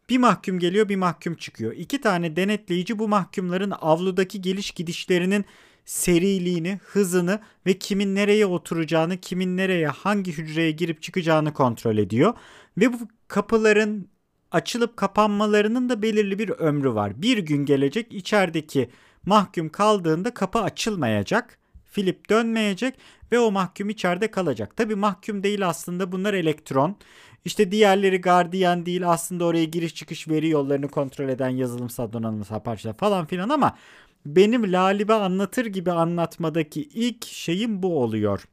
Bir 0.09 0.19
mahkum 0.19 0.59
geliyor 0.59 0.89
bir 0.89 0.97
mahkum 0.97 1.35
çıkıyor. 1.35 1.73
İki 1.73 2.01
tane 2.01 2.37
denetleyici 2.37 2.99
bu 2.99 3.09
mahkumların 3.09 3.73
avludaki 3.81 4.41
geliş 4.41 4.71
gidişlerinin 4.71 5.45
seriliğini, 5.85 6.81
hızını 6.85 7.41
ve 7.67 7.79
kimin 7.79 8.15
nereye 8.15 8.47
oturacağını, 8.47 9.17
kimin 9.17 9.57
nereye, 9.57 9.89
hangi 9.89 10.33
hücreye 10.33 10.71
girip 10.71 11.03
çıkacağını 11.03 11.53
kontrol 11.55 11.99
ediyor. 11.99 12.35
Ve 12.79 12.93
bu 12.93 12.99
kapıların 13.29 14.09
açılıp 14.53 14.97
kapanmalarının 14.97 15.89
da 15.89 16.03
belirli 16.03 16.39
bir 16.39 16.49
ömrü 16.49 16.95
var. 16.95 17.23
Bir 17.23 17.39
gün 17.39 17.65
gelecek 17.65 18.13
içerideki 18.13 18.91
mahkum 19.27 19.69
kaldığında 19.69 20.35
kapı 20.35 20.59
açılmayacak. 20.59 21.59
Filip 21.85 22.31
dönmeyecek 22.31 22.95
ve 23.33 23.39
o 23.39 23.51
mahkum 23.51 23.91
içeride 23.91 24.31
kalacak. 24.31 24.77
Tabi 24.77 24.95
mahkum 24.95 25.43
değil 25.43 25.69
aslında 25.69 26.13
bunlar 26.13 26.35
elektron. 26.35 26.97
İşte 27.45 27.73
diğerleri 27.73 28.21
gardiyan 28.21 28.87
değil 28.87 29.09
aslında 29.09 29.45
oraya 29.45 29.65
giriş 29.65 29.95
çıkış 29.95 30.29
veri 30.29 30.49
yollarını 30.49 30.89
kontrol 30.89 31.29
eden 31.29 31.49
yazılımsal 31.49 32.13
donanımsal 32.13 32.61
parçalar 32.61 32.97
falan 32.97 33.27
filan 33.27 33.49
ama 33.49 33.77
benim 34.27 34.73
Lalibe 34.73 35.15
anlatır 35.15 35.67
gibi 35.67 35.93
anlatmadaki 35.93 36.83
ilk 36.83 37.27
şeyim 37.27 37.83
bu 37.83 38.03
oluyor. 38.03 38.45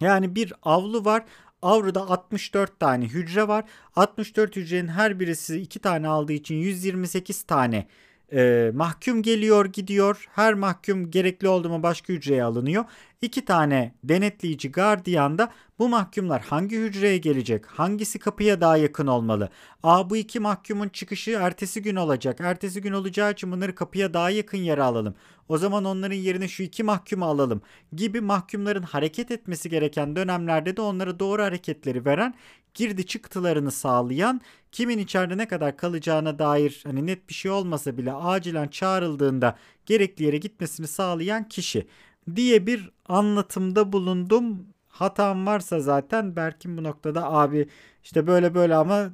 Yani 0.00 0.34
bir 0.34 0.52
avlu 0.62 1.04
var. 1.04 1.24
Avruda 1.62 2.00
64 2.00 2.80
tane 2.80 3.04
hücre 3.04 3.48
var. 3.48 3.64
64 3.96 4.56
hücrenin 4.56 4.88
her 4.88 5.20
birisi 5.20 5.60
2 5.60 5.78
tane 5.78 6.08
aldığı 6.08 6.32
için 6.32 6.54
128 6.54 7.42
tane 7.42 7.86
e, 8.32 8.70
mahkum 8.74 9.22
geliyor 9.22 9.64
gidiyor. 9.66 10.28
Her 10.34 10.54
mahkum 10.54 11.10
gerekli 11.10 11.48
oldu 11.48 11.68
mu 11.68 11.82
başka 11.82 12.12
hücreye 12.12 12.44
alınıyor. 12.44 12.84
İki 13.22 13.44
tane 13.44 13.94
denetleyici 14.04 14.72
gardiyan 14.72 15.38
da 15.38 15.52
bu 15.78 15.88
mahkumlar 15.88 16.42
hangi 16.42 16.76
hücreye 16.76 17.18
gelecek? 17.18 17.66
Hangisi 17.66 18.18
kapıya 18.18 18.60
daha 18.60 18.76
yakın 18.76 19.06
olmalı? 19.06 19.48
Aa 19.82 20.10
bu 20.10 20.16
iki 20.16 20.40
mahkumun 20.40 20.88
çıkışı 20.88 21.30
ertesi 21.30 21.82
gün 21.82 21.96
olacak. 21.96 22.40
Ertesi 22.40 22.80
gün 22.80 22.92
olacağı 22.92 23.32
için 23.32 23.52
bunları 23.52 23.74
kapıya 23.74 24.14
daha 24.14 24.30
yakın 24.30 24.58
yere 24.58 24.82
alalım. 24.82 25.14
O 25.48 25.58
zaman 25.58 25.84
onların 25.84 26.16
yerine 26.16 26.48
şu 26.48 26.62
iki 26.62 26.82
mahkumu 26.82 27.24
alalım 27.24 27.62
gibi 27.92 28.20
mahkumların 28.20 28.82
hareket 28.82 29.30
etmesi 29.30 29.70
gereken 29.70 30.16
dönemlerde 30.16 30.76
de 30.76 30.80
onlara 30.80 31.18
doğru 31.18 31.42
hareketleri 31.42 32.04
veren 32.04 32.34
girdi 32.74 33.06
çıktılarını 33.06 33.70
sağlayan 33.70 34.40
kimin 34.72 34.98
içeride 34.98 35.36
ne 35.36 35.48
kadar 35.48 35.76
kalacağına 35.76 36.38
dair 36.38 36.80
hani 36.86 37.06
net 37.06 37.28
bir 37.28 37.34
şey 37.34 37.50
olmasa 37.50 37.98
bile 37.98 38.12
acilen 38.12 38.68
çağrıldığında 38.68 39.56
gerekli 39.86 40.24
yere 40.24 40.36
gitmesini 40.38 40.86
sağlayan 40.86 41.48
kişi 41.48 41.86
diye 42.36 42.66
bir 42.66 42.90
anlatımda 43.08 43.92
bulundum. 43.92 44.66
Hatam 44.88 45.46
varsa 45.46 45.80
zaten 45.80 46.36
Berkin 46.36 46.76
bu 46.76 46.82
noktada 46.82 47.32
abi 47.32 47.68
işte 48.04 48.26
böyle 48.26 48.54
böyle 48.54 48.74
ama 48.74 49.10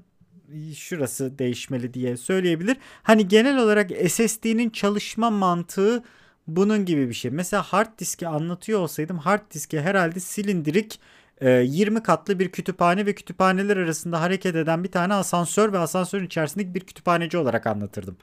şurası 0.76 1.38
değişmeli 1.38 1.94
diye 1.94 2.16
söyleyebilir. 2.16 2.76
Hani 3.02 3.28
genel 3.28 3.58
olarak 3.58 3.90
SSD'nin 4.10 4.70
çalışma 4.70 5.30
mantığı 5.30 6.02
bunun 6.46 6.84
gibi 6.84 7.08
bir 7.08 7.14
şey. 7.14 7.30
Mesela 7.30 7.62
hard 7.62 7.98
diski 7.98 8.28
anlatıyor 8.28 8.80
olsaydım 8.80 9.18
hard 9.18 9.52
diski 9.54 9.80
herhalde 9.80 10.20
silindirik 10.20 11.00
20 11.42 11.98
e, 11.98 12.02
katlı 12.02 12.38
bir 12.38 12.48
kütüphane 12.48 13.06
ve 13.06 13.14
kütüphaneler 13.14 13.76
arasında 13.76 14.20
hareket 14.20 14.56
eden 14.56 14.84
bir 14.84 14.90
tane 14.90 15.14
asansör 15.14 15.72
ve 15.72 15.78
asansörün 15.78 16.26
içerisindeki 16.26 16.74
bir 16.74 16.80
kütüphaneci 16.80 17.38
olarak 17.38 17.66
anlatırdım 17.66 18.16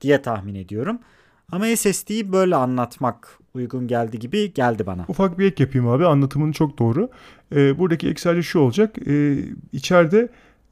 diye 0.00 0.22
tahmin 0.22 0.54
ediyorum. 0.54 0.98
Ama 1.52 1.76
SSD'yi 1.76 2.32
böyle 2.32 2.56
anlatmak 2.56 3.38
uygun 3.54 3.88
geldi 3.88 4.18
gibi 4.18 4.54
geldi 4.54 4.86
bana. 4.86 5.04
Ufak 5.08 5.38
bir 5.38 5.46
ek 5.46 5.62
yapayım 5.62 5.88
abi 5.88 6.06
anlatımın 6.06 6.52
çok 6.52 6.78
doğru. 6.78 7.10
Ee, 7.54 7.78
buradaki 7.78 8.08
ek 8.08 8.20
sadece 8.20 8.42
şu 8.42 8.58
olacak. 8.58 9.08
Ee, 9.08 9.38
içeride 9.72 10.28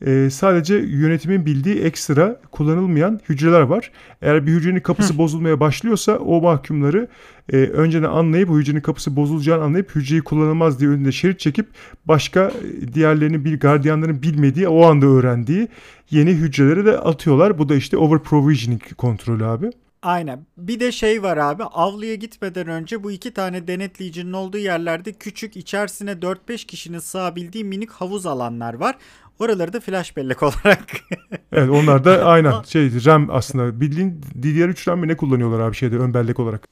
e, 0.06 0.30
sadece 0.30 0.74
yönetimin 0.74 1.46
bildiği 1.46 1.74
ekstra 1.74 2.40
kullanılmayan 2.50 3.20
hücreler 3.28 3.60
var. 3.60 3.90
Eğer 4.22 4.46
bir 4.46 4.52
hücrenin 4.52 4.80
kapısı 4.80 5.14
Hı. 5.14 5.18
bozulmaya 5.18 5.60
başlıyorsa 5.60 6.18
o 6.18 6.40
mahkumları 6.40 7.08
e, 7.52 7.56
önceden 7.56 8.08
anlayıp 8.08 8.50
o 8.50 8.58
hücrenin 8.58 8.80
kapısı 8.80 9.16
bozulacağını 9.16 9.62
anlayıp 9.62 9.94
hücreyi 9.94 10.22
kullanılmaz 10.22 10.80
diye 10.80 10.90
önünde 10.90 11.12
şerit 11.12 11.40
çekip 11.40 11.66
başka 12.04 12.40
e, 12.40 12.94
diğerlerinin 12.94 13.44
bir 13.44 13.60
gardiyanların 13.60 14.22
bilmediği 14.22 14.68
o 14.68 14.84
anda 14.84 15.06
öğrendiği 15.06 15.68
yeni 16.10 16.30
hücreleri 16.30 16.84
de 16.84 16.98
atıyorlar. 16.98 17.58
Bu 17.58 17.68
da 17.68 17.74
işte 17.74 17.96
over 17.96 18.18
provisioning 18.18 18.82
kontrolü 18.96 19.44
abi. 19.44 19.70
Aynen. 20.02 20.46
Bir 20.56 20.80
de 20.80 20.92
şey 20.92 21.22
var 21.22 21.36
abi 21.36 21.64
avluya 21.64 22.14
gitmeden 22.14 22.66
önce 22.66 23.02
bu 23.02 23.10
iki 23.10 23.34
tane 23.34 23.66
denetleyicinin 23.66 24.32
olduğu 24.32 24.58
yerlerde 24.58 25.12
küçük 25.12 25.56
içerisine 25.56 26.10
4-5 26.10 26.66
kişinin 26.66 26.98
sığabildiği 26.98 27.64
minik 27.64 27.90
havuz 27.90 28.26
alanlar 28.26 28.74
var. 28.74 28.96
Oraları 29.38 29.72
da 29.72 29.80
flash 29.80 30.16
bellek 30.16 30.42
olarak. 30.42 30.86
evet 31.52 31.70
onlar 31.70 32.04
da 32.04 32.24
aynen 32.24 32.62
şey 32.62 33.04
RAM 33.04 33.28
aslında 33.30 33.80
bildiğin 33.80 34.20
DDR3 34.42 34.88
RAM 34.88 35.00
mi 35.00 35.08
ne 35.08 35.16
kullanıyorlar 35.16 35.60
abi 35.60 35.74
şeyde 35.76 35.96
ön 35.96 36.14
bellek 36.14 36.40
olarak. 36.40 36.68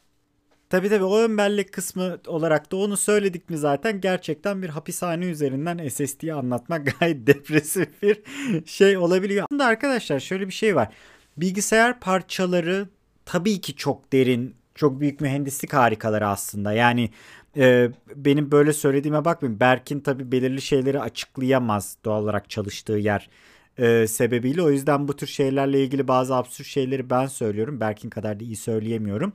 Tabi 0.70 0.88
tabi 0.88 1.04
o 1.04 1.18
ön 1.18 1.38
bellek 1.38 1.72
kısmı 1.72 2.18
olarak 2.26 2.72
da 2.72 2.76
onu 2.76 2.96
söyledik 2.96 3.50
mi 3.50 3.58
zaten 3.58 4.00
gerçekten 4.00 4.62
bir 4.62 4.68
hapishane 4.68 5.26
üzerinden 5.26 5.88
SSD'yi 5.88 6.34
anlatmak 6.34 6.94
gayet 7.00 7.26
depresif 7.26 8.02
bir 8.02 8.22
şey 8.66 8.96
olabiliyor. 8.96 9.46
Aslında 9.50 9.64
arkadaşlar 9.64 10.20
şöyle 10.20 10.46
bir 10.46 10.52
şey 10.52 10.76
var. 10.76 10.88
Bilgisayar 11.36 12.00
parçaları 12.00 12.88
tabii 13.24 13.60
ki 13.60 13.76
çok 13.76 14.12
derin, 14.12 14.54
çok 14.74 15.00
büyük 15.00 15.20
mühendislik 15.20 15.72
harikaları 15.72 16.28
aslında. 16.28 16.72
Yani 16.72 17.10
e, 17.56 17.90
benim 18.16 18.50
böyle 18.50 18.72
söylediğime 18.72 19.24
bakmayın. 19.24 19.60
Berk'in 19.60 20.00
tabii 20.00 20.32
belirli 20.32 20.62
şeyleri 20.62 21.00
açıklayamaz 21.00 21.96
doğal 22.04 22.22
olarak 22.22 22.50
çalıştığı 22.50 22.92
yer 22.92 23.30
e, 23.78 24.06
sebebiyle. 24.06 24.62
O 24.62 24.70
yüzden 24.70 25.08
bu 25.08 25.16
tür 25.16 25.26
şeylerle 25.26 25.84
ilgili 25.84 26.08
bazı 26.08 26.34
absürt 26.36 26.66
şeyleri 26.66 27.10
ben 27.10 27.26
söylüyorum. 27.26 27.80
Berk'in 27.80 28.10
kadar 28.10 28.40
da 28.40 28.44
iyi 28.44 28.56
söyleyemiyorum. 28.56 29.32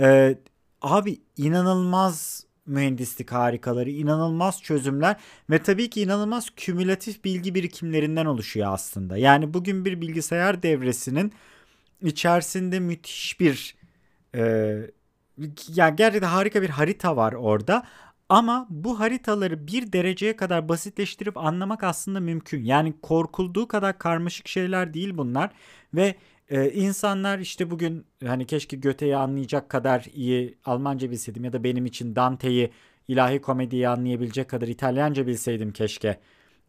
E, 0.00 0.38
abi 0.82 1.20
inanılmaz 1.36 2.44
mühendislik 2.66 3.32
harikaları, 3.32 3.90
inanılmaz 3.90 4.62
çözümler 4.62 5.16
ve 5.50 5.62
tabii 5.62 5.90
ki 5.90 6.02
inanılmaz 6.02 6.50
kümülatif 6.56 7.24
bilgi 7.24 7.54
birikimlerinden 7.54 8.26
oluşuyor 8.26 8.72
aslında. 8.72 9.16
Yani 9.16 9.54
bugün 9.54 9.84
bir 9.84 10.00
bilgisayar 10.00 10.62
devresinin 10.62 11.32
içerisinde 12.02 12.80
müthiş 12.80 13.40
bir 13.40 13.76
e, 14.34 14.74
yani 15.68 15.96
gerçekten 15.96 16.28
harika 16.28 16.62
bir 16.62 16.68
harita 16.68 17.16
var 17.16 17.32
orada. 17.32 17.86
Ama 18.28 18.66
bu 18.70 19.00
haritaları 19.00 19.66
bir 19.66 19.92
dereceye 19.92 20.36
kadar 20.36 20.68
basitleştirip 20.68 21.36
anlamak 21.36 21.84
aslında 21.84 22.20
mümkün. 22.20 22.64
Yani 22.64 22.94
korkulduğu 23.02 23.68
kadar 23.68 23.98
karmaşık 23.98 24.48
şeyler 24.48 24.94
değil 24.94 25.16
bunlar 25.16 25.50
ve 25.94 26.14
e, 26.48 26.70
insanlar 26.70 27.38
işte 27.38 27.70
bugün 27.70 28.06
hani 28.24 28.46
keşke 28.46 28.76
Göte'yi 28.76 29.16
anlayacak 29.16 29.68
kadar 29.68 30.06
iyi 30.14 30.58
Almanca 30.64 31.10
bilseydim 31.10 31.44
ya 31.44 31.52
da 31.52 31.64
benim 31.64 31.86
için 31.86 32.16
Dante'yi 32.16 32.70
ilahi 33.08 33.40
komediyi 33.40 33.88
anlayabilecek 33.88 34.48
kadar 34.50 34.68
İtalyanca 34.68 35.26
bilseydim 35.26 35.72
keşke 35.72 36.20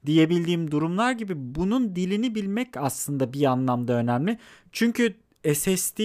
diyebildiğim 0.06 0.72
durumlar 0.72 1.12
gibi 1.12 1.34
bunun 1.38 1.96
dilini 1.96 2.36
bilmek 2.36 2.78
aslında 2.78 3.34
bir 3.34 3.46
anlamda 3.46 3.94
önemli. 3.94 4.38
Çünkü 4.72 5.16
SSD 5.54 6.00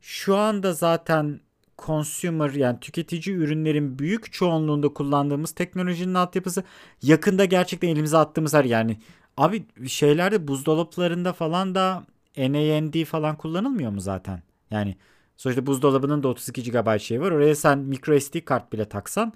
şu 0.00 0.36
anda 0.36 0.72
zaten 0.72 1.40
consumer 1.86 2.50
yani 2.50 2.80
tüketici 2.80 3.36
ürünlerin 3.36 3.98
büyük 3.98 4.32
çoğunluğunda 4.32 4.88
kullandığımız 4.94 5.52
teknolojinin 5.52 6.14
altyapısı 6.14 6.64
yakında 7.02 7.44
gerçekten 7.44 7.88
elimize 7.88 8.16
attığımız 8.18 8.54
her 8.54 8.64
yani 8.64 8.96
abi 9.36 9.64
şeylerde 9.88 10.48
buzdolaplarında 10.48 11.32
falan 11.32 11.74
da 11.74 12.04
NAND 12.36 13.04
falan 13.04 13.36
kullanılmıyor 13.36 13.90
mu 13.90 14.00
zaten? 14.00 14.42
Yani 14.70 14.96
sonuçta 15.36 15.66
buzdolabının 15.66 16.22
da 16.22 16.28
32 16.28 16.72
GB 16.72 16.98
şey 17.00 17.20
var. 17.20 17.30
Oraya 17.30 17.54
sen 17.54 17.78
micro 17.78 18.20
SD 18.20 18.44
kart 18.44 18.72
bile 18.72 18.84
taksan 18.88 19.32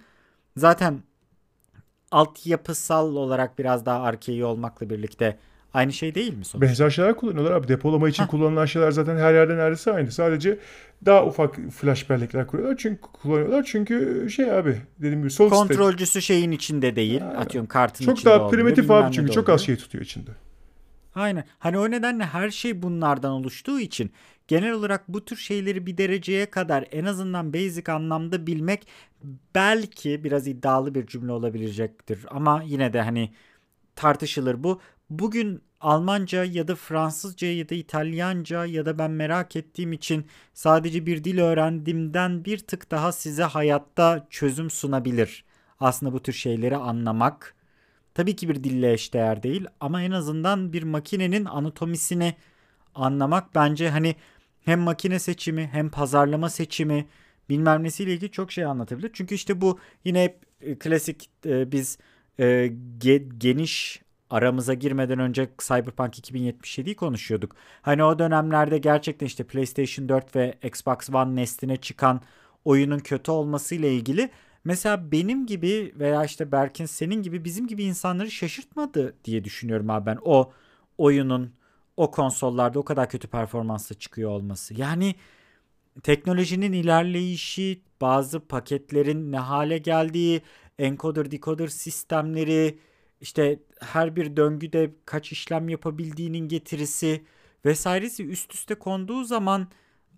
zaten 0.57 1.03
altyapısal 2.11 3.17
olarak 3.17 3.59
biraz 3.59 3.87
daha 3.87 4.03
arkeyi 4.03 4.45
olmakla 4.45 4.91
birlikte 4.91 5.39
Aynı 5.75 5.93
şey 5.93 6.15
değil 6.15 6.37
mi 6.37 6.45
sonuçta? 6.45 6.69
Benzer 6.69 6.91
şeyler 6.91 7.17
kullanıyorlar 7.17 7.53
abi. 7.53 7.69
Depolama 7.69 8.09
için 8.09 8.23
ha. 8.23 8.29
kullanılan 8.29 8.67
şeyler 8.67 8.91
zaten 8.91 9.17
her 9.17 9.35
yerde 9.35 9.57
neredeyse 9.57 9.93
aynı. 9.93 10.13
Sadece 10.13 10.59
daha 11.07 11.27
ufak 11.27 11.57
flash 11.57 12.11
bellekler 12.11 12.47
kuruyorlar. 12.47 12.77
Çünkü 12.79 13.01
kullanıyorlar. 13.01 13.65
Çünkü 13.65 14.27
şey 14.31 14.53
abi 14.53 14.77
dediğim 14.99 15.19
gibi 15.19 15.31
sol 15.31 15.51
Kontrolcüsü 15.51 16.11
state. 16.11 16.27
şeyin 16.27 16.51
içinde 16.51 16.97
değil. 16.97 17.21
Ha. 17.21 17.35
Atıyorum 17.39 17.69
kartın 17.69 18.05
çok 18.05 18.19
içinde 18.19 18.33
Çok 18.35 18.41
daha 18.41 18.51
primitif 18.51 18.91
abi 18.91 19.13
çünkü 19.13 19.33
çok 19.33 19.49
az 19.49 19.61
şey 19.61 19.77
tutuyor 19.77 20.05
içinde. 20.05 20.31
Aynen. 21.15 21.45
Hani 21.59 21.79
o 21.79 21.91
nedenle 21.91 22.25
her 22.25 22.51
şey 22.51 22.83
bunlardan 22.83 23.33
oluştuğu 23.33 23.81
için 23.81 24.13
genel 24.49 24.73
olarak 24.73 25.09
bu 25.09 25.25
tür 25.25 25.37
şeyleri 25.37 25.87
bir 25.87 25.99
dereceye 25.99 26.47
kadar 26.47 26.85
en 26.93 27.05
azından 27.05 27.55
basic 27.55 27.93
anlamda 27.93 28.47
bilmek 28.47 28.87
belki 29.55 30.25
biraz 30.25 30.47
iddialı 30.47 30.95
bir 30.95 31.07
cümle 31.07 31.33
olabilecektir. 31.33 32.19
Ama 32.31 32.63
yine 32.67 32.93
de 32.93 33.03
hani 33.03 33.31
tartışılır 33.97 34.65
bu. 34.65 34.81
Bugün 35.11 35.63
Almanca 35.81 36.45
ya 36.45 36.69
da 36.69 36.77
Fransızca 36.77 37.49
ya 37.49 37.69
da 37.69 37.75
İtalyanca 37.75 38.67
ya 38.67 38.87
da 38.87 38.99
ben 38.99 39.11
merak 39.11 39.57
ettiğim 39.57 39.93
için 39.93 40.27
sadece 40.55 41.07
bir 41.07 41.25
dil 41.25 41.39
öğrendiğimden 41.39 42.45
bir 42.45 42.59
tık 42.59 42.91
daha 42.91 43.13
size 43.13 43.43
hayatta 43.43 44.27
çözüm 44.31 44.71
sunabilir. 44.71 45.45
Aslında 45.81 46.13
bu 46.13 46.23
tür 46.23 46.33
şeyleri 46.33 46.77
anlamak. 46.77 47.55
Tabii 48.15 48.37
ki 48.37 48.49
bir 48.49 48.65
dille 48.65 48.93
eşdeğer 48.93 49.43
değil 49.43 49.67
ama 49.81 50.03
en 50.03 50.11
azından 50.11 50.73
bir 50.73 50.83
makinenin 50.83 51.45
anatomisini 51.45 52.35
anlamak 52.95 53.55
bence 53.55 53.91
hani 53.91 54.17
hem 54.65 54.81
makine 54.81 55.19
seçimi 55.19 55.67
hem 55.73 55.91
pazarlama 55.91 56.51
seçimi 56.51 57.07
bilmem 57.49 57.83
nesiyle 57.85 58.13
ilgili 58.13 58.31
çok 58.31 58.53
şey 58.53 58.65
anlatabilir. 58.65 59.11
Çünkü 59.13 59.35
işte 59.35 59.61
bu 59.61 59.79
yine 60.05 60.25
hep 60.25 60.39
e, 60.61 60.79
klasik 60.79 61.31
e, 61.47 61.73
biz 61.73 61.99
e, 62.41 62.73
ge, 62.99 63.19
geniş 63.39 64.04
aramıza 64.35 64.75
girmeden 64.75 65.19
önce 65.19 65.49
Cyberpunk 65.59 66.19
2077'yi 66.19 66.97
konuşuyorduk. 66.97 67.57
Hani 67.83 68.05
o 68.05 68.19
dönemlerde 68.19 68.79
gerçekten 68.79 69.27
işte 69.27 69.45
PlayStation 69.45 70.09
4 70.09 70.37
ve 70.37 70.55
Xbox 70.63 71.11
One 71.15 71.37
nesline 71.37 71.77
çıkan 71.77 72.21
oyunun 72.65 72.99
kötü 72.99 73.31
olmasıyla 73.31 73.89
ilgili 73.89 74.31
mesela 74.65 75.13
benim 75.13 75.47
gibi 75.47 75.95
veya 75.99 76.25
işte 76.25 76.53
Berkin 76.53 76.87
senin 76.87 77.23
gibi 77.23 77.45
bizim 77.45 77.67
gibi 77.67 77.85
insanları 77.85 78.31
şaşırtmadı 78.31 79.15
diye 79.25 79.45
düşünüyorum 79.45 79.91
abi 79.91 80.07
ben 80.07 80.19
o 80.23 80.53
oyunun 80.99 81.53
o 81.97 82.11
konsollarda 82.11 82.79
o 82.79 82.85
kadar 82.85 83.11
kötü 83.11 83.29
performansla 83.29 83.95
çıkıyor 83.95 84.31
olması. 84.31 84.75
Yani 84.81 85.15
teknolojinin 86.03 86.73
ilerleyişi, 86.73 87.83
bazı 88.01 88.41
paketlerin 88.41 89.33
ne 89.33 89.39
hale 89.39 89.79
geldiği, 89.79 90.43
encoder 90.79 91.31
decoder 91.31 91.69
sistemleri, 91.69 92.79
işte 93.25 93.59
her 93.81 94.17
bir 94.17 94.37
döngüde 94.37 94.95
kaç 95.05 95.33
işlem 95.33 95.69
yapabildiğinin 95.69 96.49
getirisi 96.49 97.25
vesairesi 97.65 98.27
üst 98.27 98.55
üste 98.55 98.75
konduğu 98.75 99.25
zaman 99.25 99.69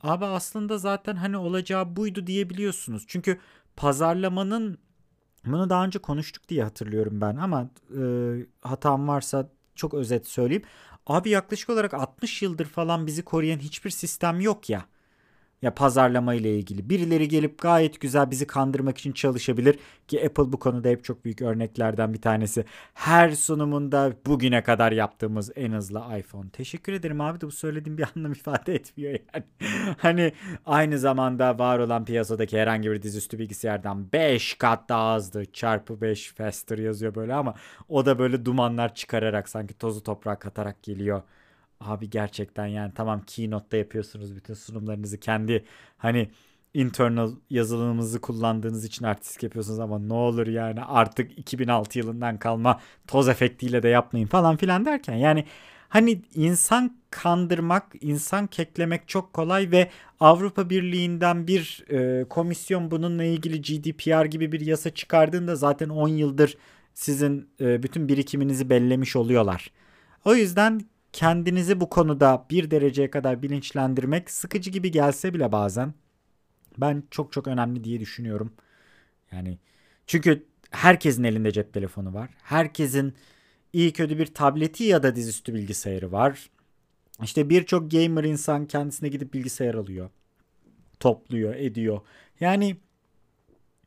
abi 0.02 0.24
aslında 0.24 0.78
zaten 0.78 1.16
hani 1.16 1.36
olacağı 1.36 1.96
buydu 1.96 2.26
diyebiliyorsunuz. 2.26 3.04
Çünkü 3.06 3.40
pazarlamanın 3.76 4.78
bunu 5.44 5.70
daha 5.70 5.84
önce 5.84 5.98
konuştuk 5.98 6.48
diye 6.48 6.62
hatırlıyorum 6.62 7.20
ben 7.20 7.36
ama 7.36 7.70
e, 7.98 8.02
hatam 8.62 9.08
varsa 9.08 9.50
çok 9.74 9.94
özet 9.94 10.26
söyleyeyim. 10.26 10.64
Abi 11.06 11.30
yaklaşık 11.30 11.70
olarak 11.70 11.94
60 11.94 12.42
yıldır 12.42 12.66
falan 12.66 13.06
bizi 13.06 13.22
koruyan 13.24 13.58
hiçbir 13.58 13.90
sistem 13.90 14.40
yok 14.40 14.70
ya 14.70 14.86
ya 15.62 15.74
pazarlama 15.74 16.34
ile 16.34 16.58
ilgili. 16.58 16.90
Birileri 16.90 17.28
gelip 17.28 17.58
gayet 17.60 18.00
güzel 18.00 18.30
bizi 18.30 18.46
kandırmak 18.46 18.98
için 18.98 19.12
çalışabilir 19.12 19.78
ki 20.08 20.24
Apple 20.26 20.52
bu 20.52 20.58
konuda 20.58 20.88
hep 20.88 21.04
çok 21.04 21.24
büyük 21.24 21.42
örneklerden 21.42 22.14
bir 22.14 22.20
tanesi. 22.20 22.64
Her 22.94 23.30
sunumunda 23.30 24.12
bugüne 24.26 24.62
kadar 24.62 24.92
yaptığımız 24.92 25.50
en 25.56 25.72
hızlı 25.72 26.02
iPhone. 26.18 26.50
Teşekkür 26.50 26.92
ederim 26.92 27.20
abi 27.20 27.40
de 27.40 27.46
bu 27.46 27.50
söylediğim 27.50 27.98
bir 27.98 28.06
anlam 28.16 28.32
ifade 28.32 28.74
etmiyor 28.74 29.12
yani. 29.12 29.44
hani 29.98 30.32
aynı 30.66 30.98
zamanda 30.98 31.58
var 31.58 31.78
olan 31.78 32.04
piyasadaki 32.04 32.58
herhangi 32.58 32.90
bir 32.90 33.02
dizüstü 33.02 33.38
bilgisayardan 33.38 34.12
5 34.12 34.54
kat 34.54 34.88
daha 34.88 35.16
hızlı 35.16 35.52
çarpı 35.52 36.00
5 36.00 36.32
faster 36.32 36.78
yazıyor 36.78 37.14
böyle 37.14 37.34
ama 37.34 37.54
o 37.88 38.06
da 38.06 38.18
böyle 38.18 38.44
dumanlar 38.44 38.94
çıkararak 38.94 39.48
sanki 39.48 39.74
tozu 39.74 40.02
toprağa 40.02 40.38
katarak 40.38 40.82
geliyor. 40.82 41.22
Abi 41.80 42.10
gerçekten 42.10 42.66
yani 42.66 42.92
tamam 42.94 43.22
Keynote'da 43.26 43.76
yapıyorsunuz 43.76 44.36
bütün 44.36 44.54
sunumlarınızı 44.54 45.20
kendi 45.20 45.64
hani 45.96 46.30
internal 46.74 47.30
yazılımınızı 47.50 48.20
kullandığınız 48.20 48.84
için 48.84 49.04
artistik 49.04 49.42
yapıyorsunuz 49.42 49.80
ama 49.80 49.98
ne 49.98 50.12
olur 50.12 50.46
yani 50.46 50.82
artık 50.82 51.38
2006 51.38 51.98
yılından 51.98 52.38
kalma 52.38 52.80
toz 53.06 53.28
efektiyle 53.28 53.82
de 53.82 53.88
yapmayın 53.88 54.26
falan 54.26 54.56
filan 54.56 54.84
derken 54.84 55.14
yani 55.14 55.44
hani 55.88 56.22
insan 56.34 56.96
kandırmak, 57.10 57.92
insan 58.00 58.46
keklemek 58.46 59.08
çok 59.08 59.32
kolay 59.32 59.70
ve 59.70 59.90
Avrupa 60.20 60.70
Birliği'nden 60.70 61.46
bir 61.46 61.84
e, 61.90 62.24
komisyon 62.28 62.90
bununla 62.90 63.24
ilgili 63.24 63.62
GDPR 63.62 64.24
gibi 64.24 64.52
bir 64.52 64.60
yasa 64.60 64.90
çıkardığında 64.90 65.56
zaten 65.56 65.88
10 65.88 66.08
yıldır 66.08 66.56
sizin 66.94 67.48
e, 67.60 67.82
bütün 67.82 68.08
birikiminizi 68.08 68.70
bellemiş 68.70 69.16
oluyorlar. 69.16 69.70
O 70.24 70.34
yüzden 70.34 70.80
kendinizi 71.16 71.80
bu 71.80 71.88
konuda 71.90 72.46
bir 72.50 72.70
dereceye 72.70 73.10
kadar 73.10 73.42
bilinçlendirmek 73.42 74.30
sıkıcı 74.30 74.70
gibi 74.70 74.90
gelse 74.90 75.34
bile 75.34 75.52
bazen 75.52 75.94
ben 76.78 77.02
çok 77.10 77.32
çok 77.32 77.48
önemli 77.48 77.84
diye 77.84 78.00
düşünüyorum. 78.00 78.52
Yani 79.32 79.58
çünkü 80.06 80.46
herkesin 80.70 81.24
elinde 81.24 81.52
cep 81.52 81.72
telefonu 81.72 82.14
var. 82.14 82.30
Herkesin 82.42 83.14
iyi 83.72 83.92
kötü 83.92 84.18
bir 84.18 84.26
tableti 84.26 84.84
ya 84.84 85.02
da 85.02 85.16
dizüstü 85.16 85.54
bilgisayarı 85.54 86.12
var. 86.12 86.50
İşte 87.22 87.50
birçok 87.50 87.90
gamer 87.90 88.24
insan 88.24 88.66
kendisine 88.66 89.08
gidip 89.08 89.34
bilgisayar 89.34 89.74
alıyor. 89.74 90.10
Topluyor, 91.00 91.54
ediyor. 91.54 92.00
Yani 92.40 92.76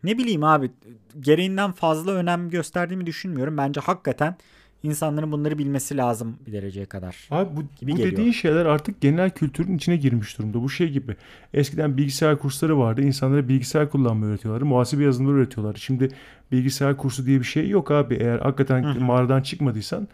ne 0.03 0.17
bileyim 0.17 0.43
abi 0.43 0.71
gereğinden 1.19 1.71
fazla 1.71 2.11
önem 2.11 2.49
gösterdiğimi 2.49 3.05
düşünmüyorum. 3.05 3.57
Bence 3.57 3.79
hakikaten 3.79 4.37
insanların 4.83 5.31
bunları 5.31 5.57
bilmesi 5.57 5.97
lazım 5.97 6.37
bir 6.47 6.51
dereceye 6.51 6.85
kadar. 6.85 7.27
Abi 7.31 7.49
bu, 7.55 7.61
bu 7.81 7.97
dediğin 7.97 8.31
şeyler 8.31 8.65
artık 8.65 9.01
genel 9.01 9.29
kültürün 9.29 9.77
içine 9.77 9.97
girmiş 9.97 10.37
durumda. 10.37 10.61
Bu 10.61 10.69
şey 10.69 10.89
gibi. 10.89 11.15
Eskiden 11.53 11.97
bilgisayar 11.97 12.39
kursları 12.39 12.79
vardı. 12.79 13.01
İnsanlara 13.01 13.47
bilgisayar 13.47 13.89
kullanmayı 13.89 14.31
öğretiyorlar. 14.31 14.61
Muhasebe 14.61 15.03
yazılımları 15.03 15.37
öğretiyorlar. 15.37 15.75
Şimdi 15.75 16.09
bilgisayar 16.51 16.97
kursu 16.97 17.25
diye 17.25 17.39
bir 17.39 17.45
şey 17.45 17.69
yok 17.69 17.91
abi. 17.91 18.15
Eğer 18.15 18.39
hakikaten 18.39 18.83
Hı. 18.83 18.99
mağaradan 18.99 19.41
çıkmadıysan 19.41 20.07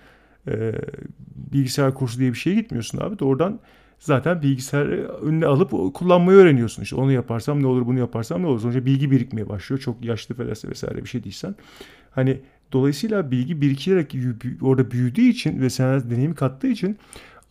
e, 0.47 0.71
bilgisayar 1.35 1.93
kursu 1.93 2.19
diye 2.19 2.31
bir 2.31 2.37
şeye 2.37 2.55
gitmiyorsun 2.55 2.97
abi. 2.97 3.19
Doğrudan 3.19 3.59
zaten 3.99 4.41
bilgisayarı 4.41 5.07
önüne 5.07 5.45
alıp 5.45 5.93
kullanmayı 5.93 6.37
öğreniyorsun. 6.37 6.83
İşte 6.83 6.95
onu 6.95 7.11
yaparsam 7.11 7.61
ne 7.63 7.67
olur, 7.67 7.85
bunu 7.85 7.99
yaparsam 7.99 8.41
ne 8.41 8.47
olur. 8.47 8.59
Sonuçta 8.59 8.85
bilgi 8.85 9.11
birikmeye 9.11 9.49
başlıyor. 9.49 9.79
Çok 9.79 10.05
yaşlı 10.05 10.35
felsefe 10.35 10.71
vesaire 10.71 11.03
bir 11.03 11.09
şey 11.09 11.23
değilsen. 11.23 11.55
Hani 12.11 12.39
Dolayısıyla 12.75 13.31
bilgi 13.31 13.61
birikerek 13.61 14.15
orada 14.61 14.91
büyüdüğü 14.91 15.21
için 15.21 15.61
ve 15.61 15.69
sana 15.69 16.09
deneyimi 16.09 16.35
kattığı 16.35 16.67
için 16.67 16.97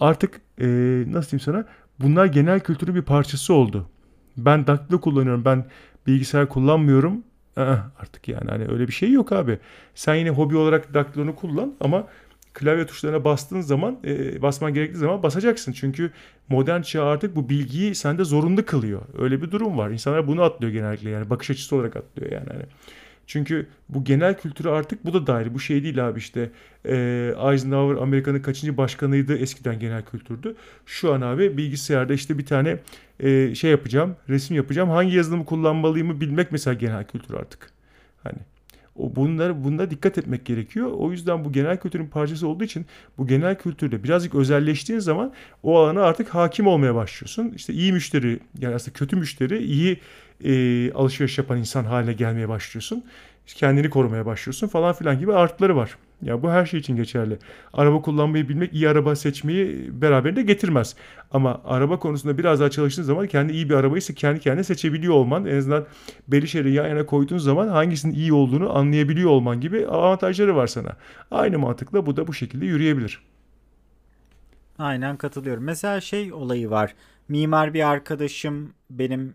artık 0.01 0.41
e, 0.61 0.67
nasıl 1.07 1.31
diyeyim 1.31 1.41
sana 1.41 1.65
bunlar 2.01 2.27
genel 2.27 2.61
kültürün 2.61 2.95
bir 2.95 3.03
parçası 3.03 3.55
oldu. 3.55 3.89
Ben 4.37 4.67
daktilo 4.67 5.01
kullanıyorum. 5.01 5.45
Ben 5.45 5.65
bilgisayar 6.07 6.49
kullanmıyorum. 6.49 7.23
Aa, 7.57 7.77
artık 8.01 8.29
yani 8.29 8.51
hani 8.51 8.67
öyle 8.69 8.89
bir 8.89 8.93
şey 8.93 9.13
yok 9.13 9.33
abi. 9.33 9.59
Sen 9.95 10.15
yine 10.15 10.31
hobi 10.31 10.57
olarak 10.57 10.95
daktilonu 10.95 11.37
kullan 11.37 11.75
ama 11.81 12.07
klavye 12.53 12.87
tuşlarına 12.87 13.25
bastığın 13.25 13.61
zaman 13.61 13.99
e, 14.05 14.43
basman 14.43 14.75
gerektiği 14.75 14.99
zaman 14.99 15.23
basacaksın. 15.23 15.73
Çünkü 15.73 16.11
modern 16.49 16.83
çağ 16.83 17.05
artık 17.05 17.37
bu 17.37 17.49
bilgiyi 17.49 17.95
sende 17.95 18.25
zorunlu 18.25 18.67
kılıyor. 18.67 19.03
Öyle 19.19 19.43
bir 19.43 19.51
durum 19.51 19.79
var. 19.79 19.91
İnsanlar 19.91 20.27
bunu 20.27 20.43
atlıyor 20.43 20.73
genellikle 20.73 21.11
yani 21.11 21.31
bakış 21.31 21.51
açısı 21.51 21.77
olarak 21.77 21.97
atlıyor 21.97 22.33
yani. 22.33 22.49
Hani. 22.53 22.65
Çünkü 23.27 23.67
bu 23.89 24.05
genel 24.05 24.39
kültürü 24.39 24.69
artık 24.69 25.05
bu 25.05 25.15
da 25.15 25.27
dahil. 25.27 25.55
Bu 25.55 25.61
şey 25.61 25.83
değil 25.83 26.09
abi 26.09 26.19
işte 26.19 26.51
e, 26.85 26.97
Eisenhower 27.51 28.03
Amerika'nın 28.03 28.41
kaçıncı 28.41 28.77
başkanıydı 28.77 29.37
eskiden 29.37 29.79
genel 29.79 30.03
kültürdü. 30.03 30.57
Şu 30.87 31.15
an 31.15 31.21
abi 31.21 31.57
bilgisayarda 31.57 32.15
işte 32.15 32.39
bir 32.39 32.47
tane 32.47 32.79
e, 33.21 33.55
şey 33.55 33.71
yapacağım, 33.71 34.17
resim 34.29 34.57
yapacağım. 34.57 34.91
Hangi 34.91 35.17
yazılımı 35.17 35.45
kullanmalıyımı 35.45 36.21
bilmek 36.21 36.53
mesela 36.53 36.75
genel 36.75 37.05
kültür 37.05 37.35
artık. 37.35 37.71
Hani 38.23 38.39
o 38.97 39.17
bunlar 39.17 39.65
bunda 39.65 39.91
dikkat 39.91 40.19
etmek 40.19 40.45
gerekiyor. 40.45 40.91
O 40.93 41.11
yüzden 41.11 41.45
bu 41.45 41.53
genel 41.53 41.77
kültürün 41.77 42.07
parçası 42.07 42.49
olduğu 42.49 42.65
için 42.65 42.87
bu 43.19 43.27
genel 43.27 43.59
kültürde 43.59 44.05
birazcık 44.05 44.35
özelleştiğin 44.35 44.99
zaman 44.99 45.33
o 45.63 45.79
alana 45.79 46.03
artık 46.03 46.29
hakim 46.29 46.67
olmaya 46.67 46.95
başlıyorsun. 46.95 47.53
İşte 47.57 47.73
iyi 47.73 47.93
müşteri 47.93 48.41
yani 48.59 48.75
aslında 48.75 48.93
kötü 48.93 49.17
müşteri 49.17 49.65
iyi 49.65 50.01
e, 50.45 50.93
alışveriş 50.93 51.39
yapan 51.39 51.59
insan 51.59 51.85
haline 51.85 52.13
gelmeye 52.13 52.49
başlıyorsun. 52.49 53.05
Kendini 53.47 53.91
korumaya 53.91 54.27
başlıyorsun 54.27 54.69
falan 54.69 54.93
filan 54.93 55.19
gibi 55.19 55.35
artları 55.35 55.77
var. 55.77 55.99
Ya 56.23 56.43
bu 56.43 56.51
her 56.51 56.67
şey 56.67 56.81
için 56.81 56.97
geçerli. 56.97 57.39
Araba 57.73 58.03
kullanmayı 58.03 58.49
bilmek 58.49 58.73
iyi 58.73 58.89
araba 58.89 59.17
seçmeyi 59.17 59.91
beraberinde 60.03 60.43
getirmez. 60.43 60.97
Ama 61.31 61.61
araba 61.65 61.99
konusunda 61.99 62.39
biraz 62.39 62.61
daha 62.61 62.71
çalıştığın 62.71 63.03
zaman 63.03 63.27
kendi 63.27 63.53
iyi 63.53 63.71
bir 63.71 63.75
arabayı 63.75 64.01
kendi 64.03 64.41
kendine 64.41 64.65
seçebiliyor 64.65 65.15
olman 65.15 65.47
en 65.47 65.57
azından 65.57 65.87
belli 66.29 66.49
şeyleri 66.49 66.73
yan 66.73 66.89
yana 66.89 67.07
koyduğun 67.07 67.39
zaman 67.39 67.69
hangisinin 67.69 68.15
iyi 68.15 68.33
olduğunu 68.33 68.77
anlayabiliyor 68.77 69.31
olman 69.31 69.61
gibi 69.61 69.87
avantajları 69.87 70.57
var 70.57 70.67
sana. 70.67 70.97
Aynı 71.31 71.59
mantıkla 71.59 72.07
bu 72.07 72.17
da 72.17 72.27
bu 72.27 72.35
şekilde 72.35 72.67
yürüyebilir. 72.67 73.21
Aynen 74.79 75.17
katılıyorum. 75.17 75.65
Mesela 75.65 76.01
şey 76.01 76.33
olayı 76.33 76.71
var. 76.71 76.95
Mimar 77.29 77.75
bir 77.75 77.89
arkadaşım 77.89 78.75
benim 78.91 79.35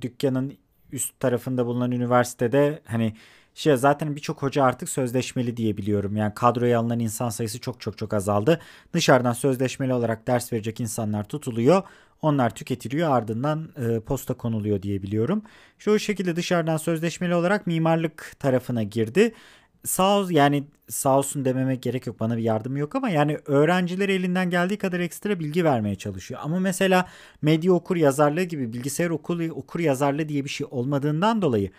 dükkanın 0.00 0.58
üst 0.92 1.20
tarafında 1.20 1.66
bulunan 1.66 1.92
üniversitede 1.92 2.82
hani 2.84 3.14
şey 3.54 3.76
zaten 3.76 4.16
birçok 4.16 4.42
hoca 4.42 4.64
artık 4.64 4.88
sözleşmeli 4.88 5.56
diye 5.56 5.76
biliyorum. 5.76 6.16
Yani 6.16 6.34
kadroya 6.34 6.78
alınan 6.78 6.98
insan 6.98 7.28
sayısı 7.28 7.60
çok 7.60 7.80
çok 7.80 7.98
çok 7.98 8.14
azaldı. 8.14 8.60
Dışarıdan 8.92 9.32
sözleşmeli 9.32 9.94
olarak 9.94 10.26
ders 10.26 10.52
verecek 10.52 10.80
insanlar 10.80 11.24
tutuluyor. 11.24 11.82
Onlar 12.22 12.54
tüketiliyor 12.54 13.10
ardından 13.10 13.68
e, 13.76 14.00
posta 14.00 14.34
konuluyor 14.34 14.82
diye 14.82 15.02
biliyorum. 15.02 15.42
Şu 15.78 15.98
şekilde 15.98 16.36
dışarıdan 16.36 16.76
sözleşmeli 16.76 17.34
olarak 17.34 17.66
mimarlık 17.66 18.36
tarafına 18.38 18.82
girdi. 18.82 19.34
Sağ 19.84 20.18
ol, 20.18 20.30
yani 20.30 20.64
sağ 20.88 21.18
olsun 21.18 21.44
dememe 21.44 21.76
gerek 21.76 22.06
yok 22.06 22.20
bana 22.20 22.36
bir 22.36 22.42
yardım 22.42 22.76
yok 22.76 22.94
ama 22.94 23.10
yani 23.10 23.38
öğrencileri 23.46 24.12
elinden 24.12 24.50
geldiği 24.50 24.78
kadar 24.78 25.00
ekstra 25.00 25.40
bilgi 25.40 25.64
vermeye 25.64 25.96
çalışıyor. 25.96 26.40
Ama 26.44 26.60
mesela 26.60 27.08
medya 27.42 27.72
okur 27.72 27.96
yazarlığı 27.96 28.42
gibi 28.42 28.72
bilgisayar 28.72 29.10
okur, 29.10 29.40
okur 29.50 29.80
yazarlığı 29.80 30.28
diye 30.28 30.44
bir 30.44 30.50
şey 30.50 30.66
olmadığından 30.70 31.42
dolayı 31.42 31.70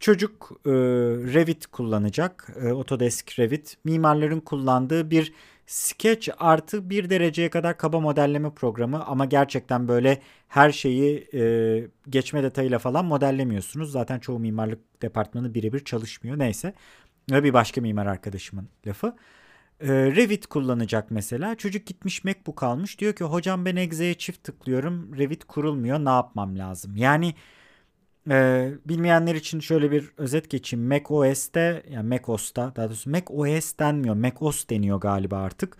çocuk 0.00 0.50
e, 0.66 0.70
Revit 1.34 1.66
kullanacak. 1.66 2.48
E, 2.62 2.68
Autodesk 2.68 3.38
Revit 3.38 3.76
mimarların 3.84 4.40
kullandığı 4.40 5.10
bir 5.10 5.32
Sketch 5.66 6.28
artı 6.38 6.90
bir 6.90 7.10
dereceye 7.10 7.50
kadar 7.50 7.78
kaba 7.78 8.00
modelleme 8.00 8.50
programı 8.54 9.04
ama 9.06 9.24
gerçekten 9.24 9.88
böyle 9.88 10.20
her 10.48 10.72
şeyi 10.72 11.28
e, 11.34 11.88
geçme 12.08 12.42
detayıyla 12.42 12.78
falan 12.78 13.04
modellemiyorsunuz. 13.04 13.92
Zaten 13.92 14.18
çoğu 14.18 14.38
mimarlık 14.38 15.02
departmanı 15.02 15.54
birebir 15.54 15.84
çalışmıyor. 15.84 16.38
Neyse. 16.38 16.74
Ve 17.30 17.44
bir 17.44 17.52
başka 17.52 17.80
mimar 17.80 18.06
arkadaşımın 18.06 18.68
lafı. 18.86 19.16
E, 19.80 19.88
Revit 19.92 20.46
kullanacak 20.46 21.10
mesela. 21.10 21.54
Çocuk 21.54 21.86
gitmiş 21.86 22.24
MacBook 22.24 22.62
almış. 22.62 22.98
Diyor 22.98 23.12
ki 23.12 23.24
hocam 23.24 23.64
ben 23.64 23.76
Exe'ye 23.76 24.14
çift 24.14 24.44
tıklıyorum. 24.44 25.18
Revit 25.18 25.44
kurulmuyor. 25.44 25.98
Ne 25.98 26.10
yapmam 26.10 26.58
lazım? 26.58 26.96
Yani 26.96 27.34
ee, 28.30 28.72
bilmeyenler 28.84 29.34
için 29.34 29.60
şöyle 29.60 29.90
bir 29.90 30.10
özet 30.16 30.50
geçeyim. 30.50 30.88
Mac 30.88 31.04
OS'te 31.08 31.82
yani 31.90 32.08
Mac 32.08 32.24
OS'ta 32.26 32.72
daha 32.76 32.86
doğrusu 32.88 33.10
Mac 33.10 33.24
OS 33.28 33.72
denmiyor. 33.78 34.14
Mac 34.14 34.36
OS 34.40 34.68
deniyor 34.68 35.00
galiba 35.00 35.36
artık. 35.36 35.76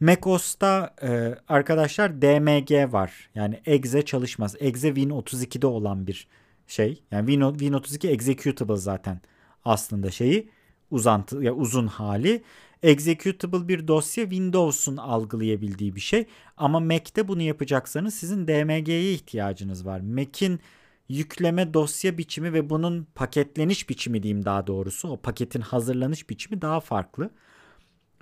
Mac 0.00 0.20
OS'ta 0.30 0.94
e, 1.02 1.34
arkadaşlar 1.48 2.22
DMG 2.22 2.92
var. 2.92 3.30
Yani 3.34 3.60
exe 3.66 4.02
çalışmaz. 4.04 4.56
Exe 4.60 4.88
Win32'de 4.88 5.66
olan 5.66 6.06
bir 6.06 6.28
şey. 6.66 7.02
Yani 7.10 7.26
Win, 7.30 7.40
Win32 7.40 8.08
executable 8.08 8.76
zaten 8.76 9.20
aslında 9.64 10.10
şeyi 10.10 10.50
uzantı 10.90 11.44
ya 11.44 11.54
uzun 11.54 11.86
hali. 11.86 12.42
Executable 12.82 13.68
bir 13.68 13.88
dosya 13.88 14.24
Windows'un 14.24 14.96
algılayabildiği 14.96 15.94
bir 15.94 16.00
şey. 16.00 16.26
Ama 16.56 16.80
Mac'te 16.80 17.28
bunu 17.28 17.42
yapacaksanız 17.42 18.14
sizin 18.14 18.46
DMG'ye 18.46 19.12
ihtiyacınız 19.12 19.86
var. 19.86 20.00
Mac'in 20.00 20.60
yükleme 21.08 21.74
dosya 21.74 22.18
biçimi 22.18 22.52
ve 22.52 22.70
bunun 22.70 23.06
paketleniş 23.14 23.88
biçimi 23.88 24.22
diyeyim 24.22 24.44
daha 24.44 24.66
doğrusu. 24.66 25.08
O 25.08 25.16
paketin 25.16 25.60
hazırlanış 25.60 26.30
biçimi 26.30 26.62
daha 26.62 26.80
farklı. 26.80 27.30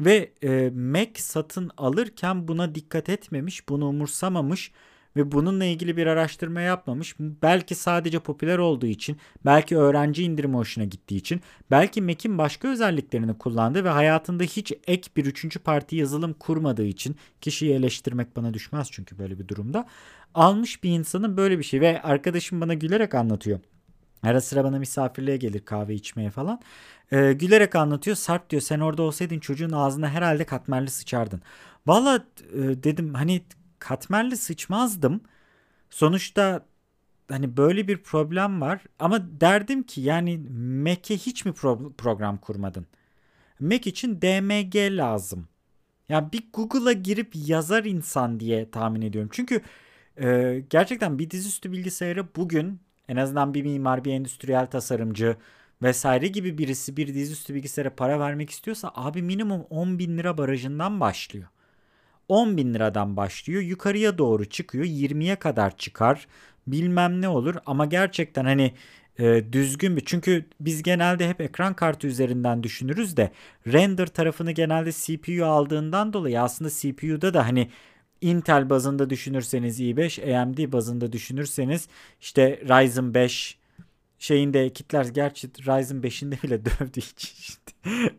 Ve 0.01 0.33
e, 0.43 0.71
Mac 0.71 1.11
satın 1.23 1.71
alırken 1.77 2.49
buna 2.49 2.75
dikkat 2.75 3.09
etmemiş, 3.09 3.69
bunu 3.69 3.89
umursamamış 3.89 4.73
ve 5.17 5.33
bununla 5.33 5.65
ilgili 5.65 5.97
bir 5.97 6.07
araştırma 6.07 6.61
yapmamış. 6.61 7.15
Belki 7.21 7.75
sadece 7.75 8.19
popüler 8.19 8.59
olduğu 8.59 8.87
için, 8.87 9.17
belki 9.45 9.77
öğrenci 9.77 10.25
indirimi 10.25 10.57
hoşuna 10.57 10.85
gittiği 10.85 11.17
için, 11.17 11.41
belki 11.71 12.03
Mac'in 12.03 12.39
başka 12.39 12.69
özelliklerini 12.69 13.39
kullandığı 13.39 13.85
ve 13.85 13.89
hayatında 13.89 14.43
hiç 14.43 14.73
ek 14.87 15.11
bir 15.17 15.27
üçüncü 15.27 15.59
parti 15.59 15.97
yazılım 15.97 16.33
kurmadığı 16.33 16.85
için 16.87 17.17
kişiyi 17.41 17.73
eleştirmek 17.73 18.37
bana 18.37 18.55
düşmez 18.55 18.89
çünkü 18.91 19.19
böyle 19.19 19.39
bir 19.39 19.49
durumda. 19.49 19.87
Almış 20.35 20.85
bir 20.85 20.91
insanın 20.91 21.37
böyle 21.37 21.59
bir 21.59 21.65
şey 21.65 21.81
ve 21.81 22.03
arkadaşım 22.03 22.61
bana 22.61 22.75
gülerek 22.75 23.15
anlatıyor. 23.15 23.61
Ara 24.23 24.41
sıra 24.41 24.65
bana 24.65 24.79
misafirliğe 24.79 25.37
gelir 25.37 25.65
kahve 25.65 25.95
içmeye 25.95 26.31
falan. 26.31 26.61
Ee, 27.13 27.33
gülerek 27.33 27.75
anlatıyor. 27.75 28.17
Sarp 28.17 28.51
diyor 28.51 28.63
sen 28.63 28.81
orada 28.81 29.03
olsaydın 29.03 29.39
çocuğun 29.39 29.73
ağzına 29.73 30.11
herhalde 30.11 30.45
katmerli 30.45 30.91
sıçardın. 30.91 31.43
Valla 31.87 32.25
e, 32.55 32.59
dedim 32.59 33.15
hani 33.15 33.43
katmerli 33.79 34.37
sıçmazdım. 34.37 35.21
Sonuçta 35.91 36.67
hani 37.29 37.57
böyle 37.57 37.89
bir 37.89 38.03
problem 38.03 38.61
var 38.61 38.85
ama 38.99 39.41
derdim 39.41 39.83
ki 39.83 40.01
yani 40.01 40.39
Mac'e 40.85 41.17
hiç 41.17 41.45
mi 41.45 41.53
pro- 41.53 41.93
program 41.95 42.39
kurmadın? 42.39 42.87
Mac 43.61 43.91
için 43.91 44.23
DMG 44.23 44.77
lazım. 44.97 45.49
Yani 46.09 46.33
bir 46.33 46.45
Google'a 46.53 46.93
girip 46.93 47.33
yazar 47.35 47.85
insan 47.85 48.41
diye 48.41 48.71
tahmin 48.71 49.03
ediyorum. 49.03 49.31
Çünkü 49.33 49.61
e, 50.21 50.59
gerçekten 50.71 51.19
bir 51.19 51.31
dizüstü 51.31 51.73
bilgisayarı 51.73 52.27
bugün 52.37 52.81
en 53.09 53.17
azından 53.17 53.55
bir 53.55 53.63
mimar, 53.63 54.05
bir 54.05 54.13
endüstriyel 54.13 54.67
tasarımcı 54.67 55.37
vesaire 55.83 56.29
gibi 56.29 56.59
birisi 56.59 56.97
bir 56.97 57.15
dizüstü 57.15 57.55
bilgisayara 57.55 57.95
para 57.97 58.21
vermek 58.21 58.51
istiyorsa 58.51 58.93
abi 58.95 59.23
minimum 59.23 59.61
10 59.71 59.99
bin 59.99 60.19
lira 60.19 60.39
barajından 60.39 61.01
başlıyor. 61.01 61.49
10 62.29 62.57
bin 62.57 62.75
liradan 62.75 63.17
başlıyor 63.17 63.63
yukarıya 63.63 64.19
doğru 64.19 64.45
çıkıyor 64.45 64.85
20'ye 64.85 65.37
kadar 65.37 65.77
çıkar 65.77 66.27
bilmem 66.67 67.21
ne 67.21 67.29
olur. 67.29 67.55
Ama 67.67 67.87
gerçekten 67.87 68.45
hani 68.45 68.75
e, 69.19 69.53
düzgün 69.53 69.97
bir 69.97 70.05
çünkü 70.05 70.45
biz 70.61 70.83
genelde 70.83 71.29
hep 71.29 71.41
ekran 71.41 71.75
kartı 71.75 72.07
üzerinden 72.07 72.63
düşünürüz 72.63 73.17
de 73.17 73.33
render 73.67 74.07
tarafını 74.07 74.53
genelde 74.53 74.93
CPU 74.93 75.45
aldığından 75.45 76.13
dolayı 76.13 76.43
aslında 76.43 76.71
CPU'da 76.71 77.35
da 77.35 77.47
hani 77.47 77.71
Intel 78.21 78.71
bazında 78.71 79.11
düşünürseniz 79.11 79.81
i5 79.81 80.43
AMD 80.43 80.73
bazında 80.73 81.13
düşünürseniz 81.13 81.89
işte 82.21 82.61
Ryzen 82.69 83.15
5 83.15 83.59
şeyinde 84.19 84.73
kitler 84.73 85.05
gerçi 85.05 85.49
Ryzen 85.49 86.01
5'inde 86.01 86.43
bile 86.43 86.65
dövdüğü 86.65 87.01
için 87.01 87.31
işte 87.39 87.73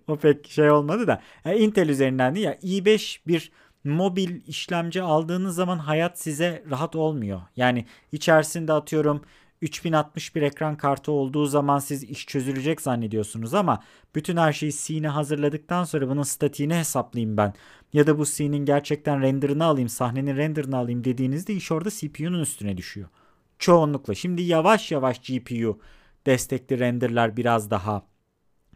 o 0.08 0.18
pek 0.18 0.50
şey 0.52 0.72
olmadı 0.72 1.08
da. 1.08 1.22
Yani 1.46 1.58
Intel 1.58 1.90
üzerinden 1.90 2.36
değil 2.36 2.46
ya 2.46 2.56
i5 2.56 3.20
bir 3.28 3.52
mobil 3.84 4.42
işlemci 4.48 5.02
aldığınız 5.02 5.56
zaman 5.56 5.78
hayat 5.78 6.20
size 6.20 6.64
rahat 6.70 6.96
olmuyor. 6.96 7.42
Yani 7.56 7.86
içerisinde 8.12 8.74
atıyorum 8.74 9.22
3061 9.62 10.42
ekran 10.42 10.78
kartı 10.78 11.12
olduğu 11.12 11.46
zaman 11.46 11.80
siz 11.80 12.04
iş 12.04 12.26
çözülecek 12.26 12.82
zannediyorsunuz 12.82 13.54
ama 13.54 13.84
bütün 14.16 14.38
her 14.38 14.54
şeyi 14.54 14.74
C'ni 14.74 15.08
hazırladıktan 15.08 15.84
sonra 15.84 16.10
bunun 16.10 16.24
statiğini 16.24 16.76
hesaplayayım 16.76 17.38
ben. 17.38 17.54
Ya 17.94 18.08
da 18.08 18.20
bu 18.20 18.26
C'nin 18.26 18.66
gerçekten 18.66 19.22
renderını 19.22 19.66
alayım, 19.66 19.90
sahnenin 19.90 20.38
renderını 20.38 20.78
alayım 20.78 21.04
dediğinizde 21.04 21.54
iş 21.54 21.72
orada 21.72 21.90
CPU'nun 21.90 22.40
üstüne 22.40 22.78
düşüyor. 22.78 23.10
Çoğunlukla. 23.60 24.16
Şimdi 24.16 24.42
yavaş 24.42 24.92
yavaş 24.92 25.20
GPU 25.20 25.80
destekli 26.26 26.80
renderler 26.80 27.38
biraz 27.38 27.72
daha 27.72 28.06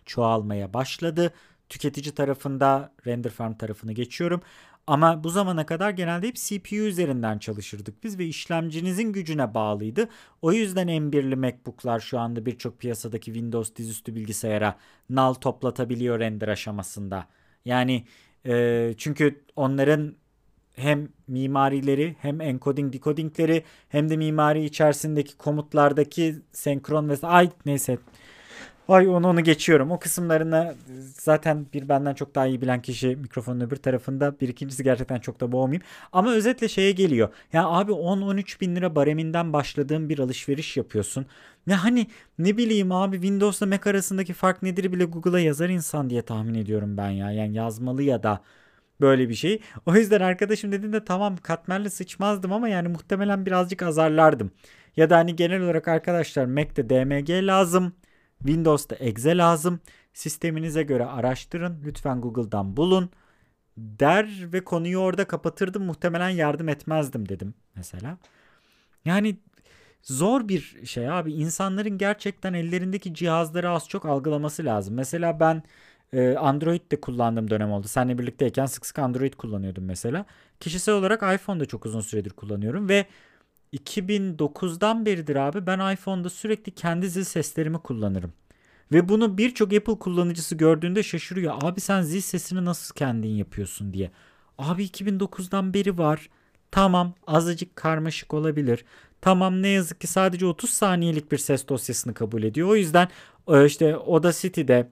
çoğalmaya 0.06 0.74
başladı. 0.74 1.34
Tüketici 1.70 2.16
tarafında 2.16 2.94
render 3.08 3.30
farm 3.30 3.54
tarafını 3.54 3.94
geçiyorum. 3.94 4.42
Ama 4.88 5.24
bu 5.24 5.30
zamana 5.30 5.66
kadar 5.66 5.90
genelde 5.90 6.28
hep 6.28 6.36
CPU 6.36 6.76
üzerinden 6.76 7.38
çalışırdık 7.38 8.04
biz 8.04 8.20
ve 8.20 8.26
işlemcinizin 8.26 9.14
gücüne 9.14 9.54
bağlıydı. 9.54 10.10
O 10.42 10.52
yüzden 10.52 10.88
M1'li 10.88 11.36
MacBook'lar 11.36 12.00
şu 12.00 12.20
anda 12.20 12.46
birçok 12.46 12.80
piyasadaki 12.80 13.26
Windows 13.26 13.76
dizüstü 13.76 14.16
bilgisayara 14.16 14.76
nal 15.10 15.34
toplatabiliyor 15.34 16.20
render 16.20 16.48
aşamasında. 16.48 17.28
Yani 17.66 18.06
e, 18.46 18.94
çünkü 18.98 19.44
onların 19.56 20.16
hem 20.76 21.10
mimarileri 21.28 22.16
hem 22.20 22.42
encoding 22.42 22.94
decodingleri 22.94 23.64
hem 23.90 24.10
de 24.10 24.18
mimari 24.18 24.66
içerisindeki 24.66 25.38
komutlardaki 25.38 26.36
senkron 26.52 27.10
ve 27.10 27.16
ay 27.22 27.50
neyse 27.66 27.98
Ay 28.88 29.08
onu 29.08 29.28
onu 29.28 29.44
geçiyorum. 29.44 29.92
O 29.92 30.00
kısımlarını 30.00 30.76
zaten 31.20 31.66
bir 31.74 31.90
benden 31.90 32.14
çok 32.14 32.36
daha 32.36 32.48
iyi 32.48 32.62
bilen 32.62 32.82
kişi 32.82 33.16
mikrofonun 33.16 33.60
öbür 33.60 33.76
tarafında. 33.76 34.40
Bir 34.40 34.48
ikincisi 34.48 34.84
gerçekten 34.84 35.20
çok 35.20 35.40
da 35.40 35.52
boğmayayım. 35.52 35.84
Ama 36.12 36.34
özetle 36.34 36.68
şeye 36.70 36.92
geliyor. 36.92 37.30
Ya 37.54 37.68
abi 37.68 37.92
10-13 37.92 38.62
bin 38.62 38.76
lira 38.76 38.96
bareminden 38.96 39.54
başladığın 39.54 40.10
bir 40.10 40.20
alışveriş 40.20 40.78
yapıyorsun. 40.78 41.26
Ya 41.68 41.84
hani 41.84 42.08
ne 42.40 42.58
bileyim 42.58 42.92
abi 42.92 43.16
Windows'la 43.16 43.66
Mac 43.66 43.90
arasındaki 43.90 44.34
fark 44.34 44.64
nedir 44.64 44.92
bile 44.92 45.06
Google'a 45.06 45.40
yazar 45.40 45.70
insan 45.70 46.10
diye 46.10 46.22
tahmin 46.22 46.54
ediyorum 46.56 46.98
ben 46.98 47.10
ya. 47.10 47.32
Yani 47.32 47.56
yazmalı 47.56 48.04
ya 48.04 48.24
da 48.24 48.42
böyle 49.02 49.30
bir 49.30 49.36
şey. 49.36 49.62
O 49.86 49.96
yüzden 49.96 50.22
arkadaşım 50.22 50.72
dediğinde 50.72 51.06
tamam 51.06 51.38
katmerli 51.38 51.90
sıçmazdım 51.90 52.54
ama 52.54 52.70
yani 52.70 52.88
muhtemelen 52.88 53.46
birazcık 53.46 53.84
azarlardım. 53.84 54.52
Ya 54.98 55.10
da 55.10 55.18
hani 55.18 55.36
genel 55.36 55.62
olarak 55.62 55.88
arkadaşlar 55.88 56.46
Mac'te 56.46 56.90
DMG 56.90 57.48
lazım. 57.48 57.94
Windows'ta 58.46 58.96
exe 58.96 59.38
lazım. 59.38 59.80
Sisteminize 60.14 60.84
göre 60.84 61.06
araştırın. 61.06 61.82
Lütfen 61.86 62.22
Google'dan 62.22 62.78
bulun. 62.78 63.10
Der 63.78 64.54
ve 64.54 64.64
konuyu 64.64 64.98
orada 64.98 65.28
kapatırdım. 65.28 65.84
Muhtemelen 65.84 66.30
yardım 66.30 66.70
etmezdim 66.70 67.30
dedim 67.30 67.54
mesela. 67.76 68.18
Yani 69.06 69.38
zor 70.02 70.48
bir 70.48 70.86
şey 70.86 71.10
abi. 71.10 71.34
İnsanların 71.34 71.98
gerçekten 71.98 72.54
ellerindeki 72.54 73.14
cihazları 73.14 73.70
az 73.70 73.90
çok 73.90 74.06
algılaması 74.06 74.66
lazım. 74.66 74.96
Mesela 74.96 75.40
ben 75.40 75.64
e, 76.14 76.36
Android 76.36 76.92
de 76.92 77.02
kullandığım 77.02 77.50
dönem 77.50 77.72
oldu. 77.72 77.88
Seninle 77.88 78.18
birlikteyken 78.18 78.66
sık 78.66 78.86
sık 78.86 79.00
Android 79.00 79.34
kullanıyordum 79.34 79.86
mesela. 79.86 80.26
Kişisel 80.60 80.96
olarak 80.96 81.36
iPhone'da 81.36 81.66
çok 81.66 81.86
uzun 81.86 82.02
süredir 82.02 82.30
kullanıyorum 82.32 82.90
ve 82.90 83.06
2009'dan 83.74 85.06
beridir 85.06 85.36
abi 85.36 85.66
ben 85.66 85.94
iPhone'da 85.94 86.30
sürekli 86.30 86.72
kendi 86.72 87.10
zil 87.10 87.24
seslerimi 87.24 87.78
kullanırım. 87.78 88.34
Ve 88.92 89.10
bunu 89.10 89.38
birçok 89.38 89.74
Apple 89.74 90.00
kullanıcısı 90.00 90.56
gördüğünde 90.56 91.04
şaşırıyor. 91.04 91.54
Abi 91.62 91.82
sen 91.82 92.02
zil 92.02 92.22
sesini 92.22 92.66
nasıl 92.66 92.96
kendin 92.96 93.30
yapıyorsun 93.30 93.94
diye. 93.94 94.12
Abi 94.58 94.86
2009'dan 94.86 95.74
beri 95.74 95.98
var. 95.98 96.30
Tamam 96.72 97.14
azıcık 97.28 97.76
karmaşık 97.76 98.34
olabilir. 98.34 98.86
Tamam 99.22 99.62
ne 99.62 99.68
yazık 99.68 100.02
ki 100.02 100.08
sadece 100.08 100.46
30 100.46 100.70
saniyelik 100.70 101.32
bir 101.32 101.38
ses 101.38 101.68
dosyasını 101.68 102.14
kabul 102.14 102.44
ediyor. 102.44 102.68
O 102.70 102.76
yüzden 102.76 103.08
e, 103.48 103.66
işte 103.66 103.96
Audacity'de 103.96 104.90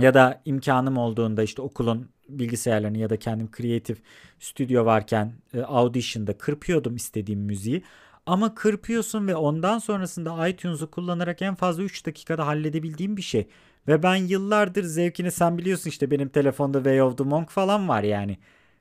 ya 0.00 0.14
da 0.14 0.42
imkanım 0.44 0.96
olduğunda 0.96 1.42
işte 1.42 1.62
okulun 1.62 2.08
bilgisayarlarını 2.28 2.98
ya 2.98 3.10
da 3.10 3.16
kendim 3.16 3.50
Creative 3.56 3.98
Studio 4.40 4.84
varken 4.84 5.32
e, 5.54 5.60
Audition'da 5.60 6.38
kırpıyordum 6.38 6.96
istediğim 6.96 7.40
müziği. 7.40 7.82
Ama 8.26 8.54
kırpıyorsun 8.54 9.26
ve 9.28 9.36
ondan 9.36 9.78
sonrasında 9.78 10.48
iTunes'u 10.48 10.90
kullanarak 10.90 11.42
en 11.42 11.54
fazla 11.54 11.82
3 11.82 12.06
dakikada 12.06 12.46
halledebildiğim 12.46 13.16
bir 13.16 13.22
şey. 13.22 13.48
Ve 13.88 14.02
ben 14.02 14.16
yıllardır 14.16 14.84
zevkini 14.84 15.30
sen 15.30 15.58
biliyorsun 15.58 15.90
işte 15.90 16.10
benim 16.10 16.28
telefonda 16.28 16.78
Way 16.78 17.02
of 17.02 17.18
the 17.18 17.24
Monk 17.24 17.50
falan 17.50 17.88
var 17.88 18.02
yani. 18.02 18.38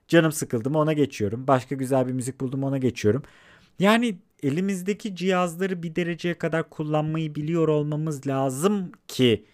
Canım 0.07 0.31
sıkıldı 0.31 0.69
mı 0.69 0.79
ona 0.79 0.93
geçiyorum. 0.93 1.47
Başka 1.47 1.75
güzel 1.75 2.07
bir 2.07 2.13
müzik 2.13 2.41
buldum 2.41 2.63
ona 2.63 2.77
geçiyorum. 2.77 3.23
Yani 3.79 4.19
elimizdeki 4.43 5.15
cihazları 5.15 5.83
bir 5.83 5.95
dereceye 5.95 6.37
kadar 6.37 6.69
kullanmayı 6.69 7.35
biliyor 7.35 7.67
olmamız 7.67 8.27
lazım 8.27 8.91
ki 9.07 9.45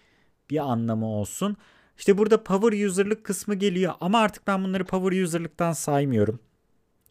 bir 0.50 0.58
anlamı 0.58 1.06
olsun. 1.06 1.56
İşte 1.98 2.18
burada 2.18 2.42
power 2.42 2.86
user'lık 2.86 3.24
kısmı 3.24 3.54
geliyor 3.54 3.92
ama 4.00 4.18
artık 4.18 4.46
ben 4.46 4.64
bunları 4.64 4.84
power 4.84 5.22
user'lıktan 5.22 5.72
saymıyorum. 5.72 6.40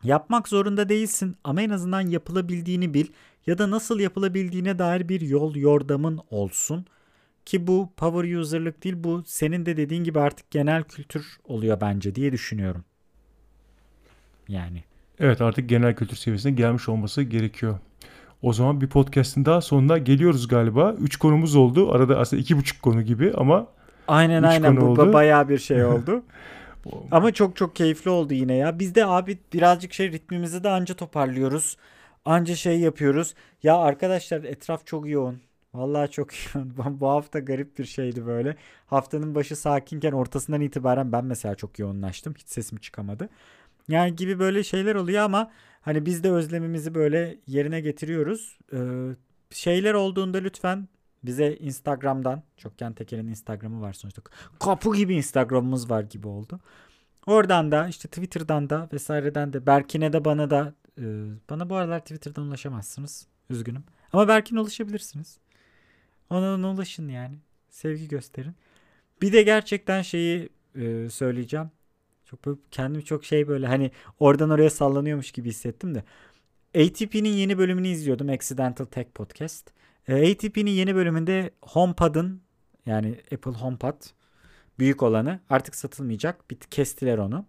Yapmak 0.04 0.48
zorunda 0.48 0.90
değilsin 0.90 1.38
ama 1.44 1.62
en 1.62 1.70
azından 1.70 2.02
yapılabildiğini 2.02 2.94
bil 2.94 3.08
ya 3.48 3.58
da 3.58 3.72
nasıl 3.72 4.00
yapılabildiğine 4.00 4.80
dair 4.80 5.10
bir 5.10 5.22
yol 5.22 5.56
yordamın 5.56 6.20
olsun. 6.30 6.86
Ki 7.46 7.68
bu 7.68 7.90
power 7.98 8.38
user'lık 8.38 8.84
değil 8.84 8.96
bu 8.98 9.24
senin 9.26 9.66
de 9.66 9.78
dediğin 9.78 10.04
gibi 10.04 10.20
artık 10.20 10.52
genel 10.52 10.84
kültür 10.84 11.38
oluyor 11.44 11.82
bence 11.82 12.16
diye 12.16 12.32
düşünüyorum. 12.32 12.84
Yani. 14.48 14.84
Evet 15.20 15.42
artık 15.42 15.70
genel 15.70 15.96
kültür 15.96 16.16
seviyesine 16.18 16.52
gelmiş 16.52 16.90
olması 16.90 17.22
gerekiyor. 17.22 17.80
O 18.42 18.54
zaman 18.54 18.82
bir 18.82 18.88
podcast'in 18.88 19.46
daha 19.46 19.62
sonuna 19.62 19.98
geliyoruz 19.98 20.48
galiba. 20.48 20.96
Üç 21.02 21.18
konumuz 21.18 21.56
oldu. 21.56 21.92
Arada 21.92 22.20
aslında 22.20 22.42
iki 22.42 22.58
buçuk 22.58 22.82
konu 22.82 23.02
gibi 23.02 23.34
ama 23.38 23.68
Aynen 24.08 24.44
aynen 24.44 24.82
bu 24.82 24.86
oldu. 24.86 25.14
bayağı 25.14 25.50
bir 25.50 25.58
şey 25.58 25.86
oldu. 25.86 26.24
Ama 27.12 27.32
çok 27.34 27.56
çok 27.56 27.76
keyifli 27.76 28.10
oldu 28.10 28.34
yine 28.34 28.56
ya. 28.56 28.80
Biz 28.80 28.96
de 28.96 29.06
abi 29.06 29.38
birazcık 29.54 29.94
şey 29.94 30.12
ritmimizi 30.12 30.64
de 30.64 30.70
anca 30.70 30.96
toparlıyoruz. 30.96 31.78
Anca 32.26 32.56
şey 32.56 32.80
yapıyoruz. 32.80 33.34
Ya 33.64 33.78
arkadaşlar 33.78 34.44
etraf 34.44 34.86
çok 34.86 35.10
yoğun. 35.10 35.42
Vallahi 35.74 36.12
çok 36.12 36.30
yoğun. 36.56 36.74
Bu 37.00 37.08
hafta 37.10 37.40
garip 37.40 37.80
bir 37.80 37.86
şeydi 37.86 38.26
böyle. 38.26 38.56
Haftanın 38.86 39.36
başı 39.36 39.56
sakinken 39.56 40.12
ortasından 40.12 40.62
itibaren 40.62 41.12
ben 41.12 41.26
mesela 41.26 41.56
çok 41.56 41.80
yoğunlaştım. 41.80 42.34
Hiç 42.38 42.48
sesim 42.50 42.78
çıkamadı. 42.78 43.30
Yani 43.88 44.16
gibi 44.16 44.40
böyle 44.40 44.64
şeyler 44.64 44.96
oluyor 44.96 45.24
ama 45.24 45.52
hani 45.82 46.06
biz 46.06 46.24
de 46.24 46.32
özlemimizi 46.32 46.96
böyle 46.96 47.38
yerine 47.48 47.82
getiriyoruz. 47.82 48.60
Ee, 48.74 48.78
şeyler 49.52 49.94
olduğunda 49.94 50.38
lütfen 50.38 50.88
bize 51.24 51.56
Instagram'dan 51.56 52.44
Çokgen 52.58 52.94
Teker'in 52.94 53.28
Instagram'ı 53.28 53.82
var 53.82 53.94
sonuçta. 53.94 54.22
Kapı 54.60 54.96
gibi 54.96 55.16
Instagram'ımız 55.16 55.90
var 55.90 56.04
gibi 56.04 56.28
oldu. 56.28 56.60
Oradan 57.26 57.72
da 57.72 57.88
işte 57.88 58.08
Twitter'dan 58.08 58.70
da 58.70 58.90
vesaireden 58.94 59.54
de 59.54 59.66
Berkin'e 59.66 60.14
de 60.14 60.26
bana 60.26 60.50
da 60.50 60.74
e, 60.98 61.04
bana 61.50 61.70
bu 61.70 61.76
aralar 61.76 62.00
Twitter'dan 62.00 62.44
ulaşamazsınız. 62.44 63.28
Üzgünüm. 63.50 63.84
Ama 64.14 64.28
Berkin'e 64.28 64.60
ulaşabilirsiniz. 64.60 65.38
Ona, 66.30 66.54
ona 66.54 66.72
ulaşın 66.72 67.08
yani. 67.08 67.36
Sevgi 67.70 68.08
gösterin. 68.08 68.56
Bir 69.22 69.34
de 69.34 69.44
gerçekten 69.44 70.02
şeyi 70.02 70.50
e, 70.76 71.10
söyleyeceğim. 71.10 71.72
Çok 72.26 72.46
böyle 72.46 72.60
kendimi 72.72 73.06
çok 73.06 73.26
şey 73.26 73.48
böyle 73.48 73.68
hani 73.68 73.92
oradan 74.20 74.50
oraya 74.50 74.70
sallanıyormuş 74.70 75.32
gibi 75.32 75.50
hissettim 75.50 75.96
de. 75.96 76.04
ATP'nin 76.76 77.30
yeni 77.30 77.58
bölümünü 77.58 77.88
izliyordum. 77.88 78.30
Accidental 78.30 78.86
Tech 78.86 79.10
Podcast. 79.16 79.79
E, 80.10 80.32
ATP'nin 80.32 80.72
yeni 80.72 80.96
bölümünde 80.96 81.52
HomePod'ın 81.62 82.42
yani 82.86 83.20
Apple 83.34 83.52
HomePod 83.52 83.96
büyük 84.80 85.04
olanı 85.04 85.40
artık 85.50 85.76
satılmayacak. 85.76 86.52
Bir 86.52 86.56
kestiler 86.56 87.18
onu. 87.18 87.46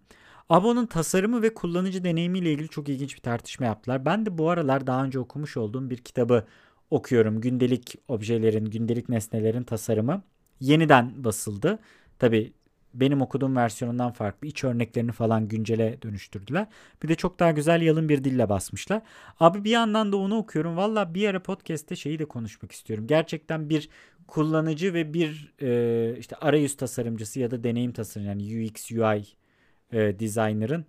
Abo'nun 0.49 0.85
tasarımı 0.85 1.41
ve 1.41 1.53
kullanıcı 1.53 2.03
deneyimiyle 2.03 2.53
ilgili 2.53 2.69
çok 2.69 2.89
ilginç 2.89 3.15
bir 3.15 3.21
tartışma 3.21 3.65
yaptılar. 3.65 4.05
Ben 4.05 4.25
de 4.25 4.37
bu 4.37 4.49
aralar 4.49 4.87
daha 4.87 5.03
önce 5.03 5.19
okumuş 5.19 5.57
olduğum 5.57 5.89
bir 5.89 5.97
kitabı 5.97 6.45
okuyorum. 6.91 7.41
Gündelik 7.41 7.95
objelerin, 8.07 8.65
gündelik 8.65 9.09
nesnelerin 9.09 9.63
tasarımı 9.63 10.23
yeniden 10.59 11.23
basıldı. 11.23 11.79
Tabi 12.19 12.53
benim 12.93 13.21
okuduğum 13.21 13.55
versiyonundan 13.55 14.11
farklı. 14.11 14.47
İç 14.47 14.63
örneklerini 14.63 15.11
falan 15.11 15.47
güncele 15.47 16.01
dönüştürdüler. 16.01 16.67
Bir 17.03 17.07
de 17.07 17.15
çok 17.15 17.39
daha 17.39 17.51
güzel 17.51 17.81
yalın 17.81 18.09
bir 18.09 18.23
dille 18.23 18.49
basmışlar. 18.49 19.01
Abi 19.39 19.63
bir 19.63 19.71
yandan 19.71 20.11
da 20.11 20.17
onu 20.17 20.37
okuyorum. 20.37 20.77
Valla 20.77 21.13
bir 21.13 21.27
ara 21.27 21.43
podcast'te 21.43 21.95
şeyi 21.95 22.19
de 22.19 22.25
konuşmak 22.25 22.71
istiyorum. 22.71 23.07
Gerçekten 23.07 23.69
bir 23.69 23.89
kullanıcı 24.27 24.93
ve 24.93 25.13
bir 25.13 25.53
e, 25.61 26.17
işte 26.19 26.35
arayüz 26.35 26.77
tasarımcısı 26.77 27.39
ya 27.39 27.51
da 27.51 27.63
deneyim 27.63 27.91
tasarımcısı 27.91 28.49
yani 28.49 28.69
UX 28.69 28.91
UI 28.91 29.25
e, 29.91 30.19
designer'ın 30.19 30.85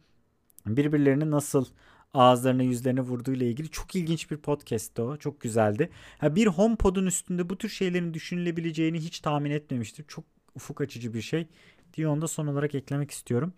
birbirlerini 0.66 1.31
nasıl 1.31 1.66
ağızlarına 2.15 2.62
yüzlerine 2.62 3.01
vurduğu 3.01 3.33
ile 3.33 3.49
ilgili 3.49 3.70
çok 3.70 3.97
ilginç 3.97 4.31
bir 4.31 4.37
podcast'ti 4.37 5.03
o. 5.03 5.16
Çok 5.16 5.41
güzeldi. 5.41 5.91
Ha, 6.19 6.37
bir 6.37 6.47
HomePod'un 6.47 7.07
üstünde 7.07 7.49
bu 7.49 7.59
tür 7.59 7.69
şeylerin 7.69 8.15
düşünülebileceğini 8.15 9.01
hiç 9.01 9.20
tahmin 9.20 9.51
etmemiştim. 9.51 10.05
Çok 10.09 10.24
ufuk 10.55 10.81
açıcı 10.81 11.15
bir 11.15 11.23
şey 11.23 11.47
diye 11.94 12.09
onu 12.09 12.23
da 12.23 12.28
son 12.28 12.47
olarak 12.47 12.74
eklemek 12.74 13.10
istiyorum. 13.10 13.52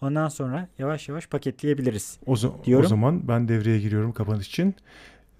Ondan 0.00 0.28
sonra 0.28 0.68
yavaş 0.78 1.08
yavaş 1.08 1.26
paketleyebiliriz. 1.26 2.18
o, 2.26 2.34
za- 2.34 2.64
Diyorum. 2.64 2.84
o 2.86 2.88
zaman 2.88 3.28
ben 3.28 3.48
devreye 3.48 3.78
giriyorum 3.80 4.12
kapanış 4.12 4.48
için. 4.48 4.74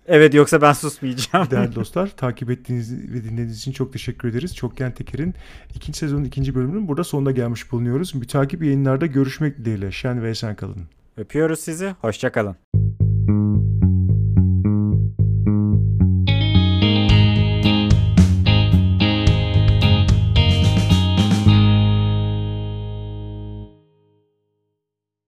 Evet 0.07 0.35
yoksa 0.35 0.63
ben 0.63 0.73
susmayacağım. 0.73 1.51
Değerli 1.51 1.75
dostlar 1.75 2.17
takip 2.17 2.51
ettiğiniz 2.51 2.93
ve 2.93 3.25
dinlediğiniz 3.25 3.59
için 3.59 3.73
çok 3.73 3.93
teşekkür 3.93 4.29
ederiz. 4.29 4.57
Çokgen 4.57 4.95
Teker'in 4.95 5.35
ikinci 5.75 5.99
sezonun 5.99 6.25
ikinci 6.25 6.55
bölümünün 6.55 6.89
burada 6.89 7.05
sonuna 7.05 7.31
gelmiş 7.31 7.73
bulunuyoruz. 7.73 8.15
Mütakip 8.15 8.63
yayınlarda 8.63 9.07
görüşmek 9.07 9.59
dileğiyle. 9.59 9.93
Şen 9.93 10.23
ve 10.23 10.31
esen 10.31 10.57
kalın. 10.57 10.83
Öpüyoruz 11.17 11.61
sizi. 11.61 11.95
Hoşçakalın. 12.01 12.57